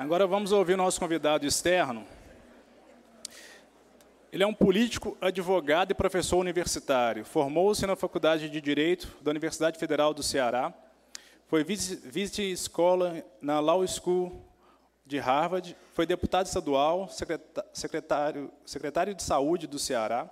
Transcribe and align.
Agora 0.00 0.26
vamos 0.26 0.50
ouvir 0.50 0.72
o 0.72 0.76
nosso 0.78 0.98
convidado 0.98 1.46
externo. 1.46 2.06
Ele 4.32 4.42
é 4.42 4.46
um 4.46 4.54
político, 4.54 5.14
advogado 5.20 5.90
e 5.90 5.94
professor 5.94 6.38
universitário. 6.38 7.22
Formou-se 7.22 7.86
na 7.86 7.94
Faculdade 7.94 8.48
de 8.48 8.62
Direito 8.62 9.14
da 9.20 9.30
Universidade 9.30 9.78
Federal 9.78 10.14
do 10.14 10.22
Ceará. 10.22 10.72
Foi 11.48 11.62
vice-escola 11.62 13.22
na 13.42 13.60
Law 13.60 13.86
School 13.86 14.42
de 15.04 15.18
Harvard. 15.18 15.76
Foi 15.92 16.06
deputado 16.06 16.46
estadual, 16.46 17.06
secretário, 17.74 18.50
secretário 18.64 19.14
de 19.14 19.22
Saúde 19.22 19.66
do 19.66 19.78
Ceará, 19.78 20.30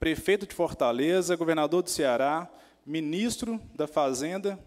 prefeito 0.00 0.46
de 0.46 0.54
Fortaleza, 0.54 1.36
governador 1.36 1.82
do 1.82 1.90
Ceará, 1.90 2.48
ministro 2.86 3.60
da 3.74 3.86
Fazenda, 3.86 4.58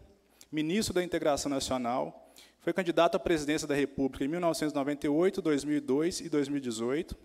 ministro 0.52 0.94
da 0.94 1.04
Integração 1.04 1.50
Nacional, 1.50 2.29
foi 2.62 2.74
candidato 2.74 3.16
à 3.16 3.20
presidência 3.20 3.68
da 3.68 3.74
República 3.74 4.26
em 4.26 4.28
1998, 4.28 5.42
2002 5.42 6.22
e 6.22 6.30
2018, 6.30 7.16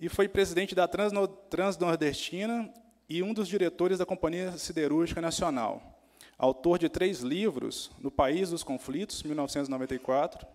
e 0.00 0.08
foi 0.08 0.28
presidente 0.28 0.74
da 0.74 0.86
Transnordestina 0.86 2.72
e 3.08 3.22
um 3.22 3.34
dos 3.34 3.48
diretores 3.48 3.98
da 3.98 4.06
Companhia 4.06 4.52
Siderúrgica 4.56 5.20
Nacional. 5.20 6.00
Autor 6.36 6.78
de 6.78 6.88
três 6.88 7.20
livros, 7.20 7.90
No 7.98 8.12
País 8.12 8.50
dos 8.50 8.62
Conflitos, 8.62 9.24
1994, 9.24 10.46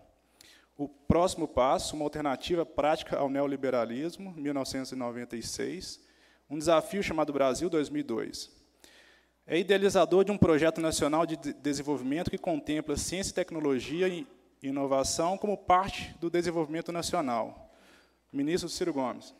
O 0.78 0.88
Próximo 0.88 1.46
Passo, 1.46 1.94
uma 1.94 2.06
alternativa 2.06 2.64
prática 2.64 3.18
ao 3.18 3.28
neoliberalismo, 3.28 4.32
1996, 4.32 6.00
Um 6.48 6.56
Desafio 6.56 7.02
chamado 7.02 7.34
Brasil, 7.34 7.68
2002. 7.68 8.63
É 9.46 9.58
idealizador 9.58 10.24
de 10.24 10.32
um 10.32 10.38
projeto 10.38 10.80
nacional 10.80 11.26
de 11.26 11.36
desenvolvimento 11.36 12.30
que 12.30 12.38
contempla 12.38 12.96
ciência 12.96 13.34
tecnologia 13.34 14.08
e 14.08 14.26
inovação 14.62 15.36
como 15.36 15.56
parte 15.56 16.14
do 16.18 16.30
desenvolvimento 16.30 16.90
nacional. 16.90 17.70
Ministro 18.32 18.68
Ciro 18.68 18.92
Gomes. 18.92 19.34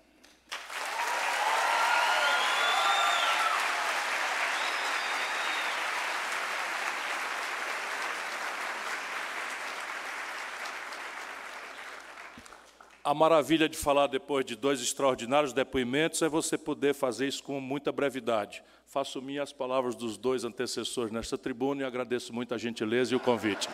A 13.07 13.13
maravilha 13.13 13.69
de 13.69 13.77
falar 13.77 14.07
depois 14.07 14.47
de 14.47 14.57
dois 14.57 14.81
extraordinários 14.81 15.53
depoimentos 15.53 16.23
é 16.23 16.29
você 16.29 16.57
poder 16.57 16.95
fazer 16.95 17.29
isso 17.29 17.43
com 17.43 17.61
muita 17.61 17.93
brevidade. 17.93 18.65
Faço 18.87 19.21
minhas 19.21 19.53
palavras 19.53 19.95
dos 19.95 20.17
dois 20.17 20.43
antecessores 20.43 21.13
nesta 21.13 21.37
tribuna 21.37 21.83
e 21.83 21.85
agradeço 21.85 22.33
muito 22.33 22.55
a 22.55 22.59
gentileza 22.59 23.13
e 23.13 23.17
o 23.17 23.21
convite. 23.21 23.69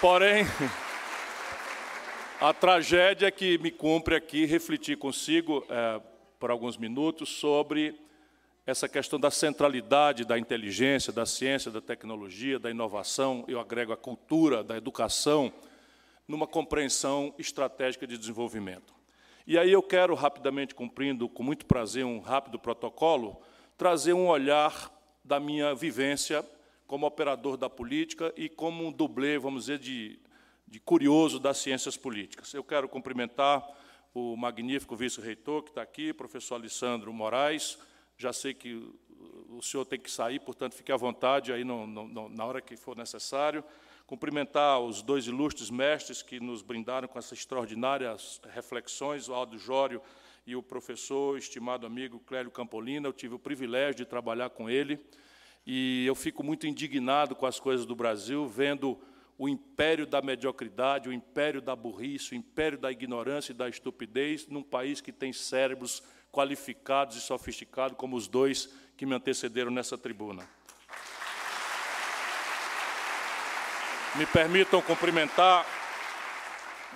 Porém, 0.00 0.44
a 2.40 2.52
tragédia 2.52 3.28
é 3.28 3.30
que 3.30 3.56
me 3.58 3.70
cumpre 3.70 4.16
aqui 4.16 4.46
refletir 4.46 4.98
consigo 4.98 5.64
é, 5.68 6.00
por 6.40 6.50
alguns 6.50 6.76
minutos 6.76 7.28
sobre 7.28 7.94
essa 8.66 8.88
questão 8.88 9.18
da 9.18 9.30
centralidade 9.30 10.24
da 10.24 10.38
inteligência, 10.38 11.12
da 11.12 11.24
ciência, 11.24 11.70
da 11.70 11.80
tecnologia, 11.80 12.58
da 12.58 12.68
inovação, 12.68 13.44
eu 13.46 13.60
agrego 13.60 13.92
a 13.92 13.96
cultura, 13.96 14.62
da 14.62 14.76
educação, 14.76 15.52
numa 16.28 16.46
compreensão 16.46 17.34
estratégica 17.38 18.06
de 18.06 18.18
desenvolvimento. 18.18 18.94
E 19.46 19.56
aí 19.58 19.72
eu 19.72 19.82
quero, 19.82 20.14
rapidamente, 20.14 20.74
cumprindo 20.74 21.26
com 21.26 21.42
muito 21.42 21.64
prazer 21.64 22.04
um 22.04 22.20
rápido 22.20 22.58
protocolo, 22.58 23.40
trazer 23.78 24.12
um 24.12 24.28
olhar 24.28 24.92
da 25.24 25.40
minha 25.40 25.74
vivência 25.74 26.44
como 26.86 27.06
operador 27.06 27.56
da 27.56 27.70
política 27.70 28.32
e 28.36 28.48
como 28.48 28.86
um 28.86 28.92
dublê, 28.92 29.38
vamos 29.38 29.64
dizer, 29.64 29.78
de, 29.78 30.18
de 30.66 30.78
curioso 30.78 31.38
das 31.38 31.56
ciências 31.56 31.96
políticas. 31.96 32.52
Eu 32.52 32.62
quero 32.62 32.88
cumprimentar 32.88 33.66
o 34.12 34.36
magnífico 34.36 34.94
vice-reitor 34.96 35.62
que 35.62 35.70
está 35.70 35.80
aqui, 35.80 36.12
professor 36.12 36.56
Alessandro 36.56 37.10
Moraes. 37.12 37.78
Já 38.18 38.32
sei 38.32 38.52
que 38.52 38.86
o 39.48 39.62
senhor 39.62 39.84
tem 39.86 39.98
que 39.98 40.10
sair, 40.10 40.40
portanto, 40.40 40.74
fique 40.74 40.92
à 40.92 40.96
vontade 40.96 41.52
aí 41.52 41.64
no, 41.64 41.86
no, 41.86 42.28
na 42.28 42.44
hora 42.44 42.60
que 42.60 42.76
for 42.76 42.96
necessário. 42.96 43.64
Cumprimentar 44.08 44.80
os 44.80 45.02
dois 45.02 45.26
ilustres 45.26 45.68
mestres 45.68 46.22
que 46.22 46.40
nos 46.40 46.62
brindaram 46.62 47.06
com 47.06 47.18
essas 47.18 47.40
extraordinárias 47.40 48.40
reflexões, 48.54 49.28
o 49.28 49.34
Aldo 49.34 49.58
Jório 49.58 50.00
e 50.46 50.56
o 50.56 50.62
professor, 50.62 51.36
estimado 51.36 51.86
amigo 51.86 52.18
Clélio 52.20 52.50
Campolina. 52.50 53.06
Eu 53.06 53.12
tive 53.12 53.34
o 53.34 53.38
privilégio 53.38 53.96
de 53.96 54.04
trabalhar 54.06 54.48
com 54.48 54.70
ele 54.70 54.98
e 55.66 56.06
eu 56.06 56.14
fico 56.14 56.42
muito 56.42 56.66
indignado 56.66 57.36
com 57.36 57.44
as 57.44 57.60
coisas 57.60 57.84
do 57.84 57.94
Brasil, 57.94 58.48
vendo 58.48 58.98
o 59.36 59.46
império 59.46 60.06
da 60.06 60.22
mediocridade, 60.22 61.10
o 61.10 61.12
império 61.12 61.60
da 61.60 61.76
burrice, 61.76 62.32
o 62.32 62.34
império 62.34 62.78
da 62.78 62.90
ignorância 62.90 63.52
e 63.52 63.54
da 63.54 63.68
estupidez 63.68 64.46
num 64.46 64.62
país 64.62 65.02
que 65.02 65.12
tem 65.12 65.34
cérebros 65.34 66.02
qualificados 66.32 67.14
e 67.14 67.20
sofisticados 67.20 67.98
como 67.98 68.16
os 68.16 68.26
dois 68.26 68.74
que 68.96 69.04
me 69.04 69.14
antecederam 69.14 69.70
nessa 69.70 69.98
tribuna. 69.98 70.48
Me 74.16 74.24
permitam 74.26 74.80
cumprimentar, 74.80 75.66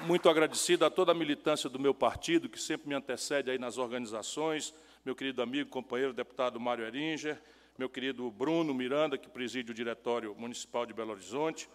muito 0.07 0.29
agradecido 0.29 0.85
a 0.87 0.91
toda 0.91 1.13
a 1.13 1.15
militância 1.15 1.69
do 1.69 1.79
meu 1.79 1.93
partido, 1.93 2.49
que 2.49 2.61
sempre 2.61 2.89
me 2.89 2.95
antecede 2.95 3.51
aí 3.51 3.59
nas 3.59 3.77
organizações, 3.77 4.75
meu 5.05 5.15
querido 5.15 5.43
amigo, 5.43 5.69
companheiro, 5.69 6.13
deputado 6.13 6.59
Mário 6.59 6.87
Eringer, 6.87 7.41
meu 7.77 7.89
querido 7.89 8.31
Bruno 8.31 8.73
Miranda, 8.73 9.19
que 9.19 9.29
preside 9.29 9.71
o 9.71 9.75
Diretório 9.75 10.35
Municipal 10.35 10.87
de 10.87 10.95
Belo 10.95 11.13
Horizonte, 11.13 11.69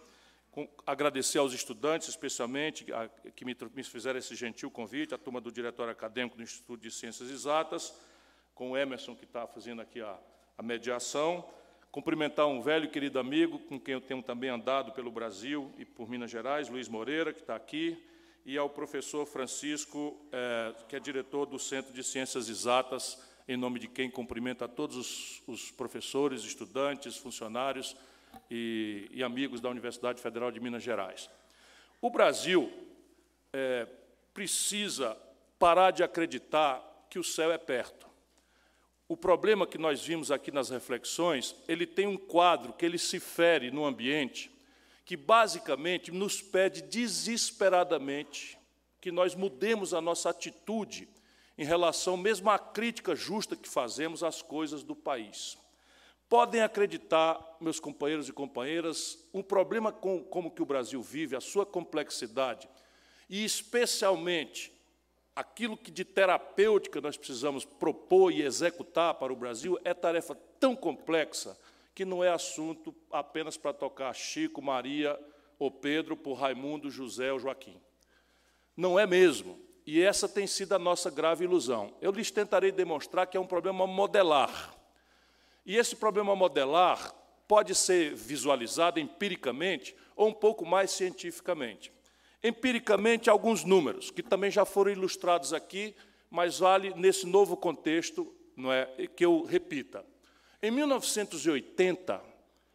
agradecer 0.84 1.38
aos 1.38 1.52
estudantes, 1.52 2.08
especialmente, 2.08 2.84
que 3.36 3.44
me, 3.44 3.56
me, 3.74 3.84
fizeram 3.84 4.18
esse 4.18 4.34
gentil 4.34 4.70
convite, 4.70 5.14
a 5.14 5.18
turma 5.18 5.40
do 5.40 5.52
Diretório 5.52 5.92
Acadêmico 5.92 6.36
do 6.36 6.42
Instituto 6.42 6.80
de 6.80 6.90
Ciências 6.90 7.30
Exatas, 7.30 7.94
com 8.54 8.72
o 8.72 8.76
Emerson, 8.76 9.14
que 9.14 9.24
está 9.24 9.46
fazendo 9.46 9.80
aqui 9.80 10.00
a, 10.00 10.18
a 10.58 10.62
mediação, 10.62 11.48
Cumprimentar 11.90 12.46
um 12.46 12.60
velho 12.60 12.84
e 12.84 12.88
querido 12.88 13.18
amigo 13.18 13.58
com 13.60 13.80
quem 13.80 13.94
eu 13.94 14.00
tenho 14.00 14.22
também 14.22 14.50
andado 14.50 14.92
pelo 14.92 15.10
Brasil 15.10 15.72
e 15.78 15.86
por 15.86 16.08
Minas 16.08 16.30
Gerais, 16.30 16.68
Luiz 16.68 16.86
Moreira, 16.86 17.32
que 17.32 17.40
está 17.40 17.56
aqui, 17.56 17.96
e 18.44 18.58
ao 18.58 18.68
professor 18.68 19.26
Francisco, 19.26 20.16
é, 20.30 20.74
que 20.88 20.96
é 20.96 21.00
diretor 21.00 21.46
do 21.46 21.58
Centro 21.58 21.92
de 21.92 22.02
Ciências 22.04 22.48
Exatas, 22.48 23.22
em 23.48 23.56
nome 23.56 23.78
de 23.78 23.88
quem 23.88 24.10
cumprimento 24.10 24.64
a 24.64 24.68
todos 24.68 24.96
os, 24.96 25.42
os 25.46 25.70
professores, 25.70 26.44
estudantes, 26.44 27.16
funcionários 27.16 27.96
e, 28.50 29.08
e, 29.10 29.22
amigos 29.22 29.60
da 29.60 29.70
Universidade 29.70 30.20
Federal 30.20 30.50
de 30.50 30.60
Minas 30.60 30.82
Gerais. 30.82 31.30
O 32.02 32.10
Brasil 32.10 32.70
é, 33.52 33.86
precisa 34.34 35.16
parar 35.58 35.90
de 35.90 36.02
acreditar 36.02 36.82
que 37.08 37.18
o 37.18 37.24
céu 37.24 37.50
é 37.50 37.58
perto. 37.58 38.07
O 39.08 39.16
problema 39.16 39.66
que 39.66 39.78
nós 39.78 40.04
vimos 40.04 40.30
aqui 40.30 40.50
nas 40.50 40.68
reflexões, 40.68 41.56
ele 41.66 41.86
tem 41.86 42.06
um 42.06 42.18
quadro 42.18 42.74
que 42.74 42.84
ele 42.84 42.98
se 42.98 43.18
fere 43.18 43.70
no 43.70 43.86
ambiente, 43.86 44.50
que 45.02 45.16
basicamente 45.16 46.12
nos 46.12 46.42
pede 46.42 46.82
desesperadamente 46.82 48.58
que 49.00 49.10
nós 49.10 49.34
mudemos 49.34 49.94
a 49.94 50.02
nossa 50.02 50.28
atitude 50.28 51.08
em 51.56 51.64
relação 51.64 52.18
mesmo 52.18 52.50
à 52.50 52.58
crítica 52.58 53.16
justa 53.16 53.56
que 53.56 53.68
fazemos 53.68 54.22
às 54.22 54.42
coisas 54.42 54.82
do 54.82 54.94
país. 54.94 55.56
Podem 56.28 56.60
acreditar, 56.60 57.56
meus 57.58 57.80
companheiros 57.80 58.28
e 58.28 58.32
companheiras, 58.34 59.26
um 59.32 59.42
problema 59.42 59.90
com, 59.90 60.22
como 60.22 60.50
que 60.50 60.60
o 60.60 60.66
Brasil 60.66 61.02
vive, 61.02 61.34
a 61.34 61.40
sua 61.40 61.64
complexidade, 61.64 62.68
e 63.30 63.42
especialmente 63.42 64.70
aquilo 65.38 65.76
que 65.76 65.92
de 65.92 66.04
terapêutica 66.04 67.00
nós 67.00 67.16
precisamos 67.16 67.64
propor 67.64 68.32
e 68.32 68.42
executar 68.42 69.14
para 69.14 69.32
o 69.32 69.36
Brasil 69.36 69.78
é 69.84 69.94
tarefa 69.94 70.36
tão 70.58 70.74
complexa 70.74 71.56
que 71.94 72.04
não 72.04 72.24
é 72.24 72.28
assunto 72.28 72.92
apenas 73.08 73.56
para 73.56 73.72
tocar 73.72 74.12
Chico, 74.14 74.60
Maria 74.60 75.16
ou 75.56 75.70
Pedro 75.70 76.16
por 76.16 76.34
Raimundo, 76.34 76.90
José 76.90 77.32
ou 77.32 77.38
Joaquim. 77.38 77.80
Não 78.76 78.98
é 78.98 79.06
mesmo. 79.06 79.60
E 79.86 80.02
essa 80.02 80.28
tem 80.28 80.44
sido 80.44 80.72
a 80.72 80.78
nossa 80.78 81.08
grave 81.08 81.44
ilusão. 81.44 81.94
Eu 82.00 82.10
lhes 82.10 82.32
tentarei 82.32 82.72
demonstrar 82.72 83.24
que 83.24 83.36
é 83.36 83.40
um 83.40 83.46
problema 83.46 83.86
modelar. 83.86 84.74
E 85.64 85.76
esse 85.76 85.94
problema 85.94 86.34
modelar 86.34 87.14
pode 87.46 87.76
ser 87.76 88.12
visualizado 88.12 88.98
empiricamente 88.98 89.94
ou 90.16 90.26
um 90.26 90.34
pouco 90.34 90.66
mais 90.66 90.90
cientificamente. 90.90 91.92
Empiricamente, 92.42 93.28
alguns 93.28 93.64
números, 93.64 94.10
que 94.10 94.22
também 94.22 94.50
já 94.50 94.64
foram 94.64 94.92
ilustrados 94.92 95.52
aqui, 95.52 95.94
mas 96.30 96.58
vale 96.58 96.94
nesse 96.94 97.26
novo 97.26 97.56
contexto 97.56 98.32
não 98.56 98.72
é, 98.72 98.86
que 99.14 99.24
eu 99.24 99.44
repita. 99.44 100.04
Em 100.62 100.70
1980, 100.70 102.20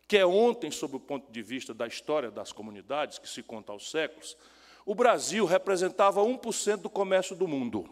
que 0.08 0.18
é 0.18 0.26
ontem, 0.26 0.72
sob 0.72 0.96
o 0.96 1.00
ponto 1.00 1.32
de 1.32 1.42
vista 1.42 1.74
da 1.74 1.88
história 1.88 2.32
das 2.32 2.52
comunidades, 2.52 3.20
que 3.20 3.30
se 3.30 3.44
conta 3.44 3.72
aos 3.72 3.90
séculos, 3.90 4.38
o 4.86 4.94
Brasil 4.94 5.46
representava 5.46 6.22
1% 6.22 6.78
do 6.78 6.90
comércio 6.90 7.36
do 7.36 7.48
mundo. 7.48 7.90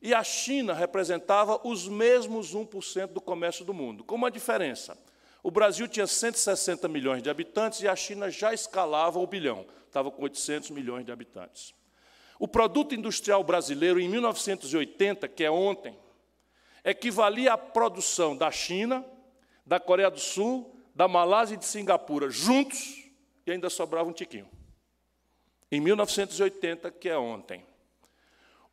E 0.00 0.14
a 0.14 0.22
China 0.22 0.74
representava 0.74 1.60
os 1.66 1.88
mesmos 1.88 2.54
1% 2.54 3.08
do 3.08 3.20
comércio 3.20 3.64
do 3.64 3.74
mundo, 3.74 4.04
com 4.04 4.14
uma 4.14 4.30
diferença. 4.30 4.96
O 5.42 5.50
Brasil 5.50 5.86
tinha 5.88 6.06
160 6.06 6.88
milhões 6.88 7.22
de 7.22 7.30
habitantes 7.30 7.80
e 7.80 7.88
a 7.88 7.96
China 7.96 8.30
já 8.30 8.52
escalava 8.52 9.18
o 9.18 9.26
bilhão, 9.26 9.64
estava 9.96 10.10
com 10.10 10.22
800 10.22 10.70
milhões 10.70 11.06
de 11.06 11.10
habitantes. 11.10 11.74
O 12.38 12.46
produto 12.46 12.94
industrial 12.94 13.42
brasileiro, 13.42 13.98
em 13.98 14.06
1980, 14.06 15.26
que 15.26 15.42
é 15.42 15.50
ontem, 15.50 15.98
equivalia 16.84 17.54
à 17.54 17.58
produção 17.58 18.36
da 18.36 18.50
China, 18.50 19.02
da 19.64 19.80
Coreia 19.80 20.10
do 20.10 20.20
Sul, 20.20 20.78
da 20.94 21.08
Malásia 21.08 21.54
e 21.54 21.58
de 21.58 21.64
Singapura, 21.64 22.28
juntos, 22.28 23.04
e 23.46 23.50
ainda 23.50 23.70
sobrava 23.70 24.10
um 24.10 24.12
tiquinho. 24.12 24.48
Em 25.72 25.80
1980, 25.80 26.90
que 26.90 27.08
é 27.08 27.16
ontem. 27.16 27.64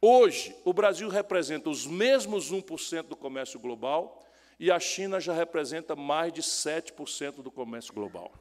Hoje, 0.02 0.54
o 0.66 0.74
Brasil 0.74 1.08
representa 1.08 1.70
os 1.70 1.88
mesmos 1.88 2.52
1% 2.52 3.04
do 3.04 3.16
comércio 3.16 3.58
global 3.58 4.22
e 4.60 4.70
a 4.70 4.78
China 4.78 5.22
já 5.22 5.34
representa 5.34 5.96
mais 5.96 6.34
de 6.34 6.42
7% 6.42 7.42
do 7.42 7.50
comércio 7.50 7.94
global. 7.94 8.34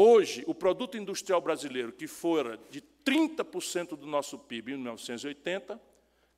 Hoje, 0.00 0.44
o 0.46 0.54
produto 0.54 0.96
industrial 0.96 1.40
brasileiro, 1.40 1.90
que 1.90 2.06
fora 2.06 2.56
de 2.70 2.80
30% 3.04 3.96
do 3.96 4.06
nosso 4.06 4.38
PIB 4.38 4.74
em 4.74 4.76
1980, 4.76 5.80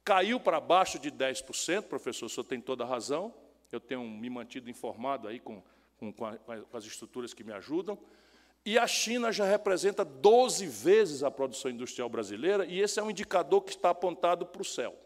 caiu 0.02 0.40
para 0.40 0.58
baixo 0.58 0.98
de 0.98 1.12
10%, 1.12 1.82
professor, 1.82 2.24
o 2.24 2.28
senhor 2.30 2.44
tem 2.44 2.58
toda 2.58 2.84
a 2.84 2.86
razão, 2.86 3.34
eu 3.70 3.78
tenho 3.78 4.02
me 4.02 4.30
mantido 4.30 4.70
informado 4.70 5.28
aí 5.28 5.38
com, 5.38 5.62
com, 5.98 6.10
com, 6.10 6.38
com 6.38 6.74
as 6.76 6.86
estruturas 6.86 7.34
que 7.34 7.44
me 7.44 7.52
ajudam, 7.52 7.98
e 8.64 8.78
a 8.78 8.86
China 8.86 9.30
já 9.30 9.44
representa 9.44 10.06
12 10.06 10.64
vezes 10.64 11.22
a 11.22 11.30
produção 11.30 11.70
industrial 11.70 12.08
brasileira, 12.08 12.64
e 12.64 12.80
esse 12.80 12.98
é 12.98 13.02
um 13.02 13.10
indicador 13.10 13.60
que 13.60 13.72
está 13.72 13.90
apontado 13.90 14.46
para 14.46 14.62
o 14.62 14.64
céu. 14.64 14.96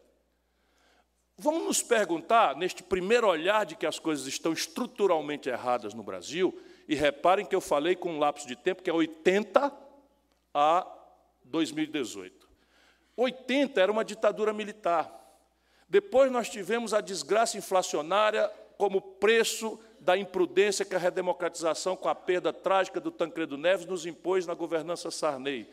Vamos 1.37 1.65
nos 1.65 1.83
perguntar, 1.83 2.55
neste 2.55 2.85
primeiro 2.85 3.27
olhar 3.27 3.67
de 3.67 3.75
que 3.75 3.85
as 3.85 3.99
coisas 3.99 4.29
estão 4.29 4.53
estruturalmente 4.53 5.49
erradas 5.49 5.93
no 5.93 6.05
Brasil, 6.05 6.57
e 6.89 6.95
reparem 6.95 7.47
que 7.47 7.55
eu 7.55 7.61
falei 7.61 7.97
com 7.97 8.11
um 8.11 8.19
lapso 8.19 8.47
de 8.47 8.57
tempo 8.57 8.83
que 8.83 8.91
é 8.91 8.93
80 8.93 9.73
a 10.53 10.87
2018. 11.45 12.49
80 13.17 13.81
era 13.81 13.93
uma 13.93 14.05
ditadura 14.05 14.53
militar. 14.53 15.11
Depois 15.89 16.31
nós 16.31 16.49
tivemos 16.49 16.93
a 16.93 17.01
desgraça 17.01 17.57
inflacionária 17.57 18.51
como 18.77 19.01
preço 19.01 19.79
da 20.01 20.17
imprudência 20.17 20.85
que 20.85 20.95
a 20.95 20.99
redemocratização, 20.99 21.97
com 21.97 22.09
a 22.09 22.15
perda 22.15 22.53
trágica 22.53 23.01
do 23.01 23.11
Tancredo 23.11 23.57
Neves, 23.57 23.87
nos 23.87 24.05
impôs 24.05 24.47
na 24.47 24.55
governança 24.55 25.11
Sarney. 25.11 25.71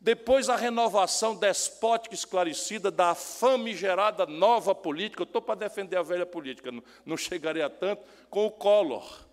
Depois, 0.00 0.48
a 0.48 0.56
renovação 0.56 1.34
despótica 1.34 2.14
esclarecida 2.14 2.90
da 2.90 3.14
famigerada 3.14 4.24
nova 4.24 4.74
política. 4.74 5.22
Eu 5.22 5.24
estou 5.24 5.42
para 5.42 5.54
defender 5.54 5.96
a 5.96 6.02
velha 6.02 6.24
política, 6.24 6.72
não, 6.72 6.82
não 7.04 7.16
chegarei 7.16 7.62
a 7.62 7.68
tanto, 7.68 8.02
com 8.30 8.46
o 8.46 8.50
Collor, 8.50 9.29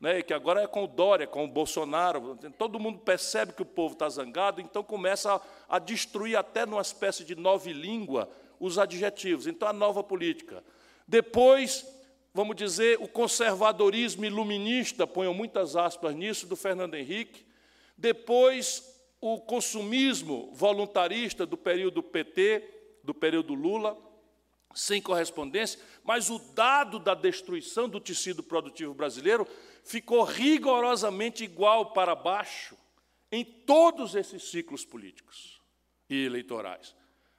né, 0.00 0.22
que 0.22 0.32
agora 0.32 0.62
é 0.62 0.66
com 0.66 0.84
o 0.84 0.86
Dória, 0.86 1.26
com 1.26 1.44
o 1.44 1.48
Bolsonaro. 1.48 2.38
Todo 2.56 2.78
mundo 2.78 3.00
percebe 3.00 3.52
que 3.52 3.62
o 3.62 3.66
povo 3.66 3.94
está 3.94 4.08
zangado, 4.08 4.60
então 4.60 4.82
começa 4.82 5.34
a, 5.34 5.76
a 5.76 5.78
destruir, 5.78 6.36
até 6.36 6.64
numa 6.64 6.82
espécie 6.82 7.24
de 7.24 7.34
nova 7.34 7.70
língua, 7.70 8.30
os 8.60 8.78
adjetivos. 8.78 9.46
Então, 9.46 9.68
a 9.68 9.72
nova 9.72 10.02
política. 10.02 10.62
Depois, 11.06 11.86
vamos 12.32 12.54
dizer, 12.54 12.98
o 13.00 13.08
conservadorismo 13.08 14.24
iluminista, 14.24 15.06
ponham 15.06 15.34
muitas 15.34 15.74
aspas 15.74 16.14
nisso, 16.14 16.46
do 16.46 16.54
Fernando 16.54 16.94
Henrique. 16.94 17.44
Depois, 17.96 18.96
o 19.20 19.40
consumismo 19.40 20.50
voluntarista 20.54 21.44
do 21.44 21.56
período 21.56 22.02
PT, 22.02 22.62
do 23.02 23.12
período 23.12 23.54
Lula, 23.54 23.98
sem 24.74 25.02
correspondência, 25.02 25.80
mas 26.04 26.30
o 26.30 26.38
dado 26.38 26.98
da 26.98 27.14
destruição 27.14 27.88
do 27.88 27.98
tecido 27.98 28.42
produtivo 28.42 28.94
brasileiro 28.94 29.46
ficou 29.88 30.22
rigorosamente 30.22 31.42
igual 31.42 31.92
para 31.92 32.14
baixo 32.14 32.76
em 33.32 33.42
todos 33.42 34.14
esses 34.14 34.50
ciclos 34.50 34.84
políticos 34.84 35.62
e 36.10 36.26
eleitorais. 36.26 36.94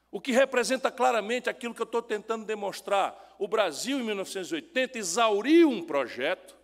O 0.09 0.19
que 0.19 0.31
representa 0.31 0.89
claramente 0.89 1.47
aquilo 1.47 1.75
que 1.75 1.81
eu 1.81 1.85
estou 1.85 2.01
tentando 2.01 2.45
demonstrar. 2.45 3.35
O 3.37 3.47
Brasil, 3.47 3.99
em 3.99 4.03
1980, 4.03 4.97
exauriu 4.97 5.69
um 5.69 5.85
projeto, 5.85 6.57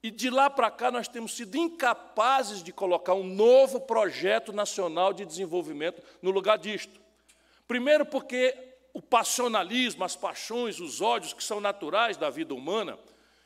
e 0.00 0.08
de 0.08 0.30
lá 0.30 0.48
para 0.48 0.70
cá 0.70 0.92
nós 0.92 1.08
temos 1.08 1.34
sido 1.34 1.56
incapazes 1.56 2.62
de 2.62 2.72
colocar 2.72 3.14
um 3.14 3.24
novo 3.24 3.80
projeto 3.80 4.52
nacional 4.52 5.12
de 5.12 5.26
desenvolvimento 5.26 6.00
no 6.22 6.30
lugar 6.30 6.58
disto. 6.58 7.00
Primeiro, 7.66 8.06
porque 8.06 8.56
o 8.92 9.02
passionalismo, 9.02 10.04
as 10.04 10.14
paixões, 10.14 10.78
os 10.78 11.00
ódios 11.00 11.32
que 11.32 11.42
são 11.42 11.60
naturais 11.60 12.16
da 12.16 12.30
vida 12.30 12.54
humana, 12.54 12.96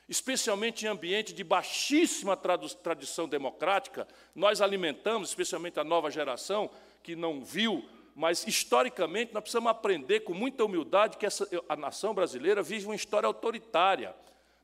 especialmente 0.08 0.84
em 0.84 0.88
ambiente 0.88 1.32
de 1.32 1.44
baixíssima 1.44 2.37
tradição 2.37 3.28
democrática, 3.28 4.08
nós 4.34 4.60
alimentamos, 4.60 5.28
especialmente 5.28 5.78
a 5.78 5.84
nova 5.84 6.10
geração, 6.10 6.70
que 7.02 7.14
não 7.14 7.44
viu 7.44 7.84
mas 8.19 8.44
historicamente 8.49 9.32
nós 9.32 9.43
precisamos 9.43 9.70
aprender 9.70 10.20
com 10.20 10.34
muita 10.34 10.64
humildade 10.64 11.16
que 11.16 11.25
essa, 11.25 11.49
a 11.69 11.76
nação 11.76 12.12
brasileira 12.12 12.64
vive 12.64 12.87
uma 12.87 12.96
história 12.96 13.28
autoritária. 13.28 14.12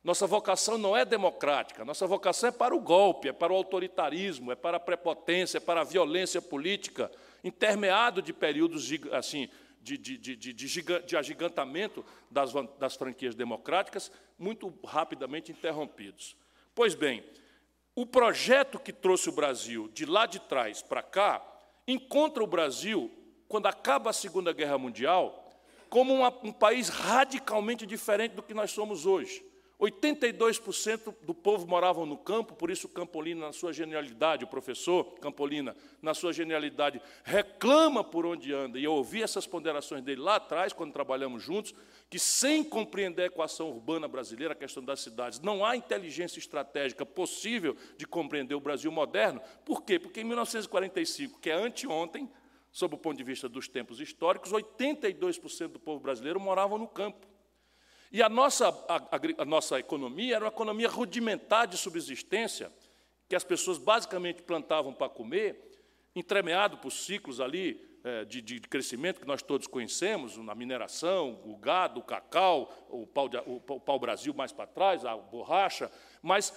Nossa 0.03 0.27
vocação 0.27 0.77
não 0.77 0.95
é 0.95 1.05
democrática, 1.05 1.85
nossa 1.85 2.05
vocação 2.05 2.49
é 2.49 2.51
para 2.51 2.75
o 2.75 2.81
golpe, 2.81 3.29
é 3.29 3.31
para 3.31 3.53
o 3.53 3.55
autoritarismo, 3.55 4.51
é 4.51 4.55
para 4.55 4.75
a 4.75 4.79
prepotência, 4.79 5.57
é 5.57 5.61
para 5.61 5.79
a 5.79 5.83
violência 5.85 6.41
política, 6.41 7.09
intermeado 7.45 8.21
de 8.21 8.33
períodos 8.33 8.91
assim, 9.13 9.47
de, 9.85 10.17
de, 10.17 10.35
de, 10.35 10.53
de, 11.03 11.17
agigantamento 11.17 12.03
das, 12.31 12.51
das 12.79 12.95
franquias 12.95 13.35
democráticas, 13.35 14.11
muito 14.37 14.73
rapidamente 14.83 15.51
interrompidos. 15.51 16.35
Pois 16.73 16.95
bem, 16.95 17.23
o 17.93 18.05
projeto 18.05 18.79
que 18.79 18.91
trouxe 18.91 19.29
o 19.29 19.31
Brasil 19.31 19.87
de 19.89 20.05
lá 20.05 20.25
de 20.25 20.39
trás 20.39 20.81
para 20.81 21.03
cá 21.03 21.45
encontra 21.87 22.43
o 22.43 22.47
Brasil 22.47 23.11
quando 23.47 23.67
acaba 23.67 24.09
a 24.09 24.13
Segunda 24.13 24.51
Guerra 24.51 24.77
Mundial, 24.77 25.47
como 25.87 26.13
uma, 26.13 26.29
um 26.43 26.51
país 26.51 26.89
radicalmente 26.89 27.85
diferente 27.85 28.33
do 28.33 28.41
que 28.41 28.55
nós 28.55 28.71
somos 28.71 29.05
hoje. 29.05 29.45
82% 29.79 31.13
do 31.21 31.33
povo 31.33 31.67
moravam 31.67 32.05
no 32.05 32.17
campo, 32.17 32.55
por 32.55 32.71
isso 32.71 32.87
Campolina, 32.87 33.47
na 33.47 33.53
sua 33.53 33.73
genialidade, 33.73 34.45
o 34.45 34.47
professor 34.47 35.03
Campolina, 35.19 35.75
na 36.01 36.13
sua 36.13 36.31
genialidade, 36.31 37.01
reclama 37.23 38.03
por 38.03 38.25
onde 38.25 38.53
anda. 38.53 38.79
E 38.79 38.83
eu 38.83 38.93
ouvi 38.93 39.21
essas 39.21 39.45
ponderações 39.45 40.01
dele 40.01 40.21
lá 40.21 40.35
atrás, 40.35 40.71
quando 40.71 40.93
trabalhamos 40.93 41.43
juntos, 41.43 41.73
que 42.09 42.17
sem 42.17 42.63
compreender 42.63 43.23
a 43.23 43.25
equação 43.25 43.69
urbana 43.69 44.07
brasileira, 44.07 44.53
a 44.53 44.57
questão 44.57 44.83
das 44.83 45.01
cidades, 45.01 45.39
não 45.41 45.65
há 45.65 45.75
inteligência 45.75 46.39
estratégica 46.39 47.05
possível 47.05 47.75
de 47.97 48.07
compreender 48.07 48.55
o 48.55 48.61
Brasil 48.61 48.91
moderno. 48.91 49.41
Por 49.65 49.83
quê? 49.83 49.99
Porque 49.99 50.21
em 50.21 50.23
1945, 50.23 51.39
que 51.39 51.49
é 51.49 51.53
anteontem, 51.53 52.29
sob 52.71 52.95
o 52.95 52.97
ponto 52.97 53.17
de 53.17 53.23
vista 53.23 53.49
dos 53.49 53.67
tempos 53.67 53.99
históricos, 53.99 54.51
82% 54.51 55.67
do 55.67 55.79
povo 55.79 55.99
brasileiro 55.99 56.39
morava 56.39 56.77
no 56.77 56.87
campo. 56.87 57.34
E 58.11 58.21
a 58.21 58.29
nossa, 58.29 58.69
a, 58.87 59.41
a 59.41 59.45
nossa 59.45 59.79
economia 59.79 60.35
era 60.35 60.45
uma 60.45 60.51
economia 60.51 60.89
rudimentar 60.89 61.67
de 61.67 61.77
subsistência, 61.77 62.71
que 63.27 63.35
as 63.35 63.43
pessoas 63.43 63.77
basicamente 63.77 64.43
plantavam 64.43 64.93
para 64.93 65.09
comer, 65.09 65.71
entremeado 66.15 66.77
por 66.77 66.91
ciclos 66.91 67.41
ali 67.41 67.81
é, 68.03 68.23
de, 68.23 68.41
de, 68.41 68.59
crescimento 68.61 69.19
que 69.19 69.27
nós 69.27 69.41
todos 69.41 69.67
conhecemos, 69.67 70.37
na 70.37 70.53
mineração, 70.53 71.41
o 71.43 71.57
gado, 71.57 71.99
o 71.99 72.03
cacau, 72.03 72.71
o 72.89 73.07
pau-brasil 73.79 74.31
pau 74.31 74.37
mais 74.37 74.51
para 74.51 74.67
trás, 74.67 75.03
a 75.03 75.17
borracha, 75.17 75.91
mas 76.21 76.53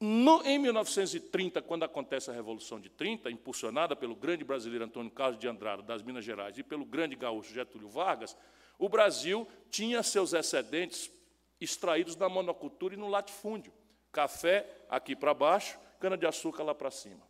no, 0.00 0.42
em 0.44 0.58
1930, 0.58 1.60
quando 1.62 1.82
acontece 1.82 2.30
a 2.30 2.32
Revolução 2.32 2.78
de 2.78 2.88
30, 2.88 3.30
impulsionada 3.30 3.96
pelo 3.96 4.14
grande 4.14 4.44
brasileiro 4.44 4.84
Antônio 4.84 5.10
Carlos 5.10 5.38
de 5.40 5.48
Andrade, 5.48 5.82
das 5.82 6.02
Minas 6.02 6.24
Gerais, 6.24 6.56
e 6.56 6.62
pelo 6.62 6.84
grande 6.84 7.16
gaúcho 7.16 7.52
Getúlio 7.52 7.88
Vargas, 7.88 8.36
o 8.78 8.88
Brasil 8.88 9.48
tinha 9.70 10.02
seus 10.04 10.32
excedentes 10.32 11.10
extraídos 11.60 12.14
da 12.14 12.28
monocultura 12.28 12.94
e 12.94 12.96
no 12.96 13.08
latifúndio. 13.08 13.72
Café 14.12 14.66
aqui 14.88 15.16
para 15.16 15.34
baixo, 15.34 15.78
cana-de-açúcar 15.98 16.62
lá 16.62 16.74
para 16.74 16.90
cima. 16.90 17.26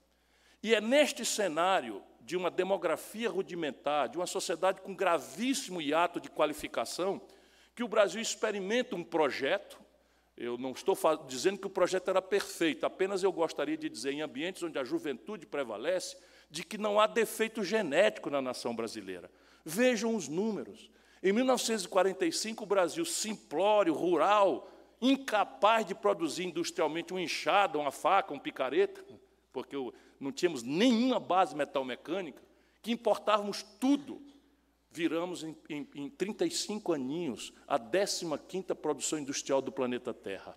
E 0.63 0.75
é 0.75 0.81
neste 0.81 1.25
cenário 1.25 2.03
de 2.21 2.37
uma 2.37 2.51
demografia 2.51 3.31
rudimentar, 3.31 4.11
de 4.11 4.19
uma 4.19 4.27
sociedade 4.27 4.83
com 4.83 4.95
gravíssimo 4.95 5.81
hiato 5.81 6.21
de 6.21 6.29
qualificação, 6.29 7.21
que 7.75 7.83
o 7.83 7.89
Brasil 7.89 8.21
experimenta 8.21 8.95
um 8.95 9.03
projeto, 9.03 9.81
eu 10.39 10.57
não 10.57 10.71
estou 10.71 10.97
dizendo 11.27 11.59
que 11.59 11.67
o 11.67 11.71
projeto 11.71 12.09
era 12.09 12.23
perfeito, 12.23 12.87
apenas 12.87 13.25
eu 13.25 13.33
gostaria 13.33 13.77
de 13.77 13.89
dizer, 13.89 14.13
em 14.13 14.23
ambientes 14.23 14.63
onde 14.63 14.79
a 14.79 14.85
juventude 14.85 15.45
prevalece, 15.45 16.17
de 16.49 16.63
que 16.63 16.79
não 16.79 17.01
há 17.01 17.09
defeito 17.09 17.65
genético 17.65 18.31
na 18.31 18.41
nação 18.41 18.75
brasileira. 18.75 19.29
Vejam 19.65 20.15
os 20.15 20.29
números. 20.29 20.91
Em 21.21 21.33
1945, 21.33 22.63
o 22.63 22.67
Brasil 22.67 23.05
simplório, 23.05 23.93
rural, 23.93 24.71
incapaz 25.01 25.85
de 25.85 25.95
produzir 25.95 26.45
industrialmente 26.45 27.13
um 27.13 27.19
enxada, 27.19 27.77
uma 27.77 27.91
faca, 27.91 28.33
um 28.33 28.39
picareta, 28.39 29.05
porque 29.53 29.77
não 30.21 30.31
tínhamos 30.31 30.63
nenhuma 30.63 31.19
base 31.19 31.57
metal-mecânica, 31.57 32.41
que 32.81 32.93
importávamos 32.93 33.65
tudo 33.81 34.23
viramos 34.91 35.43
em, 35.43 35.57
em, 35.69 35.89
em 35.95 36.11
35 36.11 36.93
aninhos 36.93 37.53
a 37.67 37.79
15ª 37.79 38.75
produção 38.75 39.19
industrial 39.19 39.61
do 39.61 39.71
planeta 39.71 40.15
Terra. 40.15 40.57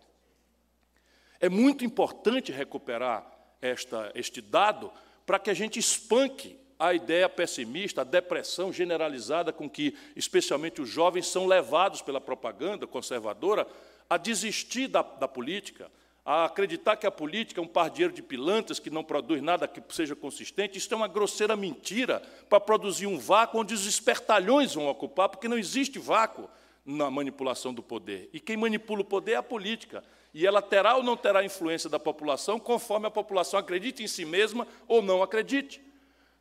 É 1.40 1.50
muito 1.50 1.84
importante 1.84 2.52
recuperar 2.52 3.30
esta, 3.62 4.12
este 4.16 4.42
dado 4.42 4.92
para 5.26 5.40
que 5.40 5.50
a 5.50 5.54
gente 5.54 5.80
espanque 5.80 6.60
a 6.78 6.94
ideia 6.94 7.30
pessimista, 7.30 8.02
a 8.02 8.04
depressão 8.04 8.74
generalizada 8.74 9.54
com 9.54 9.70
que, 9.70 9.96
especialmente 10.16 10.82
os 10.82 10.90
jovens, 10.90 11.28
são 11.28 11.46
levados 11.46 12.02
pela 12.02 12.20
propaganda 12.20 12.88
conservadora 12.88 13.68
a 14.10 14.18
desistir 14.18 14.88
da, 14.88 15.04
da 15.04 15.28
política, 15.28 15.92
a 16.26 16.46
acreditar 16.46 16.98
que 16.98 17.08
a 17.08 17.12
política 17.12 17.60
é 17.60 17.64
um 17.64 17.68
pardieiro 17.68 18.14
de 18.14 18.22
pilantras 18.22 18.80
que 18.80 18.90
não 18.90 19.04
produz 19.04 19.42
nada 19.42 19.68
que 19.68 19.82
seja 19.94 20.16
consistente. 20.16 20.78
Isso 20.78 20.94
é 20.94 20.98
uma 20.98 21.08
grosseira 21.08 21.56
mentira 21.56 22.22
para 22.48 22.60
produzir 22.60 23.08
um 23.08 23.18
vácuo 23.18 23.60
onde 23.60 23.74
os 23.74 23.88
espertalhões 23.88 24.76
vão 24.76 24.88
ocupar, 24.88 25.30
porque 25.30 25.48
não 25.48 25.58
existe 25.58 25.98
vácuo 25.98 26.48
na 26.86 27.10
manipulação 27.10 27.74
do 27.74 27.82
poder. 27.82 28.30
E 28.32 28.40
quem 28.40 28.56
manipula 28.56 29.02
o 29.02 29.06
poder 29.06 29.34
é 29.34 29.36
a 29.36 29.44
política. 29.44 30.04
E 30.34 30.46
ela 30.46 30.62
terá 30.62 30.96
ou 30.96 31.04
não 31.04 31.18
terá 31.18 31.44
influência 31.44 31.90
da 31.90 32.00
população 32.00 32.60
conforme 32.60 33.08
a 33.08 33.12
população 33.12 33.60
acredite 33.60 34.04
em 34.04 34.08
si 34.08 34.24
mesma 34.24 34.68
ou 34.88 35.02
não 35.02 35.24
acredite. 35.24 35.82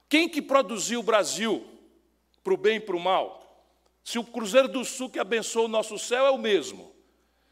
Quem 0.09 0.29
que 0.29 0.43
produziu 0.43 1.01
o 1.01 1.05
Brasil 1.05 1.65
para 2.45 2.55
o 2.55 2.57
bem 2.57 2.77
e 2.77 2.81
para 2.81 2.97
o 2.97 3.01
mal? 3.01 3.41
Se 4.05 4.19
o 4.19 4.25
Cruzeiro 4.25 4.69
do 4.69 4.85
Sul 4.85 5.11
que 5.11 5.19
abençoou 5.19 5.65
o 5.65 5.69
nosso 5.69 5.99
céu 5.99 6.27
é 6.27 6.31
o 6.31 6.39
mesmo, 6.39 6.93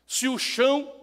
se 0.06 0.28
o 0.28 0.38
chão 0.38 0.97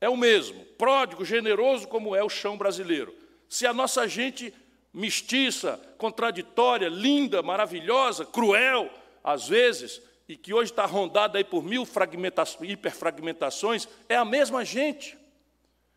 é 0.00 0.08
o 0.08 0.16
mesmo, 0.16 0.64
pródigo, 0.76 1.24
generoso 1.24 1.88
como 1.88 2.14
é 2.14 2.22
o 2.22 2.28
chão 2.28 2.56
brasileiro, 2.56 3.14
se 3.48 3.66
a 3.66 3.72
nossa 3.72 4.06
gente 4.06 4.52
mestiça, 4.92 5.80
contraditória, 5.96 6.88
linda, 6.88 7.42
maravilhosa, 7.42 8.24
cruel, 8.24 8.90
às 9.22 9.48
vezes, 9.48 10.00
e 10.28 10.36
que 10.36 10.52
hoje 10.52 10.70
está 10.70 10.84
rondada 10.84 11.38
aí 11.38 11.44
por 11.44 11.62
mil 11.62 11.86
hiperfragmentações, 12.62 13.88
é 14.08 14.16
a 14.16 14.24
mesma 14.24 14.64
gente. 14.64 15.16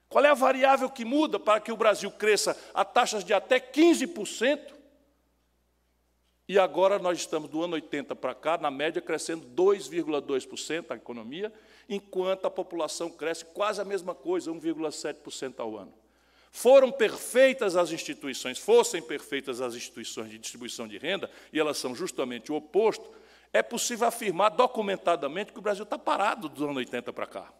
Qual 0.08 0.24
é 0.24 0.30
a 0.30 0.34
variável 0.34 0.90
que 0.90 1.06
muda 1.06 1.40
para 1.40 1.60
que 1.60 1.72
o 1.72 1.78
Brasil 1.78 2.12
cresça 2.12 2.58
a 2.74 2.84
taxas 2.84 3.24
de 3.24 3.34
até 3.34 3.60
15%? 3.60 4.60
E 6.48 6.60
agora 6.60 7.00
nós 7.00 7.18
estamos 7.18 7.50
do 7.50 7.64
ano 7.64 7.76
80 7.76 8.16
para 8.16 8.36
cá, 8.36 8.58
na 8.58 8.70
média, 8.70 9.02
crescendo 9.02 9.48
2,2% 9.48 10.92
a 10.92 10.96
economia, 10.96 11.52
enquanto 11.96 12.46
a 12.46 12.52
população 12.52 13.10
cresce 13.10 13.46
quase 13.46 13.82
a 13.82 13.86
mesma 13.86 14.16
coisa, 14.16 14.52
1,7% 14.52 15.60
ao 15.60 15.78
ano. 15.78 15.94
Foram 16.52 16.92
perfeitas 16.92 17.76
as 17.76 17.92
instituições, 17.92 18.58
fossem 18.58 19.02
perfeitas 19.02 19.62
as 19.62 19.76
instituições 19.76 20.30
de 20.30 20.38
distribuição 20.38 20.88
de 20.88 20.98
renda, 20.98 21.30
e 21.54 21.60
elas 21.60 21.78
são 21.78 21.96
justamente 21.96 22.52
o 22.52 22.56
oposto, 22.56 23.10
é 23.54 23.62
possível 23.62 24.08
afirmar 24.08 24.50
documentadamente 24.50 25.52
que 25.52 25.60
o 25.60 25.62
Brasil 25.62 25.84
está 25.84 25.98
parado 25.98 26.50
do 26.50 26.66
ano 26.66 26.78
80 26.78 27.12
para 27.14 27.28
cá. 27.28 27.54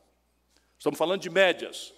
Estamos 0.78 0.98
falando 0.98 1.22
de 1.22 1.30
médias, 1.30 1.94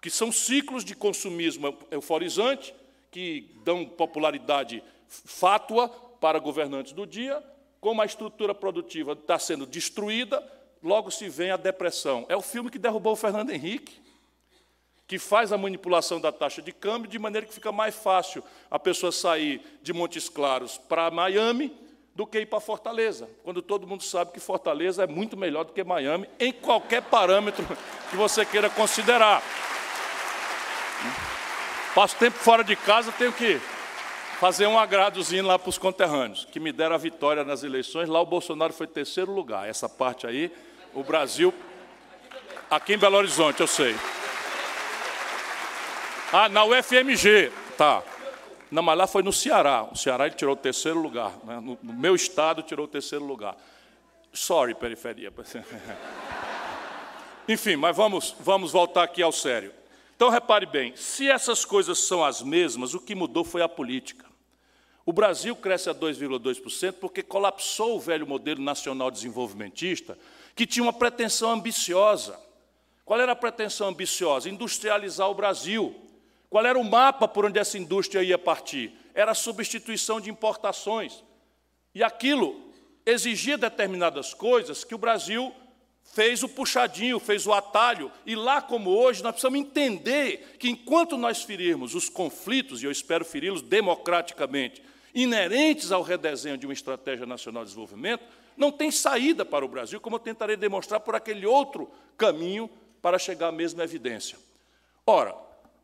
que 0.00 0.10
são 0.10 0.30
ciclos 0.30 0.84
de 0.84 0.94
consumismo 0.94 1.76
euforizante, 1.90 2.74
que 3.10 3.52
dão 3.64 3.84
popularidade 3.84 4.82
fátua, 5.08 5.88
para 6.20 6.38
governantes 6.38 6.92
do 6.92 7.06
dia, 7.06 7.42
como 7.80 8.02
a 8.02 8.06
estrutura 8.06 8.54
produtiva 8.54 9.12
está 9.12 9.38
sendo 9.38 9.66
destruída, 9.66 10.44
logo 10.82 11.10
se 11.10 11.28
vem 11.28 11.50
a 11.50 11.56
depressão. 11.56 12.26
É 12.28 12.36
o 12.36 12.42
filme 12.42 12.70
que 12.70 12.78
derrubou 12.78 13.12
o 13.12 13.16
Fernando 13.16 13.50
Henrique, 13.50 14.00
que 15.06 15.18
faz 15.18 15.52
a 15.52 15.58
manipulação 15.58 16.20
da 16.20 16.30
taxa 16.30 16.60
de 16.60 16.72
câmbio 16.72 17.10
de 17.10 17.18
maneira 17.18 17.46
que 17.46 17.54
fica 17.54 17.72
mais 17.72 17.94
fácil 17.94 18.44
a 18.70 18.78
pessoa 18.78 19.10
sair 19.10 19.62
de 19.82 19.92
Montes 19.92 20.28
Claros 20.28 20.76
para 20.76 21.10
Miami 21.10 21.74
do 22.14 22.26
que 22.26 22.40
ir 22.40 22.46
para 22.46 22.60
Fortaleza, 22.60 23.30
quando 23.44 23.62
todo 23.62 23.86
mundo 23.86 24.02
sabe 24.02 24.32
que 24.32 24.40
Fortaleza 24.40 25.04
é 25.04 25.06
muito 25.06 25.36
melhor 25.36 25.64
do 25.64 25.72
que 25.72 25.84
Miami, 25.84 26.28
em 26.38 26.52
qualquer 26.52 27.00
parâmetro 27.02 27.64
que 28.10 28.16
você 28.16 28.44
queira 28.44 28.68
considerar. 28.68 29.42
Passo 31.94 32.16
tempo 32.16 32.36
fora 32.36 32.64
de 32.64 32.74
casa, 32.76 33.12
tenho 33.12 33.32
que 33.32 33.60
fazer 34.38 34.68
um 34.68 34.78
agradozinho 34.78 35.44
lá 35.44 35.58
para 35.58 35.68
os 35.68 35.78
conterrâneos, 35.78 36.44
que 36.44 36.60
me 36.60 36.70
deram 36.70 36.94
a 36.94 36.98
vitória 36.98 37.44
nas 37.44 37.64
eleições. 37.64 38.08
Lá 38.08 38.20
o 38.20 38.26
Bolsonaro 38.26 38.72
foi 38.72 38.86
terceiro 38.86 39.32
lugar. 39.32 39.68
Essa 39.68 39.88
parte 39.88 40.26
aí, 40.26 40.52
o 40.94 41.02
Brasil. 41.02 41.52
Aqui 42.70 42.94
em 42.94 42.98
Belo 42.98 43.16
Horizonte, 43.16 43.60
eu 43.60 43.66
sei. 43.66 43.96
Ah, 46.32 46.48
na 46.48 46.64
UFMG, 46.64 47.50
tá. 47.76 48.02
Não, 48.70 48.82
mas 48.82 48.96
lá 48.96 49.06
foi 49.06 49.22
no 49.22 49.32
Ceará. 49.32 49.88
O 49.90 49.96
Ceará 49.96 50.26
ele 50.26 50.36
tirou 50.36 50.54
o 50.54 50.56
terceiro 50.56 51.00
lugar. 51.00 51.32
Né? 51.42 51.56
No, 51.56 51.78
no 51.82 51.92
meu 51.92 52.14
estado 52.14 52.62
tirou 52.62 52.84
o 52.84 52.88
terceiro 52.88 53.24
lugar. 53.24 53.56
Sorry, 54.32 54.74
periferia. 54.74 55.32
Enfim, 57.48 57.76
mas 57.76 57.96
vamos, 57.96 58.36
vamos 58.38 58.70
voltar 58.70 59.02
aqui 59.02 59.22
ao 59.22 59.32
sério. 59.32 59.72
Então, 60.14 60.28
repare 60.28 60.66
bem: 60.66 60.94
se 60.94 61.28
essas 61.28 61.64
coisas 61.64 61.98
são 61.98 62.22
as 62.22 62.42
mesmas, 62.42 62.94
o 62.94 63.00
que 63.00 63.14
mudou 63.14 63.42
foi 63.42 63.62
a 63.62 63.68
política. 63.68 64.27
O 65.08 65.12
Brasil 65.14 65.56
cresce 65.56 65.88
a 65.88 65.94
2,2% 65.94 66.96
porque 67.00 67.22
colapsou 67.22 67.96
o 67.96 67.98
velho 67.98 68.26
modelo 68.26 68.60
nacional 68.60 69.10
desenvolvimentista, 69.10 70.18
que 70.54 70.66
tinha 70.66 70.82
uma 70.82 70.92
pretensão 70.92 71.50
ambiciosa. 71.50 72.38
Qual 73.06 73.18
era 73.18 73.32
a 73.32 73.34
pretensão 73.34 73.88
ambiciosa? 73.88 74.50
Industrializar 74.50 75.30
o 75.30 75.34
Brasil. 75.34 75.96
Qual 76.50 76.66
era 76.66 76.78
o 76.78 76.84
mapa 76.84 77.26
por 77.26 77.46
onde 77.46 77.58
essa 77.58 77.78
indústria 77.78 78.22
ia 78.22 78.36
partir? 78.36 78.92
Era 79.14 79.32
a 79.32 79.34
substituição 79.34 80.20
de 80.20 80.28
importações. 80.28 81.24
E 81.94 82.02
aquilo 82.02 82.70
exigia 83.06 83.56
determinadas 83.56 84.34
coisas 84.34 84.84
que 84.84 84.94
o 84.94 84.98
Brasil 84.98 85.54
fez 86.04 86.42
o 86.42 86.50
puxadinho, 86.50 87.18
fez 87.18 87.46
o 87.46 87.54
atalho, 87.54 88.12
e 88.26 88.36
lá 88.36 88.60
como 88.60 88.90
hoje, 88.90 89.22
nós 89.22 89.32
precisamos 89.32 89.58
entender 89.58 90.56
que 90.58 90.68
enquanto 90.68 91.16
nós 91.16 91.42
ferirmos 91.42 91.94
os 91.94 92.10
conflitos, 92.10 92.82
e 92.82 92.84
eu 92.84 92.92
espero 92.92 93.24
feri-los 93.24 93.62
democraticamente, 93.62 94.82
inerentes 95.14 95.92
ao 95.92 96.02
redesenho 96.02 96.58
de 96.58 96.66
uma 96.66 96.72
estratégia 96.72 97.26
nacional 97.26 97.64
de 97.64 97.70
desenvolvimento, 97.70 98.24
não 98.56 98.72
tem 98.72 98.90
saída 98.90 99.44
para 99.44 99.64
o 99.64 99.68
Brasil, 99.68 100.00
como 100.00 100.16
eu 100.16 100.20
tentarei 100.20 100.56
demonstrar 100.56 101.00
por 101.00 101.14
aquele 101.14 101.46
outro 101.46 101.90
caminho 102.16 102.68
para 103.00 103.18
chegar 103.18 103.48
à 103.48 103.52
mesma 103.52 103.84
evidência. 103.84 104.38
Ora, 105.06 105.34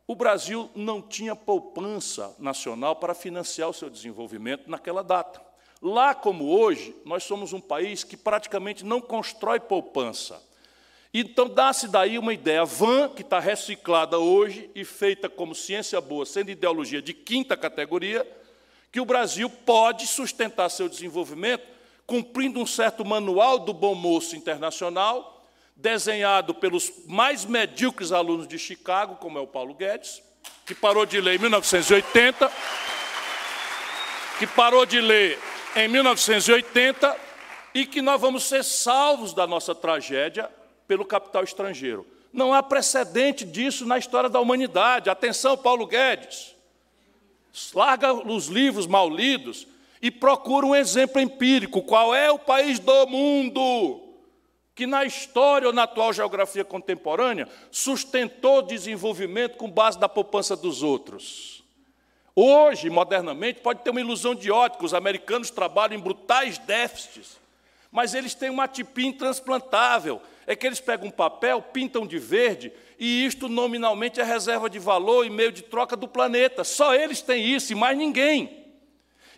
o 0.06 0.14
Brasil 0.14 0.70
não 0.74 1.00
tinha 1.00 1.34
poupança 1.34 2.34
nacional 2.38 2.96
para 2.96 3.14
financiar 3.14 3.70
o 3.70 3.74
seu 3.74 3.88
desenvolvimento 3.88 4.68
naquela 4.68 5.02
data. 5.02 5.40
Lá 5.80 6.14
como 6.14 6.46
hoje, 6.46 6.94
nós 7.04 7.24
somos 7.24 7.52
um 7.52 7.60
país 7.60 8.04
que 8.04 8.16
praticamente 8.16 8.84
não 8.84 9.00
constrói 9.00 9.60
poupança. 9.60 10.42
Então, 11.12 11.48
dá-se 11.48 11.86
daí 11.86 12.18
uma 12.18 12.34
ideia 12.34 12.64
vã, 12.64 13.08
que 13.08 13.22
está 13.22 13.38
reciclada 13.38 14.18
hoje 14.18 14.68
e 14.74 14.84
feita 14.84 15.28
como 15.28 15.54
ciência 15.54 16.00
boa, 16.00 16.26
sendo 16.26 16.50
ideologia 16.50 17.00
de 17.00 17.14
quinta 17.14 17.56
categoria, 17.56 18.26
que 18.94 19.00
o 19.00 19.04
Brasil 19.04 19.50
pode 19.50 20.06
sustentar 20.06 20.70
seu 20.70 20.88
desenvolvimento 20.88 21.66
cumprindo 22.06 22.60
um 22.60 22.66
certo 22.66 23.04
manual 23.04 23.58
do 23.58 23.72
bom 23.72 23.92
moço 23.92 24.36
internacional, 24.36 25.44
desenhado 25.74 26.54
pelos 26.54 26.92
mais 27.04 27.44
medíocres 27.44 28.12
alunos 28.12 28.46
de 28.46 28.56
Chicago, 28.56 29.16
como 29.16 29.36
é 29.36 29.40
o 29.40 29.48
Paulo 29.48 29.74
Guedes, 29.74 30.22
que 30.64 30.76
parou 30.76 31.04
de 31.04 31.20
ler 31.20 31.34
em 31.34 31.38
1980, 31.40 32.52
que 34.38 34.46
parou 34.46 34.86
de 34.86 35.00
ler 35.00 35.40
em 35.74 35.88
1980 35.88 37.16
e 37.74 37.86
que 37.86 38.00
nós 38.00 38.20
vamos 38.20 38.44
ser 38.44 38.62
salvos 38.62 39.34
da 39.34 39.44
nossa 39.44 39.74
tragédia 39.74 40.48
pelo 40.86 41.04
capital 41.04 41.42
estrangeiro. 41.42 42.06
Não 42.32 42.54
há 42.54 42.62
precedente 42.62 43.44
disso 43.44 43.84
na 43.84 43.98
história 43.98 44.30
da 44.30 44.38
humanidade. 44.38 45.10
Atenção, 45.10 45.56
Paulo 45.56 45.84
Guedes 45.84 46.53
larga 47.74 48.12
os 48.12 48.46
livros 48.46 48.86
mal 48.86 49.08
lidos 49.08 49.66
e 50.02 50.10
procura 50.10 50.66
um 50.66 50.74
exemplo 50.74 51.20
empírico. 51.20 51.82
Qual 51.82 52.14
é 52.14 52.30
o 52.30 52.38
país 52.38 52.78
do 52.78 53.06
mundo 53.06 54.00
que, 54.74 54.86
na 54.86 55.04
história 55.04 55.68
ou 55.68 55.72
na 55.72 55.84
atual 55.84 56.12
geografia 56.12 56.64
contemporânea, 56.64 57.48
sustentou 57.70 58.60
desenvolvimento 58.60 59.56
com 59.56 59.70
base 59.70 59.98
na 60.00 60.08
poupança 60.08 60.56
dos 60.56 60.82
outros? 60.82 61.62
Hoje, 62.36 62.90
modernamente, 62.90 63.60
pode 63.60 63.82
ter 63.82 63.90
uma 63.90 64.00
ilusão 64.00 64.34
de 64.34 64.50
ótica. 64.50 64.84
Os 64.84 64.92
americanos 64.92 65.50
trabalham 65.50 65.96
em 65.96 66.02
brutais 66.02 66.58
déficits, 66.58 67.38
mas 67.92 68.12
eles 68.12 68.34
têm 68.34 68.50
uma 68.50 68.66
tipinha 68.66 69.10
intransplantável. 69.10 70.20
É 70.46 70.56
que 70.56 70.66
eles 70.66 70.80
pegam 70.80 71.06
um 71.06 71.12
papel, 71.12 71.62
pintam 71.62 72.04
de 72.04 72.18
verde 72.18 72.72
e 72.98 73.26
isto 73.26 73.48
nominalmente 73.48 74.20
é 74.20 74.24
reserva 74.24 74.70
de 74.70 74.78
valor 74.78 75.26
e 75.26 75.30
meio 75.30 75.52
de 75.52 75.62
troca 75.62 75.96
do 75.96 76.06
planeta. 76.06 76.64
Só 76.64 76.94
eles 76.94 77.20
têm 77.20 77.44
isso 77.54 77.72
e 77.72 77.76
mais 77.76 77.96
ninguém. 77.96 78.64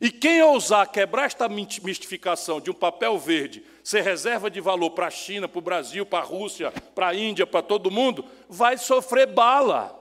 E 0.01 0.11
quem 0.11 0.43
ousar 0.43 0.87
quebrar 0.91 1.25
esta 1.25 1.49
mistificação 1.49 2.61
de 2.61 2.71
um 2.71 2.75
papel 2.75 3.19
verde 3.19 3.65
ser 3.83 4.03
reserva 4.03 4.51
de 4.51 4.61
valor 4.61 4.91
para 4.91 5.07
a 5.07 5.11
China, 5.11 5.49
para 5.49 5.59
o 5.59 5.63
Brasil, 5.63 6.05
para 6.05 6.19
a 6.19 6.27
Rússia, 6.27 6.71
para 6.95 7.09
a 7.09 7.15
Índia, 7.15 7.47
para 7.47 7.63
todo 7.63 7.91
mundo, 7.91 8.25
vai 8.49 8.77
sofrer 8.77 9.27
bala. 9.27 9.97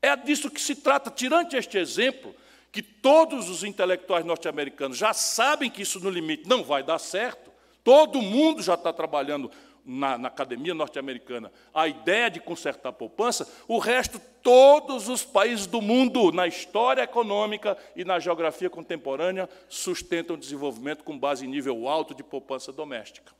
É 0.00 0.16
disso 0.16 0.50
que 0.50 0.60
se 0.60 0.76
trata. 0.76 1.10
Tirante 1.10 1.56
este 1.56 1.76
exemplo, 1.76 2.34
que 2.72 2.82
todos 2.82 3.50
os 3.50 3.64
intelectuais 3.64 4.24
norte-americanos 4.24 4.96
já 4.96 5.12
sabem 5.12 5.70
que 5.70 5.82
isso 5.82 6.00
no 6.00 6.08
limite 6.08 6.48
não 6.48 6.62
vai 6.62 6.82
dar 6.82 6.98
certo, 6.98 7.50
todo 7.82 8.22
mundo 8.22 8.62
já 8.62 8.74
está 8.74 8.92
trabalhando 8.92 9.50
na, 9.84 10.16
na 10.16 10.28
academia 10.28 10.74
norte-americana 10.74 11.52
a 11.74 11.88
ideia 11.88 12.30
de 12.30 12.40
consertar 12.40 12.90
a 12.90 12.92
poupança, 12.92 13.48
o 13.66 13.78
resto, 13.78 14.20
todos 14.42 15.08
os 15.08 15.24
países 15.24 15.66
do 15.66 15.82
mundo, 15.82 16.32
na 16.32 16.46
história 16.46 17.02
econômica 17.02 17.76
e 17.94 18.04
na 18.04 18.18
geografia 18.18 18.70
contemporânea, 18.70 19.48
sustentam 19.68 20.36
o 20.36 20.38
desenvolvimento 20.38 21.04
com 21.04 21.18
base 21.18 21.44
em 21.44 21.48
nível 21.48 21.88
alto 21.88 22.14
de 22.14 22.22
poupança 22.22 22.72
doméstica. 22.72 23.32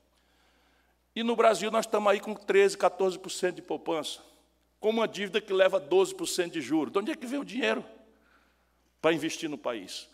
E 1.15 1.23
no 1.23 1.35
Brasil 1.37 1.71
nós 1.71 1.87
estamos 1.87 2.11
aí 2.11 2.21
com 2.21 2.35
13%, 2.35 2.77
14% 2.77 3.53
de 3.53 3.63
poupança, 3.63 4.21
com 4.79 4.91
uma 4.91 5.09
dívida 5.09 5.41
que 5.41 5.53
leva 5.53 5.81
12% 5.81 6.51
de 6.51 6.61
juros. 6.61 6.93
De 6.93 6.99
onde 6.99 7.13
é 7.13 7.17
que 7.17 7.27
vem 7.27 7.41
o 7.41 7.45
dinheiro 7.45 7.85
para 9.01 9.13
investir 9.13 9.49
no 9.49 9.59
país? 9.59 10.10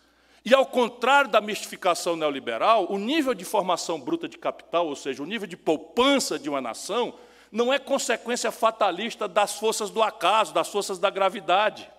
E 0.46 0.54
ao 0.54 0.64
contrário 0.64 1.28
da 1.28 1.40
mistificação 1.40 2.14
neoliberal, 2.14 2.86
o 2.88 2.96
nível 2.98 3.34
de 3.34 3.44
formação 3.44 4.00
bruta 4.00 4.28
de 4.28 4.38
capital, 4.38 4.86
ou 4.86 4.94
seja, 4.94 5.20
o 5.20 5.26
nível 5.26 5.48
de 5.48 5.56
poupança 5.56 6.38
de 6.38 6.48
uma 6.48 6.60
nação, 6.60 7.14
não 7.50 7.72
é 7.72 7.80
consequência 7.80 8.52
fatalista 8.52 9.26
das 9.26 9.56
forças 9.56 9.90
do 9.90 10.00
acaso, 10.00 10.54
das 10.54 10.68
forças 10.68 11.00
da 11.00 11.10
gravidade. 11.10 11.90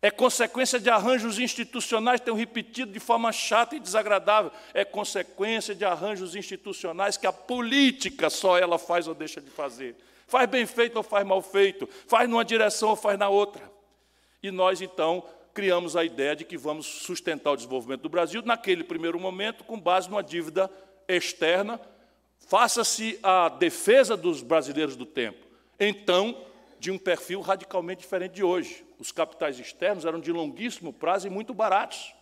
É 0.00 0.10
consequência 0.10 0.80
de 0.80 0.88
arranjos 0.88 1.38
institucionais, 1.38 2.22
tenho 2.22 2.38
repetido 2.38 2.90
de 2.90 3.00
forma 3.00 3.30
chata 3.32 3.76
e 3.76 3.80
desagradável, 3.80 4.50
é 4.72 4.82
consequência 4.82 5.74
de 5.74 5.84
arranjos 5.84 6.34
institucionais 6.34 7.18
que 7.18 7.26
a 7.26 7.32
política 7.34 8.30
só 8.30 8.56
ela 8.56 8.78
faz 8.78 9.06
ou 9.06 9.14
deixa 9.14 9.42
de 9.42 9.50
fazer. 9.50 9.94
Faz 10.26 10.48
bem 10.48 10.64
feito 10.64 10.96
ou 10.96 11.02
faz 11.02 11.26
mal 11.26 11.42
feito, 11.42 11.86
faz 12.06 12.26
numa 12.30 12.46
direção 12.46 12.88
ou 12.88 12.96
faz 12.96 13.18
na 13.18 13.28
outra. 13.28 13.70
E 14.42 14.50
nós, 14.50 14.80
então, 14.80 15.22
criamos 15.58 15.96
a 15.96 16.04
ideia 16.04 16.36
de 16.36 16.44
que 16.44 16.56
vamos 16.56 16.86
sustentar 16.86 17.50
o 17.50 17.56
desenvolvimento 17.56 18.02
do 18.02 18.08
Brasil, 18.08 18.40
naquele 18.44 18.84
primeiro 18.84 19.18
momento, 19.18 19.64
com 19.64 19.76
base 19.76 20.08
numa 20.08 20.22
dívida 20.22 20.70
externa, 21.08 21.80
faça-se 22.46 23.18
a 23.24 23.48
defesa 23.48 24.16
dos 24.16 24.40
brasileiros 24.40 24.94
do 24.94 25.04
tempo. 25.04 25.44
Então, 25.80 26.44
de 26.78 26.92
um 26.92 26.96
perfil 26.96 27.40
radicalmente 27.40 28.02
diferente 28.02 28.34
de 28.34 28.44
hoje. 28.44 28.84
Os 29.00 29.10
capitais 29.10 29.58
externos 29.58 30.04
eram 30.04 30.20
de 30.20 30.30
longuíssimo 30.30 30.92
prazo 30.92 31.26
e 31.26 31.30
muito 31.30 31.52
baratos. 31.52 32.14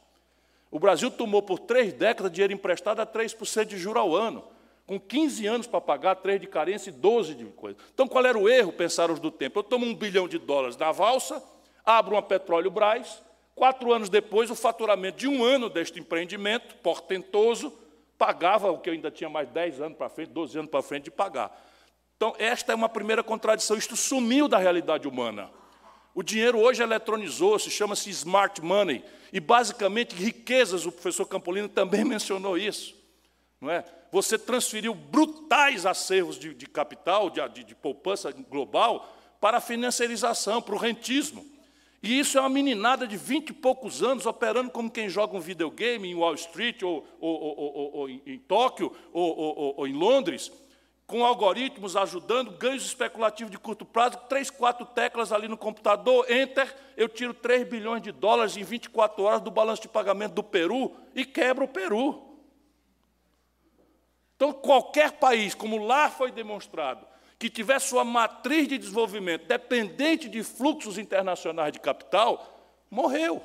O 0.71 0.78
Brasil 0.78 1.11
tomou 1.11 1.43
por 1.43 1.59
três 1.59 1.93
décadas 1.93 2.33
dinheiro 2.33 2.55
emprestado 2.55 3.00
a 3.00 3.07
3% 3.07 3.66
de 3.66 3.76
juro 3.76 3.99
ao 3.99 4.16
ano, 4.16 4.45
com 4.87 4.99
15 4.99 5.47
anos 5.47 5.66
para 5.66 5.83
pagar, 5.83 6.14
3 6.14 6.40
de 6.40 6.47
carência 6.47 6.88
e 6.88 6.93
12 6.95 7.35
de 7.35 7.45
coisa. 7.49 7.76
Então, 7.93 8.09
qual 8.09 8.25
era 8.25 8.38
o 8.38 8.49
erro, 8.49 8.73
pensaram 8.73 9.12
os 9.12 9.21
do 9.21 9.31
tempo? 9.31 9.59
Eu 9.59 9.62
tomo 9.62 9.85
um 9.85 9.95
bilhão 9.95 10.26
de 10.26 10.38
dólares 10.38 10.78
na 10.78 10.90
valsa, 10.90 11.45
abro 11.87 12.16
uma 12.16 12.23
Petróleo 12.23 12.71
Brás, 12.71 13.23
Quatro 13.57 13.90
anos 13.90 14.11
depois, 14.11 14.50
o 14.50 14.55
faturamento 14.55 15.16
de 15.16 15.26
um 15.26 15.43
ano 15.43 15.71
deste 15.71 15.99
empreendimento, 15.99 16.76
portentoso, 16.76 17.73
pagava 18.19 18.71
o 18.71 18.78
que 18.78 18.90
eu 18.90 18.93
ainda 18.93 19.11
tinha 19.11 19.31
mais 19.31 19.49
10 19.49 19.81
anos 19.81 19.97
para 19.97 20.11
frente, 20.11 20.28
12 20.28 20.59
anos 20.59 20.71
para 20.71 20.83
frente 20.83 21.05
de 21.05 21.11
pagar. 21.11 21.59
Então, 22.19 22.35
esta 22.38 22.73
é 22.73 22.75
uma 22.75 22.88
primeira 22.88 23.23
contradição. 23.23 23.78
Isto 23.78 23.97
sumiu 23.97 24.47
da 24.47 24.59
realidade 24.59 25.09
humana. 25.09 25.50
O 26.14 26.23
dinheiro 26.23 26.59
hoje 26.59 26.83
eletronizou-se, 26.83 27.71
chama-se 27.71 28.11
smart 28.11 28.61
money. 28.61 29.02
E, 29.33 29.40
basicamente, 29.40 30.14
riquezas, 30.14 30.85
o 30.85 30.93
professor 30.93 31.25
Campolino 31.25 31.69
também 31.69 32.05
mencionou 32.05 32.59
isso. 32.59 32.95
Não 33.59 33.71
é? 33.71 33.85
Você 34.12 34.38
transferiu 34.38 34.95
brutais 34.95 35.87
acervos 35.87 36.38
de, 36.38 36.52
de 36.52 36.66
capital, 36.66 37.31
de, 37.31 37.47
de, 37.49 37.64
de 37.64 37.75
poupança 37.75 38.31
global, 38.33 39.11
para 39.40 39.57
a 39.57 39.62
financiarização, 39.62 40.61
para 40.61 40.75
o 40.75 40.78
rentismo. 40.78 41.56
E 42.07 42.21
isso 42.21 42.39
é 42.39 42.41
uma 42.41 42.49
meninada 42.49 43.05
de 43.05 43.17
vinte 43.17 43.51
e 43.51 43.53
poucos 43.53 44.01
anos 44.01 44.27
operando 44.27 44.71
como 44.71 44.89
quem 44.89 45.09
joga 45.09 45.37
um 45.37 45.41
videogame 45.41 46.09
em 46.09 46.15
Wall 46.15 46.35
Street, 46.35 46.81
ou, 46.85 47.05
ou, 47.19 47.59
ou, 47.59 47.97
ou 47.97 48.09
em 48.09 48.39
Tóquio, 48.47 48.93
ou, 49.13 49.85
em 49.89 49.93
Londres, 49.93 50.53
com 51.05 51.25
algoritmos 51.25 51.97
ajudando, 51.97 52.53
ganhos 52.53 52.87
especulativos 52.87 53.51
de 53.51 53.59
curto 53.59 53.85
prazo, 53.85 54.19
três, 54.29 54.51
quatro 54.51 54.87
teclas 54.87 55.33
ali 55.33 55.49
no 55.49 55.57
computador, 55.57 56.31
enter, 56.31 56.73
eu 56.97 57.09
tiro 57.09 57.35
3 57.35 57.67
bilhões 57.67 58.03
de 58.03 58.13
dólares 58.13 58.57
em 58.57 58.63
24 58.63 59.25
horas 59.25 59.41
do 59.41 59.51
balanço 59.51 59.83
de 59.83 59.89
pagamento 59.89 60.35
do 60.35 60.45
Peru 60.45 60.93
e 61.13 61.25
quebra 61.25 61.65
o 61.65 61.69
Peru. 61.69 62.23
Então, 64.37 64.53
qualquer 64.53 65.12
país, 65.12 65.57
como 65.57 65.85
lá 65.85 66.09
foi 66.09 66.31
demonstrado, 66.31 67.06
que 67.38 67.51
tivesse 67.51 67.88
sua 67.88 68.05
matriz 68.05 68.66
de 68.66 68.79
desenvolvimento 68.79 69.46
dependente 69.46 70.29
de 70.29 70.42
fluxos 70.42 70.96
internacionais 70.96 71.72
de 71.72 71.81
capital, 71.81 72.75
morreu, 72.90 73.42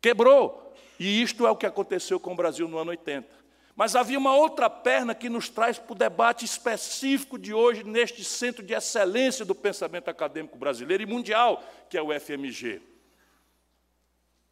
quebrou. 0.00 0.74
E 0.98 1.22
isto 1.22 1.46
é 1.46 1.50
o 1.50 1.56
que 1.56 1.66
aconteceu 1.66 2.18
com 2.18 2.32
o 2.32 2.36
Brasil 2.36 2.68
no 2.68 2.78
ano 2.78 2.90
80. 2.90 3.44
Mas 3.76 3.96
havia 3.96 4.18
uma 4.18 4.36
outra 4.36 4.70
perna 4.70 5.14
que 5.14 5.28
nos 5.28 5.48
traz 5.48 5.78
para 5.78 5.92
o 5.92 5.96
debate 5.96 6.44
específico 6.44 7.36
de 7.36 7.52
hoje, 7.52 7.82
neste 7.82 8.22
centro 8.22 8.62
de 8.62 8.72
excelência 8.72 9.44
do 9.44 9.54
pensamento 9.54 10.08
acadêmico 10.08 10.56
brasileiro 10.56 11.02
e 11.02 11.06
mundial, 11.06 11.62
que 11.88 11.98
é 11.98 12.02
o 12.02 12.08
FMG. 12.18 12.80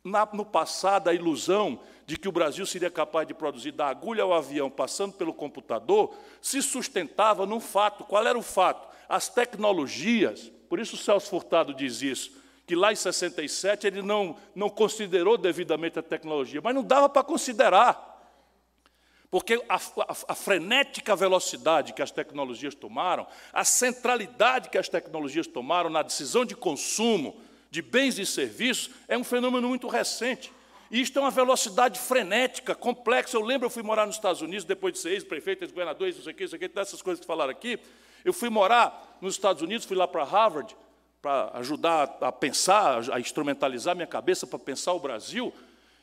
Na, 0.03 0.29
no 0.33 0.45
passado, 0.45 1.09
a 1.09 1.15
ilusão 1.15 1.81
de 2.07 2.17
que 2.17 2.29
o 2.29 2.33
Brasil 2.33 2.67
seria 2.67 2.91
capaz 2.91 3.27
de 3.27 3.35
produzir 3.35 3.73
da 3.73 3.87
agulha 3.87 4.23
ao 4.23 4.33
avião, 4.33 4.71
passando 4.71 5.13
pelo 5.13 5.33
computador, 5.33 6.15
se 6.41 6.61
sustentava 6.61 7.47
num 7.47 7.61
fato. 7.61 8.05
Qual 8.05 8.27
era 8.27 8.39
o 8.39 8.43
fato? 8.43 8.89
As 9.09 9.29
tecnologias, 9.29 10.51
por 10.69 10.79
isso 10.79 10.97
o 10.97 10.99
Celso 10.99 11.29
Furtado 11.29 11.75
diz 11.75 12.03
isso, 12.03 12.33
que 12.67 12.75
lá 12.75 12.93
em 12.93 12.97
67 12.97 13.87
ele 13.87 14.03
não, 14.03 14.37
não 14.55 14.69
considerou 14.69 15.37
devidamente 15.37 15.99
a 15.99 16.03
tecnologia, 16.03 16.61
mas 16.63 16.75
não 16.75 16.83
dava 16.83 17.09
para 17.09 17.23
considerar. 17.23 18.11
Porque 19.31 19.63
a, 19.69 19.77
a, 19.77 20.17
a, 20.29 20.35
frenética 20.35 21.17
velocidade 21.17 21.95
que 21.95 22.03
as 22.03 22.11
tecnologias 22.11 22.75
tomaram, 22.75 23.27
a 23.53 23.65
centralidade 23.65 24.69
que 24.69 24.77
as 24.77 24.91
tecnologias 24.91 25.47
tomaram 25.47 25.89
na 25.89 26.03
decisão 26.03 26.45
de 26.45 26.55
consumo 26.55 27.41
de 27.71 27.81
bens 27.81 28.19
e 28.19 28.27
serviços, 28.27 28.91
é 29.09 29.17
um 29.17 29.25
fenômeno 29.25 29.69
muito 29.69 29.89
recente. 29.89 30.53
E 30.93 31.01
isto 31.01 31.19
é 31.19 31.23
uma 31.23 31.31
velocidade 31.31 31.99
frenética, 31.99 32.75
complexa. 32.75 33.35
Eu 33.35 33.41
lembro, 33.41 33.65
eu 33.65 33.71
fui 33.71 33.83
morar 33.83 34.05
nos 34.05 34.17
Estados 34.17 34.43
Unidos, 34.43 34.67
depois 34.67 34.93
de 34.93 34.99
ser 34.99 35.13
ex-prefeito, 35.13 35.65
ex-governador, 35.65 36.07
isso 36.07 36.29
aqui, 36.29 36.45
isso 36.45 36.55
aqui, 36.55 36.69
dessas 36.69 37.01
coisas 37.01 37.19
que 37.19 37.27
falaram 37.27 37.51
aqui. 37.51 37.81
Eu 38.23 38.35
fui 38.35 38.51
morar 38.51 39.17
nos 39.19 39.35
Estados 39.35 39.63
Unidos, 39.63 39.87
fui 39.87 39.97
lá 39.97 40.07
para 40.07 40.23
Harvard, 40.23 40.77
para 41.23 41.51
ajudar 41.55 42.19
a 42.21 42.31
pensar, 42.31 43.11
a 43.11 43.19
instrumentalizar 43.19 43.97
minha 43.97 44.07
cabeça 44.07 44.47
para 44.47 44.59
pensar 44.59 44.93
o 44.93 45.01
Brasil, 45.01 45.51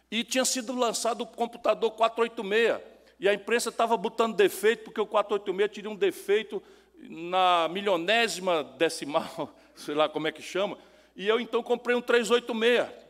e 0.10 0.24
tinha 0.24 0.44
sido 0.44 0.74
lançado 0.74 1.22
o 1.22 1.28
computador 1.28 1.92
486. 1.92 2.82
E 3.20 3.30
a 3.30 3.34
imprensa 3.34 3.70
estava 3.70 3.96
botando 3.96 4.36
defeito, 4.36 4.86
porque 4.86 5.00
o 5.00 5.06
486 5.06 5.72
tinha 5.72 5.92
um 5.92 5.96
defeito 5.96 6.64
na 6.98 7.68
milionésima 7.70 8.64
decimal, 8.64 9.54
sei 9.76 9.94
lá 9.94 10.10
como 10.10 10.28
é 10.28 10.32
que 10.32 10.42
chama, 10.42 10.80
e 11.16 11.28
eu 11.28 11.40
então 11.40 11.62
comprei 11.62 11.96
um 11.96 12.02
386. 12.02 13.09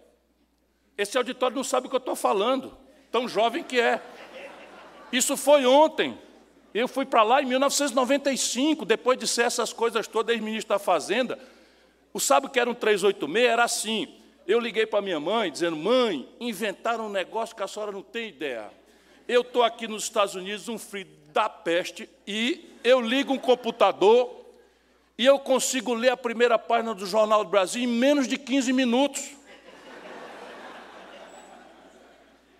Esse 0.99 1.17
auditório 1.17 1.55
não 1.55 1.63
sabe 1.63 1.87
o 1.87 1.89
que 1.89 1.95
eu 1.95 1.99
estou 1.99 2.13
falando, 2.13 2.77
tão 3.09 3.25
jovem 3.25 3.63
que 3.63 3.79
é. 3.79 4.01
Isso 5.13 5.37
foi 5.37 5.65
ontem. 5.65 6.19
Eu 6.73 6.89
fui 6.89 7.05
para 7.05 7.23
lá 7.23 7.41
em 7.41 7.45
1995, 7.45 8.83
depois 8.83 9.17
de 9.17 9.25
ser 9.25 9.43
essas 9.43 9.71
coisas 9.71 10.09
todas, 10.09 10.35
ex-ministro 10.35 10.75
da 10.75 10.77
Fazenda. 10.77 11.39
O 12.11 12.19
sabe 12.19 12.49
que 12.49 12.59
era 12.59 12.69
um 12.69 12.73
386? 12.73 13.49
Era 13.49 13.63
assim. 13.63 14.13
Eu 14.45 14.59
liguei 14.59 14.85
para 14.85 15.01
minha 15.01 15.21
mãe, 15.21 15.49
dizendo: 15.49 15.77
Mãe, 15.77 16.27
inventaram 16.37 17.07
um 17.07 17.09
negócio 17.09 17.55
que 17.55 17.63
a 17.63 17.67
senhora 17.67 17.93
não 17.93 18.01
tem 18.01 18.27
ideia. 18.27 18.69
Eu 19.25 19.39
estou 19.39 19.63
aqui 19.63 19.87
nos 19.87 20.03
Estados 20.03 20.35
Unidos, 20.35 20.67
um 20.67 20.77
frio 20.77 21.07
da 21.31 21.47
peste, 21.47 22.09
e 22.27 22.75
eu 22.83 22.99
ligo 22.99 23.31
um 23.31 23.37
computador 23.37 24.35
e 25.17 25.25
eu 25.25 25.39
consigo 25.39 25.93
ler 25.93 26.09
a 26.09 26.17
primeira 26.17 26.59
página 26.59 26.93
do 26.93 27.05
Jornal 27.05 27.45
do 27.45 27.49
Brasil 27.49 27.81
em 27.81 27.87
menos 27.87 28.27
de 28.27 28.37
15 28.37 28.73
minutos. 28.73 29.38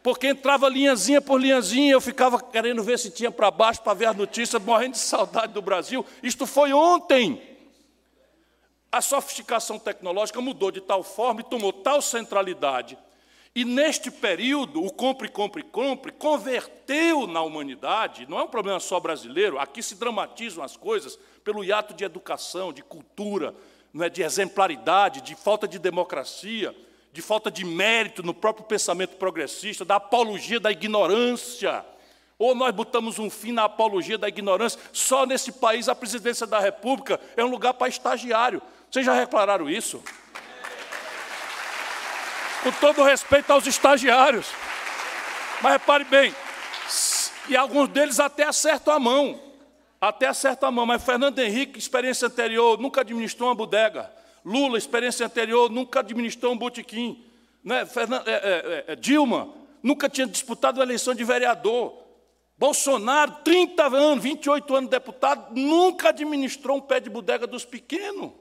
Porque 0.01 0.27
entrava 0.27 0.69
linhazinha 0.69 1.21
por 1.21 1.39
linhazinha, 1.39 1.93
eu 1.93 2.01
ficava 2.01 2.41
querendo 2.41 2.83
ver 2.83 2.97
se 2.97 3.11
tinha 3.11 3.29
para 3.29 3.51
baixo 3.51 3.81
para 3.81 3.93
ver 3.93 4.05
as 4.05 4.15
notícias, 4.15 4.61
morrendo 4.61 4.93
de 4.93 4.99
saudade 4.99 5.53
do 5.53 5.61
Brasil. 5.61 6.05
Isto 6.23 6.45
foi 6.45 6.71
ontem. 6.71 7.41
A 8.91 9.01
sofisticação 9.01 9.77
tecnológica 9.77 10.41
mudou 10.41 10.71
de 10.71 10.81
tal 10.81 11.03
forma 11.03 11.41
e 11.41 11.43
tomou 11.43 11.71
tal 11.71 12.01
centralidade. 12.01 12.97
E 13.53 13.65
neste 13.65 14.09
período, 14.09 14.83
o 14.83 14.91
compre, 14.91 15.27
compre, 15.27 15.63
compre 15.63 16.11
converteu 16.11 17.27
na 17.27 17.41
humanidade, 17.41 18.27
não 18.29 18.39
é 18.39 18.43
um 18.43 18.47
problema 18.47 18.79
só 18.79 18.99
brasileiro, 18.99 19.59
aqui 19.59 19.83
se 19.83 19.95
dramatizam 19.95 20.63
as 20.63 20.77
coisas 20.77 21.19
pelo 21.43 21.63
hiato 21.63 21.93
de 21.93 22.03
educação, 22.03 22.71
de 22.71 22.81
cultura, 22.81 23.53
não 23.93 24.05
é, 24.05 24.09
de 24.09 24.21
exemplaridade, 24.21 25.21
de 25.21 25.35
falta 25.35 25.67
de 25.67 25.77
democracia 25.77 26.75
de 27.11 27.21
falta 27.21 27.49
de 27.49 27.65
mérito 27.65 28.23
no 28.23 28.33
próprio 28.33 28.65
pensamento 28.65 29.17
progressista, 29.17 29.83
da 29.83 29.95
apologia 29.95 30.59
da 30.59 30.71
ignorância. 30.71 31.83
Ou 32.37 32.55
nós 32.55 32.73
botamos 32.73 33.19
um 33.19 33.29
fim 33.29 33.51
na 33.51 33.65
apologia 33.65 34.17
da 34.17 34.27
ignorância. 34.27 34.79
Só 34.93 35.25
nesse 35.25 35.51
país 35.51 35.89
a 35.89 35.95
presidência 35.95 36.47
da 36.47 36.59
República 36.59 37.19
é 37.35 37.43
um 37.43 37.49
lugar 37.49 37.73
para 37.73 37.89
estagiário. 37.89 38.61
Vocês 38.89 39.05
já 39.05 39.13
reclararam 39.13 39.69
isso? 39.69 40.01
Com 42.63 42.71
todo 42.73 43.03
respeito 43.03 43.51
aos 43.51 43.67
estagiários. 43.67 44.47
Mas 45.61 45.73
repare 45.73 46.05
bem, 46.05 46.33
e 47.49 47.57
alguns 47.57 47.89
deles 47.89 48.19
até 48.19 48.43
acertam 48.43 48.93
a 48.93 48.99
mão. 48.99 49.39
Até 49.99 50.27
acerta 50.27 50.67
a 50.67 50.71
mão, 50.71 50.85
mas 50.85 51.03
Fernando 51.03 51.39
Henrique, 51.39 51.77
experiência 51.77 52.27
anterior, 52.27 52.79
nunca 52.79 53.01
administrou 53.01 53.49
uma 53.49 53.55
bodega. 53.55 54.09
Lula, 54.43 54.77
experiência 54.77 55.25
anterior, 55.25 55.69
nunca 55.69 55.99
administrou 55.99 56.53
um 56.53 56.57
botequim. 56.57 57.23
Né? 57.63 57.85
Fernando, 57.85 58.27
é, 58.27 58.33
é, 58.33 58.83
é, 58.87 58.95
Dilma, 58.95 59.49
nunca 59.83 60.09
tinha 60.09 60.27
disputado 60.27 60.79
uma 60.79 60.85
eleição 60.85 61.13
de 61.13 61.23
vereador. 61.23 61.93
Bolsonaro, 62.57 63.37
30 63.43 63.87
anos, 63.87 64.23
28 64.23 64.75
anos 64.75 64.89
de 64.89 64.95
deputado, 64.97 65.55
nunca 65.55 66.09
administrou 66.09 66.77
um 66.77 66.81
pé 66.81 66.99
de 66.99 67.09
bodega 67.09 67.47
dos 67.47 67.63
pequenos. 67.63 68.31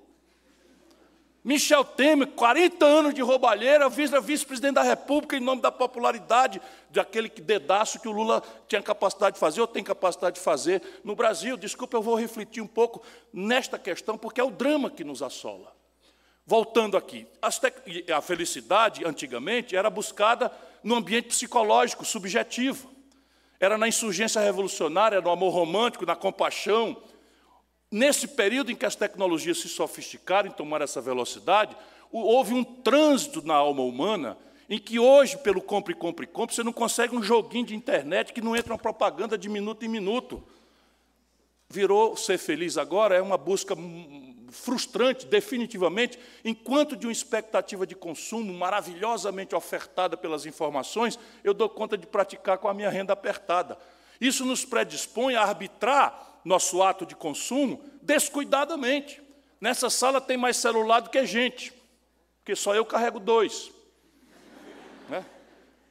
Michel 1.45 1.85
Temer, 1.85 2.27
40 2.27 2.85
anos 2.85 3.15
de 3.15 3.23
roubalheira, 3.23 3.89
vice-presidente 3.89 4.75
da 4.75 4.83
República 4.83 5.37
em 5.37 5.41
nome 5.41 5.63
da 5.63 5.71
popularidade 5.71 6.61
de 6.91 7.01
aquele 7.01 7.29
dedaço 7.29 8.01
que 8.01 8.09
o 8.09 8.13
Lula 8.13 8.43
tinha 8.67 8.83
capacidade 8.83 9.35
de 9.35 9.41
fazer, 9.41 9.61
ou 9.61 9.67
tem 9.67 9.85
capacidade 9.85 10.35
de 10.35 10.43
fazer 10.43 10.83
no 11.05 11.15
Brasil. 11.15 11.57
Desculpa, 11.57 11.97
eu 11.97 12.03
vou 12.03 12.17
refletir 12.17 12.61
um 12.61 12.67
pouco 12.67 13.03
nesta 13.33 13.79
questão, 13.79 14.19
porque 14.19 14.41
é 14.41 14.45
o 14.45 14.51
drama 14.51 14.91
que 14.91 15.05
nos 15.05 15.23
assola. 15.23 15.78
Voltando 16.49 16.97
aqui, 16.97 17.29
a 18.11 18.21
felicidade, 18.21 19.05
antigamente, 19.05 19.77
era 19.77 19.89
buscada 19.89 20.51
no 20.83 20.97
ambiente 20.97 21.29
psicológico, 21.29 22.05
subjetivo. 22.05 22.91
Era 23.61 23.77
na 23.77 23.87
insurgência 23.87 24.41
revolucionária, 24.41 25.21
no 25.21 25.31
amor 25.31 25.53
romântico, 25.53 26.07
na 26.07 26.17
compaixão, 26.17 26.97
Nesse 27.91 28.29
período 28.29 28.71
em 28.71 28.77
que 28.77 28.85
as 28.85 28.95
tecnologias 28.95 29.59
se 29.59 29.69
sofisticaram 29.69 30.51
e 30.51 30.53
tomaram 30.53 30.85
essa 30.85 31.01
velocidade, 31.01 31.75
houve 32.13 32.53
um 32.53 32.63
trânsito 32.63 33.41
na 33.47 33.55
alma 33.55 33.83
humana 33.83 34.37
em 34.69 34.79
que 34.79 34.99
hoje, 34.99 35.39
pelo 35.39 35.63
compre, 35.63 35.95
compre, 35.95 36.27
compre, 36.27 36.55
você 36.55 36.63
não 36.63 36.73
consegue 36.73 37.17
um 37.17 37.23
joguinho 37.23 37.65
de 37.65 37.75
internet 37.75 38.35
que 38.35 38.43
não 38.43 38.55
entra 38.55 38.75
uma 38.75 38.79
propaganda 38.79 39.39
de 39.39 39.49
minuto 39.49 39.83
em 39.87 39.89
minuto. 39.89 40.47
Virou 41.71 42.15
ser 42.15 42.37
feliz 42.37 42.77
agora, 42.77 43.15
é 43.15 43.23
uma 43.23 43.39
busca 43.39 43.75
frustrante, 44.51 45.27
definitivamente, 45.27 46.19
enquanto 46.45 46.97
de 46.97 47.07
uma 47.07 47.13
expectativa 47.13 47.87
de 47.87 47.95
consumo 47.95 48.53
maravilhosamente 48.53 49.55
ofertada 49.55 50.17
pelas 50.17 50.47
informações, 50.47 51.19
eu 51.45 51.55
dou 51.55 51.69
conta 51.69 51.97
de 51.97 52.07
praticar 52.07 52.59
com 52.59 52.69
a 52.69 52.75
minha 52.75 52.91
renda 52.91 53.13
apertada. 53.13 53.79
Isso 54.21 54.45
nos 54.45 54.65
predispõe 54.65 55.35
a 55.35 55.43
arbitrar 55.43 56.41
nosso 56.45 56.83
ato 56.83 57.05
de 57.05 57.15
consumo 57.15 57.83
descuidadamente. 58.03 59.23
Nessa 59.61 59.91
sala 59.91 60.21
tem 60.21 60.37
mais 60.37 60.57
celular 60.57 61.01
do 61.01 61.11
que 61.11 61.25
gente, 61.27 61.73
porque 62.39 62.57
só 62.57 62.75
eu 62.75 62.85
carrego 62.85 63.21
dois. 63.21 63.71
Né? 65.09 65.25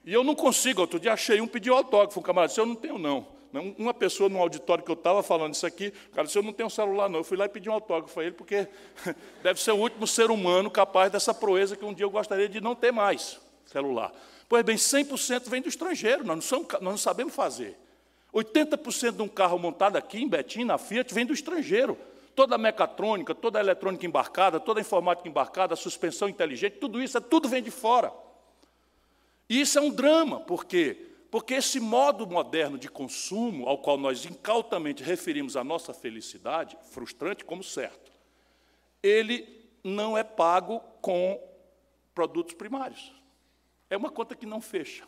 E 0.06 0.14
eu 0.14 0.24
não 0.24 0.36
consigo, 0.36 0.82
outro 0.82 1.00
dia 1.00 1.14
achei 1.14 1.40
um, 1.42 1.48
pediu 1.48 1.76
autógrafo, 1.76 2.20
um 2.20 2.24
camarada 2.24 2.50
disse, 2.50 2.60
eu 2.60 2.66
não 2.66 2.76
tenho 2.76 2.98
não. 2.98 3.37
Uma 3.78 3.94
pessoa 3.94 4.30
no 4.30 4.40
auditório 4.40 4.84
que 4.84 4.92
eu 4.92 4.96
estava 4.96 5.24
falando 5.24 5.54
isso 5.54 5.66
aqui, 5.66 5.94
o 6.12 6.16
cara 6.16 6.28
disse, 6.28 6.38
eu 6.38 6.44
não 6.44 6.54
tenho 6.54 6.70
celular 6.70 7.10
não. 7.10 7.20
Eu 7.20 7.24
fui 7.24 7.38
lá 7.38 7.46
e 7.46 7.50
pedi 7.50 7.70
um 7.70 7.74
autógrafo 7.74 8.20
a 8.20 8.24
ele, 8.24 8.34
porque 8.34 8.68
deve 9.42 9.62
ser 9.62 9.72
o 9.72 9.78
último 9.78 10.06
ser 10.06 10.30
humano 10.30 10.70
capaz 10.70 11.12
dessa 11.12 11.34
proeza 11.34 11.76
que 11.76 11.86
um 11.86 11.94
dia 11.94 12.06
eu 12.06 12.10
gostaria 12.10 12.50
de 12.50 12.60
não 12.60 12.76
ter 12.76 12.92
mais 12.92 13.40
celular. 13.66 14.12
Pois 14.50 14.64
bem, 14.64 14.76
100% 14.76 15.50
vem 15.50 15.62
do 15.62 15.70
estrangeiro, 15.70 16.24
nós 16.26 16.36
não, 16.36 16.42
somos, 16.42 16.68
nós 16.74 16.82
não 16.82 16.98
sabemos 16.98 17.34
fazer. 17.34 17.78
80% 18.34 19.16
de 19.16 19.22
um 19.22 19.28
carro 19.28 19.58
montado 19.58 19.96
aqui 19.96 20.22
em 20.22 20.28
Betim, 20.28 20.64
na 20.64 20.78
Fiat, 20.78 21.14
vem 21.14 21.26
do 21.26 21.34
estrangeiro. 21.34 21.98
Toda 22.36 22.56
a 22.56 22.58
mecatrônica, 22.58 23.34
toda 23.34 23.58
a 23.58 23.62
eletrônica 23.62 24.06
embarcada, 24.06 24.60
toda 24.60 24.80
a 24.80 24.82
informática 24.82 25.28
embarcada, 25.28 25.74
a 25.74 25.78
suspensão 25.78 26.30
inteligente, 26.30 26.74
tudo 26.74 27.02
isso, 27.02 27.18
é 27.18 27.22
tudo 27.22 27.50
vem 27.50 27.64
de 27.64 27.72
fora. 27.72 28.14
E 29.50 29.62
isso 29.62 29.80
é 29.80 29.82
um 29.82 29.90
drama, 29.90 30.40
por 30.42 30.66
quê? 30.66 31.07
Porque 31.30 31.56
esse 31.56 31.80
modo 31.80 32.26
moderno 32.26 32.78
de 32.78 32.90
consumo, 32.90 33.68
ao 33.68 33.80
qual 33.80 33.98
nós 33.98 34.26
incautamente 34.26 35.04
referimos 35.04 35.58
a 35.58 35.64
nossa 35.64 35.94
felicidade, 35.94 36.78
frustrante 36.92 37.44
como 37.44 37.64
certo, 37.64 38.12
ele 39.04 39.70
não 39.84 40.18
é 40.18 40.24
pago 40.24 40.80
com 41.02 41.42
produtos 42.14 42.54
primários. 42.54 43.14
É 43.90 43.98
uma 43.98 44.10
conta 44.10 44.36
que 44.36 44.46
não 44.46 44.62
fecha. 44.62 45.06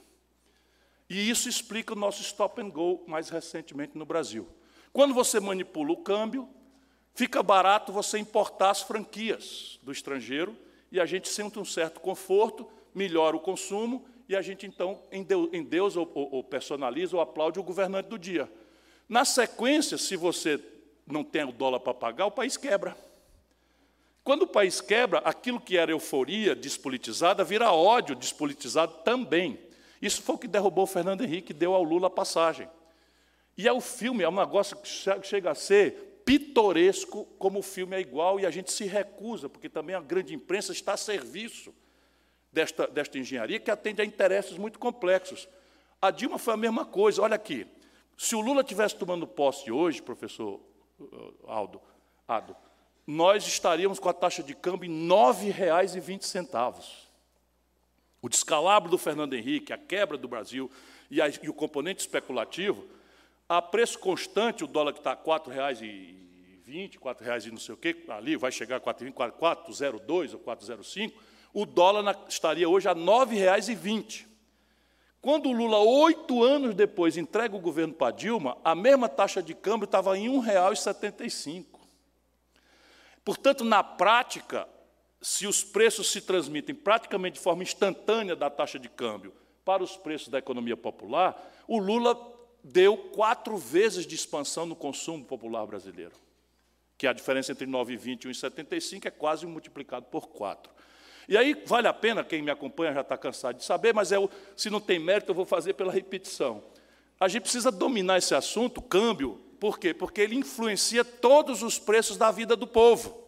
E 1.10 1.30
isso 1.30 1.50
explica 1.50 1.94
o 1.94 1.98
nosso 1.98 2.22
stop 2.22 2.62
and 2.62 2.70
go 2.70 3.04
mais 3.08 3.30
recentemente 3.30 3.98
no 3.98 4.06
Brasil. 4.06 4.48
Quando 4.92 5.14
você 5.14 5.40
manipula 5.40 5.92
o 5.92 5.98
câmbio, 5.98 6.48
fica 7.16 7.42
barato 7.42 7.92
você 7.92 8.20
importar 8.20 8.72
as 8.72 8.82
franquias 8.82 9.80
do 9.82 9.92
estrangeiro 9.92 10.56
e 10.92 11.00
a 11.00 11.06
gente 11.06 11.30
sente 11.30 11.58
um 11.60 11.66
certo 11.66 12.00
conforto, 12.00 12.70
melhora 12.94 13.36
o 13.36 13.40
consumo 13.40 14.06
e 14.30 14.36
a 14.36 14.44
gente 14.44 14.68
então 14.68 15.02
endeusa 15.12 16.00
ou, 16.00 16.12
ou 16.14 16.44
personaliza 16.44 17.16
ou 17.16 17.22
aplaude 17.22 17.60
o 17.60 17.64
governante 17.64 18.10
do 18.10 18.20
dia. 18.20 18.48
Na 19.10 19.26
sequência, 19.26 19.98
se 19.98 20.16
você 20.16 20.64
não 21.08 21.24
tem 21.24 21.44
o 21.44 21.52
dólar 21.52 21.80
para 21.80 21.96
pagar, 21.96 22.28
o 22.28 22.32
país 22.32 22.56
quebra. 22.56 22.96
Quando 24.24 24.44
o 24.44 24.48
país 24.48 24.80
quebra, 24.80 25.18
aquilo 25.20 25.60
que 25.60 25.76
era 25.76 25.92
euforia 25.92 26.56
despolitizada 26.56 27.44
vira 27.44 27.72
ódio 27.72 28.16
despolitizado 28.16 29.00
também. 29.04 29.60
Isso 30.00 30.22
foi 30.22 30.36
o 30.36 30.38
que 30.38 30.48
derrubou 30.48 30.84
o 30.84 30.88
Fernando 30.88 31.24
Henrique, 31.24 31.52
deu 31.52 31.74
ao 31.74 31.82
Lula 31.82 32.06
a 32.06 32.12
passagem. 32.12 32.70
E 33.58 33.68
é 33.68 33.74
o 33.74 33.82
filme, 33.82 34.24
é 34.24 34.30
um 34.30 34.36
negócio 34.36 34.78
que 34.78 34.88
chega 35.24 35.50
a 35.50 35.56
ser 35.56 36.22
pitoresco, 36.24 37.26
como 37.40 37.60
o 37.60 37.64
filme 37.64 37.96
é 37.96 38.00
igual, 38.00 38.40
e 38.40 38.46
a 38.46 38.52
gente 38.52 38.72
se 38.72 38.86
recusa, 38.86 39.50
porque 39.50 39.68
também 39.68 39.96
a 39.96 40.00
grande 40.00 40.36
imprensa 40.36 40.72
está 40.72 40.94
a 40.94 40.98
serviço 40.98 41.74
desta, 42.52 42.88
desta 42.88 43.18
engenharia, 43.18 43.60
que 43.60 43.72
atende 43.72 44.02
a 44.02 44.06
interesses 44.06 44.58
muito 44.58 44.80
complexos. 44.80 45.48
A 46.02 46.12
Dilma 46.12 46.38
foi 46.38 46.54
a 46.54 46.58
mesma 46.58 46.86
coisa. 46.86 47.22
Olha 47.22 47.36
aqui, 47.36 47.68
se 48.18 48.36
o 48.36 48.42
Lula 48.42 48.64
tivesse 48.64 48.96
tomando 48.96 49.28
posse 49.28 49.72
hoje, 49.72 50.02
professor 50.02 50.60
uh, 51.00 51.34
Aldo, 51.48 51.82
Ado, 52.28 52.56
nós 53.06 53.46
estaríamos 53.48 53.98
com 53.98 54.08
a 54.08 54.14
taxa 54.14 54.44
de 54.44 54.54
câmbio 54.54 54.90
em 54.90 55.02
R$ 55.02 55.08
9,20. 55.08 57.10
O 58.22 58.30
descalabro 58.30 58.92
do 58.92 58.98
Fernando 58.98 59.34
Henrique, 59.34 59.74
a 59.74 59.78
quebra 59.78 60.18
do 60.18 60.28
Brasil 60.28 60.70
e, 61.10 61.22
a, 61.22 61.28
e 61.28 61.50
o 61.50 61.54
componente 61.54 62.02
especulativo, 62.02 62.86
a 63.48 63.62
preço 63.62 63.98
constante, 63.98 64.64
o 64.64 64.68
dólar 64.68 64.94
que 64.94 65.00
está 65.00 65.12
a 65.12 65.16
R$ 65.16 65.22
4,20, 65.24 66.20
R$ 66.68 67.00
4,00 67.00 67.48
e 67.48 67.52
não 67.52 67.58
sei 67.58 67.74
o 67.74 67.78
quê, 67.78 68.06
ali 68.10 68.36
vai 68.36 68.52
chegar 68.52 68.76
a 68.76 68.82
4,20, 68.82 69.14
4,02 69.14 70.34
ou 70.34 70.40
4,05, 70.40 71.14
o 71.54 71.66
dólar 71.66 72.26
estaria 72.28 72.68
hoje 72.68 72.88
a 72.88 72.94
R$ 72.94 73.00
9,20. 73.00 74.26
Quando 75.22 75.50
o 75.50 75.52
Lula, 75.52 75.78
oito 75.80 76.44
anos 76.44 76.74
depois, 76.74 77.18
entrega 77.18 77.56
o 77.56 77.60
governo 77.60 77.94
para 77.94 78.12
Dilma, 78.12 78.58
a 78.64 78.74
mesma 78.74 79.10
taxa 79.10 79.44
de 79.44 79.54
câmbio 79.54 79.86
estava 79.86 80.18
em 80.18 80.30
R$ 80.30 80.52
1,75. 80.52 81.66
Portanto, 83.26 83.66
na 83.66 83.84
prática, 83.84 84.68
se 85.22 85.46
os 85.46 85.64
preços 85.64 86.10
se 86.10 86.22
transmitem 86.22 86.74
praticamente 86.74 87.36
de 87.36 87.42
forma 87.42 87.64
instantânea 87.64 88.36
da 88.36 88.50
taxa 88.50 88.80
de 88.80 88.88
câmbio 88.88 89.34
para 89.66 89.84
os 89.84 89.98
preços 89.98 90.30
da 90.30 90.40
economia 90.40 90.78
popular, 90.78 91.54
o 91.68 91.78
Lula 91.78 92.18
deu 92.64 92.98
quatro 92.98 93.58
vezes 93.58 94.06
de 94.06 94.16
expansão 94.16 94.66
no 94.66 94.76
consumo 94.76 95.24
popular 95.24 95.66
brasileiro, 95.66 96.16
que 96.98 97.06
a 97.06 97.14
diferença 97.14 97.52
entre 97.52 97.68
9,20 97.68 98.26
e 98.26 98.28
1,75 98.30 99.06
é 99.06 99.12
quase 99.12 99.46
multiplicado 99.46 100.06
por 100.06 100.30
quatro. 100.30 100.72
E 101.30 101.38
aí 101.38 101.56
vale 101.64 101.88
a 101.88 101.94
pena, 101.94 102.24
quem 102.24 102.42
me 102.42 102.50
acompanha 102.50 102.92
já 102.92 103.02
está 103.02 103.16
cansado 103.16 103.58
de 103.58 103.64
saber, 103.64 103.94
mas 103.94 104.12
eu, 104.12 104.28
se 104.58 104.68
não 104.68 104.82
tem 104.82 104.98
mérito, 104.98 105.30
eu 105.30 105.36
vou 105.36 105.46
fazer 105.46 105.74
pela 105.74 105.92
repetição. 105.92 106.64
A 107.20 107.28
gente 107.28 107.44
precisa 107.44 107.72
dominar 107.72 108.18
esse 108.18 108.34
assunto, 108.34 108.82
câmbio, 108.82 109.40
por 109.60 109.78
quê? 109.78 109.94
Porque 109.94 110.22
ele 110.22 110.36
influencia 110.36 111.06
todos 111.06 111.62
os 111.62 111.78
preços 111.78 112.18
da 112.18 112.32
vida 112.32 112.56
do 112.56 112.66
povo. 112.66 113.28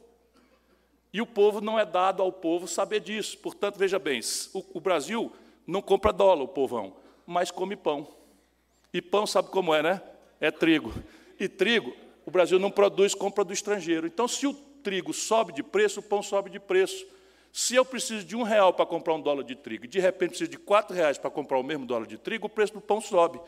E 1.13 1.21
o 1.21 1.27
povo 1.27 1.61
não 1.61 1.77
é 1.77 1.85
dado 1.85 2.23
ao 2.23 2.31
povo 2.31 2.67
saber 2.67 3.01
disso. 3.01 3.37
Portanto, 3.37 3.77
veja 3.77 3.99
bem, 3.99 4.19
o, 4.51 4.65
o 4.73 4.79
Brasil 4.79 5.31
não 5.67 5.79
compra 5.79 6.11
dólar, 6.11 6.41
o 6.41 6.47
povão, 6.47 6.95
mas 7.27 7.51
come 7.51 7.75
pão. 7.75 8.07
E 8.91 8.99
pão 8.99 9.27
sabe 9.27 9.49
como 9.49 9.75
é, 9.75 9.83
né? 9.83 10.01
É 10.39 10.49
trigo. 10.49 10.91
E 11.39 11.47
trigo, 11.47 11.93
o 12.25 12.31
Brasil 12.31 12.57
não 12.57 12.71
produz, 12.71 13.13
compra 13.13 13.43
do 13.43 13.53
estrangeiro. 13.53 14.07
Então, 14.07 14.27
se 14.27 14.47
o 14.47 14.55
trigo 14.55 15.13
sobe 15.13 15.53
de 15.53 15.61
preço, 15.61 15.99
o 15.99 16.03
pão 16.03 16.23
sobe 16.23 16.49
de 16.49 16.59
preço. 16.59 17.05
Se 17.51 17.75
eu 17.75 17.83
preciso 17.83 18.25
de 18.25 18.35
um 18.35 18.43
real 18.43 18.73
para 18.73 18.85
comprar 18.85 19.13
um 19.13 19.21
dólar 19.21 19.43
de 19.43 19.55
trigo, 19.55 19.85
e 19.85 19.87
de 19.87 19.99
repente 19.99 20.29
preciso 20.29 20.51
de 20.51 20.57
quatro 20.57 20.95
reais 20.95 21.17
para 21.17 21.29
comprar 21.29 21.57
o 21.57 21.63
mesmo 21.63 21.85
dólar 21.85 22.07
de 22.07 22.17
trigo, 22.17 22.47
o 22.47 22.49
preço 22.49 22.73
do 22.73 22.81
pão 22.81 23.01
sobe. 23.01 23.41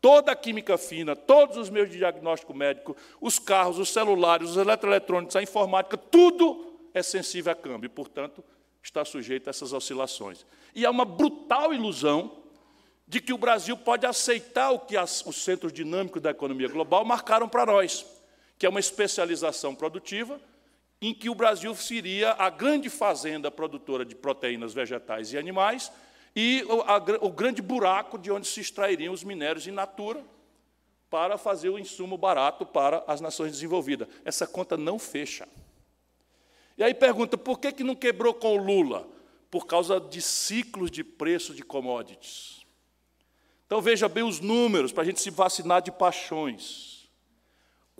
Toda 0.00 0.32
a 0.32 0.36
química 0.36 0.76
fina, 0.78 1.14
todos 1.14 1.56
os 1.56 1.70
meus 1.70 1.90
diagnósticos 1.90 2.56
médicos, 2.56 2.96
os 3.20 3.38
carros, 3.38 3.78
os 3.78 3.90
celulares, 3.90 4.50
os 4.50 4.56
eletroeletrônicos, 4.56 5.36
a 5.36 5.42
informática, 5.42 5.96
tudo 5.96 6.72
é 6.94 7.02
sensível 7.02 7.52
a 7.52 7.54
câmbio, 7.54 7.88
portanto, 7.88 8.42
está 8.82 9.04
sujeito 9.04 9.48
a 9.48 9.50
essas 9.50 9.72
oscilações. 9.72 10.44
E 10.74 10.84
há 10.84 10.90
uma 10.90 11.04
brutal 11.04 11.72
ilusão 11.72 12.42
de 13.06 13.20
que 13.20 13.32
o 13.32 13.38
Brasil 13.38 13.76
pode 13.76 14.06
aceitar 14.06 14.70
o 14.70 14.80
que 14.80 14.96
as, 14.96 15.24
os 15.26 15.36
centros 15.44 15.72
dinâmicos 15.72 16.22
da 16.22 16.30
economia 16.30 16.68
global 16.68 17.04
marcaram 17.04 17.48
para 17.48 17.66
nós, 17.66 18.04
que 18.58 18.66
é 18.66 18.68
uma 18.68 18.80
especialização 18.80 19.74
produtiva, 19.74 20.40
em 21.02 21.12
que 21.12 21.28
o 21.28 21.34
Brasil 21.34 21.74
seria 21.74 22.30
a 22.38 22.48
grande 22.48 22.88
fazenda 22.88 23.50
produtora 23.50 24.04
de 24.04 24.14
proteínas 24.14 24.72
vegetais 24.72 25.32
e 25.32 25.36
animais 25.36 25.90
e 26.34 26.64
o, 26.68 26.80
a, 26.82 26.96
o 27.20 27.30
grande 27.30 27.60
buraco 27.60 28.16
de 28.16 28.30
onde 28.30 28.46
se 28.46 28.60
extrairiam 28.60 29.12
os 29.12 29.24
minérios 29.24 29.66
in 29.66 29.72
natura, 29.72 30.24
para 31.10 31.36
fazer 31.36 31.68
o 31.68 31.78
insumo 31.78 32.16
barato 32.16 32.64
para 32.64 33.04
as 33.06 33.20
nações 33.20 33.52
desenvolvidas. 33.52 34.08
Essa 34.24 34.46
conta 34.46 34.78
não 34.78 34.98
fecha. 34.98 35.46
E 36.78 36.82
aí 36.82 36.94
pergunta, 36.94 37.36
por 37.36 37.58
que, 37.58 37.70
que 37.70 37.84
não 37.84 37.94
quebrou 37.94 38.32
com 38.32 38.56
o 38.56 38.64
Lula? 38.64 39.06
Por 39.50 39.66
causa 39.66 40.00
de 40.00 40.22
ciclos 40.22 40.90
de 40.90 41.04
preço 41.04 41.52
de 41.52 41.62
commodities. 41.62 42.64
Então 43.66 43.82
veja 43.82 44.08
bem 44.08 44.22
os 44.22 44.40
números 44.40 44.90
para 44.90 45.02
a 45.02 45.04
gente 45.04 45.20
se 45.20 45.28
vacinar 45.28 45.82
de 45.82 45.92
paixões. 45.92 47.01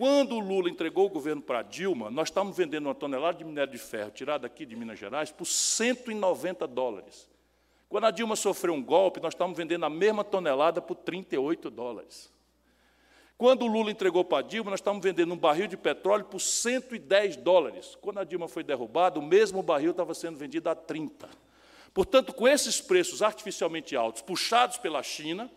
Quando 0.03 0.35
o 0.35 0.41
Lula 0.41 0.69
entregou 0.69 1.07
o 1.07 1.09
governo 1.09 1.41
para 1.41 1.63
Dilma, 1.63 2.11
nós 2.11 2.27
estávamos 2.27 2.57
vendendo 2.57 2.87
uma 2.87 2.95
tonelada 2.95 3.39
de 3.39 3.45
minério 3.45 3.73
de 3.73 3.79
ferro 3.79 4.11
tirada 4.11 4.49
aqui 4.49 4.67
de 4.67 4.75
Minas 4.75 4.99
Gerais 4.99 5.31
por 5.31 5.45
190 5.45 6.67
dólares. 6.67 7.31
Quando 7.89 8.07
a 8.07 8.11
Dilma 8.11 8.35
sofreu 8.35 8.75
um 8.75 8.83
golpe, 8.83 9.21
nós 9.21 9.33
estávamos 9.33 9.57
vendendo 9.57 9.87
a 9.87 9.89
mesma 9.89 10.25
tonelada 10.25 10.83
por 10.83 10.97
38 10.97 11.71
dólares. 11.71 12.33
Quando 13.39 13.63
o 13.63 13.69
Lula 13.69 13.93
entregou 13.93 14.25
para 14.25 14.39
a 14.39 14.43
Dilma, 14.43 14.73
nós 14.73 14.81
estávamos 14.81 15.05
vendendo 15.05 15.35
um 15.35 15.39
barril 15.39 15.69
de 15.69 15.77
petróleo 15.77 16.25
por 16.25 16.41
110 16.41 17.37
dólares. 17.37 17.97
Quando 18.01 18.19
a 18.19 18.25
Dilma 18.25 18.49
foi 18.49 18.65
derrubada, 18.65 19.21
o 19.21 19.23
mesmo 19.23 19.63
barril 19.63 19.93
estava 19.93 20.15
sendo 20.15 20.37
vendido 20.37 20.69
a 20.69 20.75
30. 20.75 21.29
Portanto, 21.95 22.35
com 22.35 22.49
esses 22.49 22.81
preços 22.81 23.23
artificialmente 23.23 23.95
altos, 23.95 24.21
puxados 24.21 24.79
pela 24.79 25.01
China, 25.01 25.49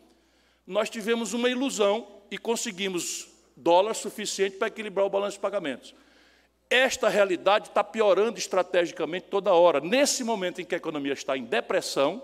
nós 0.67 0.87
tivemos 0.87 1.33
uma 1.33 1.49
ilusão 1.49 2.21
e 2.29 2.37
conseguimos 2.37 3.33
dólar 3.55 3.93
suficiente 3.93 4.57
para 4.57 4.67
equilibrar 4.67 5.05
o 5.05 5.09
balanço 5.09 5.37
de 5.37 5.41
pagamentos. 5.41 5.95
Esta 6.69 7.09
realidade 7.09 7.67
está 7.67 7.83
piorando 7.83 8.39
estrategicamente 8.39 9.27
toda 9.27 9.53
hora. 9.53 9.79
Nesse 9.79 10.23
momento 10.23 10.61
em 10.61 10.65
que 10.65 10.75
a 10.75 10.77
economia 10.77 11.13
está 11.13 11.37
em 11.37 11.43
depressão, 11.43 12.23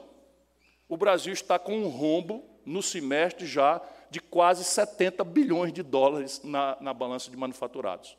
o 0.89 0.97
Brasil 0.97 1.31
está 1.31 1.59
com 1.59 1.77
um 1.77 1.87
rombo 1.87 2.43
no 2.65 2.81
semestre 2.81 3.45
já 3.45 3.81
de 4.09 4.19
quase 4.19 4.63
70 4.63 5.23
bilhões 5.23 5.71
de 5.71 5.81
dólares 5.83 6.41
na, 6.43 6.77
na 6.81 6.93
balança 6.93 7.31
de 7.31 7.37
manufaturados. 7.37 8.17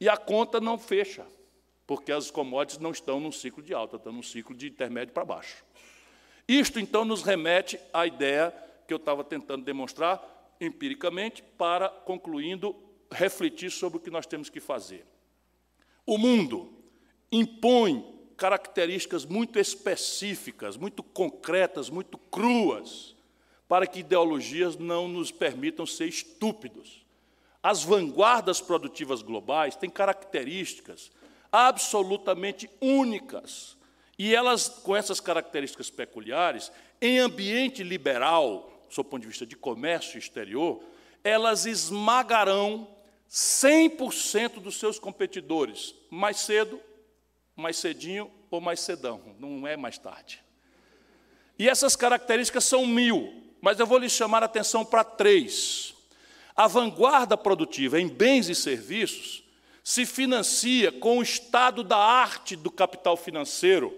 E 0.00 0.08
a 0.08 0.16
conta 0.16 0.60
não 0.60 0.78
fecha, 0.78 1.24
porque 1.86 2.10
as 2.10 2.30
commodities 2.30 2.78
não 2.78 2.90
estão 2.90 3.20
num 3.20 3.32
ciclo 3.32 3.62
de 3.62 3.72
alta, 3.72 3.96
estão 3.96 4.12
num 4.12 4.22
ciclo 4.22 4.54
de 4.56 4.68
intermédio 4.68 5.14
para 5.14 5.24
baixo. 5.24 5.64
Isto, 6.46 6.80
então, 6.80 7.04
nos 7.04 7.22
remete 7.22 7.78
à 7.92 8.06
ideia 8.06 8.54
que 8.86 8.94
eu 8.94 8.96
estava 8.96 9.22
tentando 9.22 9.64
demonstrar 9.64 10.37
empiricamente, 10.60 11.42
para, 11.56 11.88
concluindo, 11.88 12.74
refletir 13.10 13.70
sobre 13.70 13.98
o 13.98 14.00
que 14.00 14.10
nós 14.10 14.26
temos 14.26 14.50
que 14.50 14.60
fazer. 14.60 15.06
O 16.06 16.18
mundo 16.18 16.72
impõe 17.30 18.18
características 18.36 19.24
muito 19.24 19.58
específicas, 19.58 20.76
muito 20.76 21.02
concretas, 21.02 21.90
muito 21.90 22.16
cruas, 22.16 23.16
para 23.68 23.86
que 23.86 24.00
ideologias 24.00 24.76
não 24.76 25.08
nos 25.08 25.30
permitam 25.30 25.84
ser 25.84 26.06
estúpidos. 26.06 27.04
As 27.62 27.82
vanguardas 27.82 28.60
produtivas 28.60 29.20
globais 29.20 29.76
têm 29.76 29.90
características 29.90 31.10
absolutamente 31.50 32.70
únicas. 32.80 33.76
E 34.18 34.34
elas, 34.34 34.68
com 34.68 34.96
essas 34.96 35.20
características 35.20 35.90
peculiares, 35.90 36.72
em 37.00 37.18
ambiente 37.18 37.82
liberal, 37.82 38.77
do 38.94 39.04
ponto 39.04 39.22
de 39.22 39.28
vista 39.28 39.46
de 39.46 39.56
comércio 39.56 40.18
exterior, 40.18 40.82
elas 41.22 41.66
esmagarão 41.66 42.88
100% 43.30 44.60
dos 44.60 44.78
seus 44.78 44.98
competidores, 44.98 45.94
mais 46.10 46.38
cedo, 46.38 46.80
mais 47.54 47.76
cedinho 47.76 48.30
ou 48.50 48.60
mais 48.60 48.80
cedão, 48.80 49.20
não 49.38 49.66
é 49.66 49.76
mais 49.76 49.98
tarde. 49.98 50.42
E 51.58 51.68
essas 51.68 51.96
características 51.96 52.64
são 52.64 52.86
mil 52.86 53.38
mas 53.60 53.78
eu 53.78 53.86
vou 53.86 53.98
lhes 53.98 54.12
chamar 54.12 54.42
a 54.42 54.46
atenção 54.46 54.84
para 54.84 55.04
três. 55.04 55.94
A 56.54 56.66
vanguarda 56.66 57.36
produtiva 57.36 58.00
em 58.00 58.08
bens 58.08 58.48
e 58.48 58.54
serviços 58.54 59.44
se 59.82 60.04
financia 60.04 60.92
com 60.92 61.18
o 61.18 61.22
estado 61.22 61.82
da 61.82 61.96
arte 61.96 62.54
do 62.56 62.70
capital 62.70 63.16
financeiro 63.16 63.96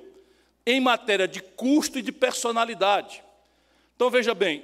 em 0.65 0.81
matéria 0.81 1.27
de 1.27 1.41
custo 1.41 1.99
e 1.99 2.03
de 2.03 2.13
personalidade. 2.13 3.23
Então, 3.97 4.11
veja 4.11 4.35
bem, 4.35 4.63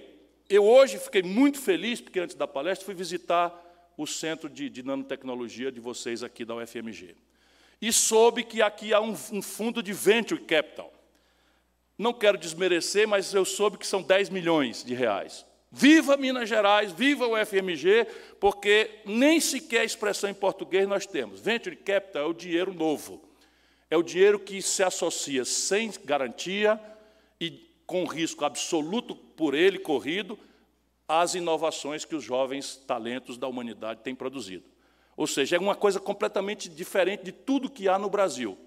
eu 0.49 0.65
hoje 0.65 0.99
fiquei 0.99 1.23
muito 1.23 1.59
feliz, 1.61 2.01
porque 2.01 2.21
antes 2.21 2.37
da 2.37 2.47
palestra 2.47 2.85
fui 2.85 2.95
visitar 2.95 3.63
o 3.97 4.07
centro 4.07 4.49
de, 4.49 4.69
de 4.69 4.83
nanotecnologia 4.83 5.73
de 5.73 5.81
vocês 5.81 6.23
aqui 6.23 6.45
da 6.45 6.55
UFMG. 6.55 7.17
E 7.81 7.93
soube 7.93 8.43
que 8.43 8.63
aqui 8.63 8.93
há 8.93 9.01
um, 9.01 9.17
um 9.33 9.43
fundo 9.43 9.83
de 9.83 9.93
venture 9.93 10.41
capital. 10.41 10.93
Não 11.99 12.13
quero 12.13 12.37
desmerecer, 12.37 13.09
mas 13.09 13.33
eu 13.33 13.45
soube 13.45 13.79
que 13.79 13.87
são 13.87 14.03
10 14.03 14.29
milhões 14.29 14.85
de 14.85 14.95
reais. 14.95 15.45
Viva 15.73 16.17
Minas 16.17 16.49
Gerais, 16.49 16.93
viva 16.93 17.27
o 17.27 17.37
FMG, 17.45 18.07
porque 18.39 18.91
nem 19.05 19.41
sequer 19.41 19.81
a 19.81 19.85
expressão 19.85 20.31
em 20.31 20.35
português 20.35 20.87
nós 20.87 21.07
temos. 21.07 21.41
Venture 21.41 21.77
capital 21.77 22.23
é 22.23 22.27
o 22.27 22.35
dinheiro 22.35 22.73
novo. 22.73 23.23
É 23.91 23.97
o 23.97 24.03
dinheiro 24.03 24.39
que 24.39 24.61
se 24.63 24.83
associa 24.83 25.45
sem 25.45 25.93
garantia 26.05 26.81
e 27.41 27.67
com 27.87 28.05
risco 28.05 28.45
absoluto 28.45 29.15
por 29.15 29.55
ele 29.55 29.79
corrido 29.79 30.39
às 31.09 31.35
inovações 31.35 32.05
que 32.05 32.17
os 32.17 32.25
jovens 32.25 32.77
talentos 32.77 33.39
da 33.39 33.47
humanidade 33.47 34.01
têm 34.03 34.15
produzido. 34.15 34.65
Ou 35.17 35.27
seja, 35.27 35.57
é 35.57 35.59
uma 35.59 35.75
coisa 35.75 36.01
completamente 36.01 36.69
diferente 36.69 37.25
de 37.25 37.33
tudo 37.33 37.71
que 37.71 37.89
há 37.89 37.99
no 37.99 38.11
Brasil. 38.11 38.59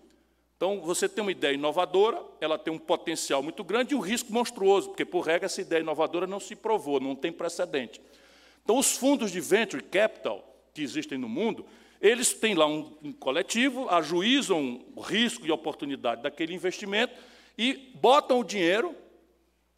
Então, 0.55 0.81
você 0.81 1.07
tem 1.07 1.21
uma 1.21 1.31
ideia 1.31 1.53
inovadora, 1.53 2.21
ela 2.41 2.57
tem 2.57 2.73
um 2.73 2.79
potencial 2.79 3.41
muito 3.41 3.63
grande 3.63 3.93
e 3.93 3.97
um 3.97 4.01
risco 4.01 4.33
monstruoso, 4.33 4.89
porque, 4.89 5.05
por 5.05 5.21
regra, 5.21 5.45
essa 5.45 5.61
ideia 5.61 5.81
inovadora 5.81 6.27
não 6.27 6.39
se 6.39 6.55
provou, 6.55 6.99
não 6.99 7.15
tem 7.15 7.31
precedente. 7.31 8.01
Então, 8.63 8.77
os 8.77 8.97
fundos 8.97 9.31
de 9.31 9.39
venture 9.39 9.81
capital 9.81 10.43
que 10.73 10.81
existem 10.81 11.17
no 11.17 11.29
mundo, 11.29 11.65
eles 12.01 12.33
têm 12.33 12.55
lá 12.55 12.65
um, 12.65 12.93
um 13.01 13.13
coletivo, 13.13 13.89
ajuizam 13.89 14.81
o 14.95 15.01
risco 15.01 15.45
e 15.45 15.51
oportunidade 15.51 16.23
daquele 16.23 16.53
investimento 16.53 17.13
e 17.57 17.91
botam 17.95 18.39
o 18.39 18.43
dinheiro 18.43 18.95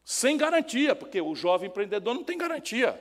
sem 0.03 0.37
garantia, 0.37 0.95
porque 0.95 1.21
o 1.21 1.35
jovem 1.35 1.69
empreendedor 1.69 2.13
não 2.13 2.23
tem 2.23 2.37
garantia. 2.37 2.99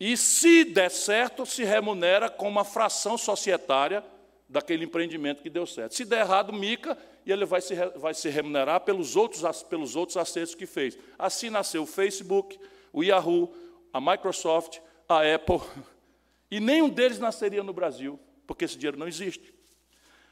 E, 0.00 0.16
se 0.16 0.64
der 0.64 0.90
certo, 0.90 1.44
se 1.44 1.64
remunera 1.64 2.30
com 2.30 2.48
uma 2.48 2.64
fração 2.64 3.18
societária 3.18 4.04
daquele 4.48 4.84
empreendimento 4.84 5.42
que 5.42 5.50
deu 5.50 5.66
certo. 5.66 5.94
Se 5.94 6.04
der 6.04 6.20
errado, 6.20 6.52
mica, 6.52 6.96
e 7.26 7.32
ele 7.32 7.44
vai 7.44 7.60
se, 7.60 7.74
vai 7.96 8.14
se 8.14 8.28
remunerar 8.28 8.80
pelos 8.80 9.16
outros, 9.16 9.62
pelos 9.64 9.96
outros 9.96 10.16
acertos 10.16 10.54
que 10.54 10.66
fez. 10.66 10.96
Assim 11.18 11.50
nasceu 11.50 11.82
o 11.82 11.86
Facebook, 11.86 12.58
o 12.92 13.02
Yahoo, 13.02 13.52
a 13.92 14.00
Microsoft, 14.00 14.78
a 15.08 15.20
Apple, 15.34 15.60
e 16.50 16.60
nenhum 16.60 16.88
deles 16.88 17.18
nasceria 17.18 17.62
no 17.62 17.72
Brasil, 17.72 18.18
porque 18.46 18.64
esse 18.64 18.76
dinheiro 18.76 18.98
não 18.98 19.08
existe. 19.08 19.52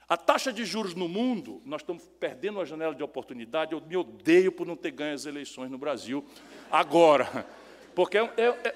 A 0.08 0.16
taxa 0.16 0.52
de 0.52 0.64
juros 0.64 0.94
no 0.94 1.08
mundo, 1.08 1.60
nós 1.64 1.80
estamos 1.80 2.04
perdendo 2.20 2.60
a 2.60 2.64
janela 2.64 2.94
de 2.94 3.02
oportunidade. 3.02 3.72
Eu 3.72 3.80
me 3.80 3.96
odeio 3.96 4.52
por 4.52 4.64
não 4.64 4.76
ter 4.76 4.92
ganho 4.92 5.14
as 5.14 5.26
eleições 5.26 5.68
no 5.68 5.76
Brasil 5.76 6.24
agora. 6.70 7.44
Porque. 7.92 8.16
Eu, 8.16 8.30
eu, 8.36 8.54
eu, 8.62 8.72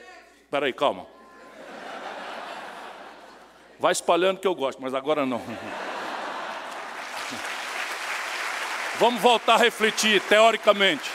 peraí, 0.51 0.73
calma. 0.73 1.07
Vai 3.79 3.93
espalhando 3.93 4.41
que 4.41 4.47
eu 4.47 4.55
gosto, 4.55 4.83
mas 4.83 4.93
agora 4.93 5.25
não. 5.25 5.41
Vamos 8.99 9.23
voltar 9.23 9.55
a 9.55 9.59
refletir 9.59 10.21
teoricamente. 10.23 11.09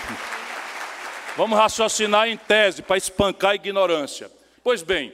Vamos 1.35 1.57
raciocinar 1.57 2.29
em 2.29 2.37
tese 2.37 2.81
para 2.81 2.95
espancar 2.95 3.51
a 3.51 3.55
ignorância. 3.55 4.31
Pois 4.63 4.81
bem, 4.81 5.13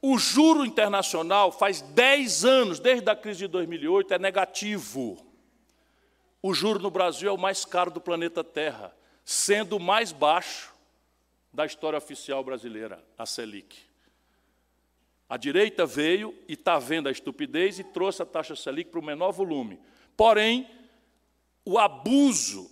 o 0.00 0.16
juro 0.18 0.64
internacional 0.64 1.50
faz 1.50 1.82
10 1.82 2.44
anos, 2.44 2.78
desde 2.78 3.10
a 3.10 3.16
crise 3.16 3.40
de 3.40 3.48
2008, 3.48 4.14
é 4.14 4.18
negativo. 4.18 5.24
O 6.40 6.54
juro 6.54 6.78
no 6.78 6.90
Brasil 6.90 7.28
é 7.28 7.32
o 7.32 7.38
mais 7.38 7.64
caro 7.64 7.90
do 7.90 8.00
planeta 8.00 8.44
Terra, 8.44 8.94
sendo 9.24 9.76
o 9.76 9.80
mais 9.80 10.12
baixo 10.12 10.72
da 11.52 11.66
história 11.66 11.98
oficial 11.98 12.44
brasileira, 12.44 13.04
a 13.16 13.26
Selic. 13.26 13.76
A 15.28 15.36
direita 15.36 15.84
veio 15.84 16.34
e 16.48 16.54
está 16.54 16.78
vendo 16.78 17.08
a 17.08 17.12
estupidez 17.12 17.78
e 17.78 17.84
trouxe 17.84 18.22
a 18.22 18.26
taxa 18.26 18.54
Selic 18.54 18.90
para 18.90 19.00
o 19.00 19.04
menor 19.04 19.32
volume. 19.32 19.80
Porém, 20.16 20.70
o 21.64 21.78
abuso 21.78 22.70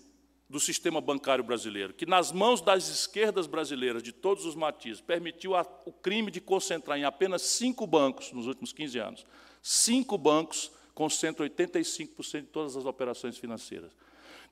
do 0.49 0.61
sistema 0.61 1.01
bancário 1.01 1.43
brasileiro, 1.43 1.93
que 1.93 2.07
nas 2.07 2.31
mãos 2.31 2.61
das 2.61 2.89
esquerdas 2.89 3.47
brasileiras, 3.47 4.03
de 4.03 4.13
todos 4.13 4.47
os 4.47 4.55
matizes, 4.55 5.01
permitiu 5.01 5.57
a, 5.57 5.67
o 5.85 5.93
crime 5.93 6.31
de 6.31 6.41
concentrar 6.41 6.97
em 6.97 7.05
apenas 7.05 7.43
cinco 7.43 7.87
bancos 7.87 8.33
nos 8.33 8.47
últimos 8.47 8.73
15 8.73 8.99
anos. 8.99 9.27
Cinco 9.61 10.17
bancos 10.17 10.71
concentram 10.95 11.47
85% 11.49 12.41
de 12.41 12.47
todas 12.47 12.77
as 12.77 12.87
operações 12.87 13.37
financeiras. 13.37 13.91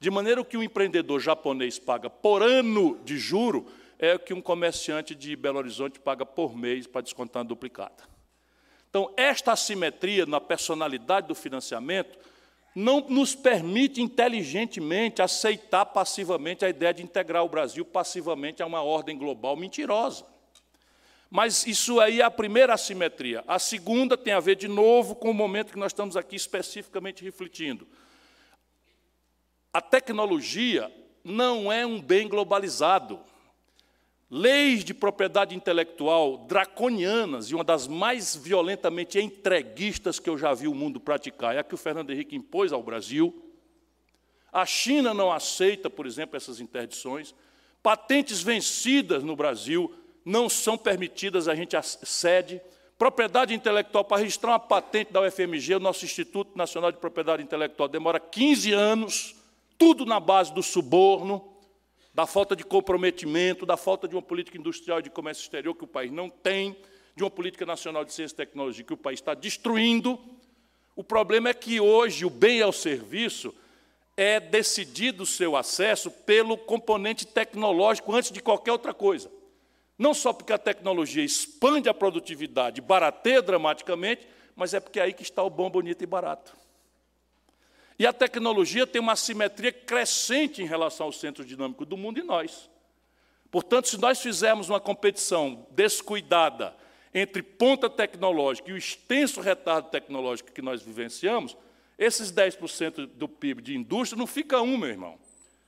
De 0.00 0.10
maneira 0.10 0.44
que 0.44 0.56
o 0.56 0.62
empreendedor 0.62 1.20
japonês 1.20 1.78
paga 1.78 2.10
por 2.10 2.42
ano 2.42 3.00
de 3.04 3.16
juro 3.16 3.66
é 3.98 4.14
o 4.14 4.18
que 4.18 4.34
um 4.34 4.42
comerciante 4.42 5.14
de 5.14 5.36
Belo 5.36 5.58
Horizonte 5.58 6.00
paga 6.00 6.26
por 6.26 6.56
mês 6.56 6.86
para 6.88 7.00
descontar 7.00 7.42
uma 7.42 7.48
duplicata. 7.48 8.04
Então, 8.90 9.12
esta 9.16 9.52
assimetria 9.52 10.26
na 10.26 10.40
personalidade 10.40 11.28
do 11.28 11.34
financiamento 11.34 12.18
não 12.74 13.00
nos 13.08 13.34
permite 13.34 14.02
inteligentemente 14.02 15.22
aceitar 15.22 15.86
passivamente 15.86 16.64
a 16.64 16.68
ideia 16.68 16.92
de 16.92 17.02
integrar 17.02 17.44
o 17.44 17.48
Brasil 17.48 17.84
passivamente 17.84 18.62
a 18.62 18.66
uma 18.66 18.82
ordem 18.82 19.16
global 19.16 19.56
mentirosa. 19.56 20.26
Mas 21.30 21.66
isso 21.66 22.00
aí 22.00 22.20
é 22.20 22.24
a 22.24 22.30
primeira 22.30 22.74
assimetria. 22.74 23.44
A 23.46 23.58
segunda 23.58 24.16
tem 24.16 24.32
a 24.32 24.40
ver, 24.40 24.56
de 24.56 24.68
novo, 24.68 25.14
com 25.14 25.30
o 25.30 25.34
momento 25.34 25.72
que 25.72 25.78
nós 25.78 25.92
estamos 25.92 26.16
aqui 26.16 26.36
especificamente 26.36 27.24
refletindo. 27.24 27.86
A 29.72 29.80
tecnologia 29.80 30.92
não 31.24 31.72
é 31.72 31.84
um 31.84 32.00
bem 32.00 32.28
globalizado. 32.28 33.18
Leis 34.36 34.82
de 34.82 34.92
propriedade 34.92 35.54
intelectual 35.54 36.38
draconianas 36.38 37.46
e 37.46 37.54
uma 37.54 37.62
das 37.62 37.86
mais 37.86 38.34
violentamente 38.34 39.16
entreguistas 39.20 40.18
que 40.18 40.28
eu 40.28 40.36
já 40.36 40.52
vi 40.52 40.66
o 40.66 40.74
mundo 40.74 40.98
praticar 40.98 41.54
é 41.54 41.60
a 41.60 41.62
que 41.62 41.72
o 41.72 41.78
Fernando 41.78 42.10
Henrique 42.10 42.34
impôs 42.34 42.72
ao 42.72 42.82
Brasil. 42.82 43.32
A 44.52 44.66
China 44.66 45.14
não 45.14 45.30
aceita, 45.30 45.88
por 45.88 46.04
exemplo, 46.04 46.36
essas 46.36 46.58
interdições. 46.58 47.32
Patentes 47.80 48.42
vencidas 48.42 49.22
no 49.22 49.36
Brasil 49.36 49.94
não 50.24 50.48
são 50.48 50.76
permitidas, 50.76 51.46
a 51.46 51.54
gente 51.54 51.76
cede. 52.02 52.60
Propriedade 52.98 53.54
intelectual, 53.54 54.04
para 54.04 54.16
registrar 54.20 54.50
uma 54.50 54.58
patente 54.58 55.12
da 55.12 55.20
UFMG, 55.20 55.76
o 55.76 55.78
nosso 55.80 56.04
Instituto 56.04 56.58
Nacional 56.58 56.90
de 56.90 56.98
Propriedade 56.98 57.40
Intelectual 57.40 57.88
demora 57.88 58.18
15 58.18 58.72
anos, 58.72 59.36
tudo 59.78 60.04
na 60.04 60.18
base 60.18 60.52
do 60.52 60.60
suborno, 60.60 61.53
da 62.14 62.26
falta 62.26 62.54
de 62.54 62.62
comprometimento, 62.62 63.66
da 63.66 63.76
falta 63.76 64.06
de 64.06 64.14
uma 64.14 64.22
política 64.22 64.56
industrial 64.56 65.00
e 65.00 65.02
de 65.02 65.10
comércio 65.10 65.42
exterior 65.42 65.74
que 65.74 65.84
o 65.84 65.88
país 65.88 66.12
não 66.12 66.30
tem, 66.30 66.76
de 67.16 67.24
uma 67.24 67.30
política 67.30 67.66
nacional 67.66 68.04
de 68.04 68.12
ciência 68.12 68.34
e 68.34 68.36
tecnologia 68.36 68.84
que 68.84 68.92
o 68.92 68.96
país 68.96 69.18
está 69.18 69.34
destruindo. 69.34 70.18
O 70.94 71.02
problema 71.02 71.48
é 71.48 71.54
que 71.54 71.80
hoje 71.80 72.24
o 72.24 72.30
bem 72.30 72.62
ao 72.62 72.72
serviço 72.72 73.52
é 74.16 74.38
decidido 74.38 75.24
o 75.24 75.26
seu 75.26 75.56
acesso 75.56 76.08
pelo 76.08 76.56
componente 76.56 77.26
tecnológico 77.26 78.14
antes 78.14 78.30
de 78.30 78.40
qualquer 78.40 78.70
outra 78.70 78.94
coisa. 78.94 79.30
Não 79.98 80.14
só 80.14 80.32
porque 80.32 80.52
a 80.52 80.58
tecnologia 80.58 81.24
expande 81.24 81.88
a 81.88 81.94
produtividade, 81.94 82.80
barateia 82.80 83.42
dramaticamente, 83.42 84.26
mas 84.54 84.72
é 84.72 84.78
porque 84.78 85.00
é 85.00 85.02
aí 85.02 85.12
que 85.12 85.22
está 85.22 85.42
o 85.42 85.50
bom, 85.50 85.68
bonito 85.68 86.02
e 86.02 86.06
barato. 86.06 86.56
E 87.98 88.06
a 88.06 88.12
tecnologia 88.12 88.86
tem 88.86 89.00
uma 89.00 89.16
simetria 89.16 89.72
crescente 89.72 90.62
em 90.62 90.66
relação 90.66 91.06
ao 91.06 91.12
centro 91.12 91.44
dinâmico 91.44 91.84
do 91.84 91.96
mundo 91.96 92.18
e 92.18 92.22
nós. 92.22 92.68
Portanto, 93.50 93.88
se 93.88 93.98
nós 93.98 94.20
fizermos 94.20 94.68
uma 94.68 94.80
competição 94.80 95.66
descuidada 95.70 96.74
entre 97.14 97.40
ponta 97.40 97.88
tecnológica 97.88 98.70
e 98.70 98.72
o 98.72 98.76
extenso 98.76 99.40
retardo 99.40 99.90
tecnológico 99.90 100.50
que 100.50 100.60
nós 100.60 100.82
vivenciamos, 100.82 101.56
esses 101.96 102.32
10% 102.32 103.06
do 103.06 103.28
PIB 103.28 103.62
de 103.62 103.76
indústria 103.76 104.18
não 104.18 104.26
fica 104.26 104.60
um, 104.60 104.76
meu 104.76 104.88
irmão. 104.88 105.16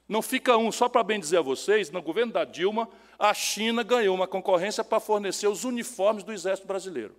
Não 0.08 0.20
fica 0.20 0.56
um. 0.56 0.72
Só 0.72 0.88
para 0.88 1.04
bem 1.04 1.20
dizer 1.20 1.38
a 1.38 1.42
vocês, 1.42 1.90
no 1.90 2.02
governo 2.02 2.32
da 2.32 2.44
Dilma, 2.44 2.88
a 3.16 3.32
China 3.32 3.84
ganhou 3.84 4.14
uma 4.14 4.26
concorrência 4.26 4.82
para 4.82 4.98
fornecer 4.98 5.46
os 5.46 5.62
uniformes 5.62 6.24
do 6.24 6.32
Exército 6.32 6.66
Brasileiro. 6.66 7.14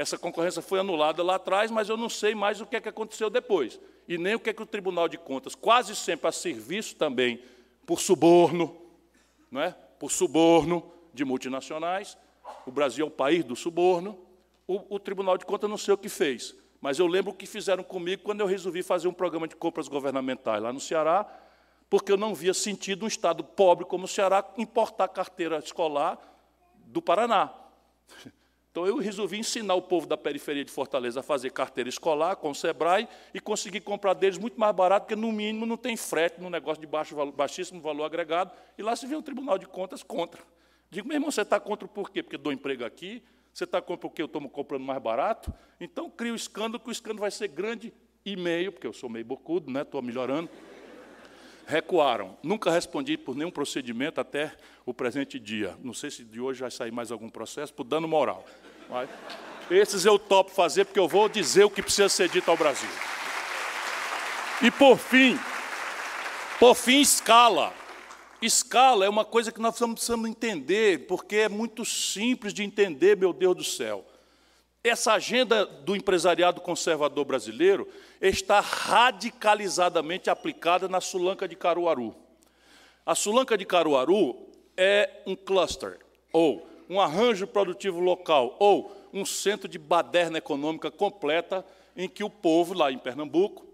Essa 0.00 0.16
concorrência 0.16 0.62
foi 0.62 0.80
anulada 0.80 1.22
lá 1.22 1.34
atrás, 1.34 1.70
mas 1.70 1.90
eu 1.90 1.96
não 1.98 2.08
sei 2.08 2.34
mais 2.34 2.58
o 2.58 2.64
que, 2.64 2.74
é 2.74 2.80
que 2.80 2.88
aconteceu 2.88 3.28
depois. 3.28 3.78
E 4.08 4.16
nem 4.16 4.34
o 4.34 4.40
que, 4.40 4.48
é 4.48 4.52
que 4.54 4.62
o 4.62 4.66
Tribunal 4.66 5.06
de 5.06 5.18
Contas, 5.18 5.54
quase 5.54 5.94
sempre 5.94 6.26
a 6.26 6.32
serviço 6.32 6.96
também 6.96 7.42
por 7.84 8.00
suborno, 8.00 8.80
não 9.50 9.60
é? 9.60 9.72
por 9.98 10.10
suborno 10.10 10.90
de 11.12 11.22
multinacionais, 11.22 12.16
o 12.64 12.72
Brasil 12.72 13.04
é 13.04 13.08
o 13.08 13.10
país 13.10 13.44
do 13.44 13.54
suborno, 13.54 14.18
o, 14.66 14.94
o 14.94 14.98
Tribunal 14.98 15.36
de 15.36 15.44
Contas 15.44 15.68
não 15.68 15.76
sei 15.76 15.92
o 15.92 15.98
que 15.98 16.08
fez. 16.08 16.56
Mas 16.80 16.98
eu 16.98 17.06
lembro 17.06 17.32
o 17.32 17.36
que 17.36 17.44
fizeram 17.44 17.84
comigo 17.84 18.22
quando 18.22 18.40
eu 18.40 18.46
resolvi 18.46 18.82
fazer 18.82 19.06
um 19.06 19.12
programa 19.12 19.46
de 19.46 19.54
compras 19.54 19.86
governamentais 19.86 20.62
lá 20.62 20.72
no 20.72 20.80
Ceará, 20.80 21.26
porque 21.90 22.10
eu 22.10 22.16
não 22.16 22.34
via 22.34 22.54
sentido 22.54 23.04
um 23.04 23.08
Estado 23.08 23.44
pobre 23.44 23.84
como 23.84 24.06
o 24.06 24.08
Ceará 24.08 24.50
importar 24.56 25.08
carteira 25.08 25.58
escolar 25.58 26.18
do 26.86 27.02
Paraná. 27.02 27.52
Então 28.70 28.86
eu 28.86 28.98
resolvi 28.98 29.36
ensinar 29.36 29.74
o 29.74 29.82
povo 29.82 30.06
da 30.06 30.16
periferia 30.16 30.64
de 30.64 30.70
Fortaleza 30.70 31.20
a 31.20 31.22
fazer 31.22 31.50
carteira 31.50 31.88
escolar 31.88 32.36
com 32.36 32.50
o 32.50 32.54
Sebrae 32.54 33.08
e 33.34 33.40
conseguir 33.40 33.80
comprar 33.80 34.14
deles 34.14 34.38
muito 34.38 34.60
mais 34.60 34.74
barato, 34.74 35.06
porque 35.06 35.20
no 35.20 35.32
mínimo 35.32 35.66
não 35.66 35.76
tem 35.76 35.96
frete 35.96 36.40
no 36.40 36.48
negócio 36.48 36.80
de 36.80 36.86
baixo, 36.86 37.16
baixíssimo 37.32 37.80
valor 37.80 38.04
agregado, 38.04 38.52
e 38.78 38.82
lá 38.82 38.94
se 38.94 39.06
vê 39.06 39.16
um 39.16 39.22
Tribunal 39.22 39.58
de 39.58 39.66
Contas 39.66 40.04
contra. 40.04 40.40
Digo, 40.88 41.08
meu 41.08 41.16
irmão, 41.16 41.32
você 41.32 41.42
está 41.42 41.58
contra 41.58 41.88
por 41.88 42.10
quê? 42.10 42.22
Porque 42.22 42.38
dou 42.38 42.52
emprego 42.52 42.84
aqui, 42.84 43.22
você 43.52 43.64
está 43.64 43.80
comprando 43.80 44.00
porque 44.02 44.22
eu 44.22 44.26
estou 44.26 44.48
comprando 44.48 44.84
mais 44.84 45.02
barato? 45.02 45.52
Então 45.80 46.08
cria 46.08 46.32
o 46.32 46.36
escândalo, 46.36 46.78
que 46.78 46.88
o 46.88 46.92
escândalo 46.92 47.20
vai 47.20 47.30
ser 47.32 47.48
grande 47.48 47.92
e 48.24 48.36
meio, 48.36 48.70
porque 48.70 48.86
eu 48.86 48.92
sou 48.92 49.10
meio 49.10 49.24
bocudo, 49.24 49.68
né? 49.70 49.82
estou 49.82 50.00
melhorando 50.00 50.48
recuaram. 51.70 52.36
Nunca 52.42 52.70
respondi 52.70 53.16
por 53.16 53.36
nenhum 53.36 53.50
procedimento 53.50 54.20
até 54.20 54.52
o 54.84 54.92
presente 54.92 55.38
dia. 55.38 55.76
Não 55.82 55.94
sei 55.94 56.10
se 56.10 56.24
de 56.24 56.40
hoje 56.40 56.60
vai 56.60 56.70
sair 56.70 56.90
mais 56.90 57.10
algum 57.12 57.30
processo 57.30 57.72
por 57.72 57.84
dano 57.84 58.08
moral. 58.08 58.44
Mas 58.88 59.08
esses 59.70 60.04
eu 60.04 60.18
topo 60.18 60.50
fazer 60.50 60.84
porque 60.84 60.98
eu 60.98 61.06
vou 61.06 61.28
dizer 61.28 61.64
o 61.64 61.70
que 61.70 61.80
precisa 61.80 62.08
ser 62.08 62.28
dito 62.28 62.50
ao 62.50 62.56
Brasil. 62.56 62.90
E 64.62 64.70
por 64.70 64.98
fim, 64.98 65.38
por 66.58 66.74
fim, 66.74 67.00
escala. 67.00 67.72
Escala 68.42 69.04
é 69.04 69.08
uma 69.08 69.24
coisa 69.24 69.52
que 69.52 69.60
nós 69.60 69.74
precisamos 69.74 70.28
entender, 70.28 71.06
porque 71.06 71.36
é 71.36 71.48
muito 71.48 71.84
simples 71.84 72.52
de 72.52 72.62
entender, 72.62 73.16
meu 73.16 73.32
Deus 73.32 73.56
do 73.56 73.64
céu. 73.64 74.04
Essa 74.82 75.12
agenda 75.12 75.66
do 75.66 75.94
empresariado 75.94 76.58
conservador 76.62 77.26
brasileiro 77.26 77.86
está 78.18 78.60
radicalizadamente 78.60 80.30
aplicada 80.30 80.88
na 80.88 81.02
Sulanca 81.02 81.46
de 81.46 81.54
Caruaru. 81.54 82.16
A 83.04 83.14
Sulanca 83.14 83.58
de 83.58 83.66
Caruaru 83.66 84.48
é 84.78 85.22
um 85.26 85.36
cluster, 85.36 85.98
ou 86.32 86.66
um 86.88 86.98
arranjo 86.98 87.46
produtivo 87.46 88.00
local, 88.00 88.56
ou 88.58 88.96
um 89.12 89.26
centro 89.26 89.68
de 89.68 89.78
baderna 89.78 90.38
econômica 90.38 90.90
completa, 90.90 91.62
em 91.94 92.08
que 92.08 92.24
o 92.24 92.30
povo, 92.30 92.72
lá 92.72 92.90
em 92.90 92.96
Pernambuco, 92.98 93.66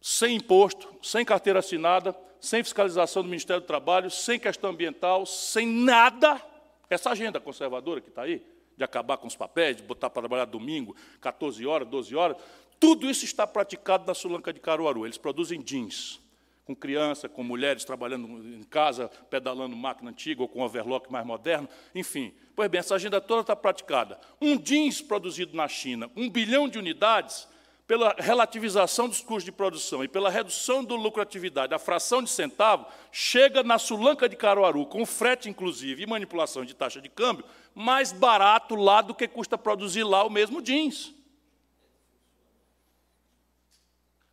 sem 0.00 0.36
imposto, 0.36 0.88
sem 1.02 1.26
carteira 1.26 1.58
assinada, 1.58 2.16
sem 2.40 2.62
fiscalização 2.62 3.22
do 3.22 3.28
Ministério 3.28 3.60
do 3.60 3.66
Trabalho, 3.66 4.10
sem 4.10 4.38
questão 4.38 4.70
ambiental, 4.70 5.26
sem 5.26 5.66
nada, 5.66 6.40
essa 6.88 7.10
agenda 7.10 7.38
conservadora 7.38 8.00
que 8.00 8.08
está 8.08 8.22
aí, 8.22 8.42
de 8.78 8.84
acabar 8.84 9.16
com 9.16 9.26
os 9.26 9.34
papéis, 9.34 9.76
de 9.76 9.82
botar 9.82 10.08
para 10.08 10.22
trabalhar 10.22 10.44
domingo, 10.44 10.94
14 11.20 11.66
horas, 11.66 11.88
12 11.88 12.14
horas. 12.14 12.36
Tudo 12.78 13.10
isso 13.10 13.24
está 13.24 13.44
praticado 13.44 14.06
na 14.06 14.14
Sulanca 14.14 14.52
de 14.52 14.60
Caruaru. 14.60 15.04
Eles 15.04 15.18
produzem 15.18 15.60
jeans, 15.60 16.20
com 16.64 16.76
criança, 16.76 17.28
com 17.28 17.42
mulheres 17.42 17.84
trabalhando 17.84 18.26
em 18.54 18.62
casa, 18.62 19.10
pedalando 19.28 19.74
máquina 19.74 20.10
antiga 20.10 20.42
ou 20.42 20.48
com 20.48 20.62
overlock 20.62 21.10
mais 21.10 21.26
moderno, 21.26 21.68
enfim. 21.92 22.32
Pois 22.54 22.70
bem, 22.70 22.78
essa 22.78 22.94
agenda 22.94 23.20
toda 23.20 23.40
está 23.40 23.56
praticada. 23.56 24.18
Um 24.40 24.56
jeans 24.56 25.02
produzido 25.02 25.56
na 25.56 25.66
China, 25.66 26.08
um 26.16 26.30
bilhão 26.30 26.68
de 26.68 26.78
unidades, 26.78 27.48
pela 27.88 28.14
relativização 28.18 29.08
dos 29.08 29.22
custos 29.22 29.44
de 29.44 29.50
produção 29.50 30.04
e 30.04 30.08
pela 30.08 30.28
redução 30.28 30.84
da 30.84 30.94
lucratividade, 30.94 31.72
a 31.72 31.78
fração 31.78 32.22
de 32.22 32.28
centavo, 32.28 32.84
chega 33.10 33.62
na 33.62 33.78
Sulanca 33.78 34.28
de 34.28 34.36
Caruaru, 34.36 34.84
com 34.84 35.06
frete 35.06 35.48
inclusive 35.48 36.02
e 36.02 36.06
manipulação 36.06 36.66
de 36.66 36.74
taxa 36.74 37.00
de 37.00 37.08
câmbio, 37.08 37.46
mais 37.78 38.10
barato 38.10 38.74
lá 38.74 39.00
do 39.00 39.14
que 39.14 39.28
custa 39.28 39.56
produzir 39.56 40.02
lá 40.02 40.24
o 40.24 40.30
mesmo 40.30 40.60
jeans. 40.60 41.14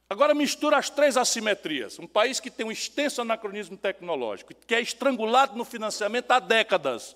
Agora 0.09 0.33
mistura 0.33 0.77
as 0.77 0.89
três 0.89 1.15
assimetrias. 1.15 1.99
Um 1.99 2.07
país 2.07 2.39
que 2.39 2.49
tem 2.49 2.65
um 2.65 2.71
extenso 2.71 3.21
anacronismo 3.21 3.77
tecnológico, 3.77 4.51
que 4.65 4.73
é 4.73 4.81
estrangulado 4.81 5.55
no 5.55 5.63
financiamento 5.63 6.31
há 6.31 6.39
décadas 6.39 7.15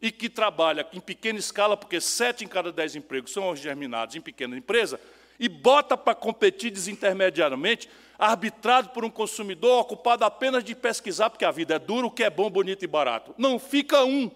e 0.00 0.10
que 0.10 0.30
trabalha 0.30 0.86
em 0.94 1.00
pequena 1.00 1.38
escala, 1.38 1.76
porque 1.76 2.00
sete 2.00 2.42
em 2.42 2.48
cada 2.48 2.72
dez 2.72 2.96
empregos 2.96 3.32
são 3.32 3.54
germinados 3.54 4.16
em 4.16 4.20
pequena 4.22 4.56
empresa, 4.56 4.98
e 5.38 5.46
bota 5.46 5.94
para 5.94 6.14
competir 6.14 6.70
desintermediariamente, 6.70 7.86
arbitrado 8.18 8.88
por 8.90 9.04
um 9.04 9.10
consumidor 9.10 9.80
ocupado 9.80 10.24
apenas 10.24 10.64
de 10.64 10.74
pesquisar, 10.74 11.28
porque 11.28 11.44
a 11.44 11.50
vida 11.50 11.74
é 11.74 11.78
dura, 11.78 12.06
o 12.06 12.10
que 12.10 12.24
é 12.24 12.30
bom, 12.30 12.48
bonito 12.48 12.82
e 12.82 12.88
barato. 12.88 13.34
Não 13.36 13.58
fica 13.58 14.02
um. 14.04 14.30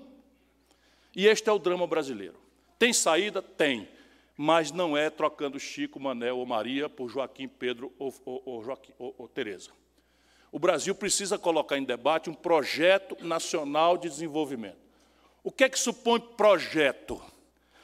E 1.14 1.26
este 1.26 1.48
é 1.48 1.52
o 1.52 1.58
drama 1.58 1.86
brasileiro. 1.86 2.36
Tem 2.78 2.92
saída? 2.92 3.42
Tem. 3.42 3.88
Mas 4.36 4.72
não 4.72 4.96
é 4.96 5.10
trocando 5.10 5.60
Chico, 5.60 6.00
Manel 6.00 6.38
ou 6.38 6.46
Maria 6.46 6.88
por 6.88 7.08
Joaquim, 7.08 7.46
Pedro 7.46 7.92
ou, 7.98 8.14
ou, 8.24 8.42
ou, 8.46 8.62
Joaquim, 8.62 8.92
ou, 8.98 9.28
Tereza. 9.28 9.70
O 10.50 10.58
Brasil 10.58 10.94
precisa 10.94 11.38
colocar 11.38 11.76
em 11.76 11.84
debate 11.84 12.30
um 12.30 12.34
projeto 12.34 13.22
nacional 13.24 13.98
de 13.98 14.08
desenvolvimento. 14.08 14.78
O 15.44 15.52
que 15.52 15.64
é 15.64 15.68
que 15.68 15.78
supõe 15.78 16.20
projeto? 16.20 17.20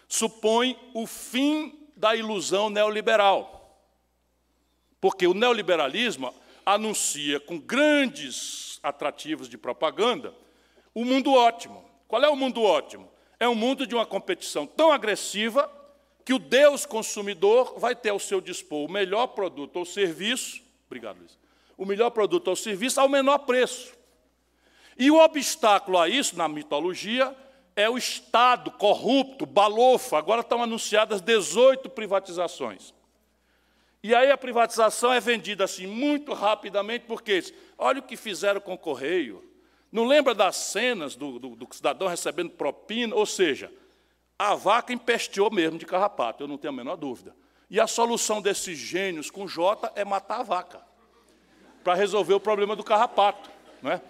Supõe 0.09 0.79
o 0.95 1.07
fim 1.07 1.89
da 1.97 2.17
ilusão 2.17 2.71
neoliberal. 2.71 3.79
Porque 5.01 5.27
o 5.27 5.35
neoliberalismo 5.35 6.35
anuncia 6.65 7.39
com 7.39 7.59
grandes 7.59 8.81
atrativos 8.83 9.49
de 9.49 9.59
propaganda 9.59 10.35
o 10.95 11.05
mundo 11.05 11.35
ótimo. 11.35 11.85
Qual 12.09 12.23
é 12.25 12.29
o 12.29 12.37
mundo 12.37 12.63
ótimo? 12.63 13.11
É 13.39 13.49
um 13.49 13.55
mundo 13.55 13.87
de 13.87 13.95
uma 13.95 14.07
competição 14.07 14.67
tão 14.67 14.91
agressiva 14.91 15.71
que 16.25 16.33
o 16.33 16.39
Deus 16.39 16.85
consumidor 16.85 17.79
vai 17.79 17.95
ter 17.95 18.11
ao 18.11 18.19
seu 18.19 18.41
dispor 18.41 18.89
o 18.89 18.93
melhor 18.93 19.29
produto 19.29 19.77
ou 19.77 19.85
serviço, 19.85 20.61
obrigado, 20.87 21.19
Luiz, 21.19 21.39
o 21.77 21.85
melhor 21.85 22.11
produto 22.11 22.49
ou 22.49 22.57
serviço 22.57 23.01
ao 23.01 23.09
menor 23.09 23.39
preço. 23.39 23.95
E 24.99 25.11
o 25.11 25.19
obstáculo 25.19 25.99
a 25.99 26.09
isso, 26.09 26.37
na 26.37 26.49
mitologia, 26.49 27.37
é 27.77 27.89
o 27.89 27.99
Estado 27.99 28.71
corrupto, 28.71 29.45
balofa. 29.45 30.17
Agora 30.17 30.41
estão 30.41 30.63
anunciadas 30.63 31.21
18 31.21 31.91
privatizações. 31.91 32.95
E 34.03 34.15
aí 34.15 34.31
a 34.31 34.39
privatização 34.39 35.13
é 35.13 35.21
vendida 35.21 35.65
assim 35.65 35.87
muito 35.87 36.33
rapidamente, 36.33 37.05
porque 37.07 37.53
olha 37.77 38.01
o 38.01 38.03
que 38.03 38.17
fizeram 38.17 38.61
com 38.61 38.75
o 38.75 38.79
Correio. 38.79 39.45
Não 39.91 40.05
lembra 40.05 40.35
das 40.35 40.57
cenas 40.57 41.15
do, 41.15 41.39
do, 41.39 41.57
do 41.57 41.69
cidadão 41.71 42.09
recebendo 42.09 42.51
propina? 42.51 43.15
Ou 43.15 43.25
seja, 43.25 43.73
a 44.39 44.55
vaca 44.55 44.93
empesteou 44.93 45.51
mesmo 45.51 45.79
de 45.79 45.87
carrapato, 45.87 46.43
eu 46.43 46.49
não 46.49 46.59
tenho 46.59 46.73
a 46.73 46.77
menor 46.77 46.97
dúvida. 46.97 47.35
E 47.71 47.81
a 47.81 47.87
solução 47.87 48.41
desses 48.41 48.79
gênios 48.79 49.31
com 49.31 49.47
J 49.47 49.93
é 49.95 50.05
matar 50.05 50.41
a 50.41 50.43
vaca, 50.43 50.81
para 51.83 51.95
resolver 51.95 52.35
o 52.35 52.41
problema 52.41 52.77
do 52.77 52.85
carrapato. 52.85 53.51
Não 53.83 53.93
é? 53.93 54.01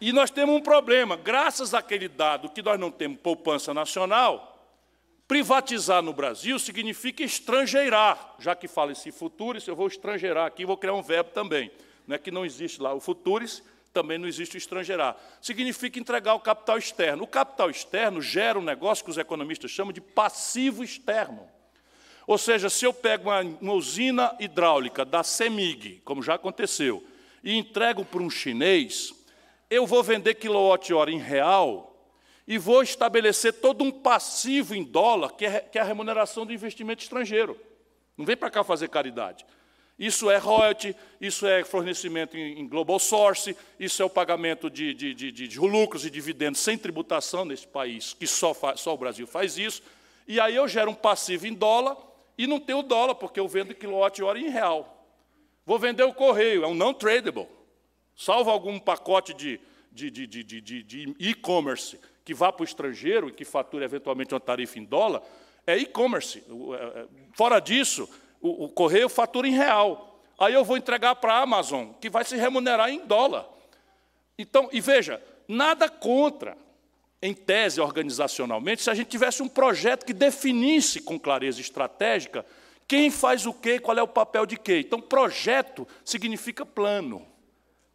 E 0.00 0.12
nós 0.12 0.30
temos 0.30 0.54
um 0.54 0.60
problema, 0.60 1.16
graças 1.16 1.74
àquele 1.74 2.08
dado 2.08 2.48
que 2.48 2.62
nós 2.62 2.78
não 2.78 2.90
temos 2.90 3.18
poupança 3.20 3.74
nacional, 3.74 4.56
privatizar 5.26 6.02
no 6.02 6.12
Brasil 6.12 6.58
significa 6.58 7.22
estrangeirar, 7.22 8.36
já 8.38 8.54
que 8.54 8.68
fala-se 8.68 9.10
futuris, 9.10 9.66
eu 9.66 9.74
vou 9.74 9.88
estrangeirar 9.88 10.46
aqui, 10.46 10.64
vou 10.64 10.76
criar 10.76 10.94
um 10.94 11.02
verbo 11.02 11.30
também, 11.30 11.70
não 12.06 12.14
é 12.14 12.18
que 12.18 12.30
não 12.30 12.46
existe 12.46 12.80
lá 12.80 12.94
o 12.94 13.00
futuris, 13.00 13.62
também 14.00 14.16
não 14.16 14.28
existe 14.28 14.56
o. 14.56 15.16
Significa 15.42 15.98
entregar 15.98 16.34
o 16.34 16.40
capital 16.40 16.78
externo. 16.78 17.24
O 17.24 17.26
capital 17.26 17.68
externo 17.68 18.22
gera 18.22 18.56
um 18.56 18.62
negócio 18.62 19.04
que 19.04 19.10
os 19.10 19.18
economistas 19.18 19.72
chamam 19.72 19.92
de 19.92 20.00
passivo 20.00 20.84
externo. 20.84 21.48
Ou 22.24 22.38
seja, 22.38 22.70
se 22.70 22.84
eu 22.84 22.94
pego 22.94 23.28
uma, 23.28 23.40
uma 23.60 23.72
usina 23.72 24.36
hidráulica 24.38 25.04
da 25.04 25.24
CEMIG, 25.24 26.00
como 26.04 26.22
já 26.22 26.34
aconteceu, 26.34 27.04
e 27.42 27.56
entrego 27.56 28.04
para 28.04 28.22
um 28.22 28.30
chinês, 28.30 29.12
eu 29.68 29.84
vou 29.84 30.04
vender 30.04 30.34
quilowatt-hora 30.34 31.10
em 31.10 31.18
real 31.18 31.96
e 32.46 32.56
vou 32.56 32.80
estabelecer 32.80 33.54
todo 33.54 33.82
um 33.82 33.90
passivo 33.90 34.76
em 34.76 34.84
dólar, 34.84 35.32
que 35.32 35.44
é, 35.44 35.58
que 35.58 35.76
é 35.76 35.80
a 35.80 35.84
remuneração 35.84 36.46
do 36.46 36.52
investimento 36.52 37.02
estrangeiro. 37.02 37.58
Não 38.16 38.24
vem 38.24 38.36
para 38.36 38.48
cá 38.48 38.62
fazer 38.62 38.88
caridade. 38.88 39.44
Isso 39.98 40.30
é 40.30 40.36
royalty, 40.36 40.94
isso 41.20 41.46
é 41.46 41.64
fornecimento 41.64 42.36
em, 42.36 42.68
global 42.68 42.98
source, 42.98 43.56
isso 43.80 44.00
é 44.00 44.04
o 44.04 44.10
pagamento 44.10 44.70
de, 44.70 44.94
de, 44.94 45.12
de, 45.12 45.32
de 45.32 45.58
lucros 45.58 46.06
e 46.06 46.10
dividendos 46.10 46.60
sem 46.60 46.78
tributação 46.78 47.44
nesse 47.44 47.66
país, 47.66 48.14
que 48.14 48.26
só, 48.26 48.54
só 48.76 48.94
o 48.94 48.98
Brasil 48.98 49.26
faz 49.26 49.58
isso. 49.58 49.82
E 50.26 50.38
aí 50.38 50.54
eu 50.54 50.68
gero 50.68 50.90
um 50.90 50.94
passivo 50.94 51.46
em 51.46 51.54
dólar 51.54 51.96
e 52.36 52.46
não 52.46 52.60
tenho 52.60 52.82
dólar, 52.82 53.16
porque 53.16 53.40
eu 53.40 53.48
vendo 53.48 53.74
quilowatt-hora 53.74 54.38
em 54.38 54.48
real. 54.48 55.04
Vou 55.66 55.78
vender 55.78 56.04
o 56.04 56.14
correio, 56.14 56.62
é 56.62 56.66
um 56.66 56.74
non-tradable. 56.74 57.48
Salvo 58.14 58.50
algum 58.50 58.78
pacote 58.78 59.34
de 59.34 59.60
e-commerce 61.18 61.98
que 62.24 62.34
vá 62.34 62.52
para 62.52 62.62
o 62.62 62.64
estrangeiro 62.64 63.30
e 63.30 63.32
que 63.32 63.44
fature 63.44 63.82
eventualmente 63.82 64.34
uma 64.34 64.40
tarifa 64.40 64.78
em 64.78 64.84
dólar, 64.84 65.22
é 65.66 65.78
e-commerce. 65.78 66.44
É, 66.46 67.00
é, 67.00 67.06
fora 67.32 67.58
disso, 67.58 68.08
o, 68.40 68.64
o 68.64 68.68
correio 68.68 69.08
fatura 69.08 69.48
em 69.48 69.52
real. 69.52 70.22
Aí 70.38 70.54
eu 70.54 70.64
vou 70.64 70.76
entregar 70.76 71.16
para 71.16 71.34
a 71.34 71.42
Amazon, 71.42 71.88
que 72.00 72.08
vai 72.08 72.24
se 72.24 72.36
remunerar 72.36 72.90
em 72.90 73.04
dólar. 73.06 73.46
Então, 74.38 74.68
e 74.72 74.80
veja, 74.80 75.20
nada 75.48 75.88
contra, 75.88 76.56
em 77.20 77.34
tese 77.34 77.80
organizacionalmente, 77.80 78.82
se 78.82 78.90
a 78.90 78.94
gente 78.94 79.08
tivesse 79.08 79.42
um 79.42 79.48
projeto 79.48 80.06
que 80.06 80.12
definisse 80.12 81.00
com 81.00 81.18
clareza 81.18 81.60
estratégica 81.60 82.46
quem 82.86 83.10
faz 83.10 83.44
o 83.46 83.52
quê, 83.52 83.78
qual 83.78 83.98
é 83.98 84.02
o 84.02 84.08
papel 84.08 84.46
de 84.46 84.56
quê. 84.56 84.80
Então, 84.80 85.00
projeto 85.00 85.86
significa 86.04 86.64
plano 86.64 87.26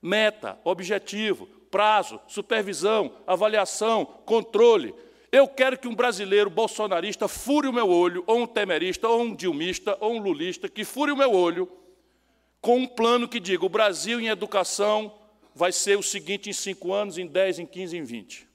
meta, 0.03 0.59
objetivo, 0.65 1.47
prazo, 1.71 2.19
supervisão, 2.27 3.13
avaliação, 3.25 4.05
controle. 4.25 4.93
Eu 5.33 5.47
quero 5.47 5.79
que 5.79 5.87
um 5.87 5.95
brasileiro 5.95 6.47
bolsonarista 6.47 7.27
fure 7.27 7.67
o 7.67 7.73
meu 7.73 7.89
olho, 7.89 8.23
ou 8.27 8.43
um 8.43 8.45
temerista, 8.45 9.07
ou 9.07 9.23
um 9.23 9.35
dilmista, 9.35 9.97
ou 9.99 10.13
um 10.13 10.21
lulista, 10.21 10.69
que 10.69 10.85
fure 10.85 11.11
o 11.11 11.17
meu 11.17 11.31
olho 11.31 11.67
com 12.61 12.77
um 12.77 12.85
plano 12.85 13.27
que 13.27 13.39
diga: 13.39 13.65
o 13.65 13.69
Brasil 13.69 14.21
em 14.21 14.27
educação 14.27 15.11
vai 15.55 15.71
ser 15.71 15.97
o 15.97 16.03
seguinte 16.03 16.51
em 16.51 16.53
cinco 16.53 16.93
anos, 16.93 17.17
em 17.17 17.25
dez, 17.25 17.57
em 17.57 17.65
quinze, 17.65 17.97
em 17.97 18.03
vinte. 18.03 18.47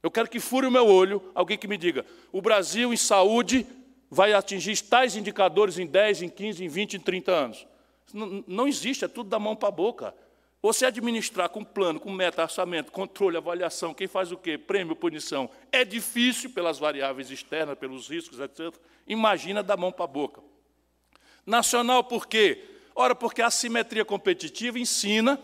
Eu 0.00 0.08
quero 0.08 0.30
que 0.30 0.38
fure 0.38 0.68
o 0.68 0.70
meu 0.70 0.86
olho 0.86 1.20
alguém 1.34 1.58
que 1.58 1.66
me 1.66 1.76
diga: 1.76 2.06
o 2.30 2.40
Brasil 2.40 2.92
em 2.92 2.96
saúde 2.96 3.66
vai 4.08 4.32
atingir 4.32 4.80
tais 4.82 5.16
indicadores 5.16 5.80
em 5.80 5.86
10, 5.86 6.22
em 6.22 6.28
15, 6.28 6.64
em 6.64 6.68
20, 6.68 6.94
em 6.94 7.00
30 7.00 7.32
anos. 7.32 7.66
Não, 8.14 8.44
não 8.46 8.68
existe, 8.68 9.04
é 9.04 9.08
tudo 9.08 9.28
da 9.28 9.40
mão 9.40 9.56
para 9.56 9.68
a 9.68 9.72
boca. 9.72 10.14
Você 10.62 10.86
administrar 10.86 11.48
com 11.48 11.64
plano, 11.64 11.98
com 11.98 12.08
meta, 12.08 12.40
orçamento, 12.40 12.92
controle, 12.92 13.36
avaliação, 13.36 13.92
quem 13.92 14.06
faz 14.06 14.30
o 14.30 14.36
quê, 14.36 14.56
prêmio, 14.56 14.94
punição, 14.94 15.50
é 15.72 15.84
difícil 15.84 16.50
pelas 16.50 16.78
variáveis 16.78 17.32
externas, 17.32 17.76
pelos 17.76 18.08
riscos, 18.08 18.38
etc. 18.38 18.72
Imagina 19.08 19.60
da 19.60 19.76
mão 19.76 19.90
para 19.90 20.04
a 20.04 20.08
boca. 20.08 20.40
Nacional 21.44 22.04
por 22.04 22.28
quê? 22.28 22.64
Ora, 22.94 23.12
porque 23.12 23.42
a 23.42 23.48
assimetria 23.48 24.04
competitiva 24.04 24.78
ensina 24.78 25.40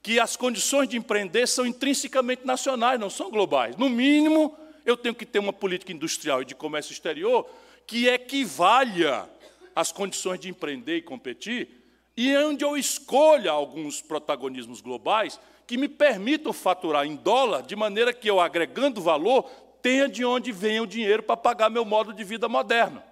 que 0.00 0.20
as 0.20 0.36
condições 0.36 0.88
de 0.88 0.96
empreender 0.96 1.48
são 1.48 1.66
intrinsecamente 1.66 2.46
nacionais, 2.46 3.00
não 3.00 3.10
são 3.10 3.28
globais. 3.32 3.74
No 3.74 3.88
mínimo, 3.88 4.56
eu 4.84 4.96
tenho 4.96 5.16
que 5.16 5.26
ter 5.26 5.40
uma 5.40 5.52
política 5.52 5.90
industrial 5.90 6.42
e 6.42 6.44
de 6.44 6.54
comércio 6.54 6.92
exterior 6.92 7.50
que 7.84 8.06
equivalha 8.06 9.28
às 9.74 9.90
condições 9.90 10.38
de 10.38 10.48
empreender 10.48 10.98
e 10.98 11.02
competir 11.02 11.75
e 12.16 12.34
onde 12.36 12.64
eu 12.64 12.76
escolha 12.76 13.50
alguns 13.50 14.00
protagonismos 14.00 14.80
globais 14.80 15.38
que 15.66 15.76
me 15.76 15.88
permitam 15.88 16.52
faturar 16.52 17.04
em 17.04 17.16
dólar, 17.16 17.62
de 17.62 17.76
maneira 17.76 18.12
que 18.12 18.30
eu, 18.30 18.40
agregando 18.40 19.02
valor, 19.02 19.44
tenha 19.82 20.08
de 20.08 20.24
onde 20.24 20.52
venha 20.52 20.82
o 20.82 20.86
dinheiro 20.86 21.22
para 21.22 21.36
pagar 21.36 21.68
meu 21.68 21.84
modo 21.84 22.12
de 22.12 22.24
vida 22.24 22.48
moderno. 22.48 23.02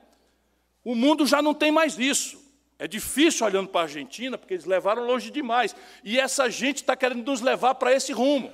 O 0.85 0.95
mundo 0.95 1.27
já 1.27 1.43
não 1.43 1.53
tem 1.53 1.71
mais 1.71 1.99
isso. 1.99 2.43
É 2.79 2.89
difícil 2.89 3.47
olhando 3.47 3.69
para 3.69 3.83
a 3.83 3.85
Argentina, 3.85 4.39
porque 4.39 4.55
eles 4.55 4.65
levaram 4.65 5.07
longe 5.07 5.31
demais. 5.31 5.75
E 6.03 6.19
essa 6.19 6.51
gente 6.51 6.77
está 6.77 6.97
querendo 6.97 7.25
nos 7.25 7.41
levar 7.41 7.75
para 7.75 7.93
esse 7.93 8.13
rumo. 8.13 8.53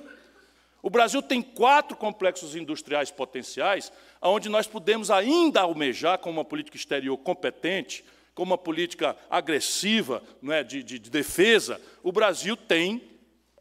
O 0.81 0.89
Brasil 0.89 1.21
tem 1.21 1.41
quatro 1.41 1.95
complexos 1.95 2.55
industriais 2.55 3.11
potenciais, 3.11 3.91
onde 4.21 4.49
nós 4.49 4.67
podemos 4.67 5.11
ainda 5.11 5.61
almejar, 5.61 6.17
com 6.17 6.29
uma 6.29 6.45
política 6.45 6.77
exterior 6.77 7.17
competente, 7.17 8.03
com 8.33 8.43
uma 8.43 8.57
política 8.57 9.15
agressiva 9.29 10.23
é, 10.49 10.63
de, 10.63 10.83
de, 10.83 10.99
de 10.99 11.09
defesa, 11.09 11.81
o 12.01 12.11
Brasil 12.11 12.55
tem 12.55 13.01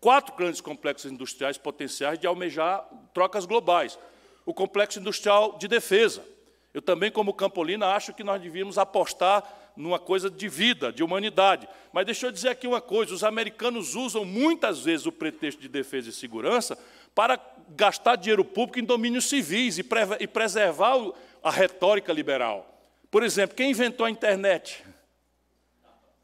quatro 0.01 0.35
grandes 0.35 0.61
complexos 0.61 1.11
industriais 1.11 1.59
potenciais 1.59 2.19
de 2.19 2.27
almejar 2.27 2.89
trocas 3.13 3.45
globais. 3.45 3.99
O 4.47 4.55
complexo 4.55 4.99
industrial 4.99 5.59
de 5.59 5.69
defesa. 5.69 6.25
Eu 6.73 6.81
também, 6.81 7.11
como 7.11 7.35
Campolina, 7.35 7.89
acho 7.89 8.15
que 8.15 8.25
nós 8.25 8.41
devíamos 8.41 8.79
apostar 8.79 9.45
numa 9.77 9.99
coisa 9.99 10.31
de 10.31 10.49
vida, 10.49 10.93
de 10.93 11.03
humanidade. 11.03 11.69
Mas 11.93 12.07
deixa 12.07 12.27
eu 12.27 12.33
dizer 12.33 12.51
aqui 12.51 12.67
uma 12.67 12.81
coisa: 12.81 13.13
os 13.13 13.25
americanos 13.25 13.95
usam 13.95 14.25
muitas 14.25 14.85
vezes 14.85 15.07
o 15.07 15.13
pretexto 15.13 15.61
de 15.61 15.69
defesa 15.69 16.11
e 16.11 16.13
segurança 16.13 16.79
para 17.15 17.39
gastar 17.71 18.17
dinheiro 18.17 18.45
público 18.45 18.79
em 18.79 18.85
domínios 18.85 19.29
civis 19.29 19.79
e, 19.79 20.27
preservar 20.27 20.97
a 21.43 21.51
retórica 21.51 22.13
liberal. 22.13 22.70
Por 23.11 23.23
exemplo, 23.23 23.57
quem 23.57 23.71
inventou 23.71 24.07
a 24.07 24.11
internet? 24.11 24.85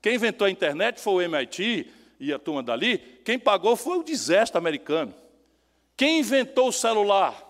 Quem 0.01 0.15
inventou 0.15 0.47
a 0.47 0.51
internet 0.51 1.01
foi 1.01 1.15
o 1.15 1.21
MIT 1.29 1.91
e 2.21 2.33
a 2.33 2.39
turma 2.39 2.63
dali. 2.63 2.99
Quem 3.25 3.39
pagou 3.39 3.75
foi 3.75 3.99
o 3.99 4.05
desastre 4.05 4.57
americano. 4.57 5.15
Quem 5.97 6.21
inventou 6.21 6.69
o 6.69 6.73
celular? 6.73 7.43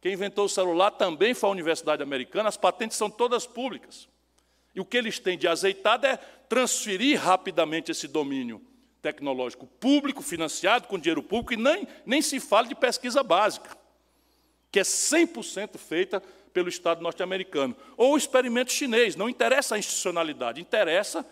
Quem 0.00 0.14
inventou 0.14 0.46
o 0.46 0.48
celular 0.48 0.92
também 0.92 1.34
foi 1.34 1.48
a 1.48 1.52
Universidade 1.52 2.02
Americana. 2.02 2.48
As 2.48 2.56
patentes 2.56 2.96
são 2.96 3.10
todas 3.10 3.46
públicas. 3.46 4.08
E 4.74 4.80
o 4.80 4.84
que 4.84 4.96
eles 4.96 5.18
têm 5.18 5.36
de 5.36 5.46
azeitado 5.46 6.06
é 6.06 6.16
transferir 6.48 7.20
rapidamente 7.20 7.90
esse 7.90 8.08
domínio 8.08 8.64
tecnológico 9.02 9.66
público, 9.66 10.22
financiado 10.22 10.86
com 10.86 10.98
dinheiro 10.98 11.22
público, 11.22 11.54
e 11.54 11.56
nem, 11.56 11.88
nem 12.06 12.22
se 12.22 12.38
fala 12.38 12.68
de 12.68 12.74
pesquisa 12.74 13.22
básica, 13.22 13.76
que 14.70 14.78
é 14.78 14.82
100% 14.82 15.78
feita 15.78 16.22
pelo 16.52 16.68
Estado 16.68 17.02
norte-americano. 17.02 17.76
Ou 17.96 18.14
o 18.14 18.16
experimento 18.16 18.72
chinês, 18.72 19.16
não 19.16 19.28
interessa 19.28 19.74
a 19.74 19.78
institucionalidade, 19.78 20.60
interessa 20.60 21.26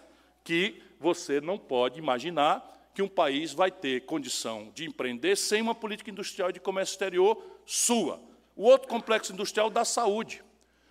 que 0.45 0.83
você 0.99 1.41
não 1.41 1.59
pode 1.59 1.99
imaginar 1.99 2.91
que 2.95 3.03
um 3.03 3.09
país 3.09 3.53
vai 3.53 3.71
ter 3.71 4.07
condição 4.07 4.73
de 4.75 4.85
empreender 4.85 5.37
sem 5.37 5.63
uma 5.63 5.75
política 5.75 6.11
industrial 6.11 6.51
e 6.51 6.55
de 6.55 6.61
comércio 6.61 6.95
exterior 6.95 7.41
sua. 7.65 8.21
O 8.57 8.65
outro 8.65 8.89
complexo 8.89 9.33
industrial 9.33 9.71
da 9.71 9.85
saúde. 9.85 10.43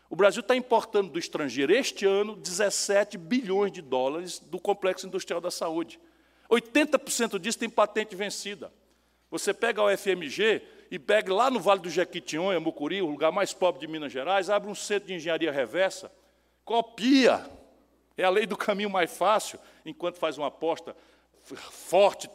O 0.10 0.16
Brasil 0.16 0.40
está 0.40 0.56
importando 0.56 1.10
do 1.10 1.20
estrangeiro, 1.20 1.74
este 1.74 2.06
ano, 2.06 2.36
17 2.36 3.18
bilhões 3.18 3.74
de 3.74 3.82
dólares 3.82 4.40
do 4.40 4.58
complexo 4.58 5.06
industrial 5.06 5.42
da 5.42 5.52
saúde. 5.52 6.00
80% 6.50 7.38
disso 7.40 7.60
tem 7.60 7.70
patente 7.70 8.16
vencida. 8.16 8.72
Você 9.30 9.54
pega 9.54 9.84
o 9.84 9.98
FMG, 9.98 10.62
e 10.90 10.98
pegue 10.98 11.32
lá 11.32 11.50
no 11.50 11.60
Vale 11.60 11.82
do 11.82 11.90
Jequitinhonha, 11.90 12.60
Mucuri, 12.60 13.02
o 13.02 13.08
lugar 13.08 13.32
mais 13.32 13.54
pobre 13.54 13.82
de 13.82 13.88
Minas 13.88 14.12
Gerais, 14.12 14.50
abre 14.50 14.70
um 14.70 14.76
centro 14.76 15.08
de 15.08 15.14
engenharia 15.14 15.52
reversa, 15.52 16.12
copia. 16.64 17.46
É 18.18 18.24
a 18.24 18.30
lei 18.30 18.46
do 18.46 18.58
caminho 18.58 18.90
mais 18.90 19.16
fácil, 19.16 19.60
enquanto 19.86 20.18
faz 20.18 20.38
uma 20.38 20.48
aposta 20.48 20.96
forte, 21.72 22.30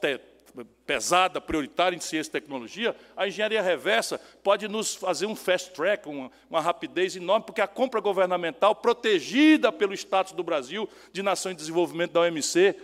pesada, 0.87 1.41
prioritária 1.41 1.97
em 1.97 2.01
ciência 2.01 2.29
e 2.29 2.33
tecnologia, 2.33 2.95
a 3.17 3.27
engenharia 3.27 3.63
reversa 3.63 4.21
pode 4.43 4.69
nos 4.69 4.95
fazer 4.95 5.27
um 5.27 5.35
fast 5.35 5.73
track, 5.73 6.09
uma, 6.09 6.31
uma, 6.49 6.61
rapidez 6.61 7.17
enorme, 7.17 7.47
porque 7.47 7.61
a 7.61 7.67
compra 7.67 8.01
governamental, 8.01 8.75
protegida 8.75 9.73
pelo 9.73 9.95
status 9.95 10.33
do 10.33 10.43
Brasil 10.43 10.89
de 11.13 11.23
nação 11.23 11.53
em 11.53 11.55
desenvolvimento 11.55 12.13
da 12.13 12.21
OMC, 12.21 12.77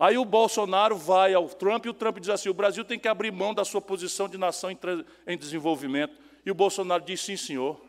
aí 0.00 0.18
o 0.18 0.24
Bolsonaro 0.24 0.96
vai 0.96 1.34
ao 1.34 1.46
Trump 1.48 1.84
e 1.84 1.90
o 1.90 1.94
Trump 1.94 2.18
diz 2.18 2.30
assim: 2.30 2.48
o 2.48 2.54
Brasil 2.54 2.84
tem 2.84 2.98
que 2.98 3.06
abrir 3.06 3.30
mão 3.30 3.54
da 3.54 3.64
sua 3.64 3.80
posição 3.80 4.28
de 4.28 4.36
nação 4.38 4.70
em, 5.26 5.38
desenvolvimento. 5.38 6.14
E 6.44 6.50
o 6.50 6.54
Bolsonaro 6.54 7.04
diz: 7.04 7.20
sim, 7.20 7.36
senhor. 7.36 7.80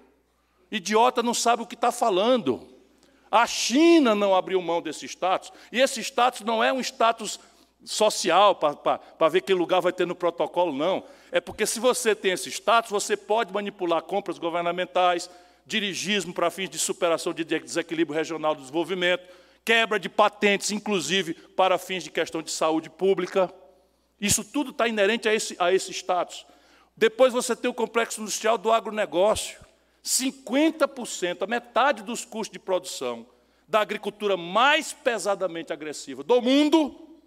Idiota 0.70 1.24
não 1.24 1.34
sabe 1.34 1.64
o 1.64 1.66
que 1.66 1.76
está 1.76 1.92
falando. 1.92 2.68
A 3.32 3.48
China 3.48 4.14
não 4.14 4.36
abriu 4.36 4.62
mão 4.62 4.82
desse 4.82 5.06
status, 5.06 5.54
e 5.72 5.80
esse 5.80 6.02
status 6.02 6.42
não 6.42 6.62
é 6.62 6.72
um 6.74 6.82
status 6.82 7.40
social 7.84 8.56
para 8.56 9.30
ver 9.30 9.42
que 9.42 9.54
lugar 9.54 9.80
vai 9.82 9.94
ter 9.94 10.06
no 10.06 10.16
protocolo, 10.16 10.74
não. 10.74 11.04
É 11.32 11.40
porque 11.40 11.66
se 11.66 11.80
você 11.80 12.14
tem 12.14 12.34
esse 12.34 12.50
status, 12.50 12.92
você 12.92 13.16
pode 13.16 13.54
manipular 13.54 14.02
compras 14.02 14.38
governamentais, 14.38 15.30
dirigismo 15.66 16.34
para 16.34 16.52
fins 16.52 16.70
de 16.70 16.78
superação 16.78 17.34
de 17.34 17.44
desequilíbrio 17.44 18.16
regional 18.16 18.54
do 18.54 18.62
desenvolvimento, 18.62 19.24
quebra 19.64 20.00
de 20.00 20.10
patentes, 20.10 20.72
inclusive 20.72 21.34
para 21.34 21.78
fins 21.78 22.04
de 22.04 22.10
questão 22.10 22.42
de 22.42 22.52
saúde 22.52 22.90
pública. 22.90 23.54
Isso 24.20 24.44
tudo 24.44 24.72
está 24.72 24.88
inerente 24.88 25.28
a 25.28 25.34
esse, 25.34 25.56
a 25.60 25.74
esse 25.74 25.92
status. 25.92 26.46
Depois 26.96 27.34
você 27.34 27.56
tem 27.56 27.70
o 27.70 27.74
complexo 27.74 28.22
industrial 28.22 28.58
do 28.58 28.72
agronegócio. 28.72 29.60
50%, 30.04 31.44
a 31.44 31.48
metade 31.48 32.04
dos 32.04 32.26
custos 32.26 32.54
de 32.54 32.60
produção 32.60 33.26
da 33.68 33.80
agricultura 33.80 34.36
mais 34.36 34.92
pesadamente 34.92 35.72
agressiva 35.72 36.24
do 36.24 36.42
mundo 36.42 37.20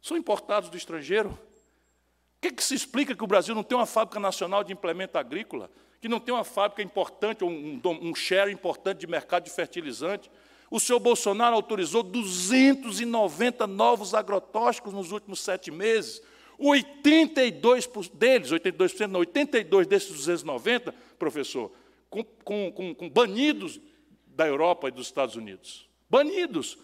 são 0.00 0.16
importados 0.16 0.70
do 0.70 0.76
estrangeiro. 0.76 1.30
O 1.30 2.40
que, 2.40 2.52
que, 2.52 2.62
se 2.62 2.74
explica 2.74 3.16
que 3.16 3.24
o 3.24 3.26
Brasil 3.26 3.54
não 3.54 3.64
tem 3.64 3.76
uma 3.76 3.86
fábrica 3.86 4.20
nacional 4.20 4.62
de 4.62 4.72
implemento 4.72 5.18
agrícola, 5.18 5.68
que 6.00 6.08
não 6.08 6.20
tem 6.20 6.32
uma 6.32 6.44
fábrica 6.44 6.82
importante, 6.82 7.42
um, 7.42 7.80
um 7.84 8.14
share 8.14 8.52
importante 8.52 8.98
de 8.98 9.06
mercado 9.08 9.44
de 9.44 9.50
fertilizante? 9.50 10.30
O 10.70 10.78
senhor 10.78 11.00
Bolsonaro 11.00 11.56
autorizou 11.56 12.02
290 12.02 13.66
novos 13.66 14.14
agrotóxicos 14.14 14.92
nos 14.92 15.12
últimos 15.12 15.40
sete 15.40 15.70
meses. 15.70 16.22
82 16.58 17.88
deles, 18.12 18.50
82%, 18.50 19.06
não, 19.06 19.20
82 19.20 19.86
desses 19.86 20.10
290, 20.10 20.92
professor, 21.18 21.70
com, 22.10 22.24
com, 22.24 22.94
com, 22.94 23.08
banidos 23.08 23.80
da 24.26 24.46
Europa 24.46 24.88
e 24.88 24.90
dos 24.90 25.06
Estados 25.06 25.36
Unidos. 25.36 25.88
Banidos 26.10 26.76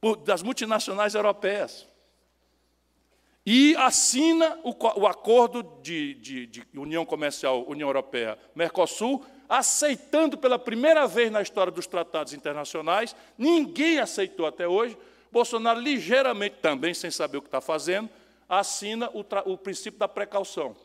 por, 0.00 0.16
das 0.16 0.42
multinacionais 0.42 1.14
europeias 1.14 1.86
e 3.44 3.74
assina 3.76 4.58
o, 4.62 4.74
o 5.00 5.06
acordo 5.06 5.62
de, 5.82 6.14
de, 6.14 6.46
de, 6.46 6.66
União 6.74 7.04
Comercial 7.06 7.64
União 7.68 7.88
Europeia 7.88 8.38
Mercosul, 8.54 9.24
aceitando 9.50 10.38
pela 10.38 10.60
primeira 10.60 11.08
vez 11.08 11.28
na 11.28 11.42
história 11.42 11.72
dos 11.72 11.84
tratados 11.84 12.32
internacionais, 12.32 13.16
ninguém 13.36 13.98
aceitou 13.98 14.46
até 14.46 14.68
hoje. 14.68 14.96
Bolsonaro, 15.32 15.80
ligeiramente 15.80 16.56
também, 16.62 16.94
sem 16.94 17.10
saber 17.10 17.38
o 17.38 17.42
que 17.42 17.48
está 17.48 17.60
fazendo, 17.60 18.08
assina 18.48 19.10
o, 19.12 19.24
o 19.52 19.58
princípio 19.58 19.98
da 19.98 20.06
precaução. 20.06 20.76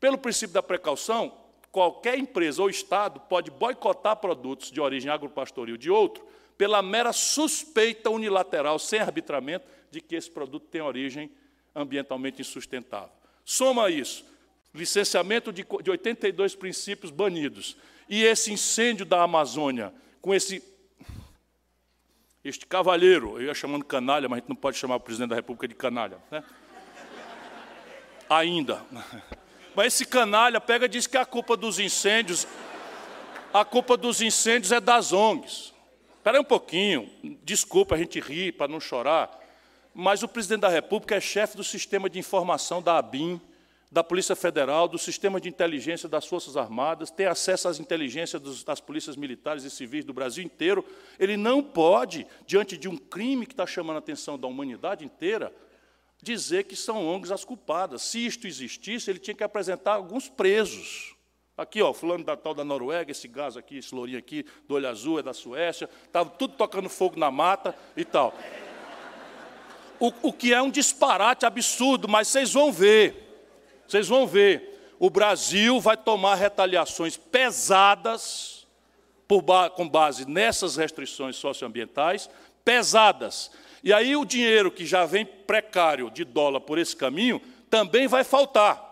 Pelo 0.00 0.16
princípio 0.16 0.54
da 0.54 0.62
precaução, 0.62 1.36
qualquer 1.70 2.18
empresa 2.18 2.62
ou 2.62 2.70
Estado 2.70 3.20
pode 3.20 3.50
boicotar 3.50 4.16
produtos 4.16 4.70
de 4.70 4.80
origem 4.80 5.10
agropastoril 5.10 5.76
de 5.76 5.90
outro 5.90 6.26
pela 6.56 6.80
mera 6.80 7.12
suspeita 7.12 8.08
unilateral, 8.08 8.78
sem 8.78 9.00
arbitramento, 9.00 9.66
de 9.90 10.00
que 10.00 10.16
esse 10.16 10.30
produto 10.30 10.66
tem 10.70 10.80
origem 10.80 11.30
ambientalmente 11.74 12.40
insustentável. 12.40 13.10
Soma 13.44 13.90
isso, 13.90 14.24
licenciamento 14.74 15.52
de, 15.52 15.64
de 15.82 15.90
82 15.90 16.54
princípios 16.54 17.10
banidos, 17.10 17.76
e 18.08 18.24
esse 18.24 18.52
incêndio 18.52 19.04
da 19.04 19.22
Amazônia, 19.22 19.92
com 20.20 20.34
esse 20.34 20.62
este 22.44 22.66
cavalheiro, 22.66 23.38
eu 23.38 23.46
ia 23.46 23.54
chamando 23.54 23.84
canalha, 23.84 24.28
mas 24.28 24.38
a 24.38 24.40
gente 24.40 24.48
não 24.48 24.56
pode 24.56 24.78
chamar 24.78 24.96
o 24.96 25.00
presidente 25.00 25.30
da 25.30 25.36
República 25.36 25.68
de 25.68 25.74
canalha, 25.74 26.18
né? 26.30 26.42
Ainda. 28.30 28.82
Mas 29.74 29.94
esse 29.94 30.06
canalha 30.06 30.60
pega 30.60 30.86
e 30.86 30.88
diz 30.88 31.06
que 31.06 31.16
a 31.16 31.26
culpa 31.26 31.56
dos 31.56 31.78
incêndios, 31.78 32.46
a 33.52 33.64
culpa 33.64 33.96
dos 33.96 34.22
incêndios 34.22 34.72
é 34.72 34.80
das 34.80 35.12
ONGs. 35.12 35.74
Espera 36.16 36.40
um 36.40 36.44
pouquinho, 36.44 37.10
desculpa 37.42 37.94
a 37.94 37.98
gente 37.98 38.20
rir 38.20 38.52
para 38.52 38.68
não 38.68 38.80
chorar. 38.80 39.30
Mas 39.94 40.22
o 40.22 40.28
presidente 40.28 40.60
da 40.60 40.68
República 40.68 41.16
é 41.16 41.20
chefe 41.20 41.56
do 41.56 41.64
sistema 41.64 42.08
de 42.08 42.18
informação 42.18 42.80
da 42.80 42.98
ABIN, 42.98 43.40
da 43.90 44.04
Polícia 44.04 44.36
Federal, 44.36 44.86
do 44.86 44.98
sistema 44.98 45.40
de 45.40 45.48
inteligência 45.48 46.08
das 46.08 46.26
Forças 46.26 46.56
Armadas, 46.56 47.10
tem 47.10 47.26
acesso 47.26 47.68
às 47.68 47.80
inteligências 47.80 48.62
das 48.62 48.80
polícias 48.80 49.16
militares 49.16 49.64
e 49.64 49.70
civis 49.70 50.04
do 50.04 50.12
Brasil 50.12 50.44
inteiro. 50.44 50.84
Ele 51.18 51.36
não 51.36 51.62
pode, 51.62 52.26
diante 52.46 52.76
de 52.76 52.88
um 52.88 52.96
crime 52.96 53.46
que 53.46 53.54
está 53.54 53.66
chamando 53.66 53.96
a 53.96 54.00
atenção 54.00 54.38
da 54.38 54.46
humanidade 54.46 55.04
inteira, 55.04 55.52
dizer 56.22 56.64
que 56.64 56.76
são 56.76 57.06
ONGs 57.06 57.32
as 57.32 57.44
culpadas. 57.44 58.02
Se 58.02 58.24
isto 58.24 58.46
existisse, 58.46 59.10
ele 59.10 59.18
tinha 59.18 59.34
que 59.34 59.44
apresentar 59.44 59.94
alguns 59.94 60.28
presos. 60.28 61.14
Aqui, 61.56 61.80
ó, 61.80 61.92
fulano 61.92 62.24
da 62.24 62.36
tal 62.36 62.54
da 62.54 62.64
Noruega, 62.64 63.10
esse 63.10 63.26
gás 63.26 63.56
aqui, 63.56 63.78
esse 63.78 63.94
lourinho 63.94 64.18
aqui, 64.18 64.44
do 64.68 64.74
olho 64.74 64.88
azul, 64.88 65.18
é 65.18 65.22
da 65.22 65.32
Suécia, 65.32 65.88
estava 66.04 66.30
tudo 66.30 66.54
tocando 66.54 66.88
fogo 66.88 67.18
na 67.18 67.30
mata 67.30 67.74
e 67.96 68.04
tal 68.04 68.34
o, 70.00 70.12
o 70.22 70.32
que 70.32 70.52
é 70.52 70.62
um 70.62 70.70
disparate 70.70 71.44
absurdo, 71.44 72.08
mas 72.08 72.28
vocês 72.28 72.52
vão 72.52 72.72
ver, 72.72 73.27
vocês 73.88 74.06
vão 74.06 74.26
ver, 74.26 74.94
o 74.98 75.08
Brasil 75.08 75.80
vai 75.80 75.96
tomar 75.96 76.34
retaliações 76.34 77.16
pesadas 77.16 78.66
por, 79.26 79.42
com 79.70 79.88
base 79.88 80.28
nessas 80.28 80.76
restrições 80.76 81.36
socioambientais, 81.36 82.28
pesadas. 82.62 83.50
E 83.82 83.92
aí 83.92 84.14
o 84.14 84.26
dinheiro 84.26 84.70
que 84.70 84.84
já 84.84 85.06
vem 85.06 85.24
precário 85.24 86.10
de 86.10 86.22
dólar 86.22 86.60
por 86.60 86.76
esse 86.76 86.94
caminho 86.94 87.40
também 87.70 88.06
vai 88.06 88.24
faltar. 88.24 88.84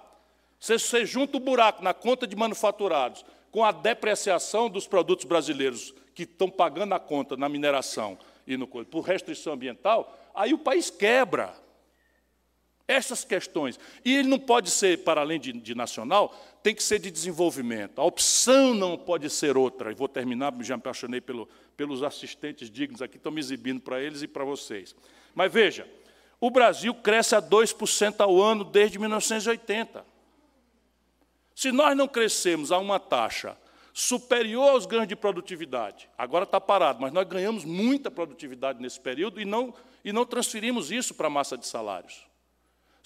Você, 0.58 0.78
você 0.78 1.04
junta 1.04 1.36
o 1.36 1.40
buraco 1.40 1.82
na 1.82 1.92
conta 1.92 2.26
de 2.26 2.34
manufaturados 2.34 3.22
com 3.52 3.62
a 3.64 3.72
depreciação 3.72 4.70
dos 4.70 4.86
produtos 4.86 5.26
brasileiros 5.26 5.94
que 6.14 6.22
estão 6.22 6.48
pagando 6.48 6.94
a 6.94 6.98
conta 6.98 7.36
na 7.36 7.48
mineração 7.48 8.18
e 8.46 8.56
no 8.56 8.66
por 8.66 9.02
restrição 9.02 9.52
ambiental, 9.52 10.16
aí 10.34 10.54
o 10.54 10.58
país 10.58 10.88
quebra. 10.88 11.54
Essas 12.88 13.24
questões. 13.24 13.78
E 14.04 14.14
ele 14.14 14.28
não 14.28 14.38
pode 14.38 14.70
ser, 14.70 15.02
para 15.02 15.20
além 15.20 15.40
de, 15.40 15.52
de, 15.52 15.74
nacional, 15.74 16.34
tem 16.62 16.74
que 16.74 16.82
ser 16.82 16.98
de 16.98 17.10
desenvolvimento. 17.10 18.00
A 18.00 18.04
opção 18.04 18.74
não 18.74 18.96
pode 18.96 19.28
ser 19.28 19.56
outra. 19.56 19.90
E 19.90 19.94
vou 19.94 20.08
terminar, 20.08 20.52
já 20.60 20.76
me 20.76 20.80
apaixonei 20.80 21.20
pelo, 21.20 21.48
pelos 21.76 22.02
assistentes 22.02 22.70
dignos 22.70 23.02
aqui, 23.02 23.16
estão 23.16 23.32
me 23.32 23.40
exibindo 23.40 23.80
para 23.80 24.00
eles 24.00 24.22
e 24.22 24.28
para 24.28 24.44
vocês. 24.44 24.94
Mas 25.34 25.52
veja, 25.52 25.88
o 26.40 26.50
Brasil 26.50 26.94
cresce 26.94 27.34
a 27.34 27.42
2% 27.42 28.20
ao 28.20 28.40
ano 28.40 28.62
desde 28.62 28.98
1980. 28.98 30.04
Se 31.54 31.72
nós 31.72 31.96
não 31.96 32.06
crescemos 32.06 32.70
a 32.70 32.78
uma 32.78 33.00
taxa 33.00 33.56
superior 33.96 34.72
aos 34.72 34.84
ganhos 34.84 35.08
de 35.08 35.16
produtividade. 35.16 36.06
Agora 36.18 36.44
está 36.44 36.60
parado, 36.60 37.00
mas 37.00 37.14
nós 37.14 37.26
ganhamos 37.26 37.64
muita 37.64 38.10
produtividade 38.10 38.78
nesse 38.78 39.00
período 39.00 39.40
e 39.40 39.46
não, 39.46 39.72
e 40.04 40.12
não 40.12 40.26
transferimos 40.26 40.92
isso 40.92 41.14
para 41.14 41.28
a 41.28 41.30
massa 41.30 41.56
de 41.56 41.66
salários. 41.66 42.25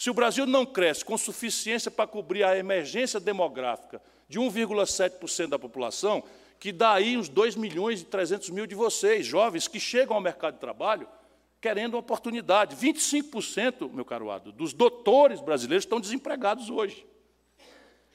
Se 0.00 0.08
o 0.08 0.14
Brasil 0.14 0.46
não 0.46 0.64
cresce 0.64 1.04
com 1.04 1.18
suficiência 1.18 1.90
para 1.90 2.06
cobrir 2.06 2.42
a 2.42 2.56
emergência 2.56 3.20
demográfica 3.20 4.00
de 4.26 4.38
1,7% 4.40 5.48
da 5.48 5.58
população, 5.58 6.24
que 6.58 6.72
dá 6.72 6.94
aí 6.94 7.18
uns 7.18 7.28
2 7.28 7.54
milhões 7.54 8.00
e 8.00 8.06
300 8.06 8.48
mil 8.48 8.66
de 8.66 8.74
vocês, 8.74 9.26
jovens, 9.26 9.68
que 9.68 9.78
chegam 9.78 10.16
ao 10.16 10.22
mercado 10.22 10.54
de 10.54 10.60
trabalho 10.60 11.06
querendo 11.60 11.92
uma 11.92 12.00
oportunidade. 12.00 12.74
25%, 12.76 13.92
meu 13.92 14.06
caro 14.06 14.30
Ado, 14.30 14.52
dos 14.52 14.72
doutores 14.72 15.38
brasileiros 15.42 15.84
estão 15.84 16.00
desempregados 16.00 16.70
hoje. 16.70 17.06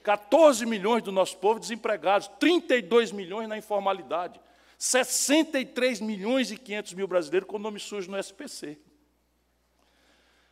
14 0.01 0.65
milhões 0.65 1.03
do 1.03 1.11
nosso 1.11 1.38
povo 1.38 1.59
desempregados, 1.59 2.27
32 2.39 3.11
milhões 3.11 3.47
na 3.47 3.59
informalidade, 3.59 4.41
63 4.79 6.01
milhões 6.01 6.49
e 6.49 6.57
500 6.57 6.93
mil 6.93 7.07
brasileiros 7.07 7.47
com 7.47 7.59
nome 7.59 7.79
sujo 7.79 8.09
no 8.09 8.17
SPC. 8.17 8.75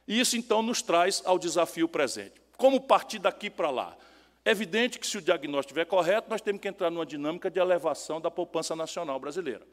E 0.08 0.20
isso, 0.20 0.36
então, 0.36 0.62
nos 0.62 0.82
traz 0.82 1.22
ao 1.26 1.40
desafio 1.40 1.88
presente. 1.88 2.42
Como 2.58 2.82
partir 2.82 3.20
daqui 3.20 3.50
para 3.50 3.70
lá? 3.70 3.98
É 4.46 4.52
evidente 4.52 5.00
que, 5.00 5.08
se 5.08 5.18
o 5.18 5.22
diagnóstico 5.22 5.72
estiver 5.72 5.86
correto, 5.86 6.30
nós 6.30 6.42
temos 6.42 6.62
que 6.62 6.68
entrar 6.68 6.90
numa 6.90 7.06
dinâmica 7.06 7.50
de 7.50 7.60
elevação 7.60 8.20
da 8.20 8.30
poupança 8.30 8.76
nacional 8.76 9.20
brasileira. 9.20 9.66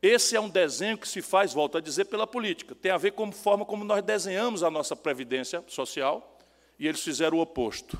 Esse 0.00 0.36
é 0.36 0.40
um 0.40 0.48
desenho 0.48 0.96
que 0.96 1.08
se 1.08 1.20
faz, 1.20 1.52
volto 1.52 1.76
a 1.76 1.80
dizer, 1.80 2.06
pela 2.06 2.26
política. 2.26 2.74
Tem 2.74 2.90
a 2.90 2.96
ver 2.96 3.12
com 3.12 3.24
a 3.24 3.32
forma 3.32 3.64
como 3.64 3.84
nós 3.84 4.02
desenhamos 4.02 4.62
a 4.62 4.70
nossa 4.70 4.96
previdência 4.96 5.62
social, 5.66 6.38
e 6.78 6.86
eles 6.86 7.02
fizeram 7.02 7.38
o 7.38 7.40
oposto. 7.40 7.98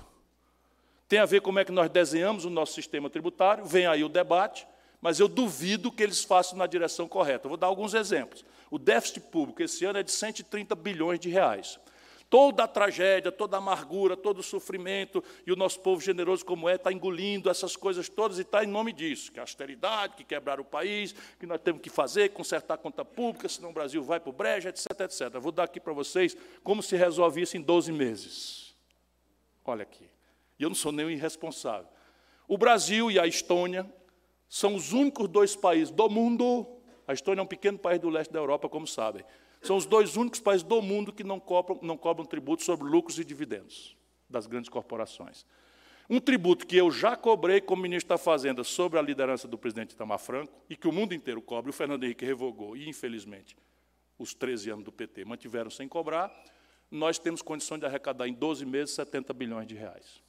Tem 1.09 1.19
a 1.19 1.27
ver 1.27 1.41
como 1.41 1.59
é 1.59 1.64
que 1.64 1.73
nós 1.73 1.91
desenhamos 1.91 2.45
o 2.45 2.51
nosso 2.51 2.75
sistema 2.75 3.11
tributário, 3.11 3.64
vem 3.64 3.87
aí 3.87 4.05
o 4.05 4.09
debate, 4.09 4.66
mas 5.01 5.19
eu 5.19 5.29
duvido 5.29 5.91
que 5.91 6.03
eles 6.03 6.23
façam 6.23 6.57
na 6.59 6.66
direção 6.66 7.09
correta. 7.09 7.49
vou 7.49 7.57
dar 7.57 7.66
alguns 7.66 7.95
exemplos. 7.95 8.45
O 8.71 8.79
déficit 8.79 9.21
público 9.21 9.62
esse 9.62 9.85
ano 9.85 9.99
é 9.99 10.03
de 10.03 10.11
130 10.11 10.75
bilhões 10.75 11.19
de 11.19 11.29
reais. 11.29 11.79
Toda 12.31 12.64
a 12.64 12.69
tragédia, 12.69 13.33
toda 13.33 13.57
a 13.57 13.59
amargura, 13.59 14.14
todo 14.14 14.41
o 14.41 14.43
sofrimento, 14.43 15.25
e 15.47 15.53
o 15.53 15.57
nosso 15.57 15.81
povo 15.81 15.99
generoso 16.03 16.45
como 16.45 16.69
é, 16.69 16.75
está 16.75 16.93
engolindo 16.93 17.49
essas 17.49 17.75
coisas 17.75 18.07
todas 18.07 18.39
e 18.39 18.43
está 18.43 18.62
em 18.62 18.66
nome 18.66 18.93
disso, 18.93 19.33
que 19.33 19.39
a 19.39 19.43
austeridade, 19.43 20.14
que 20.14 20.25
quebrar 20.25 20.61
o 20.61 20.64
país, 20.64 21.14
que 21.39 21.47
nós 21.47 21.59
temos 21.59 21.81
que 21.81 21.89
fazer, 21.89 22.29
consertar 22.31 22.75
a 22.75 22.79
conta 22.79 23.03
pública, 23.03 23.49
senão 23.49 23.71
o 23.71 23.73
Brasil 23.73 24.03
vai 24.03 24.21
para 24.21 24.29
o 24.29 24.33
breja, 24.33 24.69
etc, 24.69 24.91
etc. 25.01 25.41
Vou 25.41 25.53
dar 25.53 25.64
aqui 25.64 25.81
para 25.81 25.95
vocês 25.95 26.37
como 26.62 26.83
se 26.83 26.97
resolve 26.97 27.41
isso 27.41 27.57
em 27.57 27.62
12 27.62 27.93
meses. 27.93 28.75
Olha 29.64 29.83
aqui. 29.83 30.05
E 30.59 30.62
eu 30.62 30.69
não 30.69 30.77
sou 30.77 30.93
nem 30.93 31.11
irresponsável. 31.11 31.89
O 32.47 32.59
Brasil 32.59 33.11
e 33.11 33.19
a 33.19 33.27
Estônia 33.27 33.91
são 34.49 34.75
os 34.75 34.93
únicos 34.93 35.29
dois 35.29 35.55
países 35.57 35.91
do 35.91 36.09
mundo, 36.09 36.66
a 37.09 37.15
Estônia 37.15 37.41
é 37.41 37.43
um 37.43 37.47
pequeno 37.47 37.79
país 37.79 37.99
do 37.99 38.11
leste 38.11 38.31
da 38.31 38.39
Europa, 38.39 38.69
como 38.69 38.87
sabem, 38.87 39.25
são 39.63 39.79
os 39.79 39.87
dois 39.87 40.15
únicos 40.15 40.41
países 40.41 40.63
do 40.63 40.83
mundo 40.83 41.11
que 41.11 41.25
não 41.25 41.41
cobram, 41.41 41.79
não 41.83 41.97
cobram 41.97 42.27
tributo 42.27 42.63
sobre 42.63 42.87
lucros 42.87 43.19
e 43.19 43.25
dividendos 43.25 43.97
das 44.29 44.47
grandes 44.47 44.69
corporações. 44.69 45.47
Um 46.11 46.21
tributo 46.21 46.67
que 46.67 46.77
eu 46.77 46.91
já 46.91 47.17
cobrei 47.17 47.63
como 47.63 47.83
ministro 47.83 48.11
da 48.11 48.19
Fazenda 48.19 48.63
sobre 48.63 48.99
a 48.99 49.03
liderança 49.03 49.49
do 49.49 49.57
presidente 49.57 49.93
Itamar 49.93 50.19
Franco 50.19 50.53
e 50.69 50.77
que 50.77 50.87
o 50.87 50.93
mundo 50.93 51.15
inteiro 51.15 51.41
cobre, 51.41 51.71
o 51.71 51.73
Fernando 51.73 52.05
Henrique 52.05 52.27
revogou 52.27 52.77
e, 52.77 52.87
infelizmente, 52.87 53.57
os 54.19 54.35
13 54.35 54.71
anos 54.71 54.85
do 54.85 54.93
PT 54.93 55.25
mantiveram 55.25 55.71
sem 55.71 55.89
cobrar, 55.89 56.31
nós 56.91 57.19
temos 57.19 57.41
condição 57.41 57.79
de 57.79 57.87
arrecadar 57.87 58.29
em 58.29 58.35
12 58.35 58.67
meses 58.67 58.95
70 58.95 59.33
bilhões 59.33 59.67
de 59.67 59.75
reais. 59.75 60.23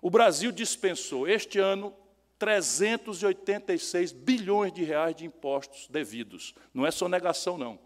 O 0.00 0.08
Brasil 0.08 0.50
dispensou 0.50 1.28
este 1.28 1.58
ano 1.58 1.94
386 2.38 4.12
bilhões 4.12 4.72
de 4.72 4.84
reais 4.84 5.16
de 5.16 5.24
impostos 5.24 5.88
devidos. 5.88 6.54
Não 6.72 6.86
é 6.86 6.90
sonegação, 6.90 7.56
não 7.56 7.78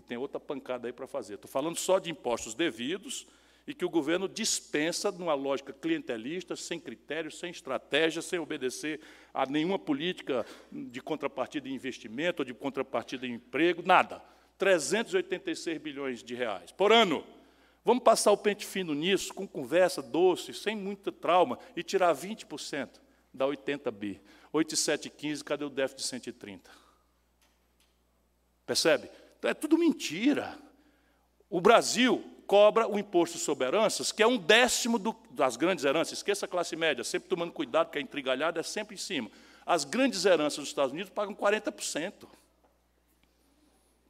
que 0.00 0.02
tem 0.02 0.16
outra 0.16 0.38
pancada 0.38 0.86
aí 0.86 0.92
para 0.92 1.08
fazer. 1.08 1.34
Estou 1.34 1.50
falando 1.50 1.76
só 1.76 1.98
de 1.98 2.08
impostos 2.08 2.54
devidos 2.54 3.26
e 3.66 3.74
que 3.74 3.84
o 3.84 3.90
governo 3.90 4.28
dispensa 4.28 5.10
numa 5.10 5.34
lógica 5.34 5.72
clientelista, 5.72 6.54
sem 6.54 6.78
critérios, 6.78 7.36
sem 7.38 7.50
estratégia, 7.50 8.22
sem 8.22 8.38
obedecer 8.38 9.00
a 9.34 9.44
nenhuma 9.44 9.76
política 9.76 10.46
de 10.70 11.00
contrapartida 11.00 11.68
de 11.68 11.74
investimento 11.74 12.42
ou 12.42 12.44
de 12.46 12.54
contrapartida 12.54 13.26
de 13.26 13.32
emprego, 13.32 13.82
nada. 13.84 14.22
386 14.56 15.78
bilhões 15.78 16.22
de 16.22 16.34
reais 16.36 16.70
por 16.70 16.92
ano. 16.92 17.24
Vamos 17.84 18.04
passar 18.04 18.30
o 18.30 18.36
pente 18.36 18.64
fino 18.64 18.94
nisso, 18.94 19.34
com 19.34 19.48
conversa 19.48 20.00
doce, 20.00 20.54
sem 20.54 20.76
muita 20.76 21.10
trauma, 21.10 21.58
e 21.74 21.82
tirar 21.82 22.14
20%, 22.14 22.88
dá 23.38 23.46
80 23.46 23.90
bi. 23.90 24.20
8 24.52 24.74
e 24.74 24.76
7, 24.76 25.10
15, 25.10 25.44
cadê 25.44 25.64
o 25.64 25.70
déficit 25.70 26.02
de 26.02 26.08
130? 26.08 26.70
Percebe? 28.66 29.10
Então, 29.38 29.50
é 29.50 29.54
tudo 29.54 29.78
mentira. 29.78 30.58
O 31.48 31.60
Brasil 31.60 32.22
cobra 32.46 32.88
o 32.88 32.98
imposto 32.98 33.38
sobre 33.38 33.66
heranças, 33.66 34.10
que 34.10 34.22
é 34.22 34.26
um 34.26 34.36
décimo 34.36 34.98
do, 34.98 35.14
das 35.30 35.56
grandes 35.56 35.84
heranças. 35.84 36.18
Esqueça 36.18 36.46
a 36.46 36.48
classe 36.48 36.74
média, 36.74 37.04
sempre 37.04 37.28
tomando 37.28 37.52
cuidado, 37.52 37.90
que 37.90 37.98
a 37.98 38.00
intrigalhada 38.00 38.60
é 38.60 38.62
sempre 38.62 38.94
em 38.94 38.98
cima. 38.98 39.30
As 39.64 39.84
grandes 39.84 40.24
heranças 40.24 40.58
dos 40.58 40.68
Estados 40.68 40.92
Unidos 40.92 41.10
pagam 41.10 41.34
40%. 41.34 42.26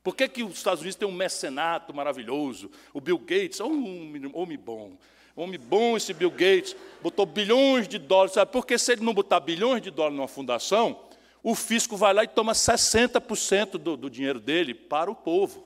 Por 0.03 0.15
que, 0.15 0.29
que 0.29 0.43
os 0.43 0.57
Estados 0.57 0.81
Unidos 0.81 0.97
têm 0.97 1.07
um 1.07 1.13
mecenato 1.13 1.93
maravilhoso? 1.93 2.71
O 2.95 3.01
Bill 3.01 3.19
Gates 3.19 3.61
é 3.61 3.65
um 3.65 4.31
homem 4.35 4.57
bom. 4.57 4.97
Homem 5.39 5.57
bom 5.57 5.97
esse 5.97 6.13
Bill 6.13 6.33
Gates, 6.33 6.75
botou 7.01 7.25
bilhões 7.25 7.87
de 7.87 7.97
dólares. 7.97 8.33
Sabe? 8.33 8.51
Porque 8.51 8.77
se 8.77 8.93
ele 8.93 9.05
não 9.05 9.15
botar 9.15 9.39
bilhões 9.39 9.81
de 9.81 9.89
dólares 9.89 10.17
numa 10.17 10.27
fundação, 10.27 11.01
o 11.45 11.55
fisco 11.55 11.97
vai 11.97 12.13
lá 12.13 12.25
e 12.25 12.29
toma 12.29 12.53
60% 12.53 13.79
do, 13.79 13.97
do 13.97 14.11
dinheiro 14.11 14.41
dele 14.41 14.75
para 14.75 15.09
o 15.09 15.15
povo, 15.15 15.65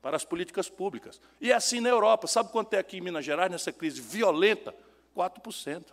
para 0.00 0.16
as 0.16 0.24
políticas 0.24 0.70
públicas. 0.70 1.20
E 1.38 1.52
é 1.52 1.54
assim 1.54 1.78
na 1.78 1.90
Europa. 1.90 2.26
Sabe 2.26 2.50
quanto 2.50 2.72
é 2.72 2.78
aqui 2.78 2.96
em 2.96 3.00
Minas 3.02 3.22
Gerais, 3.22 3.50
nessa 3.50 3.70
crise 3.70 4.00
violenta? 4.00 4.74
4%. 5.14 5.84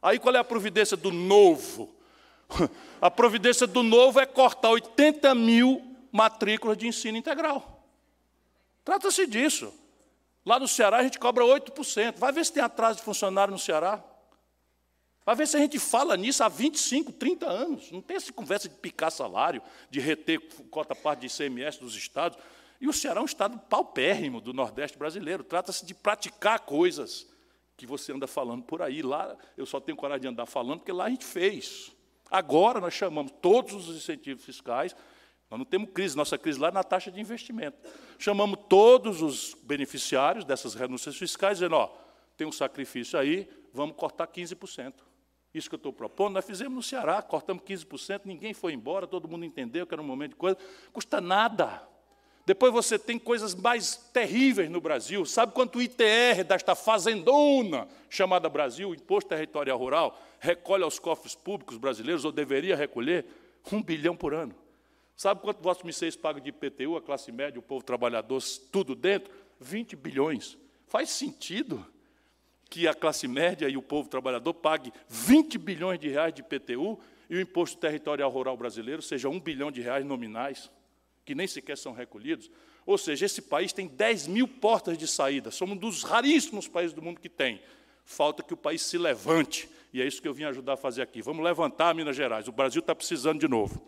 Aí 0.00 0.20
qual 0.20 0.36
é 0.36 0.38
a 0.38 0.44
providência 0.44 0.96
do 0.96 1.10
novo? 1.10 1.92
A 3.00 3.10
providência 3.10 3.66
do 3.66 3.82
novo 3.82 4.20
é 4.20 4.26
cortar 4.26 4.70
80 4.70 5.34
mil 5.34 5.82
matrículas 6.12 6.78
de 6.78 6.86
ensino 6.86 7.18
integral. 7.18 7.84
Trata-se 8.84 9.26
disso. 9.26 9.72
Lá 10.44 10.58
no 10.58 10.66
Ceará 10.66 10.98
a 10.98 11.02
gente 11.02 11.18
cobra 11.18 11.44
8%. 11.44 12.18
Vai 12.18 12.32
ver 12.32 12.44
se 12.44 12.52
tem 12.52 12.62
atraso 12.62 12.98
de 12.98 13.04
funcionário 13.04 13.52
no 13.52 13.58
Ceará. 13.58 14.02
Vai 15.24 15.36
ver 15.36 15.46
se 15.46 15.56
a 15.56 15.60
gente 15.60 15.78
fala 15.78 16.16
nisso 16.16 16.42
há 16.42 16.48
25, 16.48 17.12
30 17.12 17.46
anos. 17.46 17.92
Não 17.92 18.00
tem 18.00 18.16
essa 18.16 18.32
conversa 18.32 18.68
de 18.68 18.74
picar 18.74 19.10
salário, 19.12 19.62
de 19.88 20.00
reter 20.00 20.40
cota 20.70 20.94
parte 20.96 21.20
de 21.20 21.26
ICMS 21.26 21.78
dos 21.78 21.94
estados. 21.94 22.36
E 22.80 22.88
o 22.88 22.92
Ceará 22.92 23.20
é 23.20 23.22
um 23.22 23.26
estado 23.26 23.56
paupérrimo 23.56 24.40
do 24.40 24.52
Nordeste 24.52 24.98
brasileiro. 24.98 25.44
Trata-se 25.44 25.86
de 25.86 25.94
praticar 25.94 26.60
coisas 26.60 27.28
que 27.76 27.86
você 27.86 28.12
anda 28.12 28.26
falando 28.26 28.64
por 28.64 28.82
aí. 28.82 29.00
Lá 29.00 29.36
eu 29.56 29.64
só 29.64 29.78
tenho 29.78 29.96
coragem 29.96 30.22
de 30.22 30.28
andar 30.28 30.46
falando, 30.46 30.80
porque 30.80 30.90
lá 30.90 31.04
a 31.04 31.10
gente 31.10 31.24
fez. 31.24 31.92
Agora 32.28 32.80
nós 32.80 32.94
chamamos 32.94 33.32
todos 33.40 33.88
os 33.88 33.96
incentivos 33.96 34.44
fiscais. 34.44 34.96
Nós 35.52 35.58
não 35.58 35.66
temos 35.66 35.90
crise, 35.90 36.16
nossa 36.16 36.38
crise 36.38 36.58
lá 36.58 36.68
é 36.68 36.70
na 36.70 36.82
taxa 36.82 37.10
de 37.10 37.20
investimento. 37.20 37.76
Chamamos 38.18 38.58
todos 38.70 39.20
os 39.20 39.54
beneficiários 39.62 40.46
dessas 40.46 40.72
renúncias 40.74 41.14
fiscais, 41.14 41.58
dizendo: 41.58 41.76
ó, 41.76 41.94
tem 42.38 42.46
um 42.46 42.52
sacrifício 42.52 43.18
aí, 43.18 43.46
vamos 43.70 43.94
cortar 43.94 44.26
15%. 44.28 44.94
Isso 45.52 45.68
que 45.68 45.74
eu 45.74 45.76
estou 45.76 45.92
propondo, 45.92 46.32
nós 46.32 46.46
fizemos 46.46 46.74
no 46.74 46.82
Ceará, 46.82 47.20
cortamos 47.20 47.62
15%, 47.64 48.22
ninguém 48.24 48.54
foi 48.54 48.72
embora, 48.72 49.06
todo 49.06 49.28
mundo 49.28 49.44
entendeu 49.44 49.86
que 49.86 49.92
era 49.92 50.00
um 50.00 50.06
momento 50.06 50.30
de 50.30 50.36
coisa, 50.36 50.56
custa 50.90 51.20
nada. 51.20 51.86
Depois 52.46 52.72
você 52.72 52.98
tem 52.98 53.18
coisas 53.18 53.54
mais 53.54 53.94
terríveis 54.10 54.70
no 54.70 54.80
Brasil. 54.80 55.26
Sabe 55.26 55.52
quanto 55.52 55.78
o 55.78 55.82
ITR 55.82 56.44
desta 56.48 56.74
fazendona 56.74 57.86
chamada 58.08 58.48
Brasil, 58.48 58.94
Imposto 58.94 59.28
Territorial 59.28 59.76
Rural, 59.76 60.18
recolhe 60.40 60.82
aos 60.82 60.98
cofres 60.98 61.34
públicos 61.34 61.76
brasileiros, 61.76 62.24
ou 62.24 62.32
deveria 62.32 62.74
recolher? 62.74 63.26
Um 63.70 63.82
bilhão 63.82 64.16
por 64.16 64.32
ano. 64.32 64.61
Sabe 65.16 65.40
quanto 65.40 65.62
vossos 65.62 65.82
mísseis 65.82 66.16
pagam 66.16 66.42
de 66.42 66.50
IPTU, 66.50 66.96
a 66.96 67.02
classe 67.02 67.30
média, 67.30 67.58
o 67.58 67.62
povo 67.62 67.84
trabalhador, 67.84 68.42
tudo 68.70 68.94
dentro? 68.94 69.32
20 69.60 69.94
bilhões. 69.96 70.58
Faz 70.86 71.10
sentido? 71.10 71.86
que 72.72 72.88
a 72.88 72.94
classe 72.94 73.28
média 73.28 73.68
e 73.68 73.76
o 73.76 73.82
povo 73.82 74.08
trabalhador 74.08 74.54
pague 74.54 74.90
20 75.06 75.58
bilhões 75.58 76.00
de 76.00 76.08
reais 76.08 76.32
de 76.32 76.40
IPTU 76.40 76.98
e 77.28 77.36
o 77.36 77.40
imposto 77.40 77.76
territorial 77.76 78.30
rural 78.30 78.56
brasileiro 78.56 79.02
seja 79.02 79.28
1 79.28 79.38
bilhão 79.40 79.70
de 79.70 79.82
reais 79.82 80.06
nominais, 80.06 80.70
que 81.22 81.34
nem 81.34 81.46
sequer 81.46 81.76
são 81.76 81.92
recolhidos. 81.92 82.50
Ou 82.86 82.96
seja, 82.96 83.26
esse 83.26 83.42
país 83.42 83.74
tem 83.74 83.86
10 83.86 84.26
mil 84.26 84.48
portas 84.48 84.96
de 84.96 85.06
saída, 85.06 85.50
somos 85.50 85.76
um 85.76 85.78
dos 85.78 86.02
raríssimos 86.02 86.66
países 86.66 86.94
do 86.94 87.02
mundo 87.02 87.20
que 87.20 87.28
tem. 87.28 87.60
Falta 88.06 88.42
que 88.42 88.54
o 88.54 88.56
país 88.56 88.80
se 88.80 88.96
levante, 88.96 89.68
e 89.92 90.00
é 90.00 90.06
isso 90.06 90.22
que 90.22 90.26
eu 90.26 90.32
vim 90.32 90.44
ajudar 90.44 90.72
a 90.72 90.78
fazer 90.78 91.02
aqui. 91.02 91.20
Vamos 91.20 91.44
levantar 91.44 91.94
Minas 91.94 92.16
Gerais, 92.16 92.48
o 92.48 92.52
Brasil 92.52 92.80
está 92.80 92.94
precisando 92.94 93.38
de 93.38 93.48
novo. 93.48 93.86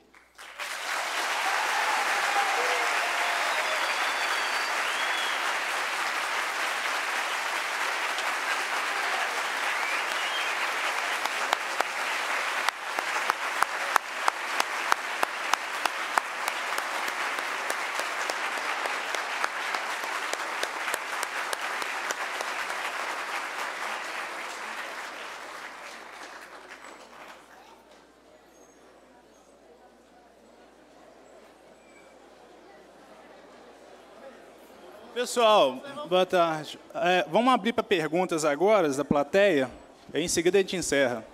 Pessoal, 35.24 35.82
boa 36.06 36.26
tarde. 36.26 36.78
É, 36.94 37.24
vamos 37.30 37.50
abrir 37.54 37.72
para 37.72 37.82
perguntas 37.82 38.44
agora 38.44 38.90
da 38.90 39.06
plateia, 39.06 39.70
em 40.12 40.28
seguida 40.28 40.58
a 40.58 40.60
gente 40.60 40.76
encerra. 40.76 41.24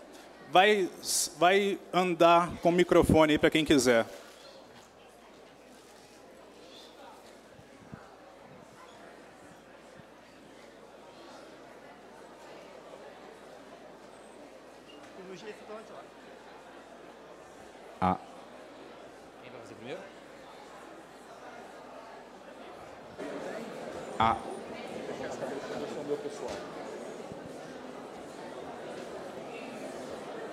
Vai, 0.53 0.89
vai 1.37 1.77
andar 1.93 2.53
com 2.63 2.69
o 2.69 2.73
microfone 2.73 3.33
aí 3.33 3.39
para 3.39 3.51
quem 3.51 3.65
quiser. 3.65 4.07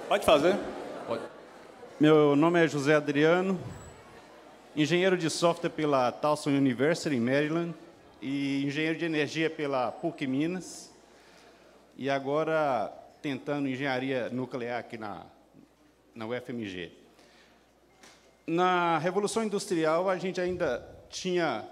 Pode 0.08 0.17
fazer. 0.28 0.58
Pode. 1.08 1.24
Meu 1.98 2.36
nome 2.36 2.62
é 2.62 2.68
José 2.68 2.94
Adriano, 2.94 3.58
engenheiro 4.76 5.18
de 5.18 5.30
software 5.30 5.70
pela 5.70 6.12
Towson 6.12 6.50
University, 6.50 7.16
em 7.16 7.22
Maryland. 7.22 7.74
e 8.22 8.66
engenheiro 8.66 9.00
de 9.00 9.06
energia 9.06 9.50
pela 9.50 9.90
PUC 9.90 10.28
Minas, 10.28 10.92
e 11.96 12.10
agora 12.10 12.92
tentando 13.22 13.70
engenharia 13.70 14.28
nuclear 14.30 14.82
aqui 14.82 14.98
na, 14.98 15.22
na 16.14 16.28
UFMG. 16.28 16.92
Na 18.46 18.98
Revolução 18.98 19.46
Industrial, 19.46 20.10
a 20.10 20.18
gente 20.18 20.42
ainda 20.42 20.86
tinha 21.10 21.64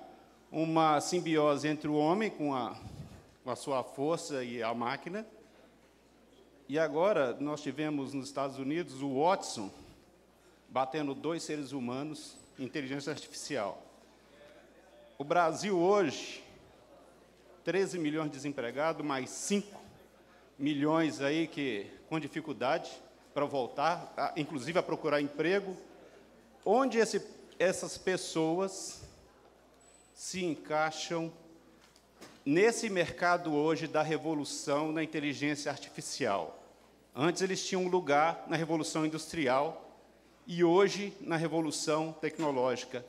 uma 0.49 1.01
simbiose 1.01 1.67
entre 1.67 1.89
o 1.89 1.95
homem 1.95 2.29
com 2.29 2.55
a, 2.55 2.73
com 3.43 3.51
a 3.51 3.55
sua 3.57 3.83
força 3.83 4.45
e 4.45 4.63
a 4.63 4.73
máquina, 4.73 5.27
e 6.67 6.79
agora 6.79 7.35
nós 7.39 7.61
tivemos 7.61 8.13
nos 8.13 8.27
Estados 8.27 8.57
Unidos 8.57 9.01
o 9.01 9.21
Watson 9.21 9.69
batendo 10.67 11.13
dois 11.13 11.43
seres 11.43 11.71
humanos 11.71 12.37
inteligência 12.57 13.11
artificial. 13.11 13.81
O 15.17 15.23
Brasil 15.23 15.77
hoje, 15.77 16.43
13 17.63 17.99
milhões 17.99 18.29
de 18.29 18.37
desempregados, 18.37 19.05
mais 19.05 19.29
5 19.29 19.79
milhões 20.57 21.21
aí 21.21 21.47
que 21.47 21.87
com 22.09 22.19
dificuldade 22.19 22.91
para 23.33 23.45
voltar, 23.45 24.13
a, 24.17 24.33
inclusive 24.35 24.79
a 24.79 24.83
procurar 24.83 25.21
emprego. 25.21 25.75
Onde 26.65 26.97
esse, 26.97 27.21
essas 27.59 27.97
pessoas 27.97 29.03
se 30.13 30.43
encaixam 30.43 31.31
nesse 32.45 32.89
mercado 32.89 33.53
hoje 33.53 33.87
da 33.87 34.03
revolução 34.03 34.91
na 34.91 35.03
inteligência 35.03 35.71
artificial. 35.71 36.61
Antes 37.15 37.41
eles 37.41 37.65
tinham 37.65 37.83
um 37.83 37.87
lugar 37.87 38.45
na 38.47 38.55
revolução 38.55 39.05
industrial 39.05 39.99
e 40.45 40.63
hoje 40.63 41.11
na 41.21 41.37
revolução 41.37 42.13
tecnológica 42.21 43.03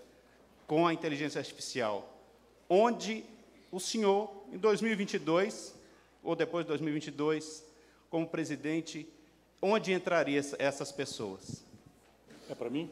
com 0.67 0.87
a 0.87 0.93
inteligência 0.93 1.39
artificial. 1.39 2.17
Onde 2.69 3.25
o 3.71 3.79
senhor, 3.79 4.33
em 4.53 4.57
2022 4.57 5.75
ou 6.23 6.35
depois 6.35 6.65
de 6.65 6.69
2022, 6.69 7.65
como 8.09 8.27
presidente, 8.27 9.07
onde 9.61 9.93
entrariam 9.93 10.43
essas 10.59 10.91
pessoas? 10.91 11.63
É 12.49 12.55
para 12.55 12.71
mim? 12.71 12.89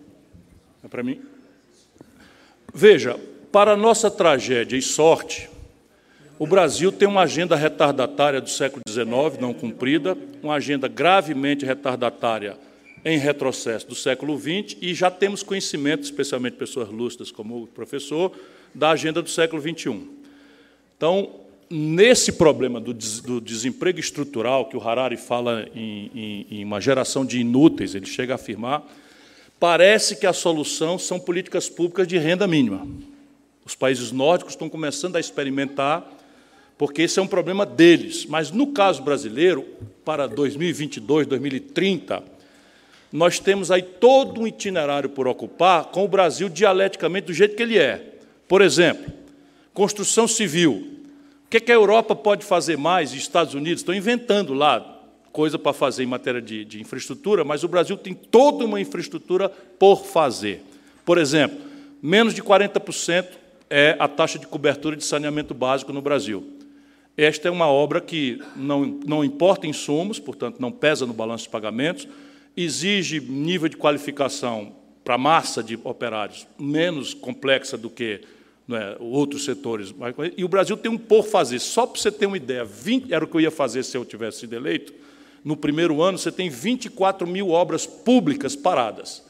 É 0.84 0.88
para 0.88 1.03
mim? 1.03 1.24
Veja, 2.72 3.18
para 3.51 3.76
nossa 3.76 4.11
tragédia 4.11 4.76
e 4.76 4.82
sorte, 4.82 5.49
o 6.39 6.47
Brasil 6.47 6.91
tem 6.91 7.07
uma 7.07 7.22
agenda 7.22 7.55
retardatária 7.55 8.41
do 8.41 8.51
século 8.51 8.82
XIX 8.89 9.41
não 9.41 9.55
cumprida, 9.55 10.16
uma 10.43 10.55
agenda 10.55 10.89
gravemente 10.89 11.64
retardatária 11.64 12.57
em 13.05 13.18
retrocesso 13.18 13.87
do 13.87 13.95
século 13.95 14.39
XX 14.39 14.76
e 14.80 14.95
já 14.95 15.11
temos 15.11 15.43
conhecimento, 15.43 16.03
especialmente 16.03 16.57
pessoas 16.57 16.89
lúcidas 16.89 17.30
como 17.30 17.62
o 17.62 17.66
professor, 17.66 18.32
da 18.74 18.91
agenda 18.91 19.22
do 19.22 19.28
século 19.28 19.62
XXI. 19.62 20.09
Então, 20.97 21.30
nesse 21.70 22.32
problema 22.32 22.80
do, 22.80 22.93
do 22.93 23.41
desemprego 23.41 24.01
estrutural, 24.01 24.68
que 24.68 24.76
o 24.76 24.80
Harari 24.80 25.16
fala 25.16 25.68
em, 25.74 26.11
em, 26.14 26.47
em 26.51 26.64
uma 26.64 26.80
geração 26.80 27.24
de 27.24 27.41
inúteis, 27.41 27.95
ele 27.95 28.07
chega 28.07 28.35
a 28.35 28.37
afirmar, 28.37 28.82
parece 29.61 30.16
que 30.16 30.26
a 30.26 30.32
solução 30.32 30.99
são 30.99 31.20
políticas 31.20 31.68
públicas 31.68 32.09
de 32.09 32.18
renda 32.18 32.47
mínima. 32.47 32.87
Os 33.64 33.74
países 33.74 34.11
nórdicos 34.11 34.55
estão 34.55 34.68
começando 34.68 35.16
a 35.16 35.20
experimentar 35.20 36.14
porque 36.77 37.03
esse 37.03 37.18
é 37.18 37.22
um 37.22 37.27
problema 37.27 37.64
deles. 37.64 38.27
Mas, 38.27 38.51
no 38.51 38.68
caso 38.68 39.03
brasileiro, 39.03 39.64
para 40.05 40.27
2022, 40.27 41.27
2030, 41.27 42.22
nós 43.12 43.39
temos 43.39 43.70
aí 43.70 43.83
todo 43.83 44.41
um 44.41 44.47
itinerário 44.47 45.09
por 45.09 45.29
ocupar 45.29 45.85
com 45.87 46.05
o 46.05 46.09
Brasil 46.09 46.49
dialeticamente 46.49 47.29
do 47.29 47.33
jeito 47.33 47.55
que 47.55 47.62
ele 47.62 47.79
é. 47.79 48.14
Por 48.49 48.61
exemplo, 48.61 49.12
construção 49.72 50.27
civil. 50.27 50.91
O 51.47 51.51
que, 51.51 51.59
é 51.59 51.61
que 51.61 51.72
a 51.72 51.77
Europa 51.77 52.16
pode 52.16 52.45
fazer 52.45 52.77
mais? 52.77 53.12
Os 53.12 53.18
Estados 53.18 53.55
Unidos 53.55 53.81
estão 53.81 53.95
inventando 53.95 54.53
lá 54.53 54.95
coisa 55.35 55.59
para 55.59 55.72
fazer 55.72 56.05
em 56.05 56.07
matéria 56.07 56.41
de, 56.41 56.64
de 56.64 56.81
infraestrutura, 56.81 57.45
mas 57.45 57.64
o 57.64 57.68
Brasil 57.68 57.97
tem 57.97 58.14
toda 58.14 58.64
uma 58.64 58.81
infraestrutura 58.81 59.49
por 59.49 60.05
fazer. 60.05 60.62
Por 61.05 61.18
exemplo, 61.18 61.59
menos 62.01 62.35
de 62.35 62.41
40% 62.41 63.27
é 63.68 63.97
a 63.99 64.07
taxa 64.07 64.39
de 64.39 64.47
cobertura 64.47 64.97
de 64.97 65.05
saneamento 65.05 65.53
básico 65.53 65.93
no 65.93 66.01
Brasil. 66.01 66.53
Esta 67.17 67.49
é 67.49 67.51
uma 67.51 67.69
obra 67.69 68.01
que 68.01 68.41
não, 68.57 68.99
não 69.07 69.25
importa 69.25 69.67
insumos, 69.67 70.19
portanto, 70.19 70.61
não 70.61 70.73
pesa 70.73 71.07
no 71.07 71.12
balanço 71.12 71.45
de 71.45 71.51
pagamentos, 71.51 72.09
exige 72.57 73.21
nível 73.21 73.69
de 73.69 73.77
qualificação 73.77 74.75
para 75.05 75.19
massa 75.19 75.62
de 75.62 75.79
operários 75.85 76.47
menos 76.59 77.15
complexa 77.15 77.77
do 77.77 77.91
que 77.91 78.23
é, 78.71 78.97
outros 78.99 79.45
setores. 79.45 79.95
E 80.37 80.45
o 80.45 80.49
Brasil 80.49 80.77
tem 80.77 80.91
um 80.91 80.99
por 80.99 81.25
fazer. 81.25 81.59
Só 81.59 81.87
para 81.87 82.01
você 82.01 82.11
ter 82.11 82.27
uma 82.27 82.37
ideia, 82.37 82.65
20, 82.65 83.12
era 83.12 83.25
o 83.25 83.29
que 83.29 83.37
eu 83.37 83.41
ia 83.43 83.51
fazer 83.51 83.83
se 83.83 83.97
eu 83.97 84.05
tivesse 84.05 84.41
sido 84.41 84.55
eleito, 84.55 84.93
no 85.45 85.57
primeiro 85.57 86.01
ano 86.01 86.17
você 86.17 86.33
tem 86.33 86.49
24 86.49 87.27
mil 87.27 87.51
obras 87.51 87.87
públicas 87.87 88.57
paradas. 88.57 89.23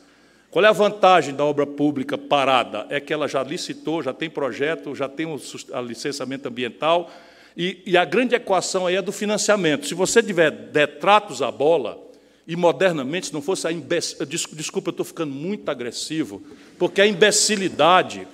Qual 0.49 0.65
é 0.65 0.69
a 0.69 0.73
vantagem 0.73 1.35
da 1.35 1.45
obra 1.45 1.67
pública 1.67 2.17
parada? 2.17 2.87
É 2.89 3.01
que 3.01 3.13
ela 3.13 3.27
já 3.27 3.43
licitou, 3.43 4.01
já 4.01 4.13
tem 4.13 4.31
projeto, 4.31 4.95
já 4.95 5.09
tem 5.09 5.27
o 5.27 5.37
licenciamento 5.85 6.47
ambiental, 6.47 7.11
e, 7.57 7.83
e, 7.87 7.97
a 7.97 8.05
grande 8.05 8.35
equação 8.35 8.87
aí 8.87 8.97
é 8.97 9.03
do 9.03 9.13
financiamento. 9.13 9.87
Se 9.87 9.95
você 9.95 10.23
tiver 10.23 10.51
detratos 10.51 11.41
à 11.41 11.53
bola, 11.53 12.05
e 12.47 12.57
modernamente, 12.57 13.27
se 13.27 13.33
não 13.33 13.41
fosse 13.41 13.67
a 13.67 13.73
imbecilidade, 13.73 14.31
desculpa, 14.53 14.89
eu 14.89 14.93
estou 14.93 15.07
ficando 15.07 15.33
muito 15.33 15.69
agressivo, 15.71 16.43
porque 16.79 17.01
a 17.01 17.07
imbecilidade, 17.07 18.27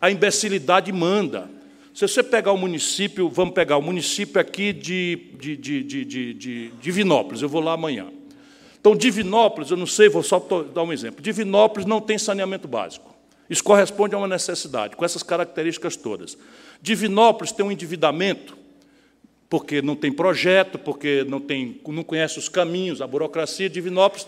a 0.00 0.10
imbecilidade 0.10 0.90
manda. 0.90 1.50
Se 1.92 2.06
você 2.06 2.22
pegar 2.22 2.52
o 2.52 2.56
município, 2.56 3.28
vamos 3.28 3.54
pegar 3.54 3.76
o 3.76 3.82
município 3.82 4.40
aqui 4.40 4.72
de, 4.72 5.32
de, 5.38 5.56
de, 5.56 5.82
de, 5.82 6.04
de, 6.04 6.34
de 6.34 6.68
Divinópolis, 6.80 7.42
eu 7.42 7.48
vou 7.48 7.60
lá 7.60 7.72
amanhã. 7.72 8.06
Então, 8.80 8.96
Divinópolis, 8.96 9.70
eu 9.70 9.76
não 9.76 9.86
sei, 9.86 10.08
vou 10.08 10.22
só 10.22 10.38
dar 10.72 10.82
um 10.82 10.92
exemplo. 10.92 11.20
Divinópolis 11.20 11.84
não 11.84 12.00
tem 12.00 12.16
saneamento 12.16 12.68
básico. 12.68 13.14
Isso 13.50 13.64
corresponde 13.64 14.14
a 14.14 14.18
uma 14.18 14.28
necessidade, 14.28 14.94
com 14.94 15.04
essas 15.04 15.22
características 15.22 15.96
todas. 15.96 16.38
Divinópolis 16.80 17.50
tem 17.50 17.66
um 17.66 17.72
endividamento 17.72 18.56
porque 19.48 19.80
não 19.80 19.96
tem 19.96 20.12
projeto, 20.12 20.78
porque 20.78 21.24
não, 21.28 21.40
tem, 21.40 21.80
não 21.86 22.02
conhece 22.02 22.38
os 22.38 22.48
caminhos, 22.48 23.00
a 23.00 23.06
burocracia 23.06 23.68
de 23.68 23.74
Divinópolis 23.74 24.26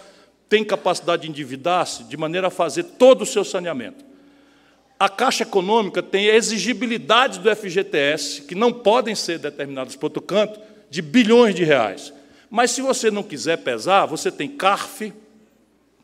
tem 0.49 0.65
capacidade 0.65 1.23
de 1.23 1.29
endividar-se 1.29 2.05
de 2.05 2.17
maneira 2.17 2.49
a 2.49 2.51
fazer 2.51 2.83
todo 2.83 3.23
o 3.23 3.27
seu 3.27 3.45
saneamento. 3.45 4.05
A 4.99 5.09
Caixa 5.09 5.45
Econômica 5.45 6.03
tem 6.03 6.27
exigibilidades 6.27 7.39
do 7.39 7.55
FGTS, 7.55 8.43
que 8.43 8.55
não 8.55 8.73
podem 8.73 9.15
ser 9.15 9.39
determinadas 9.39 9.97
por 9.97 10.07
outro 10.07 10.21
canto, 10.21 10.61
de 10.91 11.01
bilhões 11.01 11.55
de 11.55 11.65
reais. 11.65 12.13
Mas, 12.51 12.73
se 12.73 12.83
você 12.83 13.11
não 13.11 13.23
quiser 13.23 13.59
pesar, 13.59 14.07
você 14.07 14.31
tem 14.31 14.49
CARF, 14.49 15.13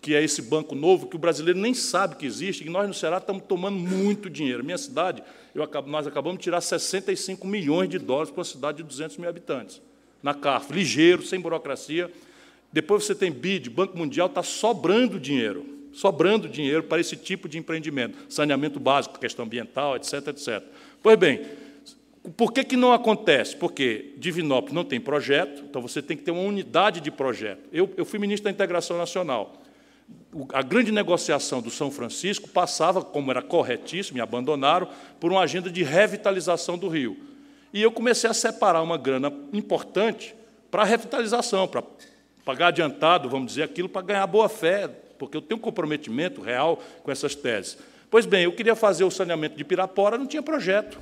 que 0.06 0.14
é 0.14 0.22
esse 0.22 0.40
banco 0.40 0.76
novo 0.76 1.08
que 1.08 1.16
o 1.16 1.18
brasileiro 1.18 1.58
nem 1.58 1.74
sabe 1.74 2.14
que 2.14 2.24
existe, 2.24 2.64
e 2.64 2.70
nós 2.70 2.86
no 2.86 2.94
Ceará 2.94 3.16
estamos 3.16 3.42
tomando 3.42 3.76
muito 3.76 4.30
dinheiro. 4.30 4.62
Minha 4.62 4.78
cidade 4.78 5.20
acabo, 5.60 5.90
nós 5.90 6.06
acabamos 6.06 6.38
de 6.38 6.44
tirar 6.44 6.60
65 6.60 7.44
milhões 7.44 7.88
de 7.88 7.98
dólares 7.98 8.30
para 8.30 8.38
uma 8.38 8.44
cidade 8.44 8.76
de 8.76 8.84
200 8.84 9.16
mil 9.16 9.28
habitantes, 9.28 9.82
na 10.22 10.32
CARF, 10.32 10.72
ligeiro, 10.72 11.24
sem 11.24 11.40
burocracia. 11.40 12.08
Depois 12.72 13.02
você 13.02 13.16
tem 13.16 13.32
BID, 13.32 13.68
Banco 13.68 13.98
Mundial, 13.98 14.28
está 14.28 14.44
sobrando 14.44 15.18
dinheiro, 15.18 15.66
sobrando 15.92 16.48
dinheiro 16.48 16.84
para 16.84 17.00
esse 17.00 17.16
tipo 17.16 17.48
de 17.48 17.58
empreendimento, 17.58 18.16
saneamento 18.32 18.78
básico, 18.78 19.18
questão 19.18 19.44
ambiental, 19.44 19.96
etc, 19.96 20.28
etc. 20.28 20.62
Pois 21.02 21.18
bem, 21.18 21.44
por 22.36 22.52
que, 22.52 22.62
que 22.62 22.76
não 22.76 22.92
acontece? 22.92 23.56
Porque 23.56 24.14
Divinópolis 24.18 24.72
não 24.72 24.84
tem 24.84 25.00
projeto, 25.00 25.64
então 25.68 25.82
você 25.82 26.00
tem 26.00 26.16
que 26.16 26.22
ter 26.22 26.30
uma 26.30 26.42
unidade 26.42 27.00
de 27.00 27.10
projeto. 27.10 27.68
Eu, 27.72 27.92
eu 27.96 28.04
fui 28.04 28.20
ministro 28.20 28.44
da 28.44 28.52
Integração 28.52 28.96
Nacional 28.96 29.65
a 30.52 30.62
grande 30.62 30.92
negociação 30.92 31.62
do 31.62 31.70
São 31.70 31.90
Francisco 31.90 32.48
passava, 32.48 33.02
como 33.02 33.30
era 33.30 33.42
corretíssimo, 33.42 34.16
me 34.16 34.20
abandonaram, 34.20 34.88
por 35.18 35.30
uma 35.30 35.40
agenda 35.40 35.70
de 35.70 35.82
revitalização 35.82 36.76
do 36.76 36.88
Rio. 36.88 37.16
E 37.72 37.82
eu 37.82 37.90
comecei 37.90 38.28
a 38.28 38.34
separar 38.34 38.82
uma 38.82 38.98
grana 38.98 39.32
importante 39.52 40.34
para 40.70 40.82
a 40.82 40.84
revitalização, 40.84 41.66
para 41.66 41.82
pagar 42.44 42.68
adiantado, 42.68 43.28
vamos 43.28 43.48
dizer, 43.48 43.62
aquilo 43.62 43.88
para 43.88 44.02
ganhar 44.02 44.26
boa 44.26 44.48
fé, 44.48 44.88
porque 45.18 45.36
eu 45.36 45.42
tenho 45.42 45.58
um 45.58 45.62
comprometimento 45.62 46.40
real 46.40 46.82
com 47.02 47.10
essas 47.10 47.34
teses. 47.34 47.78
Pois 48.10 48.26
bem, 48.26 48.44
eu 48.44 48.52
queria 48.52 48.74
fazer 48.74 49.04
o 49.04 49.10
saneamento 49.10 49.56
de 49.56 49.64
Pirapora, 49.64 50.16
não 50.16 50.26
tinha 50.26 50.42
projeto. 50.42 50.98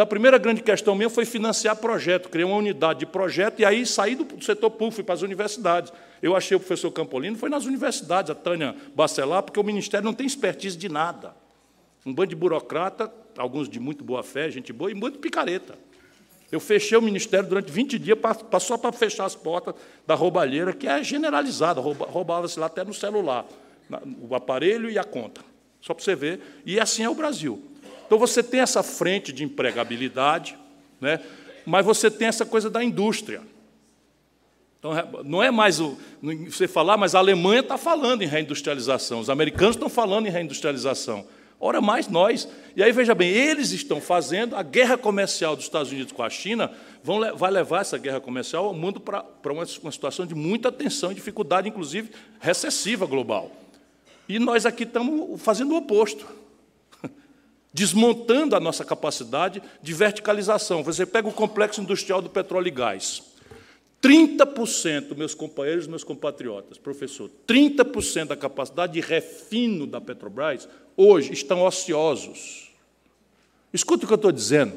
Então, 0.00 0.06
a 0.06 0.08
primeira 0.08 0.38
grande 0.38 0.62
questão 0.62 0.94
minha 0.94 1.10
foi 1.10 1.26
financiar 1.26 1.76
projeto, 1.76 2.30
criar 2.30 2.46
uma 2.46 2.56
unidade 2.56 3.00
de 3.00 3.04
projeto 3.04 3.60
e 3.60 3.66
aí 3.66 3.84
sair 3.84 4.14
do 4.14 4.42
setor 4.42 4.70
público, 4.70 4.94
fui 4.94 5.04
para 5.04 5.14
as 5.14 5.20
universidades. 5.20 5.92
Eu 6.22 6.34
achei 6.34 6.56
o 6.56 6.58
professor 6.58 6.90
Campolino, 6.90 7.36
foi 7.36 7.50
nas 7.50 7.66
universidades, 7.66 8.30
a 8.30 8.34
Tânia 8.34 8.74
Bacelar, 8.94 9.42
porque 9.42 9.60
o 9.60 9.62
Ministério 9.62 10.02
não 10.02 10.14
tem 10.14 10.26
expertise 10.26 10.74
de 10.74 10.88
nada. 10.88 11.36
Um 12.06 12.14
bando 12.14 12.30
de 12.30 12.34
burocrata, 12.34 13.12
alguns 13.36 13.68
de 13.68 13.78
muito 13.78 14.02
boa 14.02 14.22
fé, 14.22 14.50
gente 14.50 14.72
boa, 14.72 14.90
e 14.90 14.94
muito 14.94 15.18
picareta. 15.18 15.74
Eu 16.50 16.60
fechei 16.60 16.96
o 16.96 17.02
Ministério 17.02 17.46
durante 17.46 17.70
20 17.70 17.98
dias 17.98 18.18
só 18.58 18.78
para 18.78 18.92
fechar 18.92 19.26
as 19.26 19.34
portas 19.34 19.74
da 20.06 20.14
roubalheira, 20.14 20.72
que 20.72 20.88
é 20.88 21.04
generalizada, 21.04 21.78
roubava-se 21.78 22.58
lá 22.58 22.68
até 22.68 22.82
no 22.82 22.94
celular, 22.94 23.46
o 24.26 24.34
aparelho 24.34 24.88
e 24.88 24.98
a 24.98 25.04
conta. 25.04 25.42
Só 25.78 25.92
para 25.92 26.02
você 26.02 26.14
ver. 26.14 26.40
E 26.64 26.80
assim 26.80 27.02
é 27.02 27.10
o 27.10 27.14
Brasil. 27.14 27.69
Então 28.10 28.18
você 28.18 28.42
tem 28.42 28.58
essa 28.58 28.82
frente 28.82 29.32
de 29.32 29.44
empregabilidade, 29.44 30.58
né? 31.00 31.20
mas 31.64 31.86
você 31.86 32.10
tem 32.10 32.26
essa 32.26 32.44
coisa 32.44 32.68
da 32.68 32.82
indústria. 32.82 33.40
Então, 34.80 34.90
não 35.24 35.40
é 35.40 35.52
mais 35.52 35.78
o, 35.78 35.96
você 36.50 36.66
falar, 36.66 36.96
mas 36.96 37.14
a 37.14 37.20
Alemanha 37.20 37.60
está 37.60 37.78
falando 37.78 38.22
em 38.22 38.26
reindustrialização, 38.26 39.20
os 39.20 39.30
americanos 39.30 39.76
estão 39.76 39.88
falando 39.88 40.26
em 40.26 40.28
reindustrialização. 40.28 41.24
Ora, 41.60 41.80
mais 41.80 42.08
nós. 42.08 42.48
E 42.74 42.82
aí, 42.82 42.90
veja 42.90 43.14
bem, 43.14 43.30
eles 43.30 43.70
estão 43.70 44.00
fazendo, 44.00 44.56
a 44.56 44.62
guerra 44.64 44.98
comercial 44.98 45.54
dos 45.54 45.66
Estados 45.66 45.92
Unidos 45.92 46.12
com 46.12 46.24
a 46.24 46.30
China 46.30 46.68
vão, 47.04 47.20
vai 47.36 47.52
levar 47.52 47.82
essa 47.82 47.96
guerra 47.96 48.20
comercial 48.20 48.64
ao 48.64 48.74
mundo 48.74 48.98
para, 48.98 49.22
para 49.22 49.52
uma, 49.52 49.64
uma 49.84 49.92
situação 49.92 50.26
de 50.26 50.34
muita 50.34 50.72
tensão, 50.72 51.14
dificuldade, 51.14 51.68
inclusive 51.68 52.10
recessiva 52.40 53.06
global. 53.06 53.52
E 54.28 54.40
nós 54.40 54.66
aqui 54.66 54.82
estamos 54.82 55.40
fazendo 55.40 55.74
o 55.74 55.76
oposto 55.76 56.40
desmontando 57.72 58.56
a 58.56 58.60
nossa 58.60 58.84
capacidade 58.84 59.62
de 59.82 59.92
verticalização. 59.92 60.82
Você 60.82 61.06
pega 61.06 61.28
o 61.28 61.32
complexo 61.32 61.80
industrial 61.80 62.20
do 62.20 62.28
petróleo 62.28 62.68
e 62.68 62.72
gás. 62.72 63.22
30%, 64.02 65.14
meus 65.14 65.34
companheiros, 65.34 65.86
meus 65.86 66.02
compatriotas, 66.02 66.78
professor, 66.78 67.30
30% 67.46 68.28
da 68.28 68.36
capacidade 68.36 68.94
de 68.94 69.00
refino 69.00 69.86
da 69.86 70.00
Petrobras 70.00 70.66
hoje 70.96 71.32
estão 71.32 71.62
ociosos. 71.62 72.70
Escuta 73.72 74.04
o 74.04 74.06
que 74.06 74.14
eu 74.14 74.16
estou 74.16 74.32
dizendo. 74.32 74.72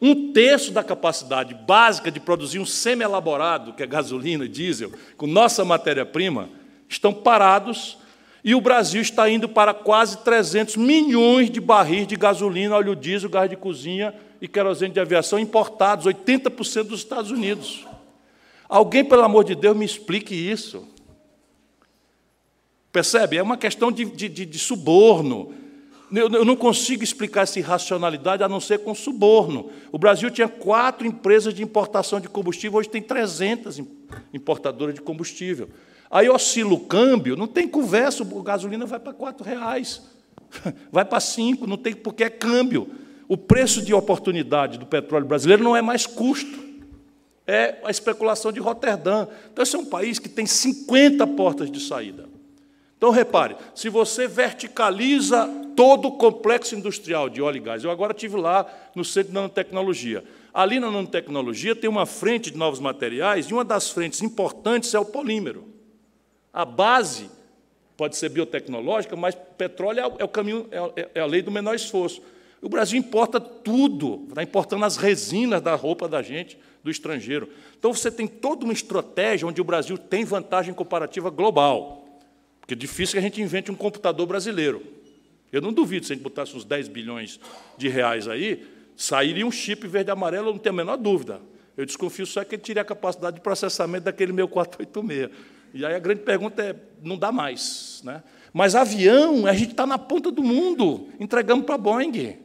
Um 0.00 0.30
terço 0.32 0.72
da 0.72 0.84
capacidade 0.84 1.54
básica 1.54 2.10
de 2.10 2.20
produzir 2.20 2.58
um 2.58 2.66
semi-elaborado, 2.66 3.72
que 3.72 3.82
é 3.82 3.86
gasolina 3.86 4.44
e 4.44 4.48
diesel, 4.48 4.92
com 5.16 5.26
nossa 5.26 5.64
matéria-prima, 5.64 6.50
estão 6.86 7.14
parados 7.14 7.96
e 8.46 8.54
o 8.54 8.60
Brasil 8.60 9.02
está 9.02 9.28
indo 9.28 9.48
para 9.48 9.74
quase 9.74 10.18
300 10.18 10.76
milhões 10.76 11.50
de 11.50 11.60
barris 11.60 12.06
de 12.06 12.14
gasolina, 12.14 12.76
óleo 12.76 12.94
diesel, 12.94 13.28
gás 13.28 13.50
de 13.50 13.56
cozinha 13.56 14.14
e 14.40 14.46
querosene 14.46 14.94
de 14.94 15.00
aviação 15.00 15.36
importados, 15.36 16.06
80% 16.06 16.84
dos 16.84 17.00
Estados 17.00 17.32
Unidos. 17.32 17.84
Alguém, 18.68 19.04
pelo 19.04 19.24
amor 19.24 19.42
de 19.42 19.56
Deus, 19.56 19.76
me 19.76 19.84
explique 19.84 20.32
isso. 20.32 20.86
Percebe? 22.92 23.36
É 23.36 23.42
uma 23.42 23.56
questão 23.56 23.90
de, 23.90 24.04
de, 24.04 24.28
de 24.28 24.58
suborno. 24.60 25.52
Eu, 26.14 26.30
eu 26.30 26.44
não 26.44 26.54
consigo 26.54 27.02
explicar 27.02 27.42
essa 27.42 27.58
irracionalidade 27.58 28.44
a 28.44 28.48
não 28.48 28.60
ser 28.60 28.78
com 28.78 28.94
suborno. 28.94 29.72
O 29.90 29.98
Brasil 29.98 30.30
tinha 30.30 30.46
quatro 30.46 31.04
empresas 31.04 31.52
de 31.52 31.64
importação 31.64 32.20
de 32.20 32.28
combustível, 32.28 32.78
hoje 32.78 32.88
tem 32.88 33.02
300 33.02 33.82
importadoras 34.32 34.94
de 34.94 35.00
combustível. 35.00 35.68
Aí 36.16 36.30
oscila 36.30 36.72
o 36.72 36.80
câmbio, 36.80 37.36
não 37.36 37.46
tem 37.46 37.68
conversa, 37.68 38.22
a 38.22 38.42
gasolina 38.42 38.86
vai 38.86 38.98
para 38.98 39.12
quatro 39.12 39.44
reais, 39.44 40.00
vai 40.90 41.04
para 41.04 41.20
cinco, 41.20 41.66
não 41.66 41.76
tem 41.76 41.94
porque 41.94 42.24
é 42.24 42.30
câmbio. 42.30 42.88
O 43.28 43.36
preço 43.36 43.82
de 43.82 43.92
oportunidade 43.92 44.78
do 44.78 44.86
petróleo 44.86 45.26
brasileiro 45.26 45.62
não 45.62 45.76
é 45.76 45.82
mais 45.82 46.06
custo 46.06 46.64
é 47.46 47.76
a 47.84 47.90
especulação 47.90 48.50
de 48.50 48.58
Roterdã. 48.58 49.28
Então, 49.52 49.62
esse 49.62 49.76
é 49.76 49.78
um 49.78 49.84
país 49.84 50.18
que 50.18 50.28
tem 50.28 50.46
50 50.46 51.26
portas 51.26 51.70
de 51.70 51.80
saída. 51.80 52.26
Então, 52.96 53.10
repare, 53.10 53.54
se 53.74 53.90
você 53.90 54.26
verticaliza 54.26 55.46
todo 55.76 56.08
o 56.08 56.12
complexo 56.12 56.74
industrial 56.74 57.28
de 57.28 57.42
óleo 57.42 57.58
e 57.58 57.60
gás, 57.60 57.84
eu 57.84 57.90
agora 57.90 58.12
estive 58.12 58.36
lá 58.38 58.66
no 58.94 59.04
Centro 59.04 59.28
de 59.28 59.34
Nanotecnologia. 59.34 60.24
Ali 60.52 60.80
na 60.80 60.90
nanotecnologia 60.90 61.76
tem 61.76 61.90
uma 61.90 62.06
frente 62.06 62.50
de 62.50 62.56
novos 62.56 62.80
materiais, 62.80 63.46
e 63.46 63.52
uma 63.52 63.64
das 63.64 63.90
frentes 63.90 64.22
importantes 64.22 64.94
é 64.94 64.98
o 64.98 65.04
polímero. 65.04 65.75
A 66.56 66.64
base 66.64 67.28
pode 67.98 68.16
ser 68.16 68.30
biotecnológica, 68.30 69.14
mas 69.14 69.34
petróleo 69.34 70.00
é 70.18 70.24
o 70.24 70.28
caminho, 70.28 70.66
é, 70.96 71.10
é 71.16 71.20
a 71.20 71.26
lei 71.26 71.42
do 71.42 71.50
menor 71.50 71.74
esforço. 71.74 72.22
O 72.62 72.68
Brasil 72.70 72.98
importa 72.98 73.38
tudo, 73.38 74.24
está 74.30 74.42
importando 74.42 74.86
as 74.86 74.96
resinas 74.96 75.60
da 75.60 75.74
roupa 75.74 76.08
da 76.08 76.22
gente, 76.22 76.58
do 76.82 76.90
estrangeiro. 76.90 77.50
Então 77.78 77.92
você 77.92 78.10
tem 78.10 78.26
toda 78.26 78.64
uma 78.64 78.72
estratégia 78.72 79.46
onde 79.46 79.60
o 79.60 79.64
Brasil 79.64 79.98
tem 79.98 80.24
vantagem 80.24 80.72
comparativa 80.72 81.28
global. 81.28 82.22
Porque 82.58 82.72
é 82.72 82.76
difícil 82.76 83.12
que 83.12 83.18
a 83.18 83.22
gente 83.22 83.42
invente 83.42 83.70
um 83.70 83.74
computador 83.74 84.26
brasileiro. 84.26 84.82
Eu 85.52 85.60
não 85.60 85.74
duvido, 85.74 86.06
se 86.06 86.14
a 86.14 86.16
gente 86.16 86.24
botasse 86.24 86.56
uns 86.56 86.64
10 86.64 86.88
bilhões 86.88 87.38
de 87.76 87.86
reais 87.86 88.28
aí, 88.28 88.66
sairia 88.96 89.46
um 89.46 89.52
chip 89.52 89.86
verde 89.86 90.08
e 90.08 90.12
amarelo, 90.12 90.48
eu 90.48 90.52
não 90.54 90.58
tenho 90.58 90.74
a 90.74 90.76
menor 90.76 90.96
dúvida. 90.96 91.38
Eu 91.76 91.84
desconfio 91.84 92.24
só 92.24 92.42
que 92.44 92.54
ele 92.54 92.62
tire 92.62 92.80
a 92.80 92.84
capacidade 92.84 93.36
de 93.36 93.42
processamento 93.42 94.06
daquele 94.06 94.32
meu 94.32 94.48
486. 94.48 95.55
E 95.76 95.84
aí 95.84 95.94
a 95.94 95.98
grande 95.98 96.22
pergunta 96.22 96.62
é: 96.62 96.74
não 97.02 97.18
dá 97.18 97.30
mais. 97.30 98.00
Né? 98.02 98.22
Mas 98.52 98.74
avião, 98.74 99.46
a 99.46 99.52
gente 99.52 99.72
está 99.72 99.86
na 99.86 99.98
ponta 99.98 100.30
do 100.30 100.42
mundo, 100.42 101.08
entregamos 101.20 101.66
para 101.66 101.74
a 101.74 101.78
Boeing. 101.78 102.38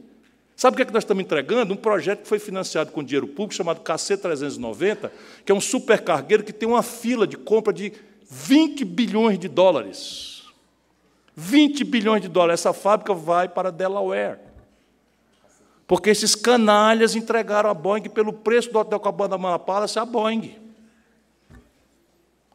Sabe 0.54 0.74
o 0.74 0.76
que, 0.76 0.82
é 0.82 0.84
que 0.84 0.92
nós 0.92 1.02
estamos 1.02 1.24
entregando? 1.24 1.72
Um 1.72 1.76
projeto 1.76 2.22
que 2.22 2.28
foi 2.28 2.38
financiado 2.38 2.92
com 2.92 3.02
dinheiro 3.02 3.26
público, 3.26 3.54
chamado 3.54 3.80
KC390, 3.80 5.10
que 5.46 5.50
é 5.50 5.54
um 5.54 5.60
supercargueiro 5.60 6.44
que 6.44 6.52
tem 6.52 6.68
uma 6.68 6.82
fila 6.82 7.26
de 7.26 7.38
compra 7.38 7.72
de 7.72 7.94
20 8.30 8.84
bilhões 8.84 9.38
de 9.38 9.48
dólares. 9.48 10.42
20 11.34 11.84
bilhões 11.84 12.20
de 12.20 12.28
dólares. 12.28 12.60
Essa 12.60 12.74
fábrica 12.74 13.14
vai 13.14 13.48
para 13.48 13.72
Delaware. 13.72 14.38
Porque 15.86 16.10
esses 16.10 16.34
canalhas 16.34 17.16
entregaram 17.16 17.70
a 17.70 17.74
Boeing 17.74 18.10
pelo 18.10 18.34
preço 18.34 18.70
do 18.70 18.78
hotel 18.78 19.00
Cabana 19.00 19.58
Palace 19.58 19.98
a 19.98 20.04
Boeing. 20.04 20.61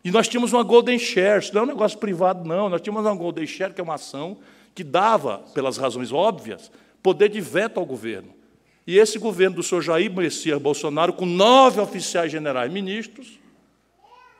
E 0.03 0.11
nós 0.11 0.27
tínhamos 0.27 0.53
uma 0.53 0.63
Golden 0.63 0.97
Share, 0.97 1.43
isso 1.43 1.53
não 1.53 1.61
é 1.61 1.63
um 1.65 1.67
negócio 1.67 1.97
privado, 1.97 2.47
não. 2.47 2.69
Nós 2.69 2.81
tínhamos 2.81 3.05
uma 3.05 3.15
Golden 3.15 3.45
Share, 3.45 3.73
que 3.73 3.81
é 3.81 3.83
uma 3.83 3.95
ação 3.95 4.37
que 4.73 4.83
dava, 4.83 5.39
pelas 5.53 5.77
razões 5.77 6.11
óbvias, 6.11 6.71
poder 7.01 7.29
de 7.29 7.41
veto 7.41 7.79
ao 7.79 7.85
governo. 7.85 8.33
E 8.85 8.97
esse 8.97 9.19
governo 9.19 9.57
do 9.57 9.63
senhor 9.63 9.81
Jair 9.81 10.13
Messias 10.13 10.61
Bolsonaro, 10.61 11.11
com 11.11 11.25
nove 11.25 11.81
oficiais 11.81 12.31
generais 12.31 12.71
ministros, 12.71 13.39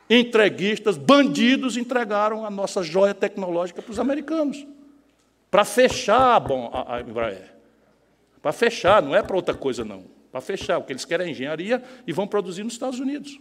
entreguistas, 0.10 0.98
bandidos, 0.98 1.76
entregaram 1.76 2.46
a 2.46 2.50
nossa 2.50 2.82
joia 2.82 3.14
tecnológica 3.14 3.82
para 3.82 3.92
os 3.92 4.00
americanos, 4.00 4.66
para 5.52 5.66
fechar 5.66 6.42
a, 6.42 6.96
a 6.96 7.02
Embraer. 7.02 7.56
Para 8.42 8.54
fechar, 8.54 9.02
não 9.02 9.14
é 9.14 9.22
para 9.22 9.36
outra 9.36 9.54
coisa, 9.54 9.84
não. 9.84 10.06
Para 10.32 10.40
fechar, 10.40 10.78
o 10.78 10.84
que 10.84 10.94
eles 10.94 11.04
querem 11.04 11.28
é 11.28 11.32
engenharia 11.32 11.84
e 12.06 12.14
vão 12.14 12.28
produzir 12.28 12.64
nos 12.64 12.74
Estados 12.74 13.00
Unidos. 13.00 13.38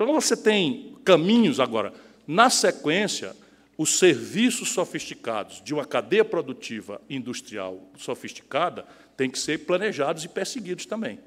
Então 0.00 0.14
você 0.14 0.34
tem 0.34 0.94
caminhos 1.04 1.60
agora. 1.60 1.92
Na 2.26 2.48
sequência, 2.48 3.36
os 3.76 3.98
serviços 3.98 4.70
sofisticados 4.70 5.60
de 5.62 5.74
uma 5.74 5.84
cadeia 5.84 6.24
produtiva 6.24 7.02
industrial 7.10 7.78
sofisticada 7.98 8.86
têm 9.14 9.28
que 9.28 9.38
ser 9.38 9.58
planejados 9.58 10.24
e 10.24 10.28
perseguidos 10.28 10.86
também. 10.86 11.18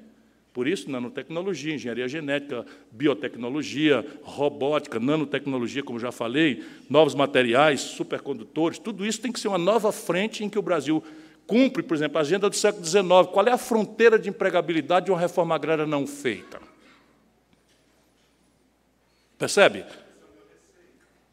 Por 0.52 0.66
isso, 0.66 0.90
nanotecnologia, 0.90 1.72
engenharia 1.72 2.08
genética, 2.08 2.66
biotecnologia, 2.90 4.04
robótica, 4.24 4.98
nanotecnologia, 4.98 5.84
como 5.84 6.00
já 6.00 6.10
falei, 6.10 6.64
novos 6.90 7.14
materiais, 7.14 7.80
supercondutores, 7.80 8.76
tudo 8.76 9.06
isso 9.06 9.20
tem 9.20 9.30
que 9.30 9.38
ser 9.38 9.46
uma 9.46 9.58
nova 9.58 9.92
frente 9.92 10.42
em 10.42 10.48
que 10.48 10.58
o 10.58 10.62
Brasil 10.62 11.00
cumpre, 11.46 11.80
por 11.80 11.94
exemplo, 11.94 12.18
a 12.18 12.22
agenda 12.22 12.50
do 12.50 12.56
século 12.56 12.84
XIX. 12.84 13.04
Qual 13.32 13.46
é 13.46 13.52
a 13.52 13.58
fronteira 13.58 14.18
de 14.18 14.28
empregabilidade 14.28 15.06
de 15.06 15.12
uma 15.12 15.20
reforma 15.20 15.54
agrária 15.54 15.86
não 15.86 16.08
feita? 16.08 16.63
Percebe? 19.44 19.84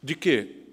De 0.04 0.16
quê? 0.16 0.66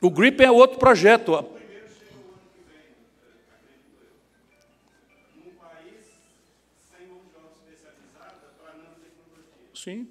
O 0.00 0.08
GRIP 0.10 0.44
é 0.44 0.50
outro 0.52 0.78
projeto. 0.78 1.44
Sim. 9.74 10.08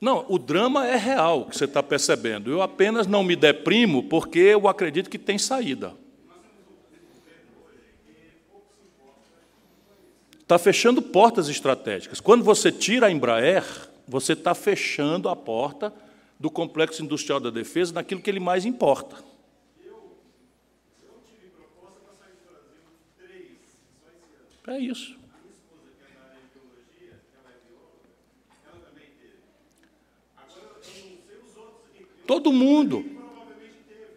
Não, 0.00 0.26
o 0.28 0.40
drama 0.40 0.88
é 0.88 0.96
real, 0.96 1.46
que 1.46 1.56
você 1.56 1.66
está 1.66 1.84
percebendo. 1.84 2.50
Eu 2.50 2.62
apenas 2.62 3.06
não 3.06 3.22
me 3.22 3.36
deprimo 3.36 4.08
porque 4.08 4.40
eu 4.40 4.66
acredito 4.66 5.08
que 5.08 5.18
tem 5.18 5.38
saída. 5.38 5.99
Está 10.50 10.58
fechando 10.58 11.00
portas 11.00 11.48
estratégicas. 11.48 12.18
Quando 12.18 12.42
você 12.42 12.72
tira 12.72 13.06
a 13.06 13.10
Embraer, 13.12 13.64
você 14.04 14.32
está 14.32 14.52
fechando 14.52 15.28
a 15.28 15.36
porta 15.36 15.94
do 16.40 16.50
complexo 16.50 17.04
industrial 17.04 17.38
da 17.38 17.50
defesa 17.50 17.94
naquilo 17.94 18.20
que 18.20 18.28
ele 18.28 18.40
mais 18.40 18.64
importa. 18.64 19.14
É 24.66 24.76
isso. 24.76 25.16
Todo 32.26 32.52
mundo. 32.52 33.04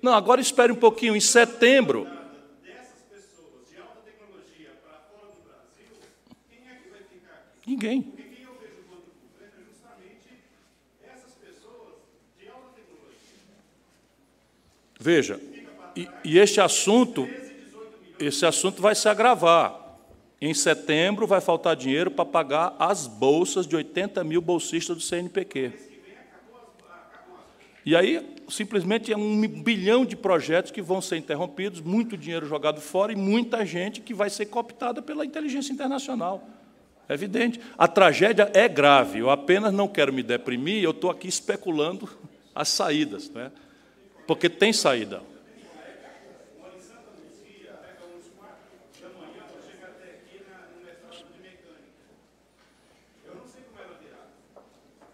Não, 0.01 0.15
agora 0.15 0.41
espere 0.41 0.71
um 0.71 0.77
pouquinho. 0.77 1.15
Em 1.15 1.21
setembro. 1.21 2.12
Ninguém. 7.65 8.13
Veja, 14.99 15.37
e, 15.97 16.07
e 16.23 16.37
este 16.37 16.61
assunto, 16.61 17.27
esse 18.17 18.45
assunto 18.45 18.81
vai 18.81 18.95
se 18.95 19.09
agravar. 19.09 19.77
Em 20.39 20.53
setembro 20.53 21.27
vai 21.27 21.41
faltar 21.41 21.75
dinheiro 21.75 22.09
para 22.09 22.25
pagar 22.25 22.75
as 22.79 23.05
bolsas 23.05 23.67
de 23.67 23.75
80 23.75 24.23
mil 24.23 24.41
bolsistas 24.41 24.95
do 24.95 25.03
CNPq. 25.03 25.73
E 27.85 27.97
aí, 27.97 28.35
simplesmente, 28.47 29.11
é 29.11 29.17
um 29.17 29.41
bilhão 29.61 30.05
de 30.05 30.15
projetos 30.15 30.71
que 30.71 30.81
vão 30.81 31.01
ser 31.01 31.17
interrompidos, 31.17 31.81
muito 31.81 32.15
dinheiro 32.15 32.45
jogado 32.45 32.79
fora 32.79 33.11
e 33.11 33.15
muita 33.15 33.65
gente 33.65 33.99
que 33.99 34.13
vai 34.13 34.29
ser 34.29 34.45
cooptada 34.45 35.01
pela 35.01 35.25
inteligência 35.25 35.73
internacional. 35.73 36.47
É 37.07 37.13
evidente. 37.13 37.59
A 37.77 37.87
tragédia 37.87 38.49
é 38.53 38.67
grave. 38.67 39.19
Eu 39.19 39.29
apenas 39.29 39.73
não 39.73 39.87
quero 39.87 40.13
me 40.13 40.23
deprimir, 40.23 40.83
eu 40.83 40.91
estou 40.91 41.09
aqui 41.09 41.27
especulando 41.27 42.09
as 42.55 42.69
saídas, 42.69 43.29
né? 43.29 43.51
porque 44.25 44.49
tem 44.49 44.71
saída. 44.71 45.21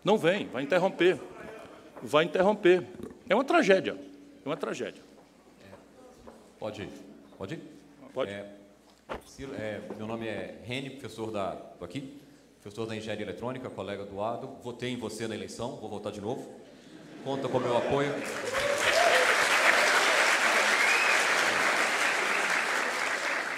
Não 0.04 0.18
vem, 0.18 0.48
vai 0.48 0.64
interromper 0.64 1.20
vai 2.02 2.26
interromper. 2.26 2.86
É 3.28 3.36
uma 3.36 3.44
tragédia. 3.44 3.98
É 4.44 4.50
uma 4.50 4.58
tragédia. 4.58 5.04
É, 5.62 5.76
pode 6.58 6.84
ir. 6.84 6.90
Pode 7.38 7.56
ir? 7.56 7.62
Pode. 8.14 8.32
É, 8.32 8.46
Ciro, 9.26 9.54
é, 9.56 9.82
meu 9.98 10.06
nome 10.06 10.28
é 10.28 10.60
Reni, 10.64 10.92
professor 10.92 11.32
da, 11.32 11.56
tô 11.56 11.84
aqui, 11.84 12.22
professor 12.62 12.86
da 12.86 12.96
Engenharia 12.96 13.26
Eletrônica, 13.26 13.70
colega 13.70 14.06
do 14.06 14.22
Ado. 14.22 14.48
Votei 14.62 14.92
em 14.92 14.98
você 14.98 15.28
na 15.28 15.34
eleição, 15.34 15.78
vou 15.78 15.90
votar 15.90 16.12
de 16.12 16.22
novo. 16.22 16.48
Conta 17.24 17.48
com 17.48 17.58
o 17.58 17.62
meu 17.62 17.76
apoio. 17.76 18.12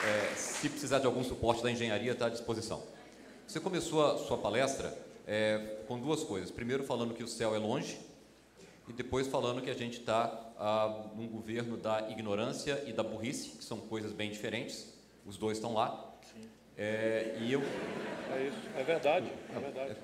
É, 0.05 0.35
se 0.35 0.69
precisar 0.69 0.99
de 0.99 1.05
algum 1.05 1.23
suporte 1.23 1.61
da 1.61 1.69
engenharia, 1.69 2.13
está 2.13 2.27
à 2.27 2.29
disposição. 2.29 2.81
Você 3.45 3.59
começou 3.59 4.05
a 4.05 4.17
sua 4.19 4.37
palestra 4.37 4.97
é, 5.27 5.79
com 5.87 5.99
duas 5.99 6.23
coisas. 6.23 6.49
Primeiro, 6.49 6.83
falando 6.83 7.13
que 7.13 7.23
o 7.23 7.27
céu 7.27 7.53
é 7.53 7.57
longe, 7.57 7.99
e 8.87 8.93
depois 8.93 9.27
falando 9.27 9.61
que 9.61 9.69
a 9.69 9.75
gente 9.75 9.99
está 9.99 10.53
ah, 10.57 11.07
num 11.15 11.27
governo 11.27 11.77
da 11.77 12.09
ignorância 12.09 12.83
e 12.87 12.93
da 12.93 13.03
burrice, 13.03 13.57
que 13.57 13.63
são 13.63 13.77
coisas 13.77 14.11
bem 14.11 14.31
diferentes. 14.31 15.00
Os 15.25 15.37
dois 15.37 15.57
estão 15.57 15.73
lá. 15.73 16.11
É, 16.77 17.37
e 17.39 17.51
eu. 17.51 17.61
É 17.61 18.47
isso, 18.47 18.69
é 18.75 18.83
verdade. 18.83 19.31
É 19.55 19.59
verdade. 19.59 19.97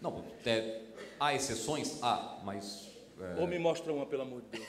Não, 0.00 0.24
é, 0.44 0.82
há 1.18 1.34
exceções? 1.34 2.02
Há, 2.02 2.40
mas. 2.44 2.90
É... 3.20 3.40
Ou 3.40 3.46
me 3.46 3.58
mostra 3.58 3.92
uma, 3.92 4.06
pelo 4.06 4.22
amor 4.22 4.42
de 4.42 4.58
Deus. 4.58 4.68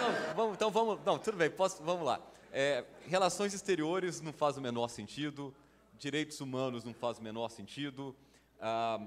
não, 0.00 0.34
vamos, 0.34 0.54
então 0.54 0.70
vamos. 0.70 1.00
Não, 1.04 1.18
tudo 1.18 1.36
bem, 1.36 1.50
posso, 1.50 1.82
vamos 1.82 2.04
lá. 2.04 2.20
É, 2.52 2.84
relações 3.06 3.52
exteriores 3.52 4.20
não 4.20 4.32
faz 4.32 4.56
o 4.56 4.60
menor 4.60 4.88
sentido, 4.88 5.54
direitos 5.98 6.40
humanos 6.40 6.84
não 6.84 6.94
faz 6.94 7.18
o 7.18 7.22
menor 7.22 7.50
sentido, 7.50 8.16
ah, 8.60 9.00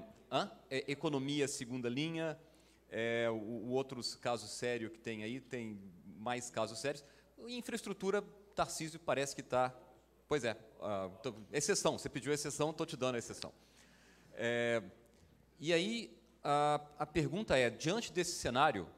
é, 0.70 0.84
economia 0.92 1.48
segunda 1.48 1.88
linha, 1.88 2.38
o, 3.32 3.34
o, 3.34 3.70
outros 3.70 4.14
casos 4.14 4.50
sérios 4.50 4.92
que 4.92 4.98
tem 4.98 5.24
aí, 5.24 5.40
tem 5.40 5.80
mais 6.18 6.48
casos 6.48 6.78
sérios. 6.78 7.04
Infraestrutura, 7.48 8.22
Tarcísio 8.54 9.00
parece 9.00 9.34
que 9.34 9.40
está. 9.40 9.74
Pois 10.28 10.44
é, 10.44 10.52
uh, 10.52 11.10
tô, 11.22 11.34
exceção, 11.52 11.98
você 11.98 12.08
pediu 12.08 12.32
exceção, 12.32 12.70
estou 12.70 12.86
te 12.86 12.96
dando 12.96 13.16
a 13.16 13.18
exceção. 13.18 13.52
É, 14.34 14.82
e 15.58 15.72
aí, 15.72 16.16
a, 16.42 16.80
a 16.98 17.06
pergunta 17.06 17.56
é: 17.56 17.68
diante 17.68 18.12
desse 18.12 18.32
cenário, 18.32 18.88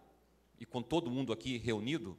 e 0.59 0.67
com 0.67 0.83
todo 0.83 1.11
mundo 1.11 1.33
aqui 1.33 1.59
reunido, 1.59 2.17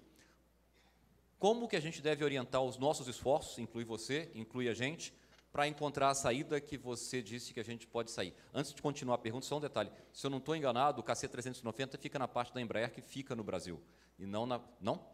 como 1.39 1.67
que 1.67 1.75
a 1.75 1.79
gente 1.79 2.01
deve 2.01 2.23
orientar 2.23 2.61
os 2.61 2.77
nossos 2.77 3.07
esforços, 3.07 3.59
inclui 3.59 3.83
você, 3.83 4.31
inclui 4.33 4.67
a 4.69 4.73
gente, 4.73 5.13
para 5.51 5.67
encontrar 5.67 6.09
a 6.09 6.15
saída 6.15 6.59
que 6.59 6.77
você 6.77 7.21
disse 7.21 7.53
que 7.53 7.59
a 7.59 7.63
gente 7.63 7.85
pode 7.85 8.09
sair. 8.09 8.33
Antes 8.53 8.73
de 8.73 8.81
continuar 8.81 9.15
a 9.15 9.17
pergunta, 9.19 9.45
só 9.45 9.57
um 9.57 9.61
detalhe. 9.61 9.91
Se 10.11 10.25
eu 10.25 10.31
não 10.31 10.39
estou 10.39 10.55
enganado, 10.55 11.01
o 11.01 11.03
KC-390 11.03 11.99
fica 11.99 12.17
na 12.17 12.27
parte 12.27 12.53
da 12.53 12.59
Embraer 12.59 12.91
que 12.91 13.01
fica 13.01 13.35
no 13.35 13.43
Brasil, 13.43 13.79
e 14.17 14.25
não 14.25 14.45
na... 14.47 14.59
Não? 14.81 15.05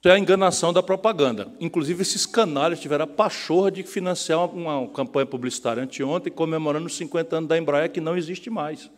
Isso 0.00 0.08
é 0.08 0.12
a 0.12 0.18
enganação 0.18 0.72
da 0.72 0.80
propaganda. 0.80 1.48
Inclusive, 1.58 2.02
esses 2.02 2.24
canalhas 2.24 2.78
tiveram 2.78 3.02
a 3.02 3.08
pachorra 3.08 3.68
de 3.68 3.82
financiar 3.82 4.44
uma, 4.44 4.78
uma 4.78 4.88
campanha 4.88 5.26
publicitária 5.26 5.82
anteontem, 5.82 6.32
comemorando 6.32 6.86
os 6.86 6.96
50 6.96 7.36
anos 7.36 7.48
da 7.48 7.58
Embraer, 7.58 7.90
que 7.90 8.00
não 8.00 8.16
existe 8.16 8.48
mais. 8.48 8.88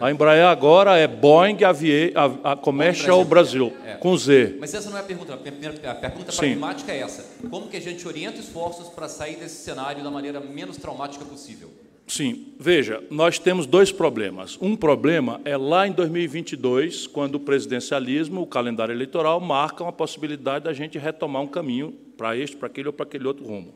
A 0.00 0.10
Embraer 0.10 0.46
agora 0.46 0.96
é 0.98 1.06
Boeing 1.06 1.62
Avie, 1.62 2.12
a, 2.16 2.52
a 2.52 2.56
Commercial 2.56 3.24
Brasil, 3.24 3.70
Brasil 3.70 3.88
é. 3.88 3.94
com 3.94 4.16
Z. 4.16 4.56
Mas 4.58 4.74
essa 4.74 4.90
não 4.90 4.96
é 4.96 5.00
a 5.02 5.04
pergunta. 5.04 5.34
A 5.34 5.94
pergunta 5.94 6.32
Sim. 6.32 6.38
pragmática 6.38 6.90
é 6.90 6.98
essa. 6.98 7.24
Como 7.48 7.68
que 7.68 7.76
a 7.76 7.80
gente 7.80 8.06
orienta 8.08 8.40
esforços 8.40 8.88
para 8.88 9.08
sair 9.08 9.36
desse 9.36 9.62
cenário 9.62 10.02
da 10.02 10.10
maneira 10.10 10.40
menos 10.40 10.76
traumática 10.78 11.24
possível? 11.24 11.70
Sim, 12.06 12.52
veja, 12.60 13.02
nós 13.10 13.38
temos 13.38 13.66
dois 13.66 13.90
problemas. 13.90 14.58
Um 14.60 14.76
problema 14.76 15.40
é 15.44 15.56
lá 15.56 15.86
em 15.86 15.92
2022, 15.92 17.06
quando 17.06 17.36
o 17.36 17.40
presidencialismo, 17.40 18.42
o 18.42 18.46
calendário 18.46 18.92
eleitoral, 18.92 19.40
marcam 19.40 19.88
a 19.88 19.92
possibilidade 19.92 20.66
da 20.66 20.72
gente 20.72 20.98
retomar 20.98 21.42
um 21.42 21.46
caminho 21.46 21.92
para 22.16 22.36
este, 22.36 22.56
para 22.56 22.66
aquele 22.66 22.88
ou 22.88 22.92
para 22.92 23.04
aquele 23.04 23.26
outro 23.26 23.44
rumo. 23.44 23.74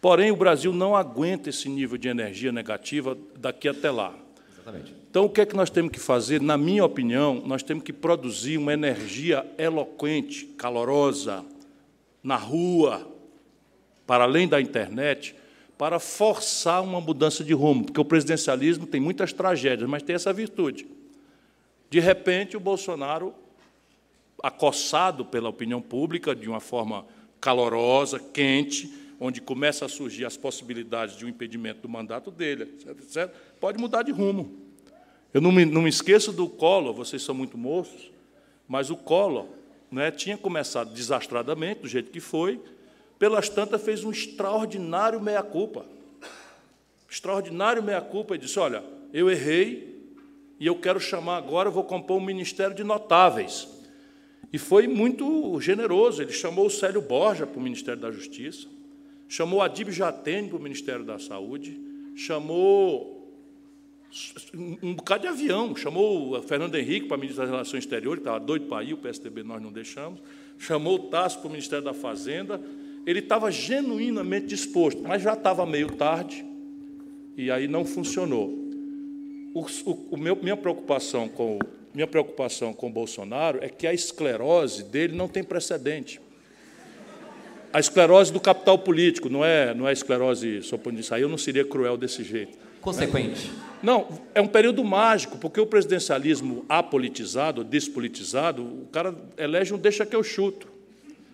Porém, 0.00 0.30
o 0.30 0.36
Brasil 0.36 0.72
não 0.72 0.94
aguenta 0.94 1.50
esse 1.50 1.68
nível 1.68 1.96
de 1.96 2.08
energia 2.08 2.52
negativa 2.52 3.16
daqui 3.36 3.68
até 3.68 3.90
lá. 3.90 4.14
Exatamente. 4.52 4.94
Então, 5.10 5.24
o 5.24 5.28
que 5.28 5.40
é 5.40 5.46
que 5.46 5.56
nós 5.56 5.70
temos 5.70 5.92
que 5.92 5.98
fazer? 5.98 6.40
Na 6.40 6.56
minha 6.56 6.84
opinião, 6.84 7.42
nós 7.44 7.62
temos 7.62 7.82
que 7.82 7.92
produzir 7.92 8.58
uma 8.58 8.72
energia 8.72 9.44
eloquente, 9.58 10.46
calorosa, 10.56 11.44
na 12.22 12.36
rua, 12.36 13.06
para 14.06 14.24
além 14.24 14.46
da 14.46 14.60
internet, 14.60 15.34
para 15.80 15.98
forçar 15.98 16.84
uma 16.84 17.00
mudança 17.00 17.42
de 17.42 17.54
rumo, 17.54 17.86
porque 17.86 17.98
o 17.98 18.04
presidencialismo 18.04 18.86
tem 18.86 19.00
muitas 19.00 19.32
tragédias, 19.32 19.88
mas 19.88 20.02
tem 20.02 20.14
essa 20.14 20.30
virtude. 20.30 20.86
De 21.88 21.98
repente, 21.98 22.54
o 22.54 22.60
Bolsonaro, 22.60 23.32
acossado 24.42 25.24
pela 25.24 25.48
opinião 25.48 25.80
pública 25.80 26.36
de 26.36 26.50
uma 26.50 26.60
forma 26.60 27.06
calorosa, 27.40 28.18
quente, 28.18 28.92
onde 29.18 29.40
começa 29.40 29.86
a 29.86 29.88
surgir 29.88 30.26
as 30.26 30.36
possibilidades 30.36 31.16
de 31.16 31.24
um 31.24 31.30
impedimento 31.30 31.80
do 31.80 31.88
mandato 31.88 32.30
dele, 32.30 32.64
etc., 32.86 33.30
pode 33.58 33.78
mudar 33.78 34.02
de 34.02 34.12
rumo. 34.12 34.54
Eu 35.32 35.40
não 35.40 35.50
me, 35.50 35.64
não 35.64 35.80
me 35.80 35.88
esqueço 35.88 36.30
do 36.30 36.46
Collor, 36.46 36.92
vocês 36.92 37.22
são 37.22 37.34
muito 37.34 37.56
moços, 37.56 38.12
mas 38.68 38.90
o 38.90 38.96
Collor 38.98 39.46
né, 39.90 40.10
tinha 40.10 40.36
começado 40.36 40.92
desastradamente, 40.92 41.80
do 41.80 41.88
jeito 41.88 42.10
que 42.10 42.20
foi, 42.20 42.60
pelas 43.20 43.50
tantas 43.50 43.82
fez 43.82 44.02
um 44.02 44.10
extraordinário 44.10 45.20
meia-culpa. 45.20 45.84
Extraordinário 47.08 47.82
meia-culpa 47.82 48.34
e 48.34 48.38
disse: 48.38 48.58
Olha, 48.58 48.82
eu 49.12 49.30
errei 49.30 50.10
e 50.58 50.66
eu 50.66 50.74
quero 50.74 50.98
chamar 50.98 51.36
agora, 51.36 51.68
eu 51.68 51.72
vou 51.72 51.84
compor 51.84 52.16
um 52.16 52.24
ministério 52.24 52.74
de 52.74 52.82
notáveis. 52.82 53.68
E 54.50 54.56
foi 54.58 54.88
muito 54.88 55.60
generoso. 55.60 56.22
Ele 56.22 56.32
chamou 56.32 56.66
o 56.66 56.70
Célio 56.70 57.02
Borja 57.02 57.46
para 57.46 57.60
o 57.60 57.62
Ministério 57.62 58.00
da 58.00 58.10
Justiça, 58.10 58.66
chamou 59.28 59.60
Adib 59.60 59.92
Jatene 59.92 60.48
para 60.48 60.56
o 60.56 60.62
Ministério 60.62 61.04
da 61.04 61.18
Saúde, 61.18 61.78
chamou 62.16 63.20
um 64.82 64.94
bocado 64.94 65.22
de 65.22 65.28
avião, 65.28 65.76
chamou 65.76 66.38
o 66.38 66.42
Fernando 66.42 66.74
Henrique 66.74 67.06
para 67.06 67.18
o 67.18 67.20
Ministério 67.20 67.50
das 67.50 67.58
Relações 67.58 67.84
Exteriores, 67.84 68.22
que 68.22 68.28
estava 68.28 68.42
doido 68.42 68.66
para 68.66 68.82
ir, 68.82 68.94
o 68.94 68.96
PSDB 68.96 69.42
nós 69.42 69.62
não 69.62 69.70
deixamos, 69.70 70.20
chamou 70.58 70.94
o 70.94 71.10
Tasso 71.10 71.38
para 71.38 71.48
o 71.48 71.50
Ministério 71.50 71.84
da 71.84 71.92
Fazenda, 71.92 72.58
ele 73.06 73.20
estava 73.20 73.50
genuinamente 73.50 74.46
disposto, 74.46 75.02
mas 75.02 75.22
já 75.22 75.32
estava 75.32 75.64
meio 75.64 75.92
tarde, 75.92 76.44
e 77.36 77.50
aí 77.50 77.66
não 77.66 77.84
funcionou. 77.84 78.48
O, 79.54 79.60
o, 79.84 80.08
o 80.12 80.16
meu, 80.16 80.36
minha, 80.36 80.56
preocupação 80.56 81.28
com, 81.28 81.58
minha 81.94 82.06
preocupação 82.06 82.72
com 82.72 82.88
o 82.88 82.90
Bolsonaro 82.90 83.58
é 83.62 83.68
que 83.68 83.86
a 83.86 83.94
esclerose 83.94 84.84
dele 84.84 85.16
não 85.16 85.26
tem 85.26 85.42
precedente. 85.42 86.20
A 87.72 87.80
esclerose 87.80 88.32
do 88.32 88.40
capital 88.40 88.78
político, 88.78 89.28
não 89.28 89.44
é, 89.44 89.72
não 89.74 89.88
é 89.88 89.92
esclerose, 89.92 90.62
só 90.62 90.76
por 90.76 90.92
isso 90.92 91.14
aí 91.14 91.22
eu 91.22 91.28
não 91.28 91.38
seria 91.38 91.64
cruel 91.64 91.96
desse 91.96 92.22
jeito. 92.22 92.58
Consequente. 92.80 93.50
Não, 93.82 94.08
é 94.34 94.40
um 94.40 94.46
período 94.46 94.82
mágico, 94.84 95.38
porque 95.38 95.60
o 95.60 95.66
presidencialismo 95.66 96.64
apolitizado, 96.68 97.62
despolitizado, 97.62 98.62
o 98.62 98.86
cara 98.90 99.14
elege 99.36 99.72
um 99.72 99.78
deixa 99.78 100.04
que 100.04 100.16
eu 100.16 100.22
chuto. 100.22 100.68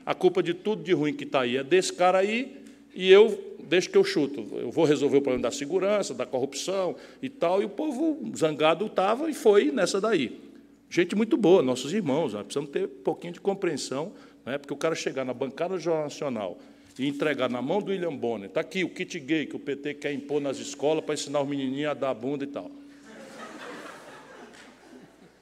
A 0.07 0.15
culpa 0.15 0.41
de 0.41 0.55
tudo 0.55 0.85
de 0.85 0.93
ruim 0.93 1.13
que 1.13 1.25
está 1.25 1.41
aí 1.41 1.57
é 1.57 1.65
desse 1.65 1.93
cara 1.93 2.19
aí, 2.19 2.65
e 2.95 3.11
eu 3.11 3.57
deixo 3.65 3.91
que 3.91 3.99
eu 3.99 4.05
chuto. 4.05 4.47
Eu 4.53 4.71
vou 4.71 4.85
resolver 4.85 5.19
o 5.19 5.21
problema 5.21 5.43
da 5.43 5.51
segurança, 5.51 6.15
da 6.15 6.25
corrupção 6.25 6.95
e 7.21 7.29
tal, 7.29 7.61
e 7.61 7.65
o 7.65 7.69
povo 7.69 8.19
zangado 8.37 8.87
estava 8.87 9.29
e 9.29 9.35
foi 9.35 9.73
nessa 9.73 10.01
daí. 10.01 10.41
Gente 10.89 11.17
muito 11.17 11.37
boa, 11.37 11.61
nossos 11.63 11.93
irmãos, 11.93 12.33
nós 12.33 12.45
precisamos 12.45 12.71
ter 12.71 12.85
um 12.85 13.03
pouquinho 13.03 13.33
de 13.33 13.41
compreensão, 13.41 14.13
né? 14.45 14.57
porque 14.57 14.73
o 14.73 14.77
cara 14.77 14.95
chegar 14.95 15.25
na 15.25 15.35
bancada 15.35 15.75
do 15.75 15.81
Jornal 15.81 16.05
Nacional 16.05 16.59
e 16.97 17.09
entregar 17.09 17.51
na 17.51 17.61
mão 17.61 17.83
do 17.83 17.91
William 17.91 18.15
Bonner. 18.15 18.49
Está 18.49 18.61
aqui 18.61 18.85
o 18.85 18.89
kit 18.89 19.19
gay 19.19 19.45
que 19.45 19.57
o 19.57 19.59
PT 19.59 19.95
quer 19.95 20.13
impor 20.13 20.41
nas 20.41 20.59
escolas 20.59 21.05
para 21.05 21.15
ensinar 21.15 21.43
os 21.43 21.49
menininhos 21.49 21.91
a 21.91 21.95
dar 21.95 22.11
a 22.11 22.15
bunda 22.15 22.45
e 22.45 22.47
tal. 22.47 22.71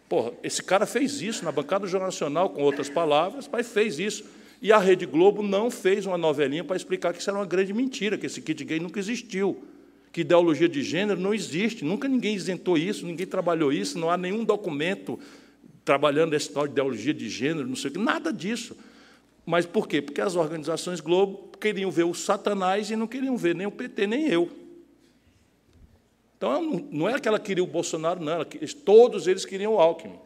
Porra, 0.09 0.33
esse 0.43 0.63
cara 0.63 0.87
fez 0.87 1.21
isso 1.21 1.45
na 1.45 1.53
bancada 1.53 1.85
do 1.85 1.91
Jornal 1.91 2.09
Nacional, 2.09 2.51
com 2.51 2.63
outras 2.63 2.89
palavras, 2.89 3.49
mas 3.51 3.69
fez 3.69 3.99
isso. 3.99 4.25
E 4.65 4.73
a 4.73 4.79
Rede 4.79 5.05
Globo 5.05 5.43
não 5.43 5.71
fez 5.71 6.07
uma 6.07 6.17
novelinha 6.17 6.65
para 6.65 6.75
explicar 6.75 7.13
que 7.13 7.21
isso 7.21 7.29
era 7.29 7.39
uma 7.39 7.45
grande 7.45 7.75
mentira, 7.75 8.17
que 8.17 8.25
esse 8.25 8.41
kit 8.41 8.65
gay 8.65 8.81
nunca 8.81 8.99
existiu, 8.99 9.63
que 10.11 10.23
ideologia 10.23 10.67
de 10.67 10.83
gênero 10.83 11.21
não 11.21 11.35
existe, 11.35 11.85
nunca 11.85 12.09
ninguém 12.09 12.35
isentou 12.35 12.79
isso, 12.79 13.05
ninguém 13.05 13.27
trabalhou 13.27 13.71
isso, 13.71 13.99
não 13.99 14.09
há 14.09 14.17
nenhum 14.17 14.43
documento 14.43 15.21
trabalhando 15.85 16.33
essa 16.33 16.47
história 16.47 16.69
de 16.69 16.73
ideologia 16.73 17.13
de 17.13 17.29
gênero, 17.29 17.69
não 17.69 17.77
sei 17.77 17.91
o 17.91 17.93
que, 17.93 17.99
nada 17.99 18.33
disso. 18.33 18.75
Mas 19.45 19.67
por 19.67 19.87
quê? 19.87 20.01
Porque 20.01 20.23
as 20.23 20.35
organizações 20.35 20.99
Globo 20.99 21.51
queriam 21.61 21.91
ver 21.91 22.05
o 22.05 22.15
Satanás 22.15 22.91
e 22.91 22.97
não 22.97 23.07
queriam 23.07 23.37
ver 23.37 23.55
nem 23.55 23.67
o 23.67 23.71
PT, 23.71 24.07
nem 24.07 24.29
eu. 24.29 24.51
Então, 26.39 26.89
não 26.91 27.07
é 27.07 27.21
que 27.21 27.29
ela 27.29 27.39
queria 27.39 27.63
o 27.63 27.67
Bolsonaro, 27.67 28.25
não, 28.25 28.33
ela, 28.33 28.49
todos 28.83 29.27
eles 29.27 29.45
queriam 29.45 29.75
o 29.75 29.79
Alckmin. 29.79 30.19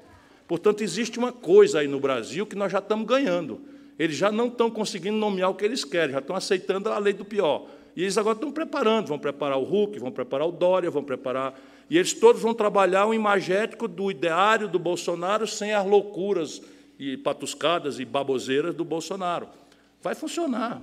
Portanto, 0.47 0.83
existe 0.83 1.19
uma 1.19 1.33
coisa 1.33 1.81
aí 1.81 1.89
no 1.89 1.99
Brasil 1.99 2.47
que 2.47 2.55
nós 2.55 2.71
já 2.71 2.79
estamos 2.79 3.05
ganhando. 3.05 3.77
Eles 3.99 4.17
já 4.17 4.31
não 4.31 4.47
estão 4.47 4.71
conseguindo 4.71 5.17
nomear 5.17 5.51
o 5.51 5.55
que 5.55 5.65
eles 5.65 5.85
querem, 5.85 6.13
já 6.13 6.21
estão 6.21 6.37
aceitando 6.37 6.89
a 6.91 6.99
lei 6.99 7.13
do 7.13 7.25
pior. 7.25 7.67
E 7.97 8.03
eles 8.03 8.17
agora 8.17 8.37
estão 8.37 8.53
preparando, 8.53 9.09
vão 9.09 9.19
preparar 9.19 9.59
o 9.59 9.65
Hulk, 9.65 9.99
vão 9.99 10.13
preparar 10.13 10.47
o 10.47 10.53
Dória, 10.53 10.91
vão 10.91 11.03
preparar. 11.03 11.59
E 11.91 11.99
eles 11.99 12.13
todos 12.13 12.41
vão 12.41 12.55
trabalhar 12.55 13.07
o 13.07 13.15
imagético 13.15 13.89
do 13.89 14.11
ideário 14.11 14.69
do 14.69 14.79
Bolsonaro 14.79 15.47
sem 15.49 15.73
as 15.73 15.85
loucuras 15.85 16.63
e 16.99 17.17
patuscadas 17.17 17.99
e 17.99 18.05
baboseiras 18.05 18.75
do 18.75 18.85
Bolsonaro. 18.85 19.49
Vai 20.01 20.15
funcionar. 20.15 20.81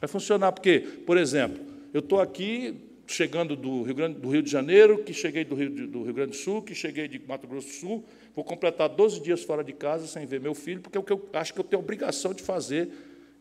Vai 0.00 0.08
funcionar, 0.08 0.52
porque, 0.52 0.80
por 0.80 1.18
exemplo, 1.18 1.62
eu 1.92 2.00
estou 2.00 2.20
aqui 2.20 2.74
chegando 3.06 3.56
do 3.56 3.82
Rio, 3.82 3.94
Grande, 3.94 4.18
do 4.18 4.30
Rio 4.30 4.42
de 4.42 4.50
Janeiro, 4.50 5.02
que 5.02 5.12
cheguei 5.12 5.44
do 5.44 5.54
Rio, 5.54 5.88
do 5.88 6.02
Rio 6.04 6.14
Grande 6.14 6.30
do 6.30 6.36
Sul, 6.36 6.62
que 6.62 6.74
cheguei 6.74 7.08
de 7.08 7.20
Mato 7.26 7.46
Grosso 7.46 7.66
do 7.66 7.74
Sul, 7.74 8.04
vou 8.34 8.44
completar 8.44 8.88
12 8.88 9.20
dias 9.20 9.42
fora 9.42 9.62
de 9.62 9.72
casa 9.72 10.06
sem 10.06 10.26
ver 10.26 10.40
meu 10.40 10.54
filho, 10.54 10.80
porque 10.80 10.96
é 10.96 11.00
o 11.00 11.04
que 11.04 11.12
eu 11.12 11.28
acho 11.32 11.52
que 11.52 11.60
eu 11.60 11.64
tenho 11.64 11.82
obrigação 11.82 12.32
de 12.32 12.42
fazer 12.42 12.90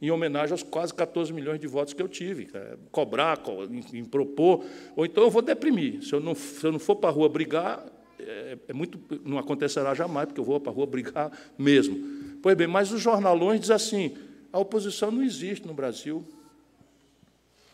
em 0.01 0.09
homenagem 0.11 0.53
aos 0.53 0.63
quase 0.63 0.93
14 0.93 1.31
milhões 1.33 1.59
de 1.59 1.67
votos 1.67 1.93
que 1.93 2.01
eu 2.01 2.07
tive. 2.07 2.49
É, 2.53 2.77
cobrar, 2.91 3.37
co 3.37 3.65
em, 3.65 3.83
em, 3.93 4.05
propor, 4.05 4.63
ou 4.95 5.05
então 5.05 5.23
eu 5.23 5.29
vou 5.29 5.41
deprimir. 5.41 6.03
Se 6.03 6.13
eu 6.13 6.19
não, 6.19 6.33
se 6.33 6.65
eu 6.65 6.71
não 6.71 6.79
for 6.79 6.95
para 6.95 7.09
a 7.09 7.13
rua 7.13 7.27
brigar, 7.27 7.85
é, 8.19 8.57
é, 8.67 8.73
muito, 8.73 8.99
não 9.25 9.37
acontecerá 9.37 9.93
jamais, 9.93 10.27
porque 10.27 10.39
eu 10.39 10.45
vou 10.45 10.59
para 10.59 10.71
a 10.71 10.75
rua 10.75 10.85
brigar 10.85 11.31
mesmo. 11.57 12.37
Pois 12.41 12.55
bem, 12.55 12.67
mas 12.67 12.91
os 12.91 13.01
jornalões 13.01 13.59
dizem 13.59 13.75
assim, 13.75 14.17
a 14.51 14.59
oposição 14.59 15.11
não 15.11 15.23
existe 15.23 15.67
no 15.67 15.73
Brasil. 15.73 16.23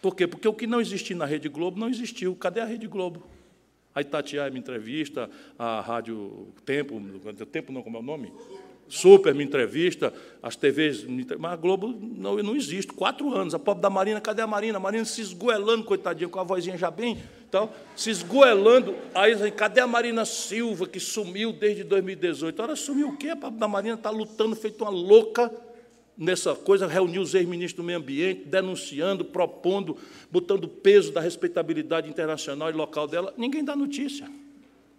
Por 0.02 0.16
quê? 0.16 0.28
Porque 0.28 0.48
o 0.48 0.54
que 0.54 0.68
não 0.68 0.82
existia 0.82 1.16
na 1.16 1.26
Rede 1.26 1.50
Globo 1.50 1.80
não 1.80 1.90
existiu. 1.90 2.36
Cadê 2.36 2.60
a 2.60 2.66
Rede 2.66 2.88
Globo? 2.88 3.24
A 3.96 4.02
Itatiaia 4.02 4.52
me 4.52 4.60
entrevista, 4.60 5.30
a 5.58 5.80
Rádio 5.80 6.50
Tempo, 6.66 7.02
Tempo 7.50 7.72
não, 7.72 7.82
como 7.82 7.96
é 7.96 8.00
o 8.02 8.04
nome? 8.04 8.34
Super 8.90 9.34
me 9.34 9.42
entrevista, 9.44 10.14
as 10.44 10.58
TVs, 10.58 11.06
mas 11.40 11.54
a 11.54 11.56
Globo 11.56 11.88
não, 11.88 12.36
não 12.36 12.56
existe. 12.56 12.92
Quatro 12.92 13.34
anos. 13.34 13.56
A 13.56 13.60
pobre 13.60 13.82
da 13.82 13.90
Marina, 13.90 14.20
cadê 14.20 14.42
a 14.42 14.48
Marina? 14.48 14.78
A 14.78 14.82
Marina 14.82 15.06
se 15.06 15.22
esgoelando, 15.22 15.86
coitadinha, 15.86 16.30
com 16.30 16.40
a 16.40 16.44
vozinha 16.44 16.78
já 16.78 16.92
bem, 16.92 17.18
então, 17.48 17.70
se 17.96 18.10
esgoelando. 18.10 18.94
Aí, 19.16 19.50
cadê 19.52 19.80
a 19.80 19.88
Marina 19.88 20.26
Silva, 20.26 20.86
que 20.86 21.00
sumiu 21.00 21.54
desde 21.54 21.86
2018? 21.86 22.62
Ela 22.62 22.76
sumiu 22.76 23.08
o 23.08 23.18
quê? 23.18 23.30
A 23.30 23.36
pobre 23.38 23.60
da 23.60 23.68
Marina 23.68 23.96
está 23.96 24.10
lutando, 24.10 24.56
feito 24.58 24.84
uma 24.84 24.92
louca 24.92 25.50
nessa 26.18 26.56
coisa, 26.56 26.88
reuniu 26.88 27.22
os 27.22 27.34
ex-ministros 27.34 27.78
do 27.78 27.84
meio 27.84 28.00
ambiente, 28.00 28.46
denunciando, 28.46 29.26
propondo, 29.26 29.98
botando 30.32 30.68
peso 30.68 31.12
da 31.12 31.22
respeitabilidade 31.22 32.10
internacional 32.10 32.70
e 32.70 32.74
local 32.74 33.08
dela. 33.08 33.34
Ninguém 33.38 33.64
dá 33.64 33.76
notícia. 33.76 34.30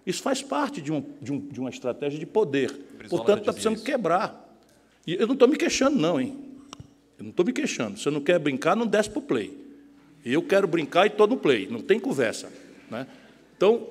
Isso 0.07 0.23
faz 0.23 0.43
parte 0.43 0.81
de, 0.81 0.93
um, 0.93 1.05
de, 1.21 1.33
um, 1.33 1.39
de 1.41 1.59
uma 1.59 1.71
estratégia 1.71 2.19
de 2.19 2.27
poder. 2.27 2.71
Portanto, 3.09 3.41
está 3.41 3.53
precisando 3.53 3.83
quebrar. 3.83 4.45
E 5.07 5.15
eu 5.15 5.27
não 5.27 5.35
estou 5.35 5.49
me 5.49 5.57
queixando, 5.57 5.97
não, 5.97 6.21
hein? 6.21 6.37
Eu 7.19 7.25
não 7.25 7.31
estou 7.31 7.45
me 7.45 7.53
queixando. 7.53 7.97
Se 7.97 8.05
você 8.05 8.11
não 8.11 8.21
quer 8.21 8.39
brincar, 8.39 8.77
não 8.77 8.87
desce 8.87 9.11
para 9.11 9.19
o 9.19 9.23
play. 9.23 9.57
Eu 10.25 10.43
quero 10.43 10.67
brincar 10.67 11.07
e 11.07 11.09
estou 11.09 11.27
no 11.27 11.37
play. 11.37 11.67
Não 11.71 11.81
tem 11.81 11.99
conversa. 11.99 12.53
Né? 12.91 13.07
Então, 13.57 13.89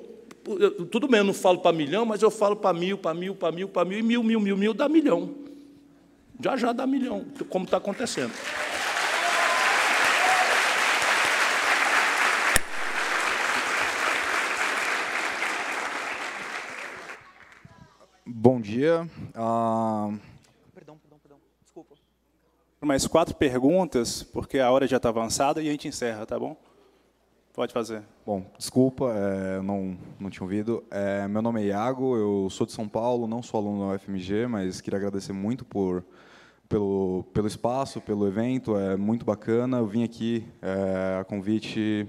tudo 0.90 1.08
bem, 1.08 1.18
eu 1.18 1.24
não 1.24 1.34
falo 1.34 1.58
para 1.58 1.74
milhão, 1.74 2.06
mas 2.06 2.22
eu 2.22 2.30
falo 2.30 2.56
para 2.56 2.72
mil, 2.78 2.96
para 2.96 3.12
mil, 3.12 3.34
para 3.34 3.52
mil, 3.52 3.68
para 3.68 3.84
mil, 3.84 3.98
e 3.98 4.02
mil, 4.02 4.22
mil, 4.22 4.40
mil, 4.40 4.56
mil 4.56 4.74
dá 4.74 4.88
milhão. 4.88 5.34
Já 6.40 6.56
já 6.56 6.72
dá 6.72 6.86
milhão, 6.86 7.24
como 7.48 7.64
está 7.64 7.78
acontecendo. 7.78 8.32
Bom 18.26 18.60
dia. 18.60 19.08
Ah, 19.34 20.10
perdão, 20.74 20.98
perdão, 20.98 21.18
perdão. 21.18 21.38
Desculpa. 21.62 21.94
Mais 22.80 23.06
quatro 23.06 23.34
perguntas, 23.34 24.22
porque 24.22 24.58
a 24.58 24.70
hora 24.70 24.86
já 24.86 24.98
está 24.98 25.08
avançada 25.08 25.62
e 25.62 25.68
a 25.68 25.70
gente 25.72 25.88
encerra, 25.88 26.26
tá 26.26 26.38
bom? 26.38 26.56
Pode 27.54 27.72
fazer. 27.72 28.02
Bom, 28.26 28.44
desculpa, 28.58 29.10
é, 29.14 29.62
não, 29.62 29.96
não 30.20 30.28
tinha 30.28 30.44
ouvido. 30.44 30.84
É, 30.90 31.26
meu 31.26 31.40
nome 31.40 31.62
é 31.62 31.68
Iago, 31.68 32.14
eu 32.14 32.50
sou 32.50 32.66
de 32.66 32.72
São 32.72 32.86
Paulo, 32.86 33.26
não 33.26 33.42
sou 33.42 33.58
aluno 33.58 33.88
da 33.88 33.94
UFMG, 33.94 34.46
mas 34.46 34.82
queria 34.82 34.98
agradecer 34.98 35.32
muito 35.32 35.64
por, 35.64 36.04
pelo, 36.68 37.24
pelo 37.32 37.46
espaço, 37.46 38.00
pelo 38.00 38.26
evento, 38.26 38.76
é 38.76 38.96
muito 38.96 39.24
bacana. 39.24 39.78
Eu 39.78 39.86
vim 39.86 40.02
aqui 40.02 40.44
é, 40.60 41.18
a 41.20 41.24
convite 41.24 42.06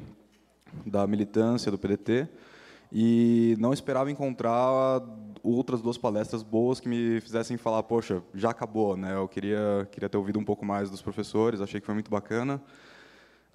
da 0.85 1.05
militância 1.07 1.71
do 1.71 1.77
PDT 1.77 2.27
e 2.91 3.55
não 3.59 3.73
esperava 3.73 4.11
encontrar 4.11 5.01
outras 5.43 5.81
duas 5.81 5.97
palestras 5.97 6.43
boas 6.43 6.79
que 6.79 6.89
me 6.89 7.19
fizessem 7.21 7.57
falar, 7.57 7.83
poxa, 7.83 8.21
já 8.33 8.49
acabou, 8.49 8.97
né? 8.97 9.15
Eu 9.15 9.27
queria 9.27 9.87
queria 9.91 10.09
ter 10.09 10.17
ouvido 10.17 10.39
um 10.39 10.43
pouco 10.43 10.65
mais 10.65 10.89
dos 10.89 11.01
professores, 11.01 11.61
achei 11.61 11.79
que 11.79 11.85
foi 11.85 11.93
muito 11.93 12.11
bacana. 12.11 12.61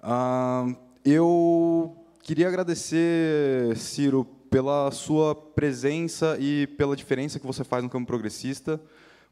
Uh, 0.01 0.75
eu 1.05 1.95
queria 2.21 2.47
agradecer, 2.47 3.75
Ciro, 3.77 4.25
pela 4.49 4.91
sua 4.91 5.35
presença 5.35 6.37
e 6.39 6.67
pela 6.77 6.95
diferença 6.95 7.39
que 7.39 7.45
você 7.45 7.63
faz 7.63 7.83
no 7.83 7.89
campo 7.89 8.07
progressista, 8.07 8.79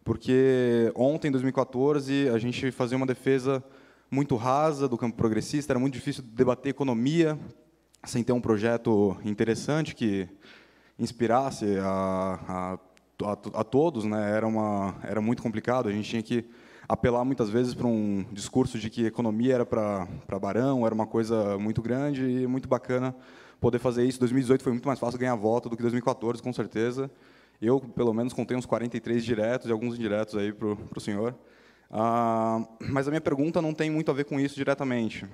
porque 0.03 0.91
ontem, 0.95 1.27
em 1.27 1.31
2014, 1.31 2.29
a 2.29 2.37
gente 2.37 2.71
fazia 2.71 2.97
uma 2.97 3.05
defesa 3.05 3.63
muito 4.09 4.35
rasa 4.35 4.87
do 4.87 4.97
campo 4.97 5.15
progressista, 5.15 5.71
era 5.71 5.79
muito 5.79 5.93
difícil 5.93 6.23
debater 6.23 6.71
economia 6.71 7.39
sem 8.03 8.23
ter 8.23 8.33
um 8.33 8.41
projeto 8.41 9.15
interessante 9.23 9.95
que 9.95 10.27
inspirasse 10.97 11.77
a, 11.77 12.39
a, 12.47 12.79
a, 13.23 13.59
a 13.61 13.63
todos, 13.63 14.03
né? 14.03 14.31
Era 14.35 14.47
uma 14.47 14.95
era 15.03 15.21
muito 15.21 15.41
complicado. 15.41 15.87
A 15.87 15.91
gente 15.91 16.09
tinha 16.09 16.23
que 16.23 16.45
apelar 16.89 17.23
muitas 17.23 17.49
vezes 17.49 17.73
para 17.73 17.87
um 17.87 18.25
discurso 18.31 18.77
de 18.77 18.89
que 18.89 19.05
economia 19.05 19.55
era 19.55 19.65
para 19.65 20.07
para 20.27 20.39
barão, 20.39 20.85
era 20.85 20.93
uma 20.93 21.07
coisa 21.07 21.57
muito 21.57 21.81
grande 21.81 22.23
e 22.23 22.47
muito 22.47 22.67
bacana 22.67 23.15
poder 23.59 23.79
fazer 23.79 24.03
isso. 24.05 24.19
2018 24.19 24.63
foi 24.63 24.73
muito 24.73 24.87
mais 24.87 24.99
fácil 24.99 25.19
ganhar 25.19 25.35
voto 25.35 25.69
do 25.69 25.77
que 25.77 25.83
2014, 25.83 26.41
com 26.41 26.51
certeza. 26.51 27.09
Eu, 27.61 27.79
pelo 27.79 28.11
menos, 28.11 28.33
contei 28.33 28.57
uns 28.57 28.65
43 28.65 29.23
diretos 29.23 29.69
e 29.69 29.71
alguns 29.71 29.95
indiretos 29.95 30.35
aí 30.35 30.51
para 30.51 30.67
o 30.67 30.99
senhor. 30.99 31.35
Ah, 31.91 32.65
mas 32.89 33.07
a 33.07 33.11
minha 33.11 33.21
pergunta 33.21 33.61
não 33.61 33.71
tem 33.71 33.87
muito 33.89 34.09
a 34.09 34.13
ver 34.15 34.23
com 34.23 34.39
isso 34.39 34.55
diretamente. 34.55 35.27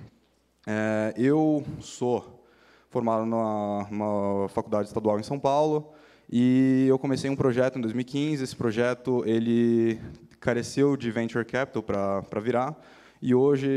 É, 0.66 1.14
eu 1.16 1.64
sou 1.80 2.44
formado 2.90 3.24
numa 3.24 4.46
faculdade 4.50 4.88
estadual 4.88 5.18
em 5.18 5.22
São 5.22 5.38
Paulo, 5.38 5.90
e 6.30 6.84
eu 6.86 6.98
comecei 6.98 7.30
um 7.30 7.36
projeto 7.36 7.78
em 7.78 7.80
2015. 7.80 8.44
Esse 8.44 8.56
projeto 8.56 9.22
ele 9.24 9.98
careceu 10.38 10.98
de 10.98 11.10
venture 11.10 11.46
capital 11.46 11.82
para 11.82 12.40
virar, 12.40 12.78
e 13.22 13.34
hoje 13.34 13.68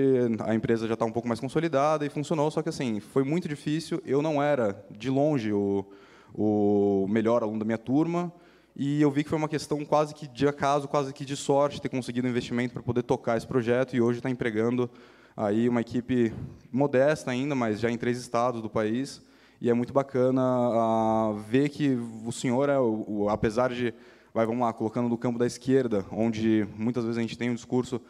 a 0.46 0.54
empresa 0.54 0.88
já 0.88 0.96
está 0.96 1.06
um 1.06 1.12
pouco 1.12 1.28
mais 1.28 1.40
consolidada 1.40 2.06
e 2.06 2.10
funcionou, 2.10 2.52
só 2.52 2.62
que 2.62 2.68
assim, 2.68 3.00
foi 3.00 3.24
muito 3.24 3.48
difícil. 3.48 4.02
Eu 4.06 4.22
não 4.22 4.44
era, 4.44 4.84
de 4.92 5.10
longe, 5.10 5.54
o, 5.54 5.86
o 6.34 7.06
melhor 7.10 7.44
aluno 7.44 7.60
da 7.60 7.66
minha 7.66 7.78
turma, 7.78 8.32
e 8.76 9.02
eu 9.02 9.12
vi 9.12 9.24
que 9.24 9.30
foi 9.30 9.38
uma 9.38 9.50
questão 9.50 9.84
quase 9.84 10.14
que 10.14 10.28
de 10.28 10.48
acaso, 10.48 10.88
quase 10.88 11.14
que 11.14 11.26
de 11.26 11.36
sorte 11.36 11.82
ter 11.82 11.90
conseguido 11.90 12.28
investimento 12.28 12.74
para 12.74 12.82
poder 12.82 13.04
tocar 13.04 13.38
esse 13.38 13.46
projeto, 13.46 13.96
e 13.96 14.02
hoje 14.02 14.20
está 14.20 14.30
empregando 14.30 14.90
aí 15.36 15.68
uma 15.68 15.82
equipe 15.82 16.34
modesta 16.72 17.32
ainda, 17.32 17.56
mas 17.56 17.80
já 17.80 17.90
em 17.90 17.98
três 17.98 18.18
estados 18.18 18.62
do 18.62 18.70
país, 18.70 19.22
e 19.60 19.70
é 19.70 19.74
muito 19.74 19.94
bacana 19.94 20.42
uh, 20.42 21.36
ver 21.36 21.70
que 21.70 21.98
o 22.26 22.32
senhor, 22.32 22.70
é, 22.70 22.80
o, 22.80 23.06
o, 23.08 23.30
apesar 23.30 23.72
de, 23.72 23.94
vai, 24.34 24.46
vamos 24.46 24.62
lá, 24.62 24.74
colocando 24.74 25.08
no 25.08 25.18
campo 25.18 25.38
da 25.38 25.46
esquerda, 25.46 26.06
onde 26.12 26.68
muitas 26.76 27.04
vezes 27.04 27.18
a 27.18 27.22
gente 27.22 27.38
tem 27.38 27.50
um 27.50 27.56
discurso 27.56 28.02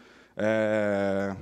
é, 0.43 1.35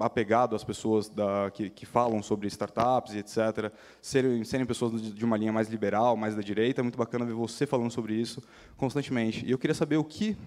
apegado 0.00 0.56
às 0.56 0.64
pessoas 0.64 1.10
da, 1.10 1.50
que, 1.52 1.68
que, 1.68 1.84
falam 1.84 2.22
sobre 2.22 2.46
startups 2.48 3.14
etc., 3.14 3.70
serem, 4.00 4.42
serem 4.44 4.64
pessoas 4.64 5.14
de 5.14 5.24
uma 5.24 5.36
linha 5.36 5.52
mais 5.52 5.68
liberal, 5.68 6.16
mais 6.16 6.34
da 6.34 6.40
direita, 6.40 6.80
é 6.80 6.82
muito 6.82 6.96
bacana 6.96 7.26
ver 7.26 7.34
você 7.34 7.66
falando 7.66 7.90
sobre 7.90 8.14
isso 8.14 8.42
constantemente. 8.78 9.44
E 9.44 9.50
eu 9.50 9.58
queria 9.58 9.74
saber 9.74 9.98
o 9.98 10.04
que, 10.04 10.38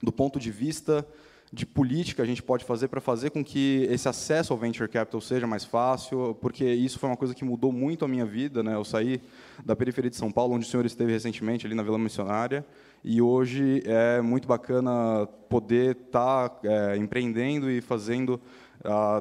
do 0.00 0.12
ponto 0.12 0.38
de 0.38 0.52
vista 0.52 1.04
de 1.52 1.64
política 1.64 2.22
a 2.22 2.26
gente 2.26 2.42
pode 2.42 2.64
fazer 2.64 2.88
para 2.88 3.00
fazer 3.00 3.30
com 3.30 3.44
que 3.44 3.86
esse 3.90 4.08
acesso 4.08 4.52
ao 4.52 4.58
venture 4.58 4.88
capital 4.88 5.20
seja 5.20 5.46
mais 5.46 5.64
fácil, 5.64 6.36
porque 6.40 6.64
isso 6.64 6.98
foi 6.98 7.08
uma 7.08 7.16
coisa 7.16 7.34
que 7.34 7.44
mudou 7.44 7.72
muito 7.72 8.04
a 8.04 8.08
minha 8.08 8.26
vida. 8.26 8.62
Né? 8.62 8.74
Eu 8.74 8.84
saí 8.84 9.20
da 9.64 9.74
periferia 9.74 10.10
de 10.10 10.16
São 10.16 10.30
Paulo, 10.30 10.54
onde 10.54 10.66
o 10.66 10.68
senhor 10.68 10.84
esteve 10.84 11.12
recentemente, 11.12 11.66
ali 11.66 11.74
na 11.74 11.82
Vila 11.82 11.98
Missionária, 11.98 12.64
e 13.02 13.22
hoje 13.22 13.82
é 13.86 14.20
muito 14.20 14.46
bacana 14.46 15.26
poder 15.48 15.96
estar 15.96 16.48
tá, 16.48 16.68
é, 16.68 16.96
empreendendo 16.96 17.70
e 17.70 17.80
fazendo 17.80 18.40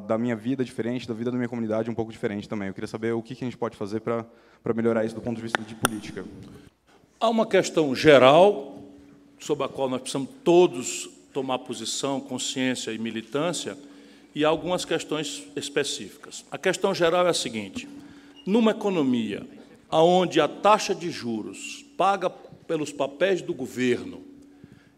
da 0.07 0.17
minha 0.19 0.35
vida 0.35 0.63
diferente, 0.63 1.07
da 1.07 1.15
vida 1.15 1.31
da 1.31 1.37
minha 1.37 1.49
comunidade 1.49 1.89
um 1.89 1.93
pouco 1.95 2.11
diferente 2.11 2.47
também. 2.47 2.67
Eu 2.67 2.73
queria 2.75 2.87
saber 2.87 3.13
o 3.13 3.23
que, 3.23 3.35
que 3.35 3.43
a 3.43 3.47
gente 3.47 3.57
pode 3.57 3.75
fazer 3.75 4.01
para 4.01 4.23
melhorar 4.75 5.03
isso 5.03 5.15
do 5.15 5.21
ponto 5.21 5.37
de 5.37 5.41
vista 5.41 5.61
de 5.63 5.73
política. 5.73 6.23
Há 7.19 7.29
uma 7.29 7.45
questão 7.45 7.95
geral 7.95 8.77
sobre 9.39 9.65
a 9.65 9.67
qual 9.67 9.89
nós 9.89 10.01
precisamos 10.01 10.29
todos 10.43 11.09
tomar 11.37 11.59
posição, 11.59 12.19
consciência 12.19 12.91
e 12.91 12.97
militância, 12.97 13.77
e 14.33 14.43
algumas 14.43 14.83
questões 14.83 15.43
específicas. 15.55 16.43
A 16.49 16.57
questão 16.57 16.95
geral 16.95 17.27
é 17.27 17.29
a 17.29 17.33
seguinte: 17.33 17.87
numa 18.43 18.71
economia 18.71 19.45
onde 19.91 20.41
a 20.41 20.47
taxa 20.47 20.95
de 20.95 21.11
juros 21.11 21.85
paga 21.95 22.27
pelos 22.27 22.91
papéis 22.91 23.39
do 23.39 23.53
governo 23.53 24.23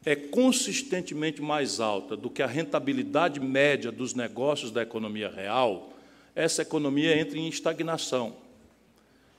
é 0.05 0.15
consistentemente 0.15 1.41
mais 1.41 1.81
alta 1.81 2.15
do 2.15 2.29
que 2.29 2.41
a 2.41 2.47
rentabilidade 2.47 3.41
média 3.41 3.91
dos 3.91 4.13
negócios 4.13 4.71
da 4.71 4.81
economia 4.81 5.29
real, 5.29 5.91
essa 6.33 6.61
economia 6.61 7.19
entra 7.19 7.37
em 7.37 7.49
estagnação. 7.49 8.33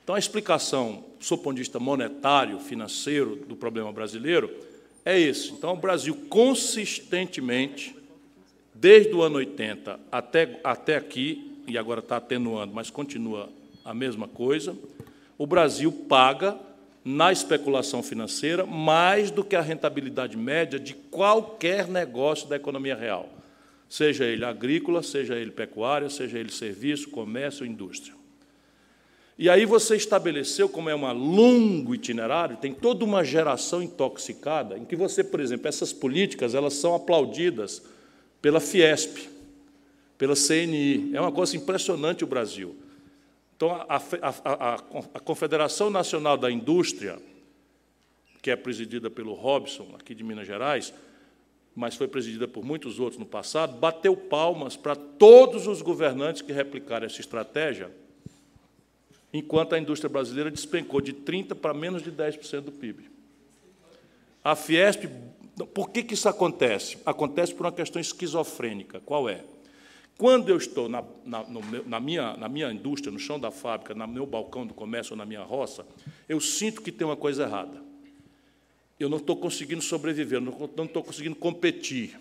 Então, 0.03 0.13
a 0.13 0.19
explicação, 0.19 1.03
do 1.19 1.37
ponto 1.39 1.55
de 1.55 1.61
vista 1.61 1.79
monetário, 1.79 2.59
financeiro, 2.59 3.37
do 3.37 3.55
problema 3.55 3.91
brasileiro 3.91 4.70
é 5.05 5.19
esse. 5.19 5.51
Então, 5.51 5.73
o 5.73 5.77
Brasil 5.77 6.15
consistentemente, 6.29 7.95
desde 8.73 9.13
o 9.13 9.21
ano 9.21 9.37
80 9.37 9.99
até, 10.11 10.59
até 10.63 10.95
aqui, 10.95 11.63
e 11.67 11.77
agora 11.77 11.99
está 11.99 12.17
atenuando, 12.17 12.73
mas 12.73 12.89
continua 12.89 13.49
a 13.83 13.93
mesma 13.93 14.27
coisa, 14.27 14.75
o 15.37 15.45
Brasil 15.47 15.91
paga 15.91 16.57
na 17.03 17.31
especulação 17.31 18.03
financeira 18.03 18.65
mais 18.65 19.31
do 19.31 19.43
que 19.43 19.55
a 19.55 19.61
rentabilidade 19.61 20.37
média 20.37 20.79
de 20.79 20.93
qualquer 20.93 21.87
negócio 21.87 22.47
da 22.47 22.55
economia 22.55 22.95
real, 22.95 23.29
seja 23.89 24.25
ele 24.25 24.45
agrícola, 24.45 25.01
seja 25.01 25.35
ele 25.35 25.51
pecuária, 25.51 26.09
seja 26.09 26.37
ele 26.37 26.51
serviço, 26.51 27.09
comércio, 27.09 27.65
indústria. 27.65 28.20
E 29.41 29.49
aí 29.49 29.65
você 29.65 29.95
estabeleceu, 29.95 30.69
como 30.69 30.87
é 30.87 30.95
um 30.95 31.11
longo 31.13 31.95
itinerário, 31.95 32.57
tem 32.57 32.75
toda 32.75 33.03
uma 33.03 33.23
geração 33.23 33.81
intoxicada, 33.81 34.77
em 34.77 34.85
que 34.85 34.95
você, 34.95 35.23
por 35.23 35.39
exemplo, 35.39 35.67
essas 35.67 35.91
políticas 35.91 36.53
elas 36.53 36.75
são 36.75 36.93
aplaudidas 36.93 37.81
pela 38.39 38.59
Fiesp, 38.59 39.17
pela 40.15 40.35
CNI. 40.35 41.15
É 41.15 41.19
uma 41.19 41.31
coisa 41.31 41.57
impressionante 41.57 42.23
o 42.23 42.27
Brasil. 42.27 42.75
Então, 43.57 43.71
a, 43.71 43.95
a, 43.95 44.33
a, 44.45 44.75
a 45.15 45.19
Confederação 45.19 45.89
Nacional 45.89 46.37
da 46.37 46.51
Indústria, 46.51 47.17
que 48.43 48.51
é 48.51 48.55
presidida 48.55 49.09
pelo 49.09 49.33
Robson, 49.33 49.95
aqui 49.99 50.13
de 50.13 50.23
Minas 50.23 50.45
Gerais, 50.45 50.93
mas 51.75 51.95
foi 51.95 52.07
presidida 52.07 52.47
por 52.47 52.63
muitos 52.63 52.99
outros 52.99 53.17
no 53.17 53.25
passado, 53.25 53.79
bateu 53.79 54.15
palmas 54.15 54.77
para 54.77 54.95
todos 54.95 55.65
os 55.65 55.81
governantes 55.81 56.43
que 56.43 56.53
replicaram 56.53 57.07
essa 57.07 57.19
estratégia 57.19 57.89
enquanto 59.33 59.73
a 59.73 59.79
indústria 59.79 60.09
brasileira 60.09 60.51
despencou 60.51 61.01
de 61.01 61.13
30% 61.13 61.55
para 61.55 61.73
menos 61.73 62.03
de 62.03 62.11
10% 62.11 62.61
do 62.61 62.71
PIB. 62.71 63.09
A 64.43 64.55
Fiesp, 64.55 65.05
por 65.73 65.89
que, 65.89 66.03
que 66.03 66.13
isso 66.13 66.27
acontece? 66.27 66.97
Acontece 67.05 67.53
por 67.53 67.65
uma 67.65 67.71
questão 67.71 68.01
esquizofrênica. 68.01 68.99
Qual 69.01 69.29
é? 69.29 69.43
Quando 70.17 70.49
eu 70.49 70.57
estou 70.57 70.87
na, 70.87 71.03
na, 71.25 71.43
meu, 71.43 71.83
na, 71.87 71.99
minha, 71.99 72.37
na 72.37 72.49
minha 72.49 72.71
indústria, 72.71 73.11
no 73.11 73.19
chão 73.19 73.39
da 73.39 73.51
fábrica, 73.51 73.93
no 73.93 74.07
meu 74.07 74.25
balcão 74.25 74.65
do 74.65 74.73
comércio 74.73 75.13
ou 75.13 75.17
na 75.17 75.25
minha 75.25 75.41
roça, 75.43 75.85
eu 76.27 76.39
sinto 76.39 76.81
que 76.81 76.91
tem 76.91 77.05
uma 77.05 77.17
coisa 77.17 77.43
errada. 77.43 77.81
Eu 78.99 79.09
não 79.09 79.17
estou 79.17 79.35
conseguindo 79.35 79.81
sobreviver, 79.81 80.39
não 80.39 80.85
estou 80.85 81.03
conseguindo 81.03 81.35
competir. 81.35 82.19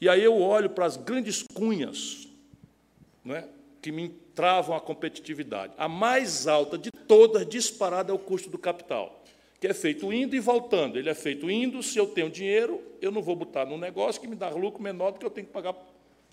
E 0.00 0.08
aí 0.08 0.22
eu 0.24 0.38
olho 0.38 0.70
para 0.70 0.86
as 0.86 0.96
grandes 0.96 1.44
cunhas 1.52 2.30
não 3.24 3.34
é, 3.34 3.46
que 3.80 3.92
me 3.92 4.12
travam 4.34 4.76
a 4.76 4.80
competitividade. 4.80 5.72
A 5.76 5.88
mais 5.88 6.46
alta 6.46 6.78
de 6.78 6.90
todas, 6.90 7.46
disparada, 7.46 8.12
é 8.12 8.14
o 8.14 8.18
custo 8.18 8.48
do 8.50 8.58
capital, 8.58 9.22
que 9.60 9.66
é 9.66 9.74
feito 9.74 10.12
indo 10.12 10.34
e 10.34 10.40
voltando. 10.40 10.98
Ele 10.98 11.10
é 11.10 11.14
feito 11.14 11.50
indo, 11.50 11.82
se 11.82 11.98
eu 11.98 12.06
tenho 12.06 12.30
dinheiro, 12.30 12.80
eu 13.00 13.10
não 13.10 13.22
vou 13.22 13.36
botar 13.36 13.66
num 13.66 13.78
negócio 13.78 14.20
que 14.20 14.26
me 14.26 14.36
dá 14.36 14.48
lucro 14.50 14.82
menor 14.82 15.12
do 15.12 15.18
que 15.18 15.26
eu 15.26 15.30
tenho 15.30 15.46
que 15.46 15.52
pagar, 15.52 15.74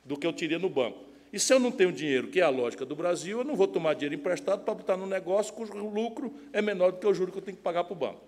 do 0.06 0.18
que 0.18 0.26
eu 0.26 0.34
teria 0.34 0.60
no 0.60 0.70
banco. 0.70 1.00
E 1.32 1.40
se 1.40 1.54
eu 1.54 1.60
não 1.60 1.72
tenho 1.72 1.92
dinheiro, 1.92 2.28
que 2.30 2.40
é 2.40 2.44
a 2.44 2.50
lógica 2.50 2.86
do 2.86 2.96
Brasil, 2.96 3.40
eu 3.40 3.44
não 3.44 3.56
vou 3.56 3.68
tomar 3.68 3.94
dinheiro 3.94 4.16
emprestado 4.16 4.64
para 4.64 4.74
botar 4.74 4.96
num 4.96 5.06
negócio 5.06 5.54
cujo 5.54 5.74
lucro 5.74 6.34
é 6.54 6.62
menor 6.62 6.92
do 6.92 7.00
que 7.00 7.08
o 7.08 7.14
juro 7.14 7.32
que 7.32 7.38
eu 7.38 7.42
tenho 7.42 7.58
que 7.58 7.64
pagar 7.64 7.84
para 7.84 7.94
o 7.94 7.96
banco. 7.96 8.22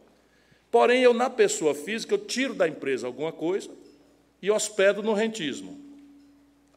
Porém, 0.69 1.01
eu, 1.01 1.13
na 1.13 1.29
pessoa 1.29 1.73
física, 1.73 2.13
eu 2.13 2.19
tiro 2.19 2.53
da 2.53 2.67
empresa 2.67 3.07
alguma 3.07 3.31
coisa 3.31 3.69
e 4.41 4.51
hospedo 4.51 5.01
no 5.01 5.13
rentismo. 5.13 5.79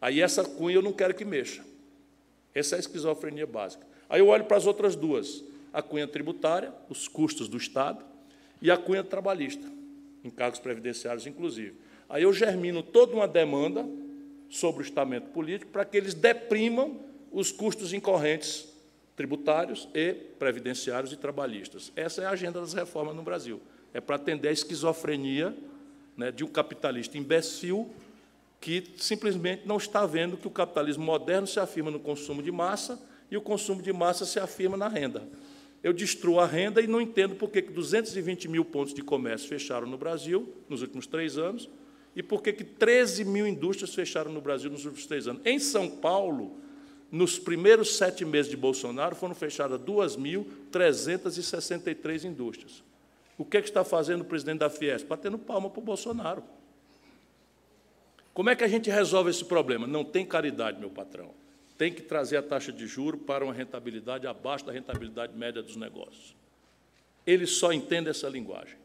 Aí 0.01 0.21
essa 0.21 0.45
cunha 0.45 0.77
eu 0.77 0.83
não 0.83 0.93
quero 0.93 1.15
que 1.15 1.25
mexa. 1.25 1.63
Essa 2.55 2.75
é 2.75 2.79
a 2.79 2.81
esquizofrenia 2.81 3.47
básica. 3.47 3.87
Aí 4.09 4.21
eu 4.21 4.29
olho 4.29 4.45
para 4.45 4.57
as 4.57 4.67
outras 4.67 4.95
duas: 4.95 5.45
a 5.73 5.83
cunha 5.83 6.07
tributária, 6.07 6.73
os 6.89 7.09
custos 7.09 7.49
do 7.49 7.57
Estado, 7.57 8.05
e 8.61 8.71
a 8.71 8.77
cunha 8.77 9.03
trabalhista, 9.03 9.67
encargos 10.25 10.61
previdenciários, 10.61 11.27
inclusive. 11.27 11.75
Aí 12.09 12.23
eu 12.23 12.33
germino 12.33 12.83
toda 12.83 13.15
uma 13.15 13.27
demanda 13.27 13.89
sobre 14.49 14.83
o 14.83 14.85
estamento 14.85 15.31
político 15.31 15.71
para 15.71 15.85
que 15.85 15.97
eles 15.97 16.15
deprimam 16.15 17.01
os 17.33 17.51
custos 17.51 17.93
incorrentes 17.93 18.73
tributários 19.17 19.89
e 19.95 20.15
previdenciários 20.39 21.13
e 21.13 21.17
trabalhistas. 21.17 21.93
Essa 21.95 22.23
é 22.23 22.27
a 22.27 22.31
agenda 22.31 22.61
das 22.61 22.73
reformas 22.73 23.15
no 23.15 23.23
Brasil. 23.23 23.61
É 23.93 24.01
para 24.01 24.17
atender 24.17 24.49
a 24.49 24.53
esquizofrenia 24.53 25.55
né, 26.17 26.31
de 26.31 26.45
um 26.45 26.49
capitalista 26.49 27.19
imbecil 27.19 27.91
que 28.63 28.95
simplesmente 28.97 29.67
não 29.67 29.77
está 29.77 30.07
vendo 30.07 30.37
que 30.37 30.47
o 30.47 30.51
capitalismo 30.51 31.05
moderno 31.05 31.49
se 31.49 31.59
afirma 31.59 31.91
no 31.91 31.99
consumo 31.99 32.41
de 32.41 32.53
massa 32.53 32.97
e 33.29 33.37
o 33.37 33.41
consumo 33.41 33.83
de 33.83 33.93
massa 33.93 34.25
se 34.25 34.39
afirma 34.39 34.77
na 34.77 34.87
renda. 34.87 35.29
Eu 35.83 35.93
destruo 35.93 36.39
a 36.39 36.47
renda 36.47 36.81
e 36.81 36.87
não 36.87 37.01
entendo 37.01 37.35
por 37.35 37.51
que 37.51 37.61
220 37.61 38.47
mil 38.47 38.65
pontos 38.65 38.95
de 38.95 39.03
comércio 39.03 39.49
fecharam 39.49 39.89
no 39.89 39.99
Brasil 39.99 40.55
nos 40.69 40.81
últimos 40.81 41.09
três 41.09 41.37
anos 41.37 41.69
e 42.15 42.23
por 42.23 42.41
que 42.41 42.53
13 42.53 43.25
mil 43.25 43.49
indústrias 43.49 43.93
fecharam 43.93 44.33
no 44.33 44.41
Brasil 44.41 44.71
nos 44.71 44.85
últimos 44.85 45.07
três 45.07 45.27
anos. 45.27 45.43
Em 45.45 45.59
São 45.59 45.91
Paulo, 45.91 46.57
nos 47.11 47.41
primeiros 47.41 47.97
sete 47.97 48.25
meses 48.25 48.49
de 48.49 48.57
Bolsonaro, 48.57 49.17
foram 49.17 49.35
fechadas 49.35 49.81
2.363 49.81 52.27
indústrias. 52.27 52.85
O 53.37 53.45
que, 53.45 53.57
é 53.57 53.61
que 53.61 53.67
está 53.67 53.83
fazendo 53.83 54.21
o 54.21 54.25
presidente 54.25 54.61
da 54.61 54.71
Fiesp? 54.71 55.09
Batendo 55.09 55.37
palma 55.37 55.69
para 55.69 55.81
o 55.81 55.85
Bolsonaro. 55.85 56.45
Como 58.35 58.49
é 58.49 58.57
que 58.57 58.65
a 58.65 58.69
gente 58.69 58.91
resolve 58.91 59.31
esse 59.31 59.45
problema? 59.45 59.87
Não 59.87 60.05
tem 60.05 60.25
caridade, 60.25 60.79
meu 60.81 60.91
patrão. 60.91 61.31
Tem 61.77 61.93
que 61.93 62.03
trazer 62.03 62.37
a 62.37 62.43
taxa 62.43 62.73
de 62.73 62.87
juro 62.87 63.19
para 63.19 63.45
uma 63.45 63.53
rentabilidade 63.53 64.27
abaixo 64.27 64.65
da 64.65 64.73
rentabilidade 64.73 65.37
média 65.37 65.63
dos 65.63 65.77
negócios. 65.77 66.35
Eles 67.27 67.51
só 67.53 67.73
entendem 67.73 68.11
essa 68.11 68.29
linguagem. 68.29 68.77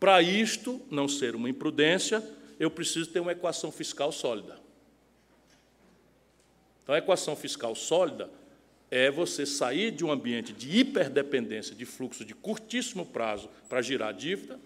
Para 0.00 0.22
isto 0.22 0.80
não 0.90 1.08
ser 1.08 1.34
uma 1.34 1.50
imprudência, 1.50 2.22
eu 2.58 2.70
preciso 2.70 3.10
ter 3.10 3.20
uma 3.20 3.32
equação 3.32 3.70
fiscal 3.70 4.10
sólida. 4.10 4.58
Então, 6.82 6.94
a 6.94 6.98
equação 6.98 7.36
fiscal 7.36 7.74
sólida 7.74 8.30
é 8.90 9.10
você 9.10 9.44
sair 9.44 9.90
de 9.90 10.04
um 10.04 10.10
ambiente 10.10 10.52
de 10.52 10.78
hiperdependência 10.78 11.74
de 11.74 11.84
fluxo 11.84 12.24
de 12.24 12.34
curtíssimo 12.34 13.04
prazo 13.04 13.50
para 13.68 13.82
girar 13.82 14.14
dívida 14.14 14.58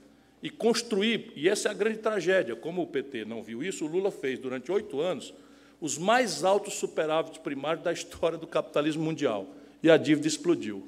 e 0.43 0.51
construir, 0.51 1.32
e 1.36 1.48
essa 1.48 1.69
é 1.69 1.70
a 1.70 1.74
grande 1.74 1.98
tragédia, 1.98 2.56
como 2.56 2.82
o 2.82 2.86
PT 2.86 3.24
não 3.24 3.43
viu 3.43 3.62
isso, 3.62 3.85
o 3.85 3.89
Lula 3.89 4.10
fez 4.10 4.39
durante 4.39 4.73
oito 4.73 5.01
anos 5.01 5.32
os 5.81 5.98
mais 5.98 6.44
altos 6.44 6.74
superávites 6.74 7.39
primários 7.39 7.85
da 7.85 7.93
história 7.93 8.39
do 8.39 8.47
capitalismo 8.47 9.02
mundial. 9.02 9.48
E 9.82 9.90
a 9.90 9.97
dívida 9.97 10.28
explodiu. 10.28 10.86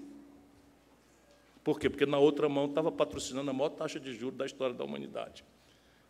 Por 1.64 1.80
quê? 1.80 1.90
Porque 1.90 2.06
na 2.06 2.18
outra 2.18 2.48
mão 2.48 2.66
estava 2.66 2.92
patrocinando 2.92 3.50
a 3.50 3.52
maior 3.52 3.70
taxa 3.70 3.98
de 3.98 4.14
juros 4.14 4.38
da 4.38 4.46
história 4.46 4.74
da 4.74 4.84
humanidade. 4.84 5.44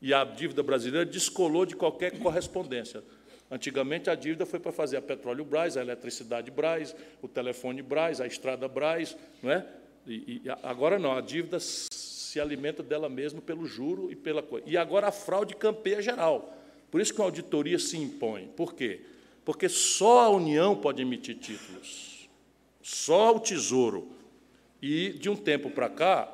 E 0.03 0.13
a 0.13 0.23
dívida 0.23 0.63
brasileira 0.63 1.07
descolou 1.07 1.65
de 1.65 1.75
qualquer 1.77 2.19
correspondência. 2.19 3.03
Antigamente 3.51 4.11
a 4.11 4.15
dívida 4.15 4.45
foi 4.45 4.59
para 4.59 4.73
fazer 4.73 4.97
a 4.97 5.03
petróleo 5.03 5.45
Braz, 5.45 5.77
a 5.77 5.81
eletricidade 5.81 6.51
Braz, 6.51 6.95
o 7.23 7.29
telefone 7.29 7.81
Braz, 7.81 8.21
a 8.21 8.27
estrada 8.27 8.69
Braz, 8.69 9.17
não 9.43 9.51
é? 9.51 9.67
E, 10.07 10.43
e 10.45 10.51
agora 10.63 10.99
não, 10.99 11.13
a 11.13 11.23
dívida 11.23 11.59
se 12.35 12.41
alimenta 12.41 12.83
dela 12.83 13.09
mesma 13.09 13.41
pelo 13.41 13.65
juro 13.65 14.11
e 14.11 14.17
pela 14.17 14.43
coisa. 14.43 14.69
E 14.69 14.77
agora 14.77 15.07
a 15.07 15.13
fraude 15.13 15.55
campeia 15.55 16.03
geral. 16.03 16.53
Por 16.91 17.01
isso 17.01 17.15
que 17.15 17.21
a 17.21 17.25
auditoria 17.25 17.79
se 17.79 17.97
impõe. 17.97 18.49
Por 18.57 18.75
quê? 18.75 19.03
Porque 19.45 19.69
só 19.69 20.23
a 20.23 20.29
União 20.31 20.75
pode 20.75 21.01
emitir 21.01 21.39
títulos. 21.39 22.29
Só 22.83 23.37
o 23.37 23.39
Tesouro. 23.39 24.09
E, 24.83 25.11
de 25.11 25.31
um 25.31 25.37
tempo 25.37 25.71
para 25.71 25.89
cá, 25.89 26.29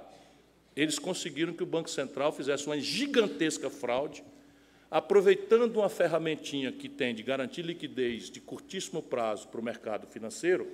eles 0.75 0.99
conseguiram 0.99 1.53
que 1.53 1.63
o 1.63 1.67
Banco 1.67 1.91
Central 1.91 2.33
fizesse 2.33 2.65
uma 2.65 2.81
gigantesca 2.81 3.69
fraude, 3.69 4.25
aproveitando 4.91 5.77
uma 5.77 5.91
ferramentinha 5.91 6.73
que 6.73 6.89
tem 6.89 7.15
de 7.15 7.23
garantir 7.23 7.61
liquidez 7.61 8.31
de 8.31 8.41
curtíssimo 8.41 9.03
prazo 9.03 9.49
para 9.49 9.61
o 9.61 9.63
mercado 9.63 10.07
financeiro, 10.07 10.67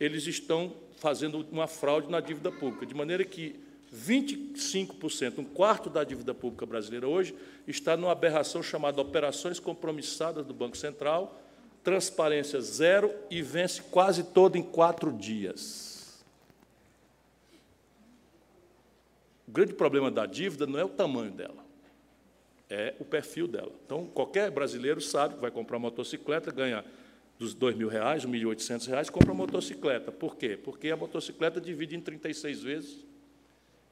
eles 0.00 0.26
estão 0.26 0.74
fazendo 0.96 1.46
uma 1.52 1.68
fraude 1.68 2.10
na 2.10 2.18
dívida 2.18 2.50
pública, 2.50 2.84
de 2.84 2.94
maneira 2.94 3.24
que 3.24 3.62
25%, 3.94 5.38
um 5.38 5.44
quarto 5.44 5.88
da 5.88 6.02
dívida 6.02 6.34
pública 6.34 6.66
brasileira 6.66 7.06
hoje, 7.06 7.34
está 7.66 7.96
numa 7.96 8.12
aberração 8.12 8.62
chamada 8.62 9.00
operações 9.00 9.60
compromissadas 9.60 10.44
do 10.44 10.52
Banco 10.52 10.76
Central, 10.76 11.40
transparência 11.84 12.60
zero 12.60 13.14
e 13.30 13.40
vence 13.40 13.82
quase 13.82 14.24
todo 14.24 14.56
em 14.56 14.62
quatro 14.62 15.12
dias. 15.12 16.24
O 19.46 19.52
grande 19.52 19.74
problema 19.74 20.10
da 20.10 20.26
dívida 20.26 20.66
não 20.66 20.78
é 20.78 20.84
o 20.84 20.88
tamanho 20.88 21.30
dela, 21.30 21.64
é 22.68 22.94
o 22.98 23.04
perfil 23.04 23.46
dela. 23.46 23.72
Então, 23.86 24.06
qualquer 24.06 24.50
brasileiro 24.50 25.00
sabe 25.00 25.34
que 25.34 25.40
vai 25.40 25.50
comprar 25.50 25.76
uma 25.76 25.90
motocicleta, 25.90 26.50
ganha 26.50 26.84
dos 27.38 27.52
R$ 27.52 27.60
2.000, 27.60 27.90
R$ 27.90 28.26
1.800, 28.26 29.10
compra 29.10 29.32
uma 29.32 29.44
motocicleta. 29.44 30.10
Por 30.10 30.36
quê? 30.36 30.56
Porque 30.56 30.90
a 30.90 30.96
motocicleta 30.96 31.60
divide 31.60 31.94
em 31.94 32.00
36 32.00 32.62
vezes 32.62 33.13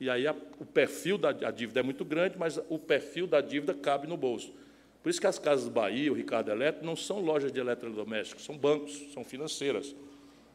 e 0.03 0.11
aí 0.11 0.27
a, 0.27 0.35
o 0.59 0.67
perfil 0.67 1.17
da 1.17 1.31
dívida 1.31 1.79
é 1.79 1.83
muito 1.83 2.05
grande, 2.05 2.37
mas 2.37 2.59
o 2.69 2.77
perfil 2.77 3.25
da 3.25 3.41
dívida 3.41 3.73
cabe 3.73 4.09
no 4.09 4.17
bolso. 4.17 4.53
Por 5.01 5.09
isso 5.09 5.21
que 5.21 5.29
as 5.29 5.39
casas 5.39 5.69
Bahia, 5.69 6.11
o 6.11 6.15
Ricardo 6.15 6.51
Eletro, 6.51 6.85
não 6.85 6.97
são 6.97 7.21
lojas 7.21 7.53
de 7.53 7.61
eletrodomésticos, 7.61 8.45
são 8.45 8.59
bancos, 8.59 9.13
são 9.15 9.23
financeiras. 9.23 9.95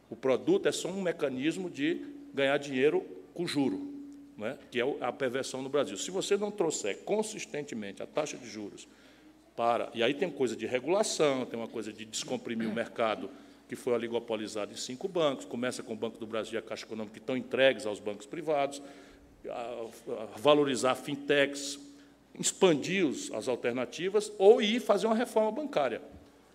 O 0.09 0.17
produto 0.17 0.67
é 0.67 0.71
só 0.73 0.89
um 0.89 1.01
mecanismo 1.01 1.69
de 1.69 2.01
ganhar 2.33 2.57
dinheiro 2.57 3.05
com 3.33 3.47
juro, 3.47 3.89
né? 4.37 4.57
que 4.69 4.81
é 4.81 4.97
a 4.99 5.13
perversão 5.13 5.61
no 5.61 5.69
Brasil. 5.69 5.95
Se 5.95 6.11
você 6.11 6.35
não 6.35 6.51
trouxer 6.51 6.97
consistentemente 7.05 8.03
a 8.03 8.05
taxa 8.05 8.35
de 8.35 8.49
juros 8.49 8.85
para. 9.55 9.89
E 9.93 10.03
aí 10.03 10.13
tem 10.13 10.29
coisa 10.29 10.57
de 10.57 10.65
regulação, 10.65 11.45
tem 11.45 11.57
uma 11.57 11.69
coisa 11.69 11.93
de 11.93 12.03
descomprimir 12.03 12.67
o 12.67 12.73
mercado 12.73 13.29
que 13.69 13.77
foi 13.77 13.93
oligopolizado 13.93 14.73
em 14.73 14.77
cinco 14.77 15.07
bancos, 15.07 15.45
começa 15.45 15.81
com 15.81 15.93
o 15.93 15.95
Banco 15.95 16.17
do 16.17 16.27
Brasil 16.27 16.55
e 16.55 16.57
a 16.57 16.61
Caixa 16.61 16.85
Econômica, 16.85 17.13
que 17.13 17.19
estão 17.19 17.37
entregues 17.37 17.85
aos 17.85 18.01
bancos 18.01 18.25
privados 18.25 18.81
valorizar 20.37 20.95
fintechs, 20.95 21.79
expandir 22.39 23.07
as 23.33 23.47
alternativas 23.47 24.31
ou 24.37 24.61
ir 24.61 24.79
fazer 24.79 25.07
uma 25.07 25.15
reforma 25.15 25.51
bancária. 25.51 26.01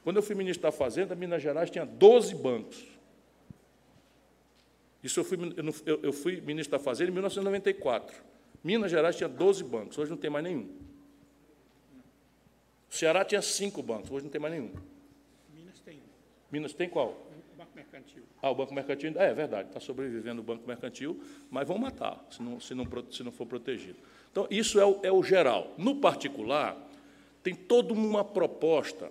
Quando 0.05 0.17
eu 0.17 0.23
fui 0.23 0.35
ministro 0.35 0.63
da 0.63 0.73
Fazenda, 0.73 1.15
Minas 1.15 1.43
Gerais 1.43 1.71
tinha 1.71 1.87
12 1.87 2.35
bancos. 2.35 2.85
Isso 5.03 5.19
eu 5.21 5.25
fui, 5.25 5.39
eu 6.03 6.13
fui 6.13 6.41
ministro 6.41 6.79
da 6.79 6.83
Fazenda 6.83 7.11
em 7.11 7.15
1994. 7.15 8.15
Minas 8.63 8.91
Gerais 8.91 9.17
tinha 9.17 9.29
12 9.29 9.65
bancos, 9.65 9.99
hoje 9.99 10.11
não 10.11 10.17
tem 10.17 10.31
mais 10.31 10.45
nenhum. 10.45 10.69
O 12.91 12.95
Ceará 12.95 13.25
tinha 13.25 13.43
cinco 13.43 13.83
bancos, 13.83 14.11
hoje 14.11 14.25
não 14.25 14.31
tem 14.31 14.41
mais 14.41 14.55
nenhum. 14.55 14.73
Minas 15.53 15.81
tem. 15.81 15.99
Minas 16.51 16.73
tem 16.73 16.89
qual? 16.89 17.27
Mercantil. 17.75 18.23
Ah, 18.41 18.51
o 18.51 18.55
Banco 18.55 18.75
Mercantil, 18.75 19.13
é, 19.17 19.31
é 19.31 19.35
verdade, 19.35 19.69
está 19.69 19.81
sobrevivendo 19.81 20.41
o 20.41 20.45
Banco 20.45 20.67
Mercantil, 20.67 21.23
mas 21.51 21.67
vão 21.67 21.79
matar, 21.79 22.25
se 22.31 22.43
não, 22.43 22.61
se 22.61 22.75
não, 22.75 22.87
se 23.11 23.23
não 23.23 23.33
for 23.33 23.47
protegido. 23.47 23.99
Então, 24.31 24.47
isso 24.51 24.79
é 24.81 24.85
o, 24.85 25.01
é 25.03 25.13
o 25.13 25.23
geral. 25.23 25.75
No 25.77 25.97
particular, 25.97 26.77
tem 27.43 27.55
toda 27.55 27.93
uma 27.93 28.25
proposta 28.25 29.11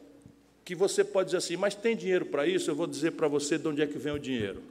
que 0.64 0.76
você 0.76 1.04
pode 1.04 1.28
dizer 1.28 1.38
assim, 1.38 1.58
mas 1.58 1.76
tem 1.76 1.96
dinheiro 1.96 2.26
para 2.26 2.48
isso? 2.48 2.70
Eu 2.70 2.76
vou 2.76 2.88
dizer 2.88 3.12
para 3.12 3.28
você 3.28 3.58
de 3.58 3.68
onde 3.68 3.82
é 3.82 3.88
que 3.88 3.98
vem 3.98 4.14
o 4.14 4.20
dinheiro. 4.20 4.64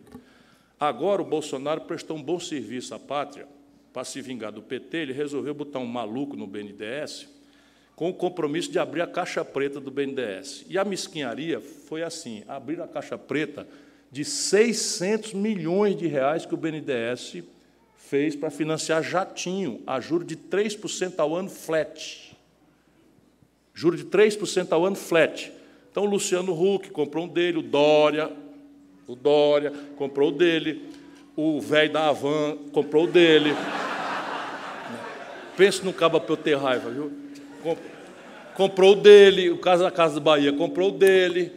Agora, 0.78 1.20
o 1.20 1.24
Bolsonaro 1.24 1.82
prestou 1.82 2.16
um 2.16 2.22
bom 2.22 2.40
serviço 2.40 2.94
à 2.94 2.98
pátria, 2.98 3.46
para 3.92 4.04
se 4.04 4.20
vingar 4.22 4.52
do 4.52 4.62
PT, 4.62 4.96
ele 4.96 5.12
resolveu 5.12 5.52
botar 5.52 5.80
um 5.80 5.86
maluco 5.86 6.36
no 6.36 6.46
BNDES, 6.46 7.28
com 8.00 8.08
o 8.08 8.14
compromisso 8.14 8.72
de 8.72 8.78
abrir 8.78 9.02
a 9.02 9.06
caixa 9.06 9.44
preta 9.44 9.78
do 9.78 9.90
BNDES. 9.90 10.64
E 10.70 10.78
a 10.78 10.84
mesquinharia 10.86 11.60
foi 11.60 12.02
assim: 12.02 12.42
abrir 12.48 12.80
a 12.80 12.88
caixa 12.88 13.18
preta 13.18 13.68
de 14.10 14.24
600 14.24 15.34
milhões 15.34 15.94
de 15.98 16.06
reais 16.06 16.46
que 16.46 16.54
o 16.54 16.56
BNDES 16.56 17.42
fez 17.98 18.34
para 18.34 18.48
financiar 18.50 19.02
jatinho, 19.02 19.82
a 19.86 20.00
juro 20.00 20.24
de 20.24 20.34
3% 20.34 21.18
ao 21.18 21.36
ano 21.36 21.50
flat. 21.50 22.34
Juro 23.74 23.98
de 23.98 24.04
3% 24.06 24.72
ao 24.72 24.86
ano 24.86 24.96
flat. 24.96 25.52
Então, 25.90 26.04
o 26.04 26.06
Luciano 26.06 26.54
Huck 26.54 26.88
comprou 26.88 27.26
um 27.26 27.28
dele, 27.28 27.58
o 27.58 27.62
Dória, 27.62 28.32
o 29.06 29.14
Dória 29.14 29.74
comprou 29.98 30.30
o 30.30 30.32
dele, 30.32 30.88
o 31.36 31.60
velho 31.60 31.92
da 31.92 32.08
Havan 32.08 32.56
comprou 32.72 33.04
o 33.04 33.06
dele. 33.06 33.50
Pense 35.54 35.84
no 35.84 35.92
cabo 35.92 36.18
para 36.18 36.32
eu 36.32 36.36
ter 36.38 36.56
raiva, 36.56 36.88
viu? 36.88 37.19
Comprou 38.54 38.92
o 38.92 38.96
dele, 38.96 39.50
o 39.50 39.58
Casa 39.58 39.84
da 39.84 39.90
Casa 39.90 40.14
da 40.14 40.20
Bahia 40.20 40.52
comprou 40.52 40.88
o 40.88 40.92
dele, 40.92 41.52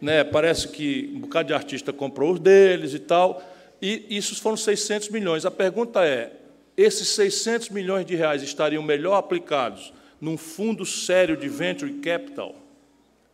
né? 0.00 0.22
Parece 0.24 0.68
que 0.68 1.10
um 1.14 1.20
bocado 1.20 1.48
de 1.48 1.54
artista 1.54 1.92
comprou 1.92 2.32
os 2.32 2.40
deles 2.40 2.92
e 2.94 2.98
tal, 2.98 3.42
e 3.80 4.04
isso 4.08 4.40
foram 4.40 4.56
600 4.56 5.08
milhões. 5.08 5.44
A 5.46 5.50
pergunta 5.50 6.04
é: 6.04 6.32
esses 6.76 7.08
600 7.08 7.70
milhões 7.70 8.04
de 8.04 8.14
reais 8.14 8.42
estariam 8.42 8.82
melhor 8.82 9.16
aplicados 9.16 9.92
num 10.20 10.36
fundo 10.36 10.84
sério 10.84 11.36
de 11.36 11.48
venture 11.48 11.92
capital 11.94 12.54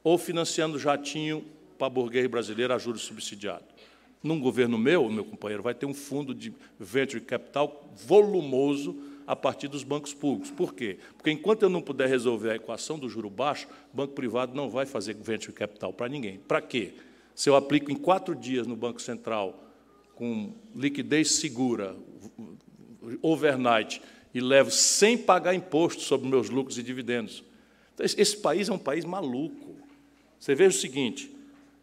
ou 0.02 0.16
financiando 0.16 0.78
jatinho 0.78 1.44
para 1.78 1.88
burguês 1.88 2.26
brasileira 2.26 2.74
a 2.74 2.78
juros 2.78 3.02
subsidiados? 3.02 3.68
Num 4.22 4.38
governo 4.38 4.76
meu, 4.76 5.08
meu 5.08 5.24
companheiro, 5.24 5.62
vai 5.62 5.72
ter 5.72 5.86
um 5.86 5.94
fundo 5.94 6.34
de 6.34 6.52
venture 6.78 7.22
capital 7.22 7.90
volumoso 7.96 9.09
a 9.30 9.36
partir 9.36 9.68
dos 9.68 9.84
bancos 9.84 10.12
públicos. 10.12 10.50
Por 10.50 10.74
quê? 10.74 10.98
Porque 11.16 11.30
enquanto 11.30 11.62
eu 11.62 11.68
não 11.68 11.80
puder 11.80 12.08
resolver 12.08 12.50
a 12.50 12.56
equação 12.56 12.98
do 12.98 13.08
juro 13.08 13.30
baixo, 13.30 13.68
o 13.94 13.96
banco 13.96 14.12
privado 14.12 14.56
não 14.56 14.68
vai 14.68 14.84
fazer 14.86 15.14
venture 15.14 15.52
capital 15.52 15.92
para 15.92 16.08
ninguém. 16.08 16.38
Para 16.48 16.60
quê? 16.60 16.94
Se 17.32 17.48
eu 17.48 17.54
aplico 17.54 17.92
em 17.92 17.94
quatro 17.94 18.34
dias 18.34 18.66
no 18.66 18.74
Banco 18.74 19.00
Central 19.00 19.72
com 20.16 20.52
liquidez 20.74 21.30
segura, 21.30 21.94
overnight, 23.22 24.02
e 24.34 24.40
levo 24.40 24.72
sem 24.72 25.16
pagar 25.16 25.54
imposto 25.54 26.02
sobre 26.02 26.28
meus 26.28 26.50
lucros 26.50 26.76
e 26.76 26.82
dividendos. 26.82 27.44
Então, 27.94 28.04
esse 28.04 28.36
país 28.36 28.68
é 28.68 28.72
um 28.72 28.78
país 28.78 29.04
maluco. 29.04 29.76
Você 30.40 30.56
veja 30.56 30.76
o 30.76 30.80
seguinte: 30.80 31.32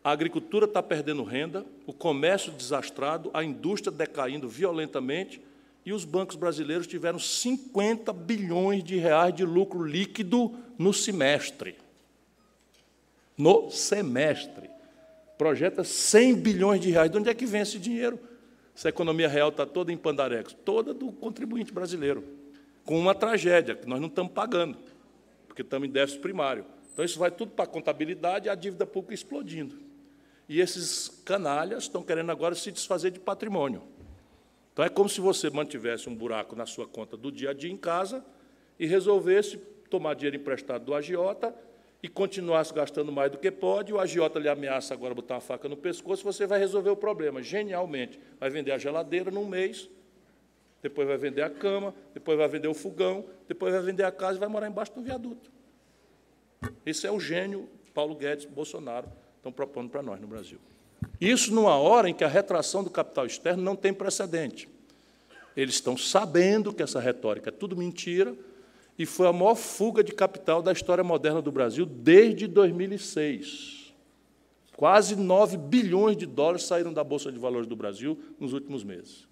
a 0.04 0.12
agricultura 0.12 0.66
está 0.66 0.84
perdendo 0.84 1.24
renda, 1.24 1.66
o 1.86 1.94
comércio 1.94 2.52
desastrado, 2.52 3.32
a 3.34 3.42
indústria 3.42 3.90
decaindo 3.90 4.50
violentamente, 4.50 5.40
e 5.88 5.94
os 5.94 6.04
bancos 6.04 6.36
brasileiros 6.36 6.86
tiveram 6.86 7.18
50 7.18 8.12
bilhões 8.12 8.84
de 8.84 8.98
reais 8.98 9.34
de 9.34 9.46
lucro 9.46 9.86
líquido 9.86 10.54
no 10.78 10.92
semestre. 10.94 11.78
No 13.38 13.72
semestre. 13.72 14.70
Projeta 15.38 15.86
100 15.86 16.36
bilhões 16.36 16.82
de 16.82 16.92
reais. 16.92 17.10
De 17.10 17.18
onde 17.18 17.30
é 17.30 17.34
que 17.34 17.46
vem 17.46 17.62
esse 17.62 17.80
dinheiro? 17.80 18.20
Essa 18.76 18.90
economia 18.90 19.30
real 19.30 19.48
está 19.48 19.66
toda 19.66 19.90
em 19.90 19.96
pandarecos, 19.96 20.54
toda 20.66 20.94
do 20.94 21.10
contribuinte 21.10 21.72
brasileiro, 21.72 22.22
com 22.84 23.00
uma 23.00 23.16
tragédia, 23.16 23.74
que 23.74 23.88
nós 23.88 24.02
não 24.02 24.10
estamos 24.10 24.34
pagando, 24.34 24.78
porque 25.48 25.62
estamos 25.62 25.88
em 25.88 25.92
déficit 25.92 26.20
primário. 26.20 26.66
Então, 26.92 27.06
isso 27.06 27.18
vai 27.18 27.32
tudo 27.32 27.54
para 27.54 27.64
a 27.64 27.68
contabilidade 27.68 28.48
e 28.48 28.50
a 28.50 28.56
dívida 28.56 28.86
pública 28.86 29.14
explodindo. 29.14 29.80
E 30.50 30.60
esses 30.60 31.08
canalhas 31.24 31.84
estão 31.84 32.04
querendo 32.04 32.30
agora 32.30 32.56
se 32.56 32.74
desfazer 32.74 33.12
de 33.12 33.22
patrimônio. 33.22 33.84
Então 34.78 34.86
é 34.86 34.90
como 34.90 35.10
se 35.10 35.20
você 35.20 35.50
mantivesse 35.50 36.08
um 36.08 36.14
buraco 36.14 36.56
na 36.56 36.68
sua 36.68 36.86
conta 36.86 37.18
do 37.18 37.32
dia 37.32 37.50
a 37.50 37.54
dia 37.54 37.72
em 37.72 37.76
casa 37.76 38.24
e 38.78 38.86
resolvesse 38.86 39.58
tomar 39.90 40.14
dinheiro 40.14 40.38
emprestado 40.38 40.86
do 40.86 40.94
agiota 40.94 41.52
e 42.04 42.08
continuasse 42.08 42.72
gastando 42.72 43.12
mais 43.12 43.32
do 43.32 43.40
que 43.40 43.50
pode, 43.50 43.92
o 43.92 44.00
agiota 44.00 44.38
lhe 44.38 44.48
ameaça 44.48 44.94
agora 44.94 45.16
botar 45.16 45.34
uma 45.34 45.42
faca 45.42 45.68
no 45.68 45.76
pescoço, 45.76 46.24
você 46.24 46.46
vai 46.46 46.60
resolver 46.60 46.92
o 46.92 46.96
problema, 46.96 47.42
genialmente. 47.42 48.20
Vai 48.40 48.52
vender 48.52 48.72
a 48.72 48.78
geladeira 48.78 49.32
num 49.32 49.48
mês, 49.48 49.90
depois 50.80 51.08
vai 51.08 51.18
vender 51.18 51.42
a 51.42 51.50
cama, 51.50 51.92
depois 52.14 52.38
vai 52.38 52.48
vender 52.48 52.68
o 52.68 52.76
fogão, 52.76 53.26
depois 53.48 53.74
vai 53.74 53.82
vender 53.82 54.04
a 54.04 54.12
casa 54.12 54.38
e 54.38 54.40
vai 54.40 54.48
morar 54.48 54.68
embaixo 54.68 54.94
do 54.94 55.02
viaduto. 55.02 55.52
Esse 56.86 57.08
é 57.08 57.12
o 57.12 57.20
gênio 57.20 57.68
Paulo 57.96 58.14
Guedes 58.14 58.46
Bolsonaro 58.46 59.10
estão 59.38 59.52
propondo 59.52 59.90
para 59.90 60.04
nós 60.04 60.22
no 60.22 60.28
Brasil. 60.28 60.60
Isso 61.20 61.54
numa 61.54 61.76
hora 61.76 62.10
em 62.10 62.14
que 62.14 62.24
a 62.24 62.28
retração 62.28 62.84
do 62.84 62.90
capital 62.90 63.26
externo 63.26 63.64
não 63.64 63.76
tem 63.76 63.94
precedente. 63.94 64.70
Eles 65.56 65.76
estão 65.76 65.98
sabendo 65.98 66.74
que 66.74 66.84
essa 66.84 67.00
retórica 67.00 67.50
é 67.50 67.52
tudo 67.52 67.76
mentira 67.76 68.36
e 68.98 69.06
foi 69.06 69.28
a 69.28 69.34
maior 69.34 69.56
fuga 69.56 70.04
de 70.04 70.12
capital 70.12 70.62
da 70.62 70.72
história 70.72 71.04
moderna 71.04 71.42
do 71.42 71.52
Brasil 71.52 71.86
desde 71.86 72.48
2006. 72.48 73.94
Quase 74.76 75.16
9 75.16 75.58
bilhões 75.58 76.16
de 76.16 76.28
dólares 76.28 76.64
saíram 76.64 76.94
da 76.94 77.04
Bolsa 77.04 77.32
de 77.32 77.40
Valores 77.40 77.68
do 77.68 77.76
Brasil 77.76 78.20
nos 78.40 78.54
últimos 78.54 78.84
meses. 78.84 79.28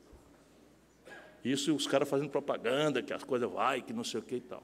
Isso 1.44 1.76
os 1.76 1.86
caras 1.86 2.10
fazendo 2.10 2.30
propaganda, 2.30 3.04
que 3.04 3.14
as 3.14 3.24
coisas 3.24 3.50
vai, 3.52 3.84
que 3.84 3.94
não 3.94 4.04
sei 4.04 4.20
o 4.20 4.24
que 4.24 4.38
e 4.38 4.42
tal. 4.42 4.64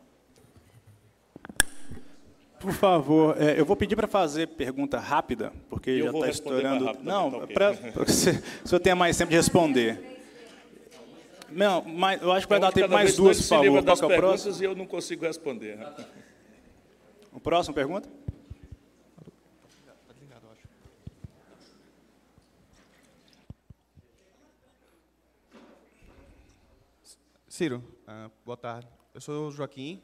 Por 2.62 2.72
favor, 2.74 3.36
é, 3.42 3.60
eu 3.60 3.66
vou 3.66 3.76
pedir 3.76 3.96
para 3.96 4.08
fazer 4.08 4.48
pergunta 4.50 5.00
rápida, 5.00 5.52
porque 5.68 5.90
eu 5.90 6.06
já 6.06 6.12
está 6.12 6.30
estourando. 6.30 6.86
Rápido, 6.86 7.04
não, 7.04 7.32
tá 7.32 7.48
para 7.48 7.76
que 7.76 8.00
o 8.00 8.08
senhor 8.08 8.80
tenha 8.80 8.96
mais 8.96 9.18
tempo 9.18 9.32
de 9.32 9.36
responder. 9.36 10.00
Não, 11.50 11.82
mas 11.82 12.22
eu 12.22 12.32
acho 12.32 12.46
que 12.46 12.50
vai 12.52 12.60
dar 12.60 12.72
tempo 12.72 12.94
mais 12.94 13.16
duas, 13.16 13.42
por 13.42 13.48
favor. 13.48 13.82
das 13.82 14.00
Qual 14.00 14.12
é 14.12 14.16
perguntas 14.16 14.62
e 14.62 14.64
eu 14.64 14.76
não 14.76 14.86
consigo 14.86 15.26
responder. 15.26 15.80
O 17.34 17.40
próximo 17.40 17.74
pergunta? 17.74 18.08
Ciro, 27.48 27.84
uh, 28.08 28.32
boa 28.46 28.56
tarde. 28.56 28.88
Eu 29.16 29.20
sou 29.20 29.48
o 29.48 29.52
Joaquim. 29.52 30.02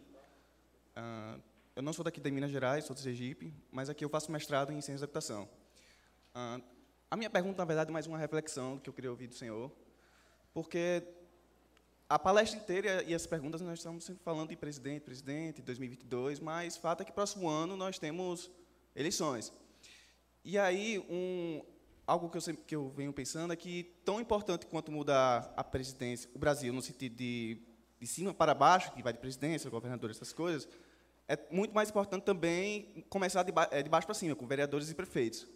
Uh, 0.97 1.39
eu 1.77 1.83
não 1.83 1.93
sou 1.93 2.03
daqui 2.03 2.19
de 2.19 2.31
Minas 2.31 2.49
Gerais, 2.49 2.85
sou 2.85 2.95
de 2.95 3.03
Sergipe, 3.03 3.53
mas 3.71 3.87
aqui 3.87 4.03
eu 4.03 4.09
faço 4.09 4.31
mestrado 4.31 4.73
em 4.73 4.81
Ciência 4.81 5.01
da 5.01 5.05
Computação. 5.05 5.47
Uh, 6.33 6.59
a 7.11 7.15
minha 7.15 7.29
pergunta, 7.29 7.59
na 7.59 7.65
verdade, 7.65 7.91
é 7.91 7.93
mais 7.93 8.07
uma 8.07 8.17
reflexão 8.17 8.79
que 8.79 8.89
eu 8.89 8.93
queria 8.93 9.11
ouvir 9.11 9.27
do 9.27 9.35
senhor, 9.35 9.71
porque 10.55 11.03
a 12.09 12.17
palestra 12.17 12.59
inteira 12.59 13.03
e 13.03 13.13
as 13.13 13.27
perguntas 13.27 13.61
nós 13.61 13.77
estamos 13.77 14.03
sempre 14.03 14.23
falando 14.23 14.49
de 14.49 14.55
presidente, 14.55 15.03
presidente, 15.03 15.61
2022, 15.61 16.39
mas 16.39 16.75
fato 16.75 17.01
é 17.01 17.05
que 17.05 17.11
próximo 17.11 17.47
ano 17.47 17.77
nós 17.77 17.99
temos 17.99 18.49
eleições. 18.95 19.53
E 20.43 20.57
aí, 20.57 20.97
um, 21.07 21.61
algo 22.07 22.27
que 22.27 22.37
eu, 22.37 22.41
sempre, 22.41 22.63
que 22.65 22.75
eu 22.75 22.89
venho 22.89 23.13
pensando 23.13 23.53
é 23.53 23.55
que, 23.55 23.83
tão 24.03 24.19
importante 24.19 24.65
quanto 24.65 24.91
mudar 24.91 25.53
a 25.55 25.63
presidência, 25.63 26.27
o 26.33 26.39
Brasil, 26.39 26.73
no 26.73 26.81
sentido 26.81 27.15
de, 27.15 27.61
de 27.99 28.07
cima 28.07 28.33
para 28.33 28.55
baixo, 28.55 28.91
que 28.93 29.03
vai 29.03 29.13
de 29.13 29.19
presidência, 29.19 29.69
governador, 29.69 30.09
essas 30.09 30.33
coisas, 30.33 30.67
é 31.27 31.37
muito 31.51 31.73
mais 31.73 31.89
importante 31.89 32.23
também 32.23 33.05
começar 33.09 33.43
de, 33.43 33.51
ba 33.51 33.67
é, 33.71 33.83
de 33.83 33.89
baixo 33.89 34.07
para 34.07 34.15
cima, 34.15 34.35
com 34.35 34.47
vereadores 34.47 34.89
e 34.89 34.95
prefeitos. 34.95 35.47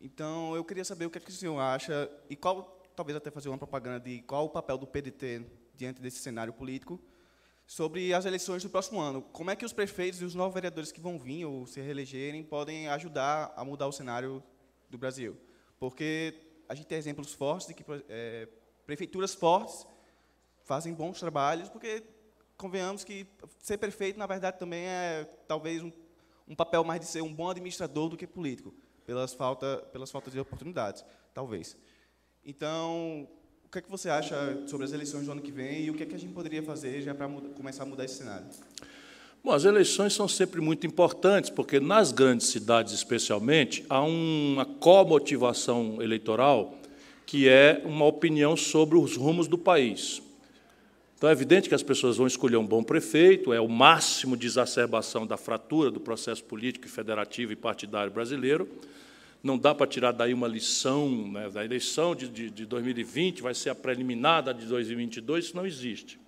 Então, 0.00 0.54
eu 0.54 0.64
queria 0.64 0.84
saber 0.84 1.06
o 1.06 1.10
que, 1.10 1.18
é 1.18 1.20
que 1.20 1.30
o 1.30 1.32
senhor 1.32 1.58
acha, 1.58 2.10
e 2.28 2.36
qual, 2.36 2.82
talvez 2.94 3.16
até 3.16 3.30
fazer 3.30 3.48
uma 3.48 3.58
propaganda 3.58 3.98
de 3.98 4.20
qual 4.22 4.44
o 4.44 4.50
papel 4.50 4.78
do 4.78 4.86
PDT 4.86 5.44
diante 5.74 6.00
desse 6.00 6.18
cenário 6.18 6.52
político, 6.52 7.00
sobre 7.66 8.12
as 8.14 8.24
eleições 8.24 8.62
do 8.62 8.70
próximo 8.70 9.00
ano. 9.00 9.22
Como 9.22 9.50
é 9.50 9.56
que 9.56 9.64
os 9.64 9.72
prefeitos 9.72 10.20
e 10.20 10.24
os 10.24 10.34
novos 10.34 10.54
vereadores 10.54 10.90
que 10.90 11.00
vão 11.00 11.18
vir 11.18 11.44
ou 11.44 11.66
se 11.66 11.80
reelegerem 11.80 12.42
podem 12.42 12.88
ajudar 12.88 13.52
a 13.56 13.64
mudar 13.64 13.86
o 13.86 13.92
cenário 13.92 14.42
do 14.90 14.98
Brasil? 14.98 15.36
Porque 15.78 16.34
a 16.68 16.74
gente 16.74 16.86
tem 16.86 16.98
exemplos 16.98 17.32
fortes 17.32 17.68
de 17.68 17.74
que 17.74 17.84
é, 18.08 18.48
prefeituras 18.86 19.34
fortes 19.34 19.86
fazem 20.64 20.92
bons 20.92 21.20
trabalhos, 21.20 21.68
porque 21.68 22.02
convenhamos 22.58 23.04
que 23.04 23.26
ser 23.60 23.78
prefeito, 23.78 24.18
na 24.18 24.26
verdade, 24.26 24.58
também 24.58 24.84
é 24.84 25.24
talvez 25.46 25.82
um, 25.82 25.92
um 26.46 26.54
papel 26.54 26.82
mais 26.82 27.00
de 27.00 27.06
ser 27.06 27.22
um 27.22 27.32
bom 27.32 27.48
administrador 27.48 28.08
do 28.08 28.16
que 28.16 28.26
político, 28.26 28.74
pelas, 29.06 29.32
falta, 29.32 29.78
pelas 29.92 30.10
faltas 30.10 30.32
de 30.32 30.40
oportunidades, 30.40 31.04
talvez. 31.32 31.76
Então, 32.44 33.28
o 33.64 33.70
que 33.70 33.78
é 33.78 33.82
que 33.82 33.90
você 33.90 34.10
acha 34.10 34.66
sobre 34.66 34.84
as 34.84 34.92
eleições 34.92 35.26
do 35.26 35.32
ano 35.32 35.40
que 35.40 35.52
vem 35.52 35.84
e 35.84 35.90
o 35.90 35.94
que 35.94 36.02
é 36.02 36.06
que 36.06 36.14
a 36.14 36.18
gente 36.18 36.34
poderia 36.34 36.62
fazer 36.62 37.00
já 37.00 37.14
para 37.14 37.28
começar 37.28 37.84
a 37.84 37.86
mudar 37.86 38.04
esse 38.04 38.16
cenário? 38.16 38.46
Bom, 39.42 39.52
as 39.52 39.64
eleições 39.64 40.12
são 40.12 40.26
sempre 40.26 40.60
muito 40.60 40.86
importantes, 40.86 41.48
porque 41.48 41.78
nas 41.78 42.10
grandes 42.10 42.48
cidades, 42.48 42.92
especialmente, 42.92 43.86
há 43.88 44.02
uma 44.02 44.66
comotivação 44.66 46.02
eleitoral 46.02 46.74
que 47.24 47.48
é 47.48 47.82
uma 47.84 48.06
opinião 48.06 48.56
sobre 48.56 48.98
os 48.98 49.16
rumos 49.16 49.46
do 49.46 49.56
país. 49.56 50.22
Então, 51.18 51.28
é 51.28 51.32
evidente 51.32 51.68
que 51.68 51.74
as 51.74 51.82
pessoas 51.82 52.16
vão 52.16 52.28
escolher 52.28 52.58
um 52.58 52.64
bom 52.64 52.80
prefeito, 52.80 53.52
é 53.52 53.60
o 53.60 53.66
máximo 53.66 54.36
de 54.36 54.46
exacerbação 54.46 55.26
da 55.26 55.36
fratura 55.36 55.90
do 55.90 55.98
processo 55.98 56.44
político, 56.44 56.88
federativo 56.88 57.52
e 57.52 57.56
partidário 57.56 58.12
brasileiro. 58.12 58.68
Não 59.42 59.58
dá 59.58 59.74
para 59.74 59.88
tirar 59.88 60.12
daí 60.12 60.32
uma 60.32 60.46
lição, 60.46 61.26
né, 61.32 61.50
da 61.50 61.64
eleição 61.64 62.14
de, 62.14 62.28
de, 62.28 62.48
de 62.48 62.64
2020 62.64 63.42
vai 63.42 63.52
ser 63.52 63.70
a 63.70 63.74
preliminar 63.74 64.44
da 64.44 64.52
de 64.52 64.64
2022, 64.66 65.46
isso 65.46 65.56
não 65.56 65.66
existe. 65.66 66.20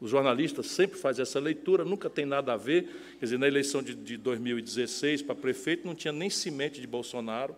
Os 0.00 0.10
jornalistas 0.10 0.66
sempre 0.68 0.98
fazem 0.98 1.22
essa 1.22 1.38
leitura, 1.38 1.84
nunca 1.84 2.08
tem 2.08 2.24
nada 2.24 2.54
a 2.54 2.56
ver. 2.56 2.88
Quer 3.18 3.26
dizer, 3.26 3.38
na 3.38 3.46
eleição 3.46 3.82
de, 3.82 3.94
de 3.94 4.16
2016 4.16 5.20
para 5.20 5.34
prefeito 5.34 5.86
não 5.86 5.94
tinha 5.94 6.10
nem 6.10 6.30
semente 6.30 6.80
de 6.80 6.86
Bolsonaro 6.86 7.54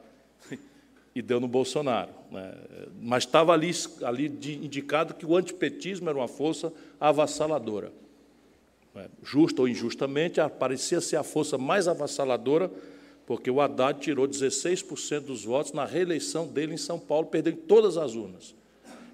e 1.14 1.22
deu 1.22 1.38
no 1.38 1.46
Bolsonaro. 1.46 2.10
Né? 2.30 2.54
Mas 3.00 3.24
estava 3.24 3.52
ali, 3.52 3.70
ali 4.02 4.26
indicado 4.26 5.14
que 5.14 5.24
o 5.24 5.36
antipetismo 5.36 6.08
era 6.08 6.18
uma 6.18 6.28
força 6.28 6.72
avassaladora. 6.98 7.92
Né? 8.94 9.08
Justa 9.22 9.62
ou 9.62 9.68
injustamente, 9.68 10.40
parecia 10.58 11.00
ser 11.00 11.16
a 11.16 11.22
força 11.22 11.56
mais 11.56 11.86
avassaladora, 11.86 12.70
porque 13.26 13.50
o 13.50 13.60
Haddad 13.60 14.00
tirou 14.00 14.28
16% 14.28 15.20
dos 15.20 15.44
votos 15.44 15.72
na 15.72 15.84
reeleição 15.84 16.46
dele 16.46 16.74
em 16.74 16.78
São 16.78 16.98
Paulo, 16.98 17.26
perdendo 17.26 17.58
todas 17.58 17.96
as 17.96 18.14
urnas. 18.14 18.54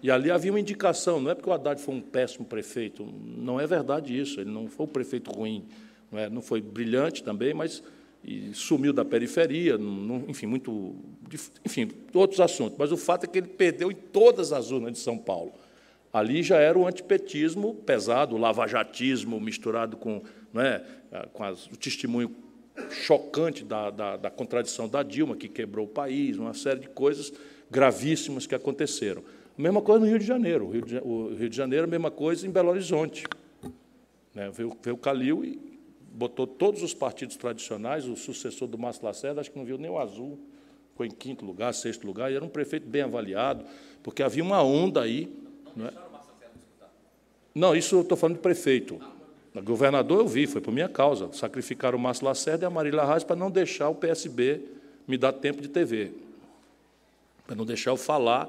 E 0.02 0.10
ali 0.10 0.30
havia 0.30 0.50
uma 0.50 0.58
indicação, 0.58 1.20
não 1.20 1.30
é 1.30 1.34
porque 1.34 1.50
o 1.50 1.52
Haddad 1.52 1.80
foi 1.80 1.94
um 1.94 2.00
péssimo 2.00 2.46
prefeito, 2.46 3.06
não 3.36 3.60
é 3.60 3.66
verdade 3.66 4.18
isso, 4.18 4.40
ele 4.40 4.50
não 4.50 4.66
foi 4.66 4.86
um 4.86 4.88
prefeito 4.88 5.30
ruim, 5.30 5.66
não, 6.10 6.18
é, 6.18 6.30
não 6.30 6.40
foi 6.40 6.62
brilhante 6.62 7.22
também, 7.22 7.52
mas 7.52 7.82
sumiu 8.52 8.92
da 8.92 9.04
periferia, 9.04 9.78
não, 9.78 10.24
enfim, 10.28 10.46
muito, 10.46 10.94
enfim, 11.64 11.90
outros 12.12 12.40
assuntos. 12.40 12.76
Mas 12.78 12.92
o 12.92 12.96
fato 12.96 13.24
é 13.24 13.26
que 13.26 13.38
ele 13.38 13.48
perdeu 13.48 13.90
em 13.90 13.94
todas 13.94 14.52
as 14.52 14.70
urnas 14.70 14.92
de 14.92 14.98
São 14.98 15.16
Paulo. 15.16 15.52
Ali 16.12 16.42
já 16.42 16.58
era 16.58 16.78
o 16.78 16.86
antipetismo 16.86 17.74
pesado, 17.74 18.34
o 18.34 18.38
lavajatismo 18.38 19.40
misturado 19.40 19.96
com, 19.96 20.22
não 20.52 20.60
é, 20.60 20.84
com 21.32 21.44
as, 21.44 21.66
o 21.66 21.76
testemunho 21.76 22.34
chocante 22.90 23.64
da, 23.64 23.90
da, 23.90 24.16
da 24.16 24.30
contradição 24.30 24.88
da 24.88 25.02
Dilma, 25.02 25.36
que 25.36 25.48
quebrou 25.48 25.86
o 25.86 25.88
país, 25.88 26.36
uma 26.36 26.54
série 26.54 26.80
de 26.80 26.88
coisas 26.88 27.32
gravíssimas 27.70 28.46
que 28.46 28.54
aconteceram. 28.54 29.22
A 29.58 29.62
mesma 29.62 29.80
coisa 29.80 30.00
no 30.00 30.06
Rio 30.06 30.18
de 30.18 30.26
Janeiro. 30.26 30.66
O 30.66 30.70
Rio 30.70 30.82
de, 30.82 30.98
o 30.98 31.34
Rio 31.34 31.48
de 31.48 31.56
Janeiro, 31.56 31.84
a 31.84 31.90
mesma 31.90 32.10
coisa 32.10 32.46
em 32.46 32.50
Belo 32.50 32.70
Horizonte. 32.70 33.24
Né, 34.34 34.50
veio, 34.50 34.76
veio 34.82 34.96
o 34.96 34.98
Calil 34.98 35.44
e 35.44 35.79
botou 36.10 36.46
todos 36.46 36.82
os 36.82 36.92
partidos 36.92 37.36
tradicionais, 37.36 38.06
o 38.06 38.16
sucessor 38.16 38.68
do 38.68 38.76
Márcio 38.76 39.04
Lacerda, 39.04 39.40
acho 39.40 39.50
que 39.50 39.58
não 39.58 39.64
viu 39.64 39.78
nem 39.78 39.90
o 39.90 39.98
azul, 39.98 40.38
foi 40.96 41.06
em 41.06 41.10
quinto 41.10 41.44
lugar, 41.44 41.72
sexto 41.72 42.06
lugar, 42.06 42.30
e 42.30 42.34
era 42.34 42.44
um 42.44 42.48
prefeito 42.48 42.86
bem 42.86 43.02
avaliado, 43.02 43.64
porque 44.02 44.22
havia 44.22 44.42
uma 44.42 44.62
onda 44.62 45.02
aí. 45.02 45.32
Não, 45.74 45.86
é? 45.86 45.92
não 47.54 47.76
isso 47.76 47.96
eu 47.96 48.00
estou 48.02 48.18
falando 48.18 48.36
de 48.36 48.42
prefeito. 48.42 49.00
Governador 49.62 50.20
eu 50.20 50.28
vi, 50.28 50.46
foi 50.46 50.60
por 50.60 50.72
minha 50.72 50.88
causa. 50.88 51.32
Sacrificaram 51.32 51.98
o 51.98 52.00
Márcio 52.00 52.24
Lacerda 52.24 52.64
e 52.64 52.66
a 52.66 52.70
Marília 52.70 53.04
Reis 53.04 53.24
para 53.24 53.34
não 53.34 53.50
deixar 53.50 53.88
o 53.88 53.94
PSB 53.94 54.60
me 55.08 55.16
dar 55.16 55.32
tempo 55.32 55.60
de 55.60 55.68
TV. 55.68 56.12
Para 57.46 57.56
não 57.56 57.64
deixar 57.64 57.90
eu 57.90 57.96
falar 57.96 58.48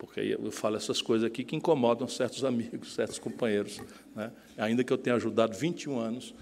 porque 0.00 0.18
eu 0.42 0.50
falo 0.50 0.76
essas 0.76 1.02
coisas 1.02 1.26
aqui 1.26 1.44
que 1.44 1.54
incomodam 1.54 2.08
certos 2.08 2.42
amigos, 2.42 2.94
certos 2.94 3.18
companheiros, 3.18 3.82
né? 4.16 4.32
ainda 4.56 4.82
que 4.82 4.90
eu 4.90 4.96
tenha 4.96 5.14
ajudado 5.14 5.54
21 5.54 5.98
anos 5.98 6.34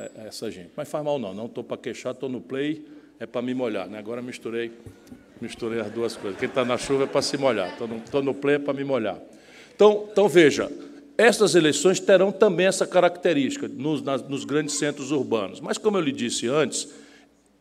é, 0.00 0.28
essa 0.28 0.50
gente. 0.50 0.70
Mas 0.76 0.88
faz 0.88 1.04
mal 1.04 1.18
não, 1.18 1.34
não 1.34 1.46
estou 1.46 1.62
para 1.62 1.76
queixar, 1.76 2.12
estou 2.12 2.28
no 2.28 2.40
play, 2.40 2.84
é 3.18 3.26
para 3.26 3.42
me 3.42 3.54
molhar. 3.54 3.88
Né? 3.88 3.98
Agora 3.98 4.22
misturei, 4.22 4.72
misturei 5.40 5.80
as 5.80 5.90
duas 5.90 6.16
coisas. 6.16 6.38
Quem 6.38 6.48
está 6.48 6.64
na 6.64 6.78
chuva 6.78 7.04
é 7.04 7.06
para 7.06 7.22
se 7.22 7.36
molhar, 7.36 7.70
estou 7.72 7.86
no, 7.86 8.00
tô 8.00 8.22
no 8.22 8.34
play 8.34 8.56
é 8.56 8.58
para 8.58 8.72
me 8.72 8.84
molhar. 8.84 9.18
Então, 9.74 10.08
então, 10.10 10.28
veja, 10.28 10.70
essas 11.16 11.54
eleições 11.54 12.00
terão 12.00 12.32
também 12.32 12.66
essa 12.66 12.86
característica 12.86 13.68
nos, 13.68 14.02
nas, 14.02 14.22
nos 14.26 14.44
grandes 14.44 14.76
centros 14.76 15.10
urbanos. 15.10 15.60
Mas, 15.60 15.76
como 15.76 15.96
eu 15.96 16.00
lhe 16.00 16.12
disse 16.12 16.48
antes, 16.48 16.88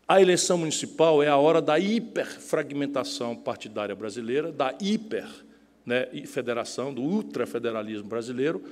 a 0.08 0.22
eleição 0.22 0.58
municipal 0.58 1.22
é 1.22 1.28
a 1.28 1.38
hora 1.38 1.62
da 1.62 1.78
hiperfragmentação 1.78 3.36
partidária 3.36 3.94
brasileira, 3.94 4.52
da 4.52 4.74
hiper 4.82 5.28
né, 5.86 6.08
federação, 6.26 6.94
do 6.94 7.02
ultrafederalismo 7.02 8.08
brasileiro. 8.08 8.64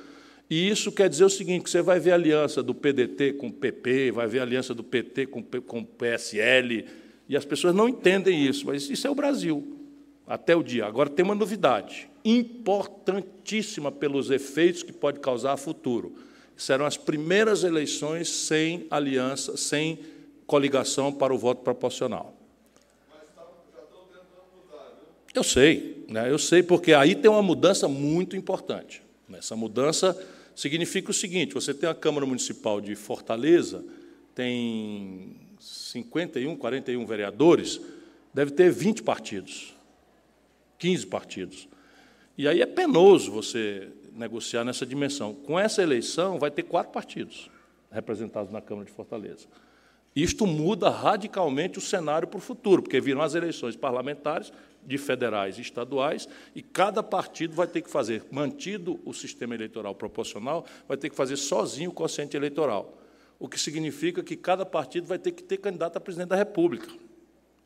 E 0.49 0.69
isso 0.69 0.91
quer 0.91 1.09
dizer 1.09 1.25
o 1.25 1.29
seguinte: 1.29 1.63
que 1.63 1.69
você 1.69 1.81
vai 1.81 1.99
ver 1.99 2.11
aliança 2.11 2.63
do 2.63 2.73
PDT 2.73 3.33
com 3.33 3.47
o 3.47 3.53
PP, 3.53 4.11
vai 4.11 4.27
ver 4.27 4.39
aliança 4.39 4.73
do 4.73 4.83
PT 4.83 5.27
com, 5.27 5.43
com 5.43 5.79
o 5.79 5.85
PSL, 5.85 6.85
e 7.27 7.35
as 7.35 7.45
pessoas 7.45 7.75
não 7.75 7.89
entendem 7.89 8.45
isso, 8.45 8.65
mas 8.65 8.89
isso 8.89 9.05
é 9.05 9.09
o 9.09 9.15
Brasil, 9.15 9.77
até 10.25 10.55
o 10.55 10.63
dia. 10.63 10.85
Agora 10.85 11.09
tem 11.09 11.25
uma 11.25 11.35
novidade, 11.35 12.09
importantíssima 12.23 13.91
pelos 13.91 14.31
efeitos 14.31 14.83
que 14.83 14.93
pode 14.93 15.19
causar 15.19 15.53
a 15.53 15.57
futuro. 15.57 16.15
Serão 16.55 16.85
as 16.85 16.97
primeiras 16.97 17.63
eleições 17.63 18.29
sem 18.29 18.87
aliança, 18.89 19.57
sem 19.57 19.99
coligação 20.47 21.11
para 21.11 21.33
o 21.33 21.37
voto 21.37 21.61
proporcional. 21.61 22.33
Eu 25.35 25.43
sei, 25.43 26.03
né? 26.09 26.31
eu 26.31 26.39
sei, 26.39 26.63
porque 26.63 26.93
aí 26.93 27.13
tem 27.13 27.29
uma 27.29 27.43
mudança 27.43 27.87
muito 27.87 28.35
importante. 28.35 29.03
Essa 29.33 29.55
mudança 29.55 30.17
significa 30.57 31.11
o 31.11 31.13
seguinte: 31.13 31.53
você 31.53 31.73
tem 31.73 31.87
a 31.87 31.93
Câmara 31.93 32.25
Municipal 32.25 32.81
de 32.81 32.95
Fortaleza, 32.95 33.85
tem 34.35 35.37
51, 35.59 36.57
41 36.57 37.05
vereadores, 37.05 37.79
deve 38.33 38.51
ter 38.51 38.71
20 38.71 39.03
partidos, 39.03 39.73
15 40.79 41.05
partidos. 41.05 41.69
E 42.37 42.47
aí 42.47 42.61
é 42.61 42.65
penoso 42.65 43.31
você 43.31 43.87
negociar 44.13 44.63
nessa 44.63 44.85
dimensão. 44.85 45.33
Com 45.33 45.59
essa 45.59 45.81
eleição, 45.81 46.39
vai 46.39 46.51
ter 46.51 46.63
quatro 46.63 46.91
partidos 46.91 47.49
representados 47.91 48.51
na 48.51 48.61
Câmara 48.61 48.85
de 48.85 48.91
Fortaleza. 48.91 49.47
Isto 50.15 50.47
muda 50.47 50.89
radicalmente 50.89 51.77
o 51.77 51.81
cenário 51.81 52.27
para 52.27 52.37
o 52.37 52.41
futuro, 52.41 52.81
porque 52.81 52.99
viram 52.99 53.21
as 53.21 53.35
eleições 53.35 53.75
parlamentares 53.75 54.51
de 54.87 54.97
federais 54.97 55.57
e 55.57 55.61
estaduais, 55.61 56.29
e 56.55 56.61
cada 56.61 57.03
partido 57.03 57.53
vai 57.53 57.67
ter 57.67 57.81
que 57.81 57.89
fazer, 57.89 58.23
mantido 58.31 58.97
o 59.03 59.13
sistema 59.13 59.53
eleitoral 59.53 59.93
proporcional, 59.93 60.65
vai 60.87 60.95
ter 60.95 61.09
que 61.09 61.15
fazer 61.15 61.35
sozinho 61.35 61.89
o 61.89 61.93
quociente 61.93 62.37
eleitoral. 62.37 62.97
o 63.39 63.47
que 63.47 63.59
significa 63.59 64.23
que 64.23 64.35
cada 64.35 64.65
partido 64.65 65.05
vai 65.05 65.19
ter 65.19 65.31
que 65.31 65.43
ter 65.43 65.57
candidato 65.57 65.95
a 65.95 65.99
presidente 65.99 66.29
da 66.29 66.35
República. 66.35 66.87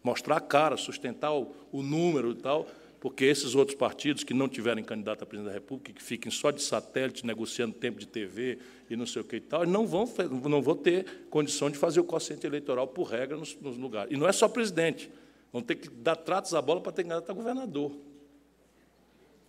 Mostrar 0.04 0.36
a 0.36 0.42
cara, 0.42 0.76
sustentar 0.76 1.32
o, 1.32 1.56
o 1.72 1.82
número 1.82 2.32
e 2.32 2.36
tal, 2.36 2.68
porque 3.00 3.24
esses 3.24 3.56
outros 3.56 3.78
partidos 3.78 4.22
que 4.24 4.34
não 4.34 4.50
tiverem 4.50 4.84
candidato 4.84 5.24
a 5.24 5.26
presidente 5.26 5.50
da 5.50 5.58
República, 5.58 5.94
que 5.94 6.04
fiquem 6.04 6.30
só 6.30 6.52
de 6.52 6.62
satélite, 6.62 7.26
negociando 7.26 7.74
tempo 7.74 8.00
de 8.00 8.06
TV 8.06 8.60
e 8.90 8.98
não 8.98 9.06
sei 9.06 9.22
o 9.22 9.26
que 9.26 9.38
e 9.38 9.40
tal, 9.40 9.66
não 9.66 9.88
vão, 9.88 10.06
não 10.50 10.62
vão 10.62 10.76
ter 10.76 11.26
condição 11.30 11.70
de 11.70 11.78
fazer 11.78 12.02
o 12.02 12.04
quociente 12.04 12.46
eleitoral 12.46 12.88
por 12.88 13.04
regra 13.04 13.38
nos, 13.38 13.56
nos 13.62 13.78
lugares. 13.78 14.12
E 14.14 14.18
não 14.18 14.28
é 14.28 14.32
só 14.34 14.50
presidente, 14.50 15.10
vão 15.52 15.62
ter 15.62 15.76
que 15.76 15.90
dar 15.90 16.16
tratos 16.16 16.54
à 16.54 16.62
bola 16.62 16.82
para 16.82 16.92
ter 16.92 17.04
candidato 17.04 17.30
a 17.30 17.34
governador. 17.34 17.92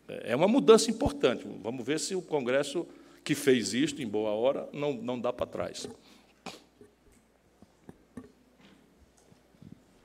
É 0.08 0.34
uma 0.34 0.48
mudança 0.48 0.90
importante. 0.90 1.46
Vamos 1.62 1.84
ver 1.86 1.98
se 2.00 2.14
o 2.14 2.22
Congresso 2.22 2.86
que 3.24 3.34
fez 3.34 3.72
isto 3.72 4.02
em 4.02 4.08
boa 4.08 4.30
hora 4.30 4.68
não, 4.72 4.92
não 4.92 5.20
dá 5.20 5.32
para 5.32 5.46
trás. 5.46 5.88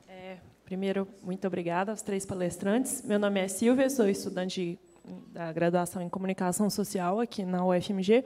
É, 0.08 0.38
primeiro, 0.64 1.08
muito 1.22 1.46
obrigada 1.46 1.90
aos 1.90 2.00
três 2.00 2.24
palestrantes. 2.24 3.02
Meu 3.02 3.18
nome 3.18 3.40
é 3.40 3.48
Silvia, 3.48 3.90
sou 3.90 4.08
estudante 4.08 4.78
da 5.32 5.52
graduação 5.52 6.00
em 6.00 6.08
Comunicação 6.08 6.70
Social 6.70 7.20
aqui 7.20 7.44
na 7.44 7.66
UFMG. 7.66 8.24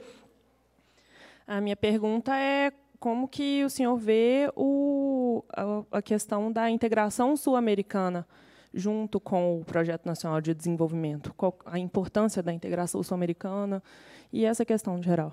A 1.47 1.61
minha 1.61 1.77
pergunta 1.77 2.37
é 2.37 2.73
como 3.03 3.27
que 3.27 3.65
o 3.65 3.69
senhor 3.69 3.97
vê 3.97 4.49
o, 4.55 5.43
a, 5.53 5.99
a 5.99 6.01
questão 6.01 6.53
da 6.53 6.71
integração 6.71 7.37
sul-americana 7.37 8.25
junto 8.73 9.19
com 9.19 9.59
o 9.59 9.65
Projeto 9.65 10.07
Nacional 10.07 10.41
de 10.41 10.55
Desenvolvimento? 10.55 11.35
Qual 11.37 11.59
a 11.67 11.81
importância 11.81 12.41
da 12.45 12.53
integração 12.53 13.03
sul-americana 13.03 13.83
e 14.33 14.45
essa 14.45 14.65
questão 14.65 14.97
em 15.01 15.03
geral? 15.03 15.33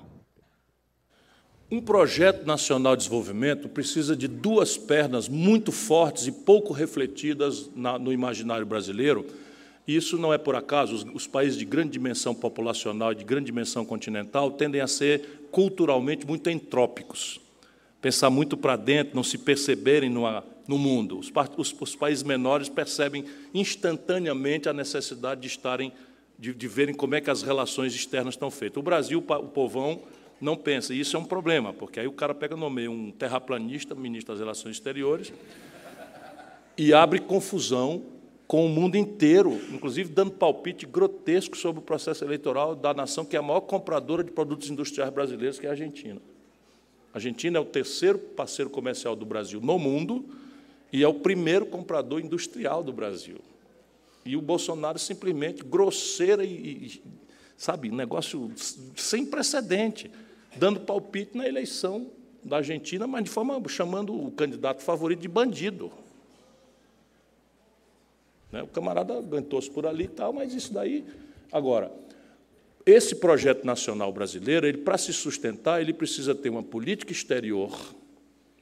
Um 1.70 1.80
projeto 1.80 2.44
nacional 2.44 2.96
de 2.96 3.04
desenvolvimento 3.04 3.70
precisa 3.70 4.16
de 4.16 4.28
duas 4.28 4.76
pernas 4.76 5.30
muito 5.30 5.72
fortes 5.72 6.26
e 6.26 6.32
pouco 6.32 6.74
refletidas 6.74 7.70
na, 7.76 8.00
no 8.00 8.12
imaginário 8.12 8.66
brasileiro. 8.66 9.28
Isso 9.88 10.18
não 10.18 10.34
é 10.34 10.40
por 10.40 10.56
acaso. 10.56 10.96
Os, 10.96 11.04
os 11.14 11.28
países 11.28 11.56
de 11.56 11.66
grande 11.66 11.92
dimensão 11.92 12.34
populacional 12.34 13.12
e 13.12 13.16
de 13.16 13.24
grande 13.24 13.46
dimensão 13.46 13.86
continental 13.86 14.50
tendem 14.50 14.82
a 14.82 14.88
ser 14.88 15.48
culturalmente 15.52 16.26
muito 16.26 16.50
entrópicos. 16.50 17.40
Pensar 18.02 18.30
muito 18.30 18.56
para 18.56 18.76
dentro, 18.76 19.16
não 19.16 19.24
se 19.24 19.38
perceberem 19.38 20.10
numa, 20.10 20.44
no 20.68 20.78
mundo. 20.78 21.20
Os, 21.20 21.32
os, 21.58 21.76
os, 21.80 21.96
países 21.96 22.24
menores 22.24 22.70
percebem 22.70 23.26
instantaneamente 23.54 24.70
a 24.70 24.74
necessidade 24.74 25.42
de 25.42 25.48
estarem 25.48 25.92
de, 26.38 26.54
de, 26.54 26.68
verem 26.68 26.96
como 26.96 27.16
é 27.16 27.22
que 27.22 27.30
as 27.30 27.42
relações 27.42 27.94
externas 27.94 28.36
estão 28.36 28.50
feitas. 28.50 28.78
O 28.78 28.84
Brasil, 28.84 29.20
o 29.20 29.48
povão, 29.48 30.02
não 30.40 30.56
pensa. 30.56 30.94
E 30.94 31.00
isso 31.00 31.18
é 31.18 31.20
um 31.20 31.26
problema, 31.26 31.74
porque 31.74 32.00
aí 32.00 32.08
o 32.08 32.14
cara 32.14 32.34
pega 32.34 32.56
no 32.56 32.70
meio 32.70 32.92
um 32.92 33.12
terraplanista, 33.12 33.94
ministro 33.94 34.34
das 34.34 34.40
Relações 34.40 34.78
Exteriores, 34.78 35.34
e 36.78 36.94
abre 36.94 37.20
confusão 37.20 38.04
com 38.48 38.66
o 38.66 38.70
mundo 38.70 38.96
inteiro, 38.96 39.60
inclusive 39.72 40.10
dando 40.10 40.32
palpite 40.32 40.86
grotesco 40.86 41.58
sobre 41.58 41.82
o 41.82 41.84
processo 41.84 42.24
eleitoral 42.24 42.74
da 42.74 42.94
nação 42.94 43.26
que 43.26 43.36
é 43.36 43.40
a 43.40 43.44
maior 43.44 43.62
compradora 43.62 44.24
de 44.24 44.32
produtos 44.32 44.70
industriais 44.70 45.12
brasileiros, 45.14 45.60
que 45.60 45.66
é 45.66 45.70
a 45.70 45.74
Argentina. 45.74 46.22
A 47.14 47.18
Argentina 47.18 47.58
é 47.58 47.62
o 47.62 47.66
terceiro 47.66 48.20
parceiro 48.20 48.70
comercial 48.70 49.16
do 49.16 49.26
Brasil 49.26 49.60
no 49.60 49.80
mundo 49.80 50.26
e 50.92 51.04
é 51.04 51.08
o 51.08 51.14
primeiro 51.14 51.66
comprador 51.66 52.20
industrial 52.20 52.84
do 52.84 52.94
Brasil. 52.94 53.38
E 54.26 54.36
o 54.36 54.42
Bolsonaro 54.42 55.00
simplesmente 55.00 55.64
grosseira 55.64 56.44
e, 56.44 56.52
e 56.52 57.02
sabe, 57.58 57.90
negócio 57.90 58.52
sem 58.96 59.26
precedente, 59.26 60.12
dando 60.56 60.80
palpite 60.80 61.38
na 61.38 61.48
eleição 61.48 62.08
da 62.44 62.58
Argentina, 62.58 63.06
mas 63.06 63.24
de 63.24 63.30
forma 63.30 63.62
chamando 63.68 64.14
o 64.14 64.32
candidato 64.32 64.82
favorito 64.82 65.20
de 65.20 65.28
bandido. 65.28 65.92
Né? 68.52 68.64
O 68.64 68.68
camarada 68.68 69.18
aguentou-se 69.18 69.70
por 69.70 69.86
ali 69.86 70.06
e 70.06 70.10
tal, 70.10 70.34
mas 70.34 70.54
isso 70.54 70.74
daí. 70.74 71.06
Agora, 71.52 71.92
esse 72.90 73.16
projeto 73.16 73.66
nacional 73.66 74.12
brasileiro, 74.12 74.68
ele 74.68 74.80
para 74.80 74.98
se 74.98 75.14
sustentar, 75.14 75.82
ele 75.82 75.94
precisa 75.94 76.34
ter 76.34 76.50
uma 76.50 76.64
política 76.64 77.12
exterior 77.12 77.96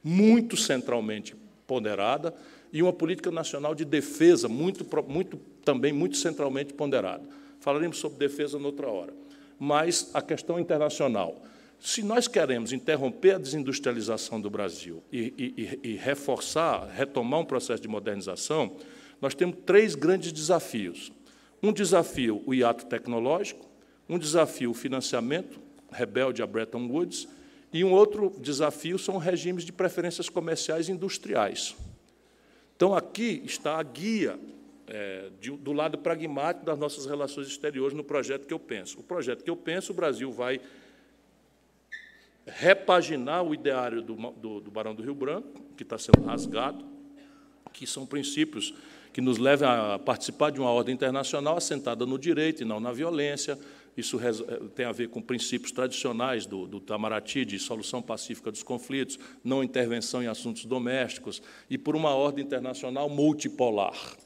muito 0.02 0.56
centralmente 0.56 1.36
ponderada, 1.66 2.34
e 2.72 2.82
uma 2.82 2.92
política 2.92 3.30
nacional 3.30 3.74
de 3.74 3.84
defesa 3.84 4.48
muito, 4.48 4.86
muito 5.06 5.38
também 5.64 5.92
muito 5.92 6.16
centralmente 6.16 6.72
ponderada. 6.74 7.24
Falaremos 7.60 7.98
sobre 7.98 8.18
defesa 8.18 8.58
noutra 8.58 8.88
hora. 8.88 9.12
Mas 9.58 10.10
a 10.14 10.22
questão 10.22 10.58
internacional. 10.60 11.42
Se 11.80 12.02
nós 12.02 12.28
queremos 12.28 12.72
interromper 12.72 13.36
a 13.36 13.38
desindustrialização 13.38 14.40
do 14.40 14.50
Brasil 14.50 15.02
e, 15.12 15.32
e, 15.82 15.90
e 15.90 15.96
reforçar, 15.96 16.88
retomar 16.88 17.40
um 17.40 17.44
processo 17.44 17.82
de 17.82 17.88
modernização, 17.88 18.76
nós 19.20 19.34
temos 19.34 19.56
três 19.64 19.94
grandes 19.94 20.32
desafios. 20.32 21.12
Um 21.62 21.72
desafio, 21.72 22.42
o 22.46 22.54
hiato 22.54 22.86
tecnológico, 22.86 23.68
um 24.08 24.18
desafio, 24.18 24.70
o 24.70 24.74
financiamento, 24.74 25.60
rebelde 25.90 26.42
a 26.42 26.46
Bretton 26.46 26.86
Woods, 26.86 27.28
e 27.72 27.84
um 27.84 27.92
outro 27.92 28.34
desafio 28.40 28.98
são 28.98 29.18
regimes 29.18 29.64
de 29.64 29.72
preferências 29.72 30.28
comerciais 30.28 30.88
industriais. 30.88 31.76
Então, 32.76 32.94
aqui 32.94 33.42
está 33.44 33.78
a 33.78 33.82
guia 33.82 34.38
é, 34.86 35.30
de, 35.40 35.50
do 35.50 35.72
lado 35.72 35.98
pragmático 35.98 36.64
das 36.64 36.78
nossas 36.78 37.04
relações 37.04 37.46
exteriores 37.46 37.94
no 37.94 38.02
projeto 38.02 38.46
que 38.46 38.54
eu 38.54 38.58
penso. 38.58 39.00
O 39.00 39.02
projeto 39.02 39.44
que 39.44 39.50
eu 39.50 39.56
penso, 39.56 39.92
o 39.92 39.94
Brasil 39.94 40.32
vai 40.32 40.60
repaginar 42.46 43.44
o 43.44 43.52
ideário 43.52 44.00
do, 44.00 44.14
do, 44.14 44.60
do 44.60 44.70
Barão 44.70 44.94
do 44.94 45.02
Rio 45.02 45.14
Branco, 45.14 45.60
que 45.76 45.82
está 45.82 45.98
sendo 45.98 46.22
rasgado, 46.24 46.84
que 47.72 47.86
são 47.86 48.06
princípios 48.06 48.74
que 49.12 49.20
nos 49.20 49.38
levam 49.38 49.68
a 49.68 49.98
participar 49.98 50.50
de 50.50 50.60
uma 50.60 50.70
ordem 50.70 50.94
internacional 50.94 51.56
assentada 51.56 52.06
no 52.06 52.18
direito 52.18 52.62
e 52.62 52.64
não 52.64 52.80
na 52.80 52.92
violência, 52.92 53.58
isso 53.98 54.20
eh, 54.20 54.60
tem 54.76 54.86
a 54.86 54.92
ver 54.92 55.08
com 55.08 55.20
princípios 55.20 55.72
tradicionais 55.72 56.46
do, 56.46 56.68
do 56.68 56.76
Itamaraty, 56.78 57.44
de 57.44 57.58
solução 57.58 58.00
pacífica 58.00 58.50
dos 58.52 58.62
conflitos, 58.62 59.18
não 59.42 59.62
intervenção 59.62 60.22
em 60.22 60.28
assuntos 60.28 60.64
domésticos, 60.64 61.42
e 61.68 61.76
por 61.76 61.96
uma 61.96 62.14
ordem 62.14 62.44
internacional 62.44 63.10
multipolar, 63.10 64.16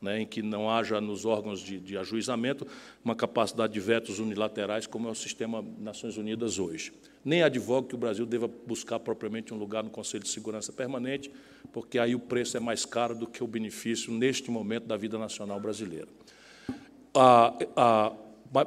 né, 0.00 0.22
em 0.22 0.26
que 0.26 0.42
não 0.42 0.70
haja 0.70 1.02
nos 1.02 1.26
órgãos 1.26 1.60
de, 1.60 1.78
de 1.78 1.98
ajuizamento 1.98 2.66
uma 3.04 3.14
capacidade 3.14 3.74
de 3.74 3.80
vetos 3.80 4.18
unilaterais, 4.18 4.86
como 4.86 5.06
é 5.08 5.10
o 5.10 5.14
sistema 5.14 5.62
Nações 5.78 6.16
Unidas 6.16 6.58
hoje. 6.58 6.92
Nem 7.22 7.42
advogo 7.42 7.88
que 7.88 7.94
o 7.94 7.98
Brasil 7.98 8.24
deva 8.24 8.48
buscar 8.48 9.00
propriamente 9.00 9.52
um 9.52 9.58
lugar 9.58 9.84
no 9.84 9.90
Conselho 9.90 10.24
de 10.24 10.30
Segurança 10.30 10.72
Permanente, 10.72 11.30
porque 11.72 11.98
aí 11.98 12.14
o 12.14 12.20
preço 12.20 12.56
é 12.56 12.60
mais 12.60 12.86
caro 12.86 13.14
do 13.14 13.26
que 13.26 13.44
o 13.44 13.46
benefício 13.46 14.12
neste 14.12 14.50
momento 14.50 14.86
da 14.86 14.96
vida 14.96 15.18
nacional 15.18 15.60
brasileira. 15.60 16.08
A, 17.14 17.54
a, 17.76 18.12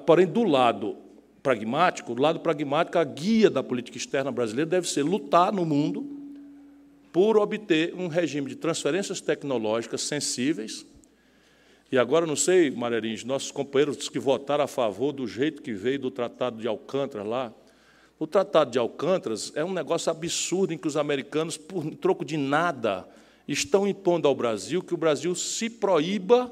Porém, 0.06 0.26
do 0.26 0.44
lado 0.44 0.98
pragmático, 1.42 2.14
do 2.14 2.22
lado 2.22 2.42
pragmático, 2.42 2.98
a 2.98 3.04
guia 3.04 3.50
da 3.50 3.64
política 3.64 3.98
externa 3.98 4.32
brasileira 4.32 4.70
deve 4.70 4.90
ser 4.90 5.04
lutar 5.04 5.54
no 5.54 5.66
mundo 5.66 6.06
por 7.14 7.38
obter 7.38 7.96
um 7.96 8.08
regime 8.08 8.50
de 8.50 8.56
transferências 8.56 9.22
tecnológicas 9.22 10.02
sensíveis. 10.02 10.86
E 11.90 11.98
agora, 11.98 12.26
não 12.26 12.36
sei, 12.36 12.70
Marerins, 12.70 13.24
nossos 13.24 13.50
companheiros 13.50 14.10
que 14.10 14.20
votaram 14.20 14.66
a 14.66 14.68
favor 14.68 15.14
do 15.14 15.26
jeito 15.26 15.62
que 15.62 15.72
veio 15.72 16.00
do 16.00 16.12
Tratado 16.12 16.58
de 16.58 16.68
Alcântara 16.68 17.24
lá. 17.24 17.54
O 18.20 18.28
Tratado 18.28 18.72
de 18.72 18.78
Alcântara 18.78 19.36
é 19.56 19.64
um 19.64 19.72
negócio 19.72 20.12
absurdo 20.12 20.74
em 20.74 20.78
que 20.78 20.88
os 20.88 20.98
americanos, 20.98 21.56
por 21.56 21.86
troco 21.96 22.26
de 22.26 22.36
nada, 22.36 23.08
estão 23.48 23.88
impondo 23.88 24.28
ao 24.28 24.36
Brasil 24.36 24.84
que 24.84 24.94
o 24.94 24.98
Brasil 24.98 25.34
se 25.34 25.70
proíba 25.70 26.52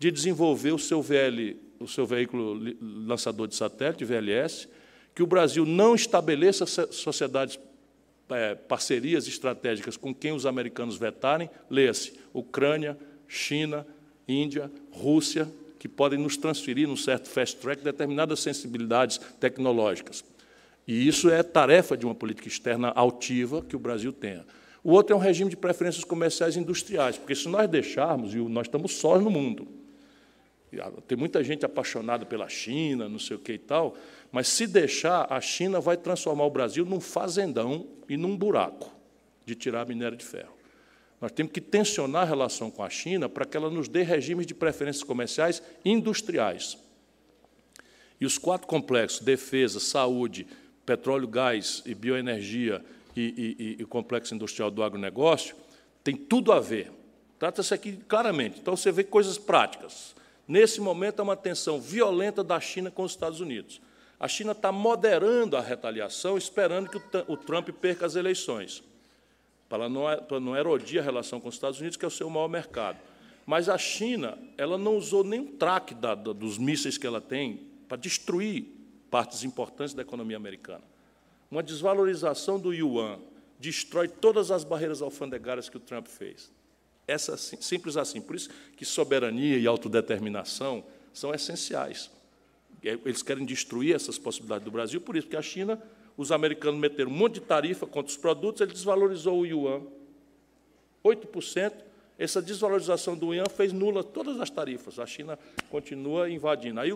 de 0.00 0.10
desenvolver 0.10 0.72
o 0.72 0.78
seu 0.78 1.00
VL 1.00 1.56
o 1.82 1.88
seu 1.88 2.06
veículo 2.06 2.58
lançador 2.80 3.48
de 3.48 3.54
satélite, 3.54 4.04
VLS, 4.04 4.68
que 5.14 5.22
o 5.22 5.26
Brasil 5.26 5.66
não 5.66 5.94
estabeleça 5.94 6.64
sociedades, 6.66 7.58
é, 8.30 8.54
parcerias 8.54 9.26
estratégicas 9.26 9.96
com 9.96 10.14
quem 10.14 10.32
os 10.32 10.46
americanos 10.46 10.96
vetarem, 10.96 11.50
leia-se 11.68 12.14
Ucrânia, 12.32 12.96
China, 13.28 13.86
Índia, 14.26 14.70
Rússia, 14.90 15.48
que 15.78 15.88
podem 15.88 16.18
nos 16.18 16.36
transferir, 16.36 16.86
num 16.86 16.96
certo 16.96 17.28
fast 17.28 17.56
track, 17.56 17.82
determinadas 17.82 18.40
sensibilidades 18.40 19.18
tecnológicas. 19.40 20.24
E 20.86 21.06
isso 21.06 21.28
é 21.28 21.42
tarefa 21.42 21.96
de 21.96 22.06
uma 22.06 22.14
política 22.14 22.48
externa 22.48 22.88
altiva 22.90 23.62
que 23.62 23.76
o 23.76 23.78
Brasil 23.78 24.12
tenha. 24.12 24.46
O 24.82 24.92
outro 24.92 25.14
é 25.14 25.16
um 25.16 25.20
regime 25.20 25.50
de 25.50 25.56
preferências 25.56 26.04
comerciais 26.04 26.56
industriais, 26.56 27.16
porque 27.18 27.34
se 27.34 27.48
nós 27.48 27.68
deixarmos, 27.68 28.34
e 28.34 28.38
nós 28.38 28.66
estamos 28.66 28.92
sós 28.92 29.22
no 29.22 29.30
mundo, 29.30 29.81
tem 31.06 31.18
muita 31.18 31.42
gente 31.44 31.66
apaixonada 31.66 32.24
pela 32.24 32.48
China, 32.48 33.08
não 33.08 33.18
sei 33.18 33.36
o 33.36 33.40
que 33.40 33.52
e 33.52 33.58
tal, 33.58 33.96
mas 34.30 34.48
se 34.48 34.66
deixar, 34.66 35.26
a 35.30 35.40
China 35.40 35.80
vai 35.80 35.96
transformar 35.96 36.44
o 36.44 36.50
Brasil 36.50 36.84
num 36.84 37.00
fazendão 37.00 37.86
e 38.08 38.16
num 38.16 38.36
buraco 38.36 38.90
de 39.44 39.54
tirar 39.54 39.86
minério 39.86 40.16
de 40.16 40.24
ferro. 40.24 40.52
Nós 41.20 41.30
temos 41.30 41.52
que 41.52 41.60
tensionar 41.60 42.22
a 42.22 42.24
relação 42.26 42.70
com 42.70 42.82
a 42.82 42.90
China 42.90 43.28
para 43.28 43.44
que 43.44 43.56
ela 43.56 43.70
nos 43.70 43.88
dê 43.88 44.02
regimes 44.02 44.46
de 44.46 44.54
preferências 44.54 45.04
comerciais 45.04 45.62
industriais. 45.84 46.76
E 48.20 48.26
os 48.26 48.38
quatro 48.38 48.66
complexos, 48.66 49.20
defesa, 49.20 49.78
saúde, 49.78 50.46
petróleo, 50.86 51.28
gás 51.28 51.82
e 51.86 51.94
bioenergia 51.94 52.84
e, 53.14 53.76
e, 53.78 53.82
e 53.82 53.84
complexo 53.84 54.34
industrial 54.34 54.70
do 54.70 54.82
agronegócio, 54.82 55.54
tem 56.02 56.16
tudo 56.16 56.50
a 56.50 56.58
ver. 56.58 56.90
Trata-se 57.38 57.74
aqui 57.74 57.98
claramente. 58.08 58.58
Então, 58.60 58.76
você 58.76 58.90
vê 58.90 59.04
coisas 59.04 59.38
práticas. 59.38 60.14
Nesse 60.52 60.82
momento, 60.82 61.18
há 61.18 61.22
uma 61.22 61.34
tensão 61.34 61.80
violenta 61.80 62.44
da 62.44 62.60
China 62.60 62.90
com 62.90 63.04
os 63.04 63.12
Estados 63.12 63.40
Unidos. 63.40 63.80
A 64.20 64.28
China 64.28 64.52
está 64.52 64.70
moderando 64.70 65.56
a 65.56 65.62
retaliação, 65.62 66.36
esperando 66.36 66.90
que 66.90 67.00
o 67.26 67.38
Trump 67.38 67.70
perca 67.70 68.04
as 68.04 68.16
eleições, 68.16 68.84
para 69.66 69.88
não, 69.88 70.02
para 70.28 70.38
não 70.38 70.54
erodir 70.54 71.00
a 71.00 71.02
relação 71.02 71.40
com 71.40 71.48
os 71.48 71.54
Estados 71.54 71.80
Unidos, 71.80 71.96
que 71.96 72.04
é 72.04 72.08
o 72.08 72.10
seu 72.10 72.28
maior 72.28 72.48
mercado. 72.48 72.98
Mas 73.46 73.70
a 73.70 73.78
China 73.78 74.36
ela 74.58 74.76
não 74.76 74.98
usou 74.98 75.24
nem 75.24 75.40
um 75.40 75.56
traque 75.56 75.94
da, 75.94 76.14
dos 76.14 76.58
mísseis 76.58 76.98
que 76.98 77.06
ela 77.06 77.18
tem 77.22 77.66
para 77.88 77.96
destruir 77.96 78.66
partes 79.10 79.44
importantes 79.44 79.94
da 79.94 80.02
economia 80.02 80.36
americana. 80.36 80.84
Uma 81.50 81.62
desvalorização 81.62 82.60
do 82.60 82.74
yuan 82.74 83.18
destrói 83.58 84.06
todas 84.06 84.50
as 84.50 84.64
barreiras 84.64 85.00
alfandegárias 85.00 85.70
que 85.70 85.78
o 85.78 85.80
Trump 85.80 86.08
fez. 86.08 86.52
Essa, 87.06 87.36
simples 87.36 87.96
assim. 87.96 88.20
Por 88.20 88.36
isso 88.36 88.50
que 88.76 88.84
soberania 88.84 89.58
e 89.58 89.66
autodeterminação 89.66 90.84
são 91.12 91.34
essenciais. 91.34 92.10
É, 92.82 92.98
eles 93.04 93.22
querem 93.22 93.44
destruir 93.44 93.94
essas 93.94 94.18
possibilidades 94.18 94.64
do 94.64 94.70
Brasil, 94.70 95.00
por 95.00 95.16
isso 95.16 95.28
que 95.28 95.36
a 95.36 95.42
China, 95.42 95.80
os 96.16 96.32
americanos 96.32 96.80
meteram 96.80 97.10
um 97.10 97.14
monte 97.14 97.34
de 97.34 97.40
tarifa 97.40 97.86
contra 97.86 98.10
os 98.10 98.16
produtos, 98.16 98.60
ele 98.60 98.72
desvalorizou 98.72 99.40
o 99.40 99.46
yuan. 99.46 99.82
8%. 101.04 101.72
Essa 102.18 102.40
desvalorização 102.40 103.16
do 103.16 103.34
yuan 103.34 103.48
fez 103.48 103.72
nula 103.72 104.04
todas 104.04 104.40
as 104.40 104.50
tarifas. 104.50 104.98
A 104.98 105.06
China 105.06 105.38
continua 105.70 106.30
invadindo. 106.30 106.78
Aí, 106.78 106.92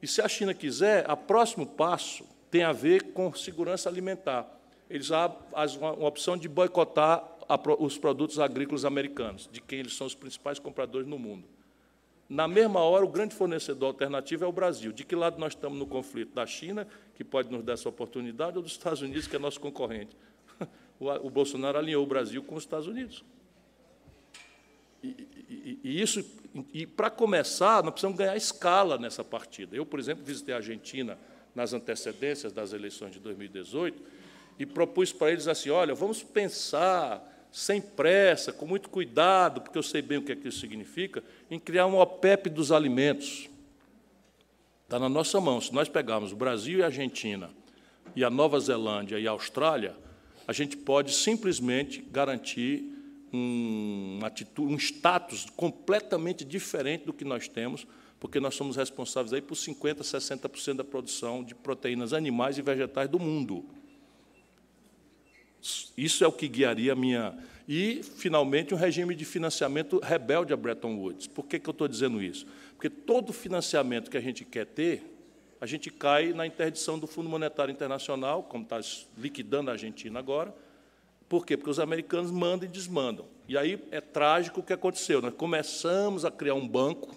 e 0.00 0.06
se 0.06 0.22
a 0.22 0.28
China 0.28 0.54
quiser, 0.54 1.10
o 1.10 1.16
próximo 1.16 1.66
passo 1.66 2.24
tem 2.50 2.62
a 2.62 2.72
ver 2.72 3.12
com 3.12 3.32
segurança 3.34 3.88
alimentar. 3.88 4.48
Eles 4.88 5.10
há 5.10 5.34
uma 5.76 6.06
opção 6.06 6.36
de 6.36 6.48
boicotar 6.48 7.33
os 7.78 7.98
produtos 7.98 8.38
agrícolas 8.38 8.84
americanos, 8.84 9.48
de 9.50 9.60
quem 9.60 9.80
eles 9.80 9.94
são 9.96 10.06
os 10.06 10.14
principais 10.14 10.58
compradores 10.58 11.06
no 11.06 11.18
mundo. 11.18 11.44
Na 12.28 12.48
mesma 12.48 12.80
hora, 12.80 13.04
o 13.04 13.08
grande 13.08 13.34
fornecedor 13.34 13.88
alternativo 13.88 14.44
é 14.44 14.46
o 14.46 14.52
Brasil. 14.52 14.92
De 14.92 15.04
que 15.04 15.14
lado 15.14 15.38
nós 15.38 15.52
estamos 15.52 15.78
no 15.78 15.86
conflito? 15.86 16.34
Da 16.34 16.46
China, 16.46 16.86
que 17.14 17.22
pode 17.22 17.50
nos 17.50 17.62
dar 17.62 17.74
essa 17.74 17.88
oportunidade, 17.88 18.56
ou 18.56 18.62
dos 18.62 18.72
Estados 18.72 19.02
Unidos, 19.02 19.26
que 19.26 19.36
é 19.36 19.38
nosso 19.38 19.60
concorrente? 19.60 20.16
O 21.00 21.28
Bolsonaro 21.28 21.76
alinhou 21.76 22.04
o 22.04 22.06
Brasil 22.06 22.42
com 22.44 22.54
os 22.54 22.62
Estados 22.62 22.86
Unidos. 22.86 23.24
E, 25.02 25.08
e, 25.50 25.80
e 25.82 26.00
isso, 26.00 26.24
e 26.72 26.86
para 26.86 27.10
começar, 27.10 27.82
nós 27.82 27.92
precisamos 27.92 28.16
ganhar 28.16 28.36
escala 28.36 28.96
nessa 28.96 29.24
partida. 29.24 29.76
Eu, 29.76 29.84
por 29.84 29.98
exemplo, 29.98 30.24
visitei 30.24 30.54
a 30.54 30.58
Argentina 30.58 31.18
nas 31.54 31.74
antecedências 31.74 32.52
das 32.52 32.72
eleições 32.72 33.12
de 33.12 33.18
2018 33.18 34.00
e 34.58 34.64
propus 34.64 35.12
para 35.12 35.32
eles 35.32 35.48
assim: 35.48 35.68
olha, 35.68 35.94
vamos 35.94 36.22
pensar 36.22 37.33
sem 37.54 37.80
pressa, 37.80 38.52
com 38.52 38.66
muito 38.66 38.90
cuidado, 38.90 39.60
porque 39.60 39.78
eu 39.78 39.82
sei 39.82 40.02
bem 40.02 40.18
o 40.18 40.22
que, 40.22 40.32
é 40.32 40.36
que 40.36 40.48
isso 40.48 40.58
significa, 40.58 41.22
em 41.48 41.56
criar 41.56 41.86
um 41.86 42.00
OPEP 42.00 42.50
dos 42.50 42.72
alimentos. 42.72 43.48
Está 44.82 44.98
na 44.98 45.08
nossa 45.08 45.40
mão. 45.40 45.60
Se 45.60 45.72
nós 45.72 45.88
pegarmos 45.88 46.32
o 46.32 46.36
Brasil 46.36 46.80
e 46.80 46.82
a 46.82 46.86
Argentina, 46.86 47.48
e 48.16 48.24
a 48.24 48.28
Nova 48.28 48.58
Zelândia 48.58 49.20
e 49.20 49.28
a 49.28 49.30
Austrália, 49.30 49.94
a 50.48 50.52
gente 50.52 50.76
pode 50.76 51.12
simplesmente 51.12 52.02
garantir 52.02 52.92
um, 53.32 54.18
atitude, 54.24 54.74
um 54.74 54.76
status 54.76 55.46
completamente 55.56 56.44
diferente 56.44 57.04
do 57.04 57.12
que 57.12 57.24
nós 57.24 57.46
temos 57.46 57.86
porque 58.18 58.40
nós 58.40 58.54
somos 58.54 58.74
responsáveis 58.74 59.34
aí 59.34 59.42
por 59.42 59.54
50%, 59.54 59.98
60% 59.98 60.76
da 60.76 60.84
produção 60.84 61.44
de 61.44 61.54
proteínas 61.54 62.14
animais 62.14 62.56
e 62.56 62.62
vegetais 62.62 63.06
do 63.06 63.18
mundo. 63.18 63.66
Isso 65.96 66.22
é 66.24 66.26
o 66.26 66.32
que 66.32 66.48
guiaria 66.48 66.92
a 66.92 66.96
minha. 66.96 67.36
E, 67.66 68.02
finalmente, 68.02 68.74
um 68.74 68.76
regime 68.76 69.14
de 69.14 69.24
financiamento 69.24 69.98
rebelde 69.98 70.52
a 70.52 70.56
Bretton 70.56 70.96
Woods. 70.96 71.26
Por 71.26 71.46
que, 71.46 71.58
que 71.58 71.68
eu 71.68 71.72
estou 71.72 71.88
dizendo 71.88 72.22
isso? 72.22 72.46
Porque 72.72 72.90
todo 72.90 73.32
financiamento 73.32 74.10
que 74.10 74.16
a 74.16 74.20
gente 74.20 74.44
quer 74.44 74.66
ter, 74.66 75.02
a 75.60 75.66
gente 75.66 75.90
cai 75.90 76.32
na 76.32 76.46
interdição 76.46 76.98
do 76.98 77.06
Fundo 77.06 77.28
Monetário 77.28 77.72
Internacional, 77.72 78.42
como 78.42 78.64
está 78.64 78.80
liquidando 79.16 79.70
a 79.70 79.72
Argentina 79.72 80.18
agora. 80.18 80.54
Por 81.28 81.46
quê? 81.46 81.56
Porque 81.56 81.70
os 81.70 81.78
americanos 81.78 82.30
mandam 82.30 82.68
e 82.68 82.70
desmandam. 82.70 83.26
E 83.48 83.56
aí 83.56 83.82
é 83.90 84.00
trágico 84.00 84.60
o 84.60 84.62
que 84.62 84.72
aconteceu. 84.72 85.22
Nós 85.22 85.34
começamos 85.34 86.24
a 86.24 86.30
criar 86.30 86.54
um 86.54 86.68
banco 86.68 87.16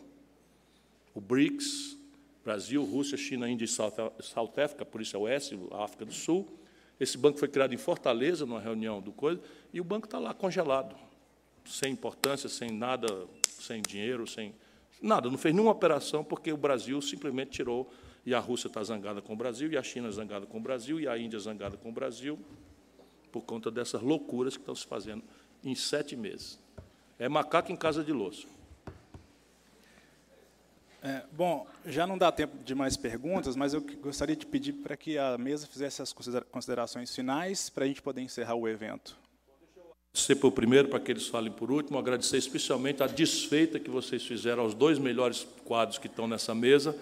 o 1.18 1.20
BRICS, 1.20 1.98
Brasil, 2.46 2.84
Rússia, 2.86 3.18
China, 3.18 3.50
Índia 3.50 3.66
e 3.66 3.68
South 3.68 4.54
Africa, 4.56 4.86
por 4.86 5.02
isso 5.02 5.18
é 5.18 5.20
o 5.20 5.28
S, 5.28 5.58
a 5.72 5.84
África 5.84 6.06
do 6.06 6.14
Sul. 6.14 6.48
Esse 7.00 7.18
banco 7.18 7.38
foi 7.38 7.48
criado 7.48 7.74
em 7.74 7.78
Fortaleza, 7.78 8.46
numa 8.46 8.60
reunião 8.60 9.02
do 9.02 9.12
coisa, 9.12 9.42
e 9.74 9.80
o 9.80 9.84
banco 9.84 10.08
está 10.08 10.18
lá 10.18 10.34
congelado, 10.34 10.96
sem 11.66 11.94
importância, 11.94 12.50
sem 12.50 12.72
nada, 12.72 13.08
sem 13.44 13.82
dinheiro, 13.82 14.26
sem 14.26 14.54
nada, 15.02 15.30
não 15.30 15.38
fez 15.38 15.54
nenhuma 15.54 15.72
operação, 15.72 16.24
porque 16.24 16.52
o 16.52 16.58
Brasil 16.58 17.02
simplesmente 17.02 17.52
tirou, 17.52 17.92
e 18.26 18.34
a 18.34 18.40
Rússia 18.40 18.68
está 18.68 18.84
zangada 18.84 19.22
com 19.22 19.34
o 19.34 19.36
Brasil, 19.36 19.72
e 19.72 19.78
a 19.78 19.84
China 19.84 20.12
zangada 20.12 20.46
com 20.46 20.58
o 20.58 20.62
Brasil, 20.62 21.00
e 21.00 21.08
a 21.08 21.18
Índia 21.18 21.40
zangada 21.40 21.78
com 21.78 21.90
o 21.90 21.92
Brasil, 21.92 22.40
por 23.32 23.42
conta 23.42 23.70
dessas 23.70 24.02
loucuras 24.02 24.56
que 24.56 24.62
estão 24.62 24.76
se 24.76 24.86
fazendo 24.86 25.24
em 25.64 25.76
sete 25.76 26.16
meses. 26.16 26.60
É 27.20 27.30
macaco 27.30 27.72
em 27.72 27.76
casa 27.76 28.04
de 28.04 28.12
louça. 28.12 28.48
É, 31.08 31.24
bom, 31.32 31.66
já 31.86 32.06
não 32.06 32.18
dá 32.18 32.30
tempo 32.34 32.62
de 32.66 32.76
mais 32.76 32.98
perguntas, 32.98 33.56
mas 33.56 33.74
eu 33.74 33.82
gostaria 34.02 34.36
de 34.36 34.46
pedir 34.46 34.74
para 34.74 34.98
que 34.98 35.18
a 35.18 35.38
mesa 35.38 35.66
fizesse 35.66 36.02
as 36.02 36.14
considerações 36.52 37.16
finais 37.16 37.70
para 37.70 37.86
a 37.86 37.88
gente 37.88 38.02
poder 38.02 38.20
encerrar 38.20 38.56
o 38.56 38.68
evento. 38.68 39.16
Ser 40.14 40.36
por 40.36 40.52
primeiro, 40.52 40.90
para 40.90 41.00
que 41.00 41.10
eles 41.10 41.28
falem 41.28 41.50
por 41.50 41.72
último, 41.72 41.98
agradecer 41.98 42.36
especialmente 42.36 43.02
a 43.02 43.08
desfeita 43.08 43.80
que 43.80 43.90
vocês 43.90 44.26
fizeram 44.26 44.64
aos 44.64 44.74
dois 44.74 45.00
melhores 45.00 45.48
quadros 45.64 45.98
que 45.98 46.08
estão 46.08 46.28
nessa 46.28 46.54
mesa, 46.54 46.94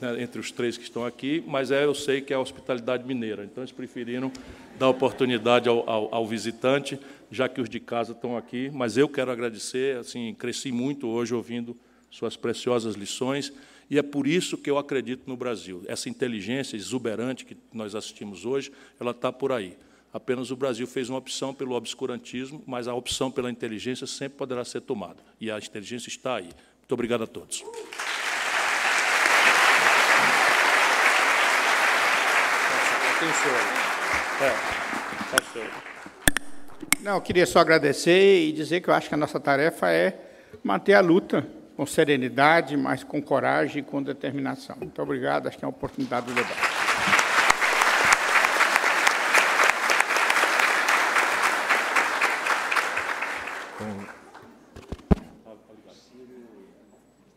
né, 0.00 0.22
entre 0.22 0.40
os 0.40 0.52
três 0.52 0.76
que 0.76 0.84
estão 0.84 1.04
aqui, 1.04 1.42
mas 1.44 1.72
é, 1.72 1.84
eu 1.84 1.96
sei 1.96 2.20
que 2.20 2.32
é 2.32 2.36
a 2.36 2.40
hospitalidade 2.40 3.04
mineira, 3.04 3.44
então 3.44 3.64
eles 3.64 3.72
preferiram 3.72 4.30
dar 4.78 4.88
oportunidade 4.88 5.68
ao, 5.68 5.88
ao, 5.90 6.14
ao 6.14 6.26
visitante, 6.28 6.96
já 7.28 7.48
que 7.48 7.60
os 7.60 7.68
de 7.68 7.80
casa 7.80 8.12
estão 8.12 8.36
aqui, 8.36 8.70
mas 8.72 8.96
eu 8.96 9.08
quero 9.08 9.32
agradecer, 9.32 9.96
assim, 9.96 10.32
cresci 10.38 10.70
muito 10.70 11.08
hoje 11.08 11.34
ouvindo 11.34 11.76
suas 12.10 12.36
preciosas 12.36 12.94
lições, 12.94 13.52
e 13.90 13.98
é 13.98 14.02
por 14.02 14.26
isso 14.26 14.58
que 14.58 14.70
eu 14.70 14.76
acredito 14.76 15.22
no 15.26 15.36
Brasil. 15.36 15.82
Essa 15.86 16.08
inteligência 16.08 16.76
exuberante 16.76 17.44
que 17.44 17.56
nós 17.72 17.94
assistimos 17.94 18.44
hoje, 18.44 18.70
ela 19.00 19.12
está 19.12 19.32
por 19.32 19.50
aí. 19.50 19.76
Apenas 20.12 20.50
o 20.50 20.56
Brasil 20.56 20.86
fez 20.86 21.08
uma 21.08 21.18
opção 21.18 21.54
pelo 21.54 21.74
obscurantismo, 21.74 22.62
mas 22.66 22.88
a 22.88 22.94
opção 22.94 23.30
pela 23.30 23.50
inteligência 23.50 24.06
sempre 24.06 24.38
poderá 24.38 24.64
ser 24.64 24.80
tomada. 24.80 25.22
E 25.40 25.50
a 25.50 25.58
inteligência 25.58 26.08
está 26.08 26.36
aí. 26.36 26.50
Muito 26.80 26.92
obrigado 26.92 27.24
a 27.24 27.26
todos. 27.26 27.62
Não, 37.00 37.20
queria 37.20 37.46
só 37.46 37.58
agradecer 37.58 38.48
e 38.48 38.52
dizer 38.52 38.80
que 38.80 38.88
eu 38.88 38.94
acho 38.94 39.08
que 39.08 39.14
a 39.14 39.18
nossa 39.18 39.40
tarefa 39.40 39.90
é 39.90 40.18
manter 40.62 40.94
a 40.94 41.00
luta 41.00 41.46
com 41.78 41.86
serenidade, 41.86 42.76
mas 42.76 43.04
com 43.04 43.22
coragem 43.22 43.82
e 43.82 43.84
com 43.84 44.02
determinação. 44.02 44.74
Muito 44.80 45.00
obrigado, 45.00 45.46
acho 45.46 45.56
que 45.56 45.64
é 45.64 45.68
uma 45.68 45.70
oportunidade 45.70 46.26
do 46.26 46.34
debate. 46.34 46.58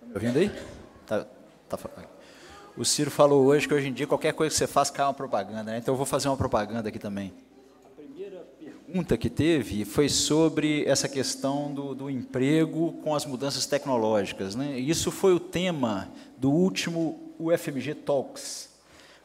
Está 0.02 0.16
ouvindo 0.16 0.40
aí? 0.40 0.52
Tá, 1.06 1.28
tá, 1.70 1.78
o 2.76 2.84
Ciro 2.84 3.12
falou 3.12 3.46
hoje 3.46 3.68
que 3.68 3.76
hoje 3.76 3.90
em 3.90 3.94
dia 3.94 4.08
qualquer 4.08 4.34
coisa 4.34 4.52
que 4.52 4.58
você 4.58 4.66
faz 4.66 4.90
cai 4.90 5.06
uma 5.06 5.14
propaganda, 5.14 5.72
né? 5.72 5.78
então 5.78 5.94
eu 5.94 5.98
vou 5.98 6.06
fazer 6.08 6.30
uma 6.30 6.38
propaganda 6.38 6.90
aqui 6.90 6.98
também 6.98 7.32
pergunta 8.92 9.18
que 9.18 9.30
teve 9.30 9.86
foi 9.86 10.10
sobre 10.10 10.84
essa 10.84 11.08
questão 11.08 11.74
do, 11.74 11.96
do 11.96 12.10
emprego 12.10 12.92
com 13.02 13.16
as 13.16 13.26
mudanças 13.26 13.66
tecnológicas. 13.66 14.54
Né? 14.54 14.78
Isso 14.78 15.10
foi 15.10 15.34
o 15.34 15.40
tema 15.40 16.10
do 16.38 16.52
último 16.52 17.34
UFMG 17.40 17.96
Talks. 17.96 18.68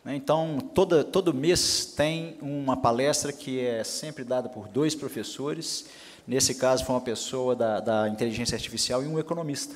Né? 0.05 0.15
Então, 0.15 0.61
toda, 0.73 1.03
todo 1.03 1.35
mês 1.35 1.85
tem 1.97 2.39
uma 2.41 2.77
palestra 2.77 3.33
que 3.33 3.59
é 3.59 3.83
sempre 3.83 4.23
dada 4.23 4.49
por 4.49 4.69
dois 4.69 4.95
professores. 4.95 5.87
Nesse 6.29 6.55
caso, 6.55 6.85
foi 6.85 6.95
uma 6.95 7.01
pessoa 7.01 7.57
da, 7.57 7.81
da 7.81 8.09
inteligência 8.09 8.55
artificial 8.55 9.03
e 9.03 9.07
um 9.09 9.19
economista. 9.19 9.75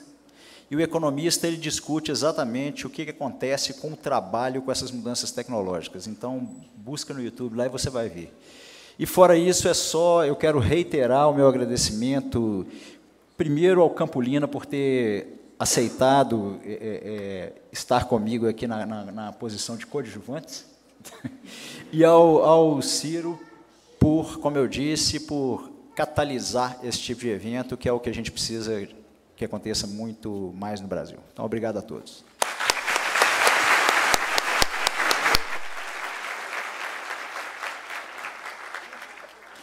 E 0.70 0.76
o 0.76 0.80
economista 0.80 1.48
ele 1.48 1.56
discute 1.56 2.12
exatamente 2.12 2.86
o 2.86 2.90
que, 2.90 3.06
que 3.06 3.10
acontece 3.10 3.74
com 3.74 3.88
o 3.88 3.96
trabalho 3.96 4.62
com 4.62 4.70
essas 4.70 4.92
mudanças 4.92 5.32
tecnológicas. 5.32 6.06
Então, 6.06 6.48
busca 6.76 7.12
no 7.12 7.20
YouTube 7.20 7.56
lá 7.56 7.66
e 7.66 7.68
você 7.68 7.90
vai 7.90 8.08
ver. 8.08 8.32
E 9.00 9.06
fora 9.06 9.34
isso, 9.34 9.66
é 9.66 9.72
só, 9.72 10.26
eu 10.26 10.36
quero 10.36 10.58
reiterar 10.58 11.30
o 11.30 11.34
meu 11.34 11.48
agradecimento, 11.48 12.66
primeiro 13.34 13.80
ao 13.80 13.88
Campolina 13.88 14.46
por 14.46 14.66
ter 14.66 15.54
aceitado 15.58 16.60
é, 16.62 16.70
é, 16.70 17.52
estar 17.72 18.04
comigo 18.04 18.46
aqui 18.46 18.66
na, 18.66 18.84
na, 18.84 19.04
na 19.06 19.32
posição 19.32 19.74
de 19.74 19.86
coadjuvante, 19.86 20.66
e 21.90 22.04
ao, 22.04 22.44
ao 22.44 22.82
Ciro 22.82 23.40
por, 23.98 24.38
como 24.38 24.58
eu 24.58 24.68
disse, 24.68 25.20
por 25.20 25.72
catalisar 25.96 26.78
esse 26.82 26.98
tipo 26.98 27.22
de 27.22 27.30
evento, 27.30 27.78
que 27.78 27.88
é 27.88 27.92
o 27.94 27.98
que 27.98 28.10
a 28.10 28.14
gente 28.14 28.30
precisa 28.30 28.86
que 29.34 29.46
aconteça 29.46 29.86
muito 29.86 30.52
mais 30.58 30.78
no 30.78 30.86
Brasil. 30.86 31.20
Então, 31.32 31.42
obrigado 31.42 31.78
a 31.78 31.82
todos. 31.82 32.22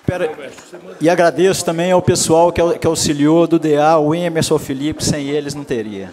Pera, 0.07 0.31
e 1.01 1.09
agradeço 1.09 1.65
também 1.65 1.91
ao 1.91 2.01
pessoal 2.01 2.49
que, 2.49 2.88
auxiliou 2.88 3.45
do 3.45 3.59
DA, 3.59 3.97
o 3.99 4.15
Emerson 4.15 4.57
Felipe, 4.57 5.03
sem 5.03 5.27
eles 5.27 5.53
não 5.53 5.65
teria. 5.65 6.09